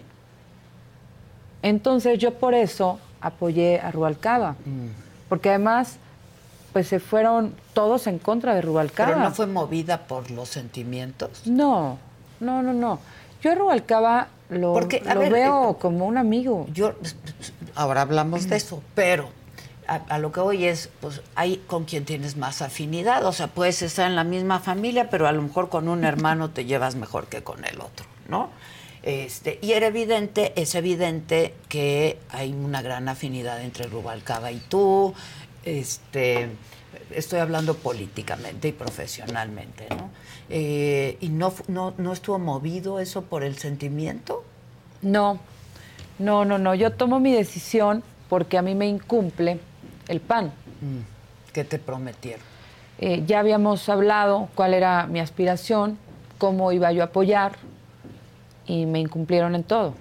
[1.63, 4.57] Entonces yo por eso apoyé a Rubalcaba,
[5.29, 5.99] porque además
[6.73, 9.11] pues se fueron todos en contra de Rubalcaba.
[9.11, 11.47] Pero no fue movida por los sentimientos.
[11.47, 11.99] No,
[12.39, 13.01] no, no, no.
[13.43, 16.67] Yo a Rubalcaba lo, Porque, a lo ver, veo como un amigo.
[16.73, 16.95] Yo,
[17.75, 19.29] ahora hablamos de eso, pero
[19.91, 23.25] a, lo que hoy es, pues hay con quien tienes más afinidad.
[23.27, 26.51] O sea, puedes estar en la misma familia, pero a lo mejor con un hermano
[26.51, 28.51] te llevas mejor que con el otro, ¿no?
[29.03, 35.13] Este, y era evidente, es evidente que hay una gran afinidad entre Rubalcaba y tú.
[35.65, 36.51] Este,
[37.11, 40.11] estoy hablando políticamente y profesionalmente, ¿no?
[40.51, 44.45] Eh, ¿Y no, no, no estuvo movido eso por el sentimiento?
[45.03, 45.41] No,
[46.21, 46.77] no, no, no.
[46.77, 49.59] Yo tomo mi decisión porque a mí me incumple
[50.09, 50.53] el PAN.
[51.53, 52.45] ¿Qué te prometieron?
[52.99, 55.99] Eh, ya habíamos hablado cuál era mi aspiración,
[56.39, 57.57] cómo iba yo a apoyar
[58.67, 59.95] y me incumplieron en todo.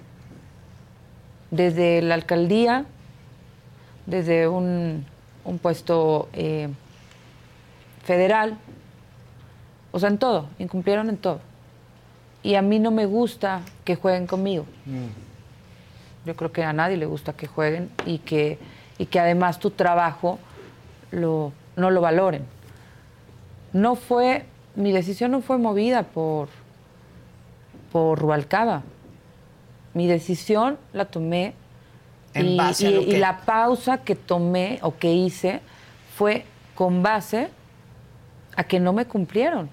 [1.50, 2.84] Desde la alcaldía,
[4.06, 5.06] desde un,
[5.44, 6.68] un puesto eh,
[8.04, 8.58] federal,
[9.92, 11.40] o sea, en todo, incumplieron en todo.
[12.42, 14.64] Y a mí no me gusta que jueguen conmigo.
[16.24, 18.58] Yo creo que a nadie le gusta que jueguen y que,
[19.00, 20.38] y que además tu trabajo
[21.10, 22.44] lo, no lo valoren.
[23.72, 24.44] No fue,
[24.76, 26.48] mi decisión no fue movida por,
[27.90, 28.82] por Rubalcaba.
[29.94, 31.54] Mi decisión la tomé
[32.34, 35.62] En y, base a y- lo y que- la pausa que tomé o que hice
[36.14, 37.48] fue con base
[38.56, 39.70] a que no me cumplieron.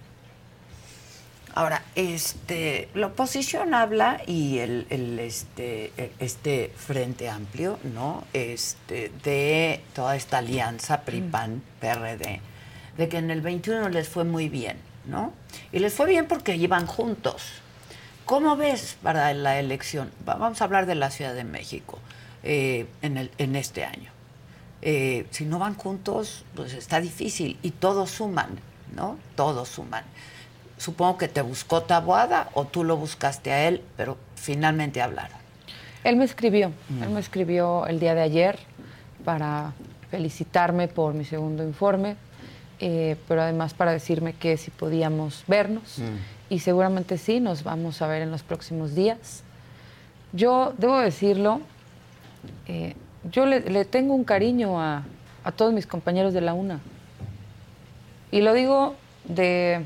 [1.58, 8.24] Ahora, este, la oposición habla y el, el, este, el- este frente amplio, ¿no?
[8.32, 12.42] Este, de toda esta alianza PRI-PAN, PRD,
[13.00, 14.78] de que en el 21 les fue muy bien,
[15.08, 15.34] ¿no?
[15.72, 17.42] Y les fue bien porque iban juntos.
[18.26, 20.12] ¿Cómo ves para la elección?
[20.30, 21.98] Va- Vamos a hablar de la Ciudad de México
[22.44, 24.12] eh, en, el, en este año.
[24.84, 28.60] Eh, si no van juntos, pues está difícil y todos suman,
[28.96, 29.18] ¿no?
[29.36, 30.04] Todos suman.
[30.78, 35.38] Supongo que te buscó Taboada o tú lo buscaste a él, pero finalmente hablaron.
[36.04, 37.04] Él me escribió, Mm.
[37.04, 38.60] él me escribió el día de ayer
[39.26, 39.74] para
[40.12, 42.16] felicitarme por mi segundo informe,
[42.80, 45.98] eh, pero además para decirme que si podíamos vernos
[46.50, 49.44] y seguramente sí, nos vamos a ver en los próximos días.
[50.32, 51.60] Yo debo decirlo,
[52.68, 52.96] eh,
[53.32, 55.04] yo le, le tengo un cariño a,
[55.44, 56.80] a todos mis compañeros de la UNA
[58.32, 59.86] y lo digo de,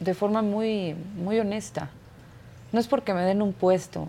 [0.00, 1.90] de forma muy, muy honesta.
[2.72, 4.08] No es porque me den un puesto,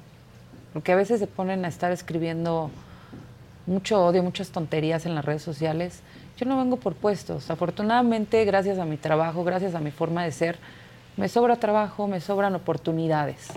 [0.74, 2.70] porque a veces se ponen a estar escribiendo
[3.66, 6.02] mucho odio, muchas tonterías en las redes sociales.
[6.38, 7.50] Yo no vengo por puestos.
[7.50, 10.58] Afortunadamente, gracias a mi trabajo, gracias a mi forma de ser,
[11.18, 13.48] me sobra trabajo, me sobran oportunidades.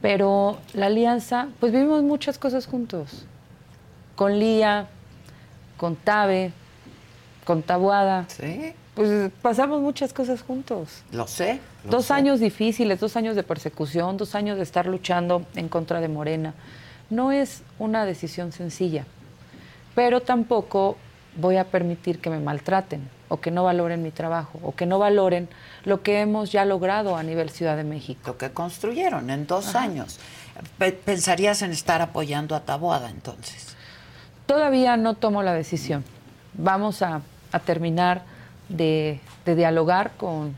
[0.00, 3.26] Pero la alianza, pues vivimos muchas cosas juntos.
[4.16, 4.86] Con Lía,
[5.76, 6.52] con Tabe,
[7.44, 8.26] con Tabuada.
[8.28, 8.74] Sí.
[8.94, 11.02] Pues pasamos muchas cosas juntos.
[11.10, 11.60] Lo sé.
[11.84, 12.12] lo Dos sé.
[12.14, 16.54] años difíciles, dos años de persecución, dos años de estar luchando en contra de Morena.
[17.10, 19.04] No es una decisión sencilla,
[19.94, 20.96] pero tampoco
[21.36, 25.00] voy a permitir que me maltraten o que no valoren mi trabajo o que no
[25.00, 25.48] valoren
[25.84, 28.20] lo que hemos ya logrado a nivel Ciudad de México.
[28.26, 29.82] Lo que construyeron en dos Ajá.
[29.82, 30.20] años.
[30.78, 33.74] Pe- ¿Pensarías en estar apoyando a Taboada entonces?
[34.46, 36.04] Todavía no tomo la decisión.
[36.54, 38.22] Vamos a, a terminar
[38.76, 40.56] de, de dialogar con,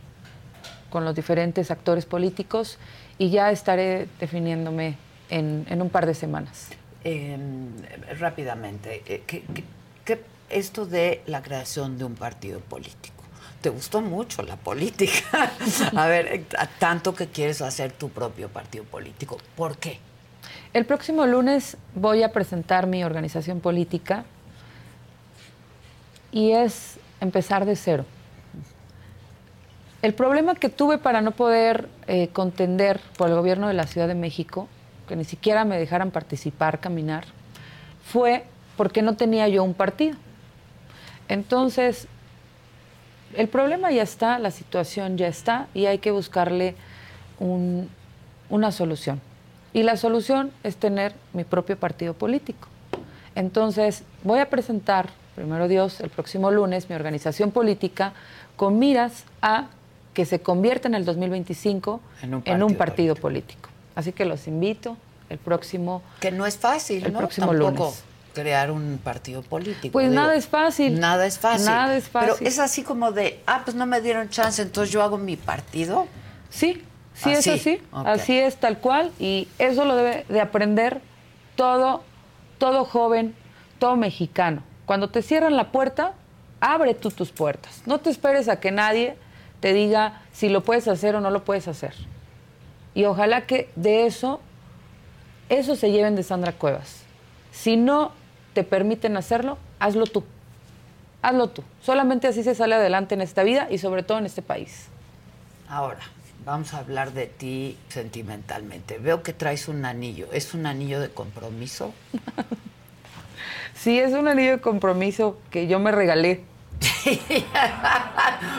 [0.90, 2.78] con los diferentes actores políticos
[3.18, 4.96] y ya estaré definiéndome
[5.30, 6.68] en, en un par de semanas.
[7.04, 7.36] Eh,
[8.18, 9.64] rápidamente, eh, ¿qué, qué-
[10.04, 13.14] qué- esto de la creación de un partido político?
[13.60, 15.50] ¿Te gustó mucho la política?
[15.96, 16.44] a ver,
[16.78, 19.38] tanto que quieres hacer tu propio partido político.
[19.56, 19.98] ¿Por qué?
[20.72, 24.24] El próximo lunes voy a presentar mi organización política
[26.32, 28.04] y es empezar de cero.
[30.02, 34.06] El problema que tuve para no poder eh, contender por el gobierno de la Ciudad
[34.08, 34.68] de México,
[35.08, 37.24] que ni siquiera me dejaran participar, caminar,
[38.04, 38.44] fue
[38.76, 40.16] porque no tenía yo un partido.
[41.28, 42.06] Entonces,
[43.34, 46.74] el problema ya está, la situación ya está y hay que buscarle
[47.40, 47.88] un-
[48.48, 49.20] una solución.
[49.72, 52.68] Y la solución es tener mi propio partido político.
[53.34, 58.14] Entonces, voy a presentar, primero Dios, el próximo lunes mi organización política
[58.56, 59.66] con miras a
[60.14, 63.68] que se convierta en el 2025 En un en un partido político.
[63.94, 64.96] Así que los invito
[65.28, 67.18] el próximo Que no es fácil, el ¿no?
[67.18, 68.04] próximo Tampoco lunes.
[68.32, 69.92] crear un partido político.
[69.92, 70.20] Pues digo.
[70.20, 70.98] nada es fácil.
[70.98, 71.66] Nada es fácil.
[71.66, 72.32] Nada es fácil.
[72.38, 75.36] Pero es así como de, ah, pues no me dieron chance, entonces yo hago mi
[75.36, 76.06] partido.
[76.48, 76.82] Sí,
[77.14, 81.02] sí Así, es así, así es tal cual y eso lo debe de aprender
[81.56, 82.02] todo,
[82.56, 83.34] todo joven,
[83.78, 84.62] todo mexicano.
[84.86, 86.14] Cuando te cierran la puerta,
[86.60, 87.82] abre tú tus puertas.
[87.86, 89.16] No te esperes a que nadie
[89.60, 91.94] te diga si lo puedes hacer o no lo puedes hacer.
[92.94, 94.40] Y ojalá que de eso,
[95.48, 97.02] eso se lleven de Sandra Cuevas.
[97.52, 98.12] Si no
[98.54, 100.24] te permiten hacerlo, hazlo tú.
[101.20, 101.64] Hazlo tú.
[101.82, 104.86] Solamente así se sale adelante en esta vida y sobre todo en este país.
[105.68, 106.00] Ahora,
[106.44, 108.98] vamos a hablar de ti sentimentalmente.
[108.98, 110.28] Veo que traes un anillo.
[110.32, 111.92] ¿Es un anillo de compromiso?
[113.78, 116.42] Sí, es un anillo de compromiso que yo me regalé.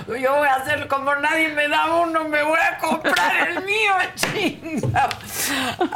[0.07, 3.93] Yo voy a hacer como nadie me da uno, me voy a comprar el mío,
[4.15, 5.09] chinga.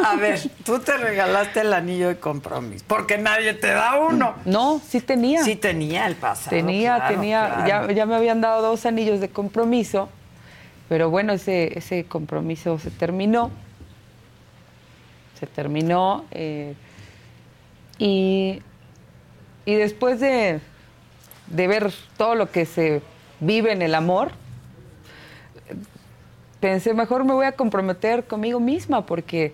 [0.06, 4.36] A ver, tú te regalaste el anillo de compromiso, porque nadie te da uno.
[4.46, 5.44] No, sí tenía.
[5.44, 6.50] Sí tenía el pasado.
[6.52, 7.88] Tenía, claro, tenía, claro.
[7.88, 10.10] Ya, ya me habían dado dos anillos de compromiso,
[10.90, 13.50] pero bueno, ese, ese compromiso se terminó.
[15.40, 16.26] Se terminó.
[16.32, 16.76] eh,
[17.98, 18.62] y,
[19.66, 20.60] y después de,
[21.48, 23.02] de ver todo lo que se
[23.40, 24.32] vive en el amor,
[26.60, 29.54] pensé, mejor me voy a comprometer conmigo misma porque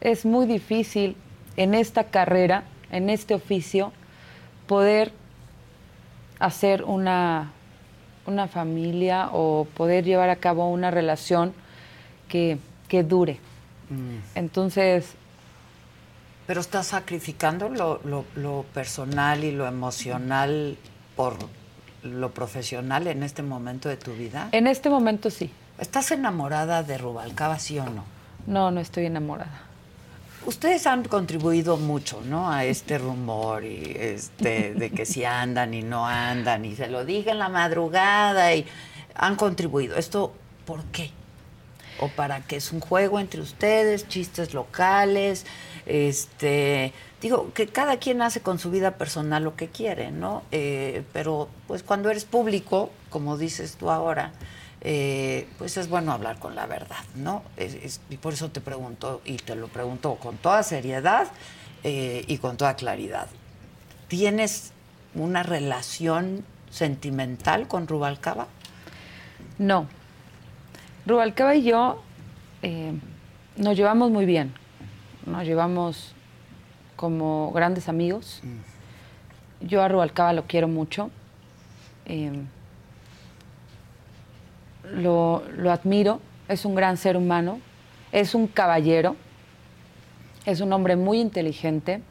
[0.00, 1.16] es muy difícil
[1.56, 3.92] en esta carrera, en este oficio,
[4.66, 5.12] poder
[6.38, 7.52] hacer una,
[8.26, 11.52] una familia o poder llevar a cabo una relación
[12.28, 13.38] que, que dure.
[14.34, 15.14] Entonces,
[16.50, 20.76] Pero estás sacrificando lo, lo- lo personal y lo emocional
[21.14, 21.36] por
[22.02, 24.48] lo profesional en este momento de tu vida.
[24.50, 25.48] en este momento sí.
[25.78, 28.02] ¿Estás enamorada de Rubalcaba, sí o no?
[28.48, 29.62] No, no estoy enamorada.
[30.44, 32.50] Ustedes han contribuido mucho, ¿no?
[32.50, 37.04] A este rumor y este de que si andan y no andan y se lo
[37.04, 38.66] dije en la madrugada y
[39.14, 39.94] han contribuido.
[39.94, 40.32] ¿Esto
[40.66, 41.12] por qué?
[42.00, 42.56] ¿O para qué?
[42.56, 45.46] ¿Es un juego entre ustedes, chistes locales?
[45.92, 50.44] Este, digo, que cada quien hace con su vida personal lo que quiere, ¿no?
[50.52, 54.30] Eh, pero pues cuando eres público, como dices tú ahora,
[54.82, 57.42] eh, pues es bueno hablar con la verdad, ¿no?
[58.08, 61.26] Y por eso te pregunto, y te lo pregunto con toda seriedad
[61.82, 63.26] eh, y con toda claridad.
[64.06, 64.70] ¿Tienes
[65.16, 68.46] una relación sentimental con Rubalcaba?
[69.58, 69.88] No.
[71.04, 72.00] Rubalcaba y yo
[73.56, 74.59] nos llevamos muy bien.
[75.30, 76.12] Nos llevamos
[76.96, 78.42] como grandes amigos.
[79.60, 81.10] Yo a Rubalcaba lo quiero mucho.
[82.06, 82.32] Eh,
[84.92, 86.20] lo, lo admiro.
[86.48, 87.60] Es un gran ser humano.
[88.10, 89.14] Es un caballero.
[90.46, 92.02] Es un hombre muy inteligente.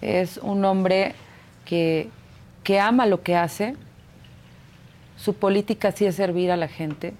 [0.00, 1.14] Es un hombre
[1.66, 2.08] que,
[2.64, 3.76] que ama lo que hace.
[5.18, 7.12] Su política sí es servir a la gente.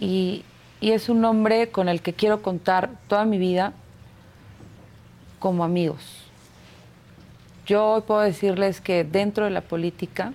[0.00, 0.42] Y,
[0.80, 3.72] y es un hombre con el que quiero contar toda mi vida
[5.38, 6.24] como amigos.
[7.66, 10.32] Yo hoy puedo decirles que dentro de la política,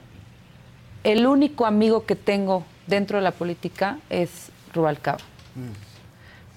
[1.04, 5.20] el único amigo que tengo dentro de la política es Rubalcaba.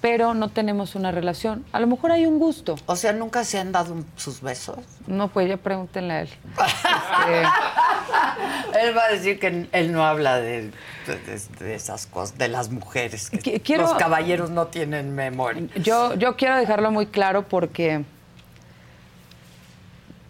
[0.09, 1.65] Pero no tenemos una relación.
[1.73, 2.77] A lo mejor hay un gusto.
[2.87, 4.77] O sea, ¿nunca se han dado un- sus besos?
[5.09, 6.29] No, pues ya pregúntenle a él.
[8.81, 10.71] Él va a decir que él no habla de,
[11.09, 13.31] de- de esas cosas, de las mujeres.
[13.31, 15.67] que quiero- Los caballeros no tienen memoria.
[15.83, 18.05] Yo, yo quiero dejarlo muy claro porque,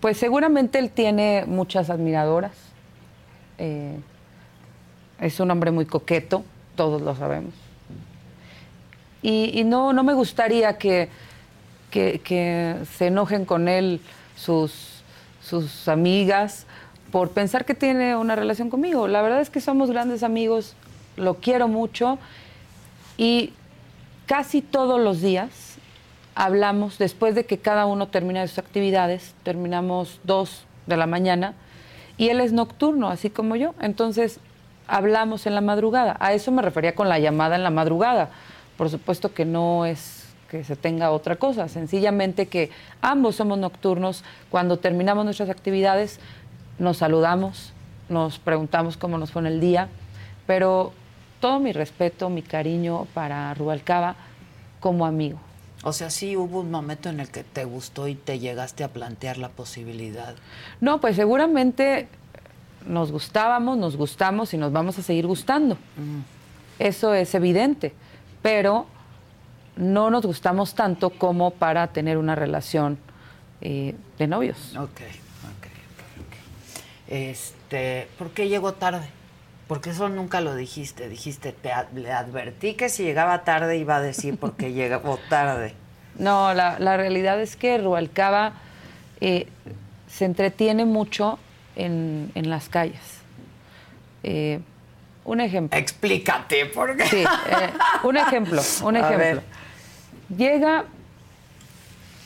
[0.00, 2.52] pues seguramente él tiene muchas admiradoras.
[3.58, 4.00] Eh,
[5.20, 6.46] es un hombre muy coqueto,
[6.76, 7.52] todos lo sabemos.
[9.28, 11.08] Y, no, no me gustaría que,
[11.90, 14.00] que- que se enojen con él
[14.36, 15.02] sus,
[15.42, 16.64] sus amigas
[17.10, 19.08] por pensar que tiene una relación conmigo.
[19.08, 20.76] La verdad es que somos grandes amigos,
[21.16, 22.18] lo quiero mucho
[23.16, 23.52] y
[24.26, 25.76] casi todos los días
[26.36, 31.54] hablamos, después de que cada uno termina sus actividades, terminamos dos de la mañana,
[32.18, 33.74] y él es nocturno, así como yo.
[33.80, 34.38] Entonces,
[34.86, 36.16] hablamos en la madrugada.
[36.20, 38.28] A eso me refería con la llamada en la madrugada.
[38.76, 44.22] Por supuesto que no es que se tenga otra cosa, sencillamente que ambos somos nocturnos.
[44.50, 46.20] Cuando terminamos nuestras actividades,
[46.78, 47.72] nos saludamos,
[48.08, 49.88] nos preguntamos cómo nos fue en el día,
[50.46, 50.92] pero
[51.40, 54.16] todo mi respeto, mi cariño para Rubalcaba
[54.80, 55.40] como amigo.
[55.82, 58.88] O sea, sí hubo un momento en el que te gustó y te llegaste a
[58.88, 60.34] plantear la posibilidad.
[60.80, 62.08] No, pues seguramente
[62.86, 65.76] nos gustábamos, nos gustamos y nos vamos a seguir gustando.
[66.78, 67.92] Eso es evidente,
[68.46, 68.86] pero
[69.74, 72.96] no nos gustamos tanto como para tener una relación
[73.60, 74.76] eh, de novios.
[74.76, 75.66] Ok, ok,
[76.20, 76.36] ok.
[77.08, 79.08] Este, ¿por qué llegó tarde?
[79.66, 81.08] Porque eso nunca lo dijiste.
[81.08, 85.18] Dijiste, te ad- le advertí que si llegaba tarde iba a decir por qué llegó
[85.28, 85.74] tarde.
[86.16, 88.52] No, la, la realidad es que Rubalcaba
[89.20, 89.48] eh,
[90.06, 91.40] se entretiene mucho
[91.74, 93.00] en, en las calles.
[94.22, 94.60] Eh,
[95.26, 95.78] un ejemplo.
[95.78, 97.06] Explícate, ¿por qué?
[97.06, 97.70] Sí, eh,
[98.04, 99.42] un ejemplo, un ejemplo.
[100.34, 100.84] Llega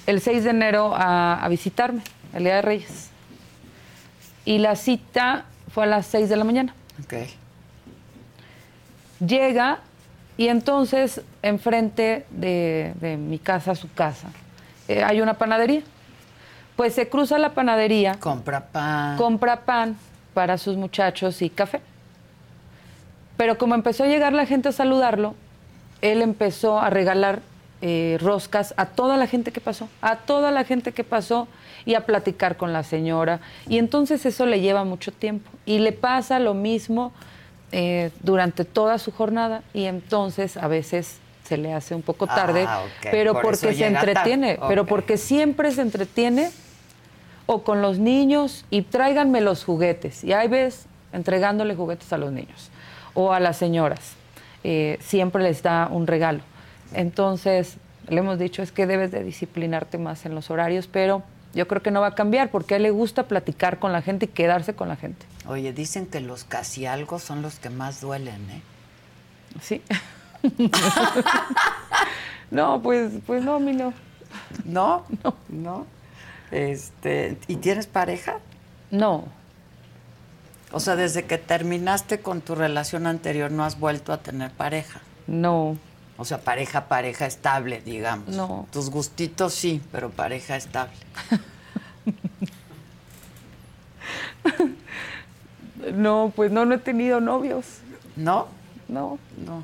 [0.07, 2.03] el 6 de enero a, a visitarme,
[2.35, 3.11] el Día de Reyes.
[4.45, 6.75] Y la cita fue a las 6 de la mañana.
[7.05, 7.15] Ok.
[9.27, 9.79] Llega
[10.37, 14.29] y entonces enfrente de, de mi casa, su casa,
[14.89, 15.83] eh, hay una panadería.
[16.77, 18.15] Pues se cruza la panadería.
[18.19, 19.17] Compra pan.
[19.19, 19.97] Compra pan
[20.33, 21.81] para sus muchachos y café.
[23.41, 25.35] Pero como empezó a llegar la gente a saludarlo,
[26.02, 27.41] él empezó a regalar
[27.81, 31.49] eh, roscas a toda la gente que pasó, a toda la gente que pasó
[31.86, 33.41] y a platicar con la señora.
[33.67, 35.51] Y entonces eso le lleva mucho tiempo.
[35.65, 37.12] Y le pasa lo mismo
[37.73, 42.67] eh, durante toda su jornada y entonces a veces se le hace un poco tarde,
[42.69, 46.51] Ah, pero por porque se entretiene, pero porque siempre se entretiene
[47.47, 50.25] o con los niños y tráiganme los juguetes.
[50.25, 52.69] Y ahí ves entregándole juguetes a los niños
[53.14, 54.14] o a las señoras.
[54.64, 56.40] Eh, siempre les da un regalo.
[56.92, 57.76] Entonces,
[58.08, 61.22] le hemos dicho es que debes de disciplinarte más en los horarios, pero
[61.55, 64.02] yo creo que no va a cambiar porque a él le gusta platicar con la
[64.02, 65.26] gente y quedarse con la gente.
[65.47, 68.62] Oye, dicen que los casi algo son los que más duelen, ¿eh?
[69.60, 69.82] Sí.
[72.50, 73.92] no, pues, pues no, mí no.
[74.64, 75.05] ¿No?
[75.24, 75.34] No.
[75.48, 75.86] ¿No?
[76.50, 78.39] Este, ¿Y tienes pareja?
[78.90, 79.24] No.
[80.73, 85.00] O sea, desde que terminaste con tu relación anterior no has vuelto a tener pareja.
[85.26, 85.76] No.
[86.16, 88.28] O sea, pareja, pareja estable, digamos.
[88.28, 88.66] No.
[88.70, 90.94] Tus gustitos sí, pero pareja estable.
[95.94, 97.65] No, pues no, no he tenido novios.
[98.16, 98.49] ¿No?
[98.89, 99.18] No.
[99.44, 99.62] No.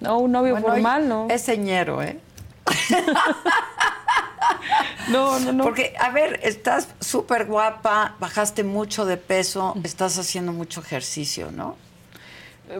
[0.00, 1.26] No, un novio Bueno, formal, no.
[1.30, 2.18] Es señero, ¿eh?
[5.08, 5.64] No, no, no.
[5.64, 11.76] Porque, a ver, estás súper guapa, bajaste mucho de peso, estás haciendo mucho ejercicio, ¿no?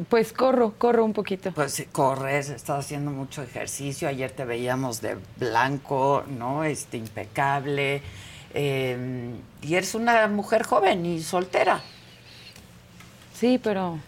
[0.08, 1.52] Pues corro, corro un poquito.
[1.52, 4.08] Pues sí, corres, estás haciendo mucho ejercicio.
[4.08, 6.64] Ayer te veíamos de blanco, ¿no?
[6.64, 8.00] Este, impecable.
[8.54, 11.82] Eh, y eres una mujer joven y soltera.
[13.34, 13.98] Sí, pero,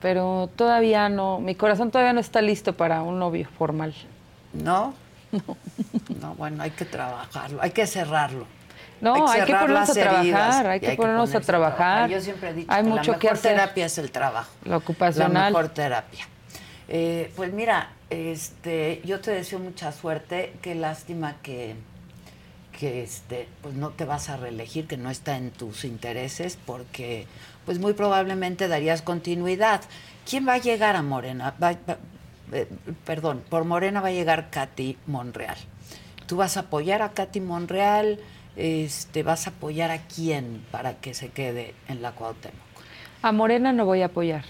[0.00, 3.94] pero todavía no, mi corazón todavía no está listo para un novio formal.
[4.52, 4.94] ¿No?
[5.46, 5.56] No.
[6.20, 8.46] No, bueno, hay que trabajarlo, hay que cerrarlo.
[9.00, 12.08] No, hay que ponernos a trabajar, hay que ponernos a trabajar.
[12.10, 13.52] Yo siempre he dicho Hay que mucho la que mejor hacer.
[13.56, 14.50] terapia es el trabajo.
[14.64, 15.32] La ocupacional.
[15.34, 16.26] La mejor terapia.
[16.88, 20.54] Eh, pues mira, este, yo te deseo mucha suerte.
[20.62, 21.74] Qué lástima que,
[22.78, 27.26] que este, pues no te vas a reelegir, que no está en tus intereses, porque
[27.66, 29.80] pues muy probablemente darías continuidad.
[30.28, 31.54] ¿Quién va a llegar a Morena?
[31.62, 31.98] Va- va-
[32.52, 32.68] eh,
[33.04, 35.56] perdón, por Morena va a llegar Katy Monreal.
[36.26, 38.18] ¿Tú vas a apoyar a Katy Monreal?
[38.56, 42.58] Este, ¿Vas a apoyar a quién para que se quede en la Cuauhtémoc?
[43.22, 44.44] A Morena no voy a apoyar,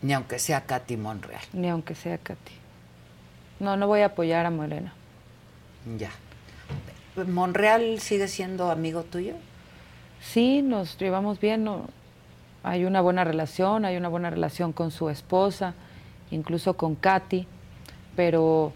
[0.00, 1.42] Ni aunque sea Katy Monreal.
[1.52, 2.52] ni aunque sea Katy.
[3.60, 4.92] No, no voy a apoyar a Morena.
[5.98, 6.10] Ya.
[7.26, 9.34] ¿Monreal sigue siendo amigo tuyo?
[10.20, 11.86] Sí, nos llevamos bien, no,
[12.62, 15.74] hay una buena relación, hay una buena relación con su esposa,
[16.32, 17.46] incluso con Katy,
[18.16, 18.72] pero,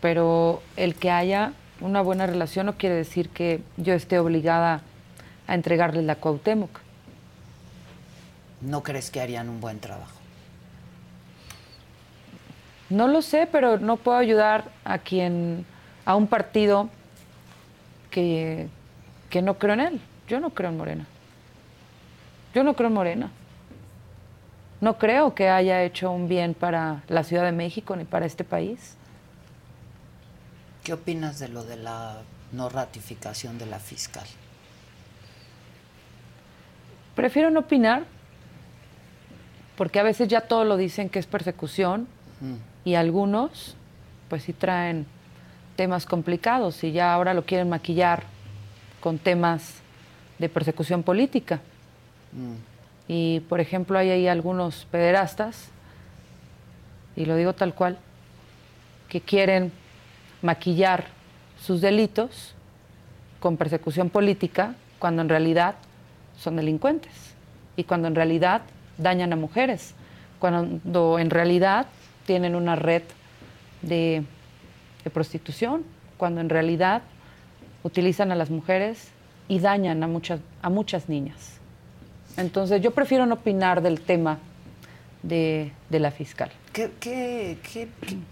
[0.00, 4.82] pero el que haya una buena relación no quiere decir que yo esté obligada
[5.48, 6.80] a entregarle la Cuauhtémoc.
[8.60, 10.12] ¿No crees que harían un buen trabajo?
[12.88, 15.66] No lo sé, pero no puedo ayudar a quien,
[16.04, 16.88] a un partido
[18.10, 18.68] que,
[19.28, 20.00] que no creo en él.
[20.28, 21.06] Yo no creo en Morena.
[22.54, 23.30] Yo no creo en Morena.
[24.80, 28.44] No creo que haya hecho un bien para la Ciudad de México ni para este
[28.44, 28.96] país.
[30.84, 32.18] ¿Qué opinas de lo de la
[32.52, 34.26] no ratificación de la fiscal?
[37.14, 38.04] Prefiero no opinar,
[39.76, 42.06] porque a veces ya todo lo dicen que es persecución
[42.84, 43.76] y algunos,
[44.28, 45.06] pues sí traen
[45.76, 48.24] temas complicados y ya ahora lo quieren maquillar
[49.00, 49.80] con temas
[50.38, 51.60] de persecución política.
[53.08, 55.68] Y, por ejemplo, hay ahí algunos pederastas,
[57.14, 57.98] y lo digo tal cual,
[59.08, 59.72] que quieren
[60.42, 61.04] maquillar
[61.60, 62.54] sus delitos
[63.40, 65.76] con persecución política cuando en realidad
[66.38, 67.34] son delincuentes
[67.76, 68.62] y cuando en realidad
[68.98, 69.94] dañan a mujeres,
[70.38, 71.86] cuando en realidad
[72.26, 73.02] tienen una red
[73.82, 74.24] de,
[75.12, 75.84] prostitución,
[76.16, 77.02] cuando en realidad
[77.84, 79.10] utilizan a las mujeres
[79.46, 81.55] y dañan a muchas, a muchas niñas.
[82.36, 84.38] Entonces yo prefiero no opinar del tema
[85.22, 86.50] de, de la fiscal.
[86.72, 87.56] ¿Qué, qué,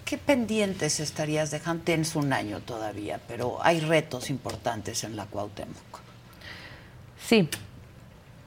[0.05, 1.84] qué, pendientes estarías dejando?
[1.84, 6.02] Tienes un año todavía, pero hay retos importantes en la Cuauhtémoc.
[7.18, 7.49] Sí,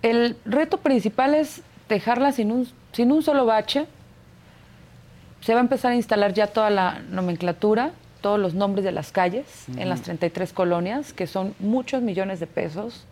[0.03, 3.87] el reto principal es dejarla sin un, sin un solo bache.
[5.41, 9.11] Se va a empezar a instalar ya toda la nomenclatura, todos los nombres de las
[9.11, 9.45] calles
[9.77, 10.05] en las Ujú.
[10.05, 13.05] 33 colonias, que son muchos millones de pesos.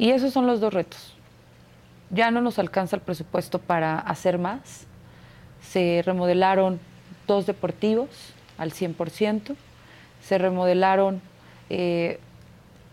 [0.00, 1.12] Y esos son los dos retos.
[2.08, 4.86] Ya no nos alcanza el presupuesto para hacer más.
[5.60, 6.80] Se remodelaron
[7.26, 8.08] dos deportivos
[8.56, 9.54] al 100%.
[10.22, 11.20] Se remodelaron
[11.68, 12.18] eh,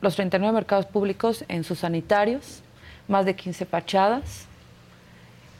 [0.02, 2.62] los 39 mercados públicos en sus sanitarios,
[3.08, 4.46] más de 15 fachadas,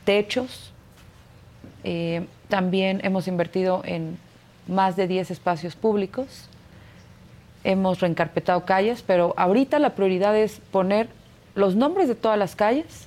[0.04, 0.74] techos.
[1.82, 4.18] Eh, también hemos invertido en
[4.66, 6.44] más de 10 espacios públicos.
[7.64, 11.16] Hemos reencarpetado calles, pero ahorita la prioridad es poner
[11.54, 13.06] los nombres de todas las calles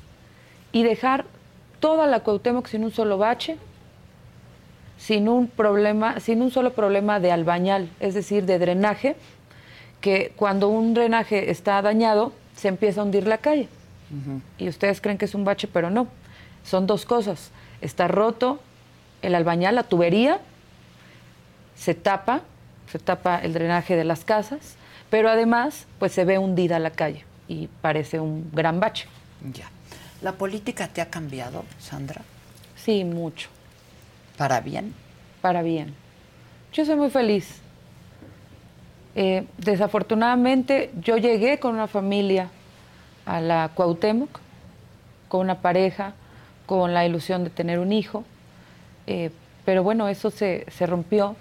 [0.72, 1.26] y dejar
[1.80, 3.58] toda la Cuauhtémoc sin un solo bache,
[4.98, 9.16] sin un problema, sin un solo problema de albañal, es decir, de drenaje,
[10.00, 13.68] que cuando un drenaje está dañado se empieza a hundir la calle.
[14.58, 16.08] Y ustedes creen que es un bache, pero no.
[16.66, 17.50] Son dos cosas.
[17.80, 18.60] Está roto
[19.22, 20.40] el albañal, la tubería,
[21.76, 22.42] se tapa,
[22.92, 24.76] se tapa el drenaje de las casas,
[25.10, 29.08] pero además pues se ve hundida la calle y parece un gran bache.
[29.54, 29.70] Ya.
[30.22, 32.22] ¿La política te ha cambiado, Sandra?
[32.78, 33.50] Sí, mucho.
[34.38, 34.94] ¿Para bien?
[35.42, 35.94] Para bien.
[36.72, 37.60] Yo soy muy feliz.
[39.16, 42.50] Eh, desafortunadamente yo llegué con una familia
[43.26, 44.40] a la Cuauhtémoc,
[45.28, 46.14] con una pareja,
[46.66, 48.24] con la ilusión de tener un hijo,
[49.08, 49.32] eh,
[49.66, 51.36] pero bueno, eso se, se rompió,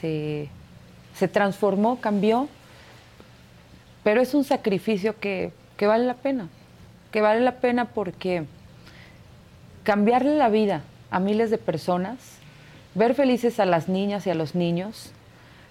[0.00, 0.48] se,
[1.14, 2.48] se transformó, cambió,
[4.02, 6.48] pero es un sacrificio que, que vale la pena,
[7.12, 8.44] que vale la pena porque
[9.82, 12.16] cambiarle la vida a miles de personas,
[12.94, 15.10] ver felices a las niñas y a los niños,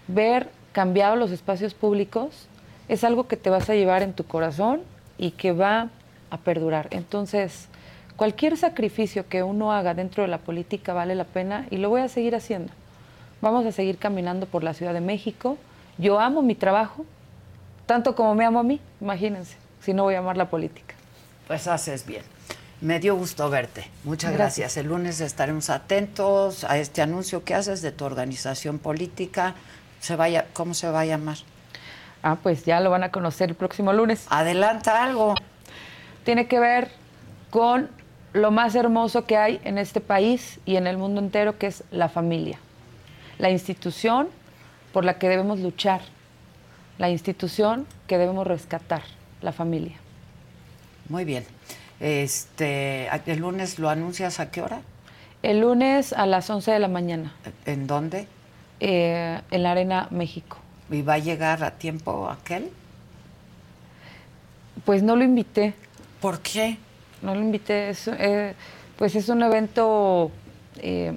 [0.07, 2.47] ver cambiados los espacios públicos,
[2.87, 4.81] es algo que te vas a llevar en tu corazón
[5.17, 5.89] y que va
[6.31, 6.87] a perdurar.
[6.91, 7.67] Entonces,
[8.15, 12.01] cualquier sacrificio que uno haga dentro de la política vale la pena y lo voy
[12.01, 12.71] a seguir haciendo.
[13.41, 15.57] Vamos a seguir caminando por la Ciudad de México.
[15.97, 17.05] Yo amo mi trabajo,
[17.89, 20.93] tanto como me amo a mí, imagínense, si no voy a amar la política.
[21.47, 22.21] Pues haces bien.
[22.81, 23.89] Me dio gusto verte.
[24.03, 24.57] Muchas gracias.
[24.57, 24.77] Gracias.
[24.77, 29.55] El lunes estaremos atentos a este anuncio que haces de tu organización política.
[30.01, 31.37] Se vaya, ¿Cómo se va a llamar?
[32.21, 34.27] Ah, pues ya lo van a conocer el próximo lunes.
[34.29, 35.33] Adelanta algo.
[36.23, 36.91] Tiene que ver
[37.49, 37.89] con
[38.33, 41.83] lo más hermoso que hay en este país y en el mundo entero, que es
[41.89, 42.59] la familia.
[43.39, 44.29] La institución
[44.93, 46.01] por la que debemos luchar.
[46.99, 49.01] La institución que debemos rescatar,
[49.41, 49.95] la familia.
[51.07, 51.45] Muy bien.
[51.99, 54.81] Este, ¿El lunes lo anuncias a qué hora?
[55.41, 57.33] El lunes a las 11 de la mañana.
[57.65, 58.27] ¿En dónde?
[58.81, 60.57] Eh, en la Arena México.
[60.91, 62.69] ¿Y va a llegar a tiempo aquel?
[64.83, 65.73] Pues no lo invité.
[66.19, 66.77] ¿Por qué?
[67.21, 67.89] No lo invité.
[67.89, 68.53] Es, eh,
[68.97, 70.31] pues es un evento
[70.77, 71.15] eh,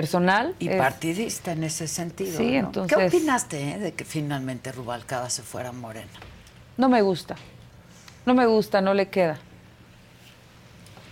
[0.00, 0.54] personal.
[0.58, 2.36] Y es- partidista en ese sentido.
[2.36, 2.66] Sí, ¿no?
[2.66, 6.10] entonces- ¿Qué opinaste eh, de que finalmente Rubalcaba se fuera Morena?
[6.76, 7.36] No me gusta.
[8.26, 9.38] No me gusta, no le queda.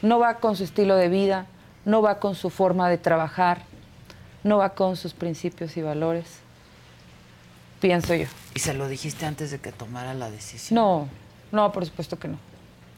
[0.03, 1.47] No va con su estilo de vida,
[1.85, 3.63] no va con su forma de trabajar,
[4.43, 6.27] no va con sus principios y valores.
[7.81, 8.27] Pienso yo.
[8.55, 10.75] ¿Y se lo dijiste antes de que tomara la decisión?
[10.77, 11.09] No,
[11.53, 12.39] no, por supuesto que no.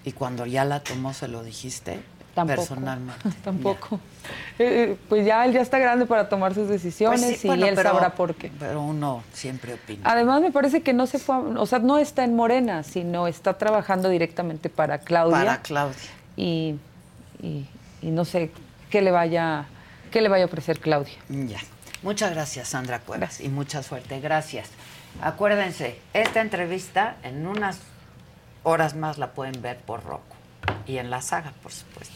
[0.05, 2.01] ¿Y cuando ya la tomó se lo dijiste
[2.37, 2.61] Tampoco.
[2.61, 3.29] personalmente?
[3.45, 3.99] Tampoco.
[4.61, 7.67] Eh, pues ya él ya está grande para tomar sus decisiones Pues sí, y bueno,
[7.67, 8.53] él pero- sabrá por qué.
[8.59, 10.03] Pero uno siempre opina.
[10.05, 13.55] Además me parece que no se fue, o sea, no está en Morena, sino está
[13.59, 15.39] trabajando directamente para Claudia.
[15.39, 15.97] Para Claudia.
[16.37, 16.77] Y,
[17.43, 17.67] y-
[18.03, 18.53] y no sé
[18.91, 19.65] qué le vaya,
[20.13, 21.15] qué le vaya a ofrecer Claudia.
[21.29, 21.59] Ya.
[22.03, 24.21] Muchas gracias, Sandra Cuevas, y mucha suerte.
[24.21, 24.69] Gracias.
[25.23, 27.79] Acuérdense, esta entrevista en unas
[28.63, 30.36] horas más la pueden ver por Roku
[30.87, 32.15] y en la saga, por supuesto.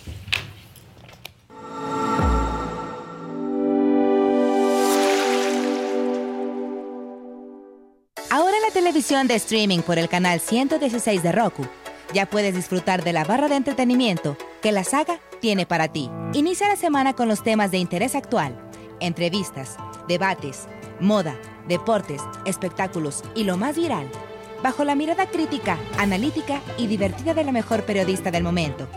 [8.32, 11.66] Ahora en la televisión de streaming por el canal 116 de Roku,
[12.12, 16.10] ya puedes disfrutar de la barra de entretenimiento que la saga tiene para ti.
[16.32, 18.56] Inicia la semana con los temas de interés actual,
[19.00, 20.68] entrevistas, debates,
[21.00, 24.08] moda, deportes, espectáculos y lo más viral,
[24.62, 28.88] bajo la mirada crítica, analítica y divertida de la mejor periodista del momento,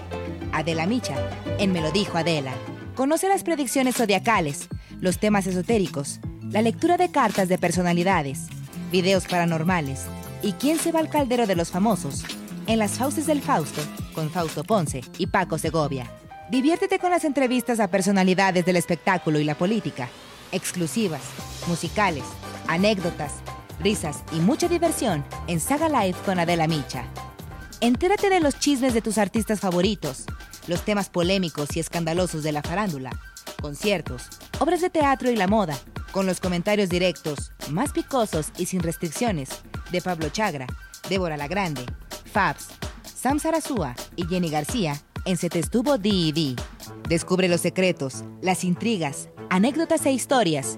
[0.51, 1.16] Adela Micha,
[1.59, 2.53] en Me lo dijo Adela.
[2.95, 4.67] Conoce las predicciones zodiacales,
[5.00, 6.19] los temas esotéricos,
[6.50, 8.48] la lectura de cartas de personalidades,
[8.92, 10.06] videos paranormales
[10.43, 12.24] y quién se va al caldero de los famosos
[12.67, 13.82] en las Fauces del Fausto
[14.14, 16.09] con Fausto Ponce y Paco Segovia.
[16.50, 20.09] Diviértete con las entrevistas a personalidades del espectáculo y la política,
[20.51, 21.22] exclusivas,
[21.67, 22.24] musicales,
[22.67, 23.42] anécdotas,
[23.80, 27.06] risas y mucha diversión en Saga Live con Adela Micha.
[27.82, 30.26] Entérate de los chismes de tus artistas favoritos,
[30.68, 33.11] los temas polémicos y escandalosos de la farándula,
[33.61, 34.30] conciertos,
[34.60, 35.77] obras de teatro y la moda,
[36.11, 39.50] con los comentarios directos, más picosos y sin restricciones,
[39.92, 40.68] de Pablo Chagra,
[41.10, 41.85] Débora La Grande,
[42.32, 42.68] Fabs,
[43.03, 46.56] Sam Sarasúa y Jenny García en Se Te Estuvo D&D.
[47.08, 50.77] Descubre los secretos, las intrigas, anécdotas e historias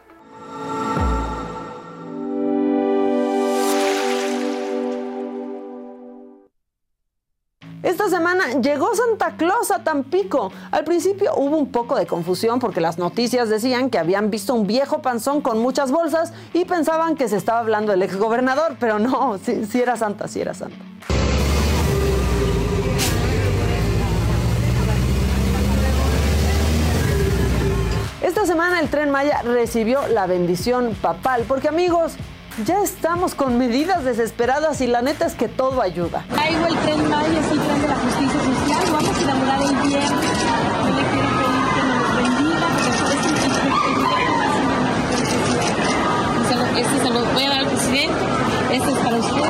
[7.83, 10.51] Esta semana llegó Santa Claus a Tampico.
[10.69, 14.67] Al principio hubo un poco de confusión porque las noticias decían que habían visto un
[14.67, 19.39] viejo panzón con muchas bolsas y pensaban que se estaba hablando del exgobernador, pero no,
[19.39, 20.77] sí, era Santa, sí era Santa.
[28.21, 32.13] Esta semana el tren Maya recibió la bendición papal, porque amigos,
[32.65, 36.23] ya estamos con medidas desesperadas y la neta es que todo ayuda.
[36.29, 38.83] Traigo el tren Maya, es el tren de la justicia social.
[38.91, 40.11] Vamos a inaugurar el viernes.
[40.11, 43.41] Yo le quiero pedir que nos los bendiga, porque es el
[46.49, 48.19] se lo- Este se lo voy a dar al presidente.
[48.71, 49.41] Este es para usted.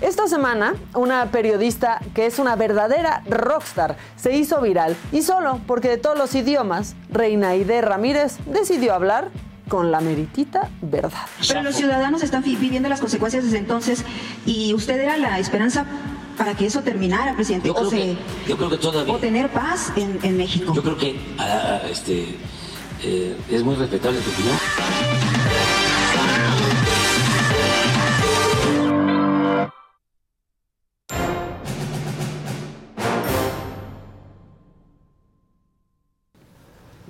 [0.00, 5.88] Esta semana, una periodista que es una verdadera rockstar se hizo viral y solo porque
[5.88, 9.28] de todos los idiomas, Reina Aide Ramírez decidió hablar
[9.70, 11.12] con la meritita verdad.
[11.48, 14.04] Pero los ciudadanos están vi- viviendo las consecuencias desde entonces
[14.44, 15.86] y usted era la esperanza
[16.36, 19.14] para que eso terminara, presidente, Yo creo, o, que, se- yo creo que todavía.
[19.14, 20.72] o tener paz en, en México.
[20.74, 22.36] Yo creo que ah, ah, este,
[23.04, 24.56] eh, es muy respetable tu opinión.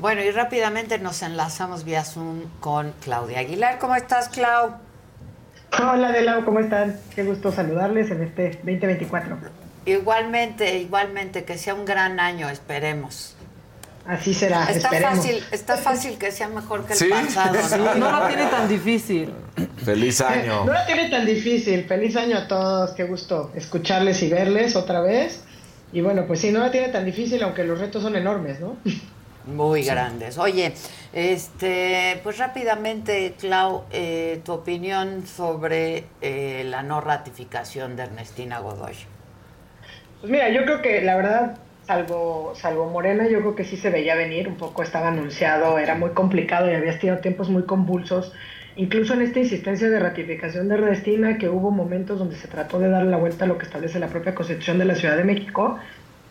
[0.00, 3.78] Bueno, y rápidamente nos enlazamos vía Zoom con Claudia Aguilar.
[3.78, 4.76] ¿Cómo estás, Clau?
[5.78, 6.98] Hola Adela, ¿cómo están?
[7.14, 9.36] Qué gusto saludarles en este 2024.
[9.84, 13.36] Igualmente, igualmente, que sea un gran año, esperemos.
[14.06, 15.16] Así será, Está esperemos.
[15.18, 17.08] fácil, está fácil que sea mejor que el Sí.
[17.10, 17.94] pasado.
[17.96, 19.32] No lo tiene tan difícil.
[19.84, 20.64] Feliz año.
[20.64, 21.84] No la tiene tan difícil.
[21.84, 22.92] Feliz año a todos.
[22.92, 25.42] Qué gusto escucharles y verles otra vez.
[25.92, 28.76] Y bueno, pues sí, no la tiene tan difícil, aunque los retos son enormes, ¿no?
[29.47, 30.39] Muy grandes.
[30.39, 30.73] Oye,
[31.12, 38.94] este, pues rápidamente, Clau, eh, tu opinión sobre eh, la no ratificación de Ernestina Godoy.
[40.20, 43.89] Pues mira, yo creo que la verdad, salvo, salvo Morena, yo creo que sí se
[43.89, 48.33] veía venir, un poco estaba anunciado, era muy complicado y había tenido tiempos muy convulsos.
[48.77, 52.89] Incluso en esta insistencia de ratificación de Ernestina, que hubo momentos donde se trató de
[52.89, 55.78] darle la vuelta a lo que establece la propia Constitución de la Ciudad de México.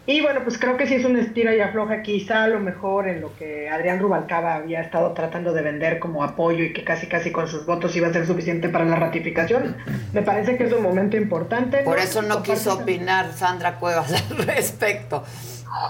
[0.09, 3.07] Y bueno, pues creo que sí es una estira y afloja, quizá a lo mejor
[3.07, 7.05] en lo que Adrián Rubalcaba había estado tratando de vender como apoyo y que casi
[7.05, 9.77] casi con sus votos iba a ser suficiente para la ratificación.
[10.11, 11.83] Me parece que es un momento importante.
[11.83, 15.23] Por eso no quiso opinar Sandra Cuevas al respecto.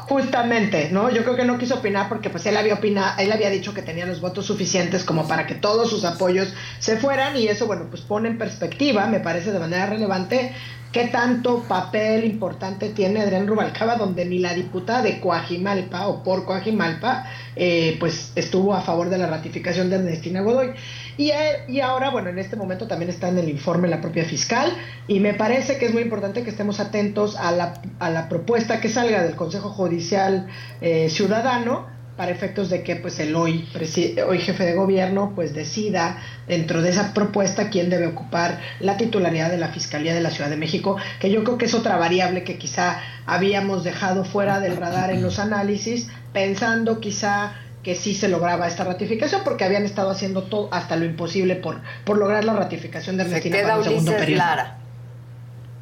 [0.09, 1.09] Justamente, ¿no?
[1.09, 3.81] Yo creo que no quiso opinar porque pues él había opinado, él había dicho que
[3.81, 7.85] tenía los votos suficientes como para que todos sus apoyos se fueran y eso, bueno,
[7.89, 10.53] pues pone en perspectiva, me parece de manera relevante,
[10.91, 16.45] qué tanto papel importante tiene Adrián Rubalcaba, donde ni la diputada de Coajimalpa o por
[16.45, 20.71] Coajimalpa, eh, pues estuvo a favor de la ratificación de Ernestina Godoy.
[21.17, 24.25] Y, eh, y ahora, bueno, en este momento también está en el informe la propia
[24.25, 24.71] fiscal
[25.07, 28.79] y me parece que es muy importante que estemos atentos a la, a la propuesta
[28.79, 30.47] que salga del Consejo Judicial
[30.81, 33.65] eh, Ciudadano para efectos de que pues el hoy,
[34.27, 39.49] hoy jefe de gobierno pues decida dentro de esa propuesta quién debe ocupar la titularidad
[39.49, 42.43] de la Fiscalía de la Ciudad de México, que yo creo que es otra variable
[42.43, 48.27] que quizá habíamos dejado fuera del radar en los análisis, pensando quizá que sí se
[48.27, 52.51] lograba esta ratificación porque habían estado haciendo todo hasta lo imposible por, por lograr la
[52.51, 54.39] ratificación de Se Ernestina queda para un segundo periodo.
[54.39, 54.77] Lara.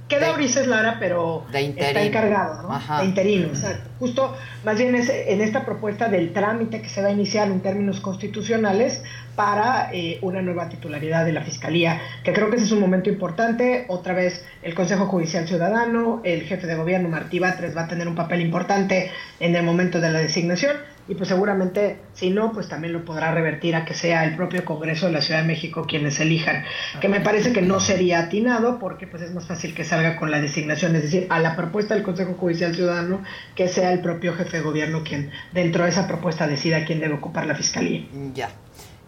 [0.07, 2.73] Queda Ulises Lara, pero De está encargado, ¿no?
[2.73, 2.99] Ajá.
[2.99, 3.89] De interino, exacto.
[3.99, 7.59] Justo, más bien es en esta propuesta del trámite que se va a iniciar en
[7.59, 9.01] términos constitucionales
[9.35, 13.09] para eh, una nueva titularidad de la Fiscalía, que creo que ese es un momento
[13.09, 13.85] importante.
[13.89, 18.07] Otra vez, el Consejo Judicial Ciudadano, el jefe de gobierno Martí Batres va a tener
[18.07, 20.77] un papel importante en el momento de la designación
[21.07, 24.65] y pues seguramente, si no, pues también lo podrá revertir a que sea el propio
[24.65, 26.63] Congreso de la Ciudad de México quienes elijan,
[26.99, 30.31] que me parece que no sería atinado porque pues es más fácil que salga con
[30.31, 33.23] la designación, es decir, a la propuesta del Consejo Judicial Ciudadano
[33.55, 37.15] que sea el propio jefe de gobierno quien dentro de esa propuesta decida quién debe
[37.15, 38.05] ocupar la fiscalía.
[38.33, 38.49] Ya.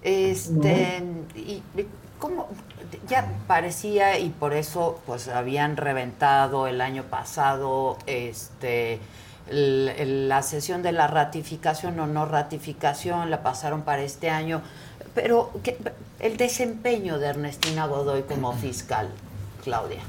[0.01, 1.03] Este,
[1.35, 1.61] y,
[2.17, 2.47] ¿cómo?
[3.07, 8.99] Ya parecía y por eso pues habían reventado el año pasado este
[9.49, 14.61] el- el- la sesión de la ratificación o no ratificación, la pasaron para este año,
[15.15, 15.77] pero ¿qué-
[16.19, 19.09] el desempeño de Ernestina Godoy como fiscal,
[19.63, 20.01] Claudia.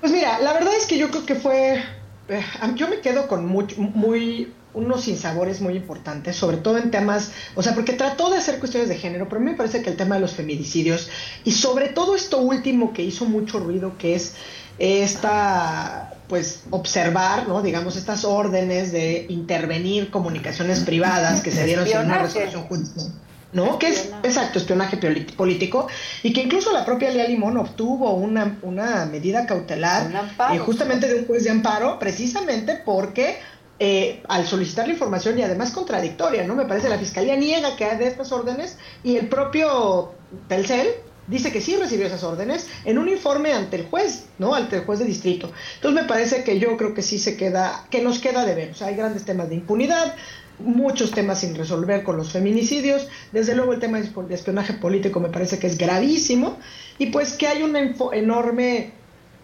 [0.00, 1.82] Pues mira, la verdad es que yo creo que fue,
[2.28, 2.42] eh,
[2.74, 7.62] yo me quedo con mucho, muy, unos sinsabores muy importantes, sobre todo en temas, o
[7.62, 9.96] sea, porque trató de hacer cuestiones de género, pero a mí me parece que el
[9.96, 11.10] tema de los feminicidios
[11.44, 14.34] y sobre todo esto último que hizo mucho ruido, que es
[14.78, 17.60] esta, pues, observar, ¿no?
[17.60, 23.12] Digamos, estas órdenes de intervenir comunicaciones privadas que se dieron sin una resolución judicial.
[23.52, 23.80] ¿no?
[23.80, 24.96] Que es, exacto, espionaje
[25.36, 25.88] político,
[26.22, 31.18] y que incluso la propia Lea Limón obtuvo una, una medida cautelar eh, justamente de
[31.20, 33.38] un juez de amparo, precisamente porque
[33.80, 36.54] eh, al solicitar la información y además contradictoria, ¿no?
[36.54, 40.12] Me parece la fiscalía niega que hay de estas órdenes y el propio
[40.46, 40.86] Telcel
[41.30, 44.54] dice que sí recibió esas órdenes en un informe ante el juez, ¿no?
[44.54, 45.50] Ante el juez de distrito.
[45.76, 48.70] Entonces me parece que yo creo que sí se queda, que nos queda de ver.
[48.72, 50.14] O sea, hay grandes temas de impunidad,
[50.58, 53.08] muchos temas sin resolver con los feminicidios.
[53.32, 56.58] Desde luego el tema de espionaje político me parece que es gravísimo
[56.98, 58.92] y pues que hay un enorme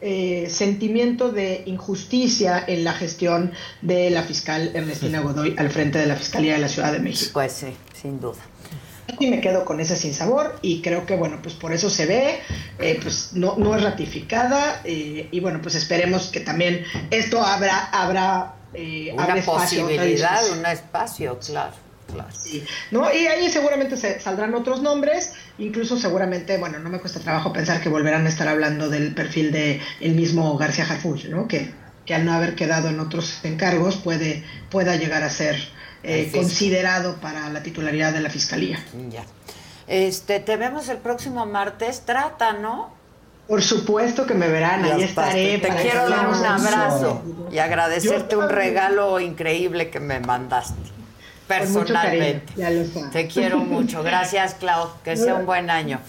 [0.02, 6.06] eh, sentimiento de injusticia en la gestión de la fiscal Ernestina Godoy al frente de
[6.06, 7.30] la Fiscalía de la Ciudad de México.
[7.32, 8.36] Pues sí, sin duda.
[9.18, 12.40] Y me quedo con ese sinsabor y creo que, bueno, pues por eso se ve,
[12.78, 17.88] eh, pues no, no es ratificada eh, y bueno, pues esperemos que también esto abra,
[17.92, 21.72] abra, eh, Una posibilidad, un espacio, claro,
[22.12, 22.28] claro.
[22.90, 23.12] ¿no?
[23.12, 27.80] Y ahí seguramente se saldrán otros nombres, incluso seguramente, bueno, no me cuesta trabajo pensar
[27.80, 31.48] que volverán a estar hablando del perfil de el mismo García Harfuch, ¿no?
[31.48, 31.72] Que,
[32.04, 35.56] que al no haber quedado en otros encargos puede, pueda llegar a ser
[36.06, 38.78] eh, considerado para la titularidad de la fiscalía.
[39.10, 39.24] Ya.
[39.86, 42.90] Este, te vemos el próximo martes, trata, ¿no?
[43.46, 45.58] Por supuesto que me verán, ahí estaré.
[45.58, 50.74] Te para quiero dar un abrazo y agradecerte un regalo increíble que me mandaste.
[51.46, 52.52] Con mucho cariño, Personalmente.
[52.56, 53.10] ya lo.
[53.10, 54.02] Te quiero mucho.
[54.02, 54.88] Gracias, Clau.
[55.04, 56.00] Que sea un buen año.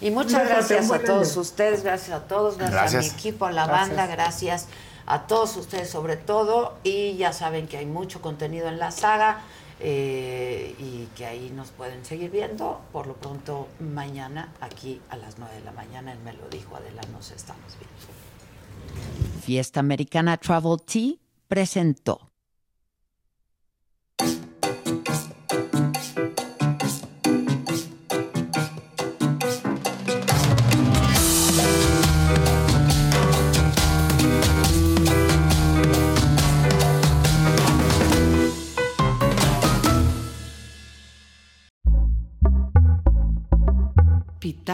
[0.00, 1.40] Y muchas gracias a todos año.
[1.40, 3.04] ustedes, gracias a todos, gracias, Gracias.
[3.10, 3.88] a mi equipo, a la Gracias.
[3.96, 4.66] banda, gracias
[5.06, 6.78] a todos ustedes sobre todo.
[6.84, 9.42] Y ya saben que hay mucho contenido en la saga
[9.80, 12.80] eh, y que ahí nos pueden seguir viendo.
[12.92, 16.76] Por lo pronto, mañana, aquí a las 9 de la mañana, en Me lo dijo
[16.76, 19.40] Adela, nos estamos viendo.
[19.42, 21.14] Fiesta Americana Travel Tea
[21.48, 22.33] presentó.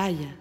[0.01, 0.40] Pitaya.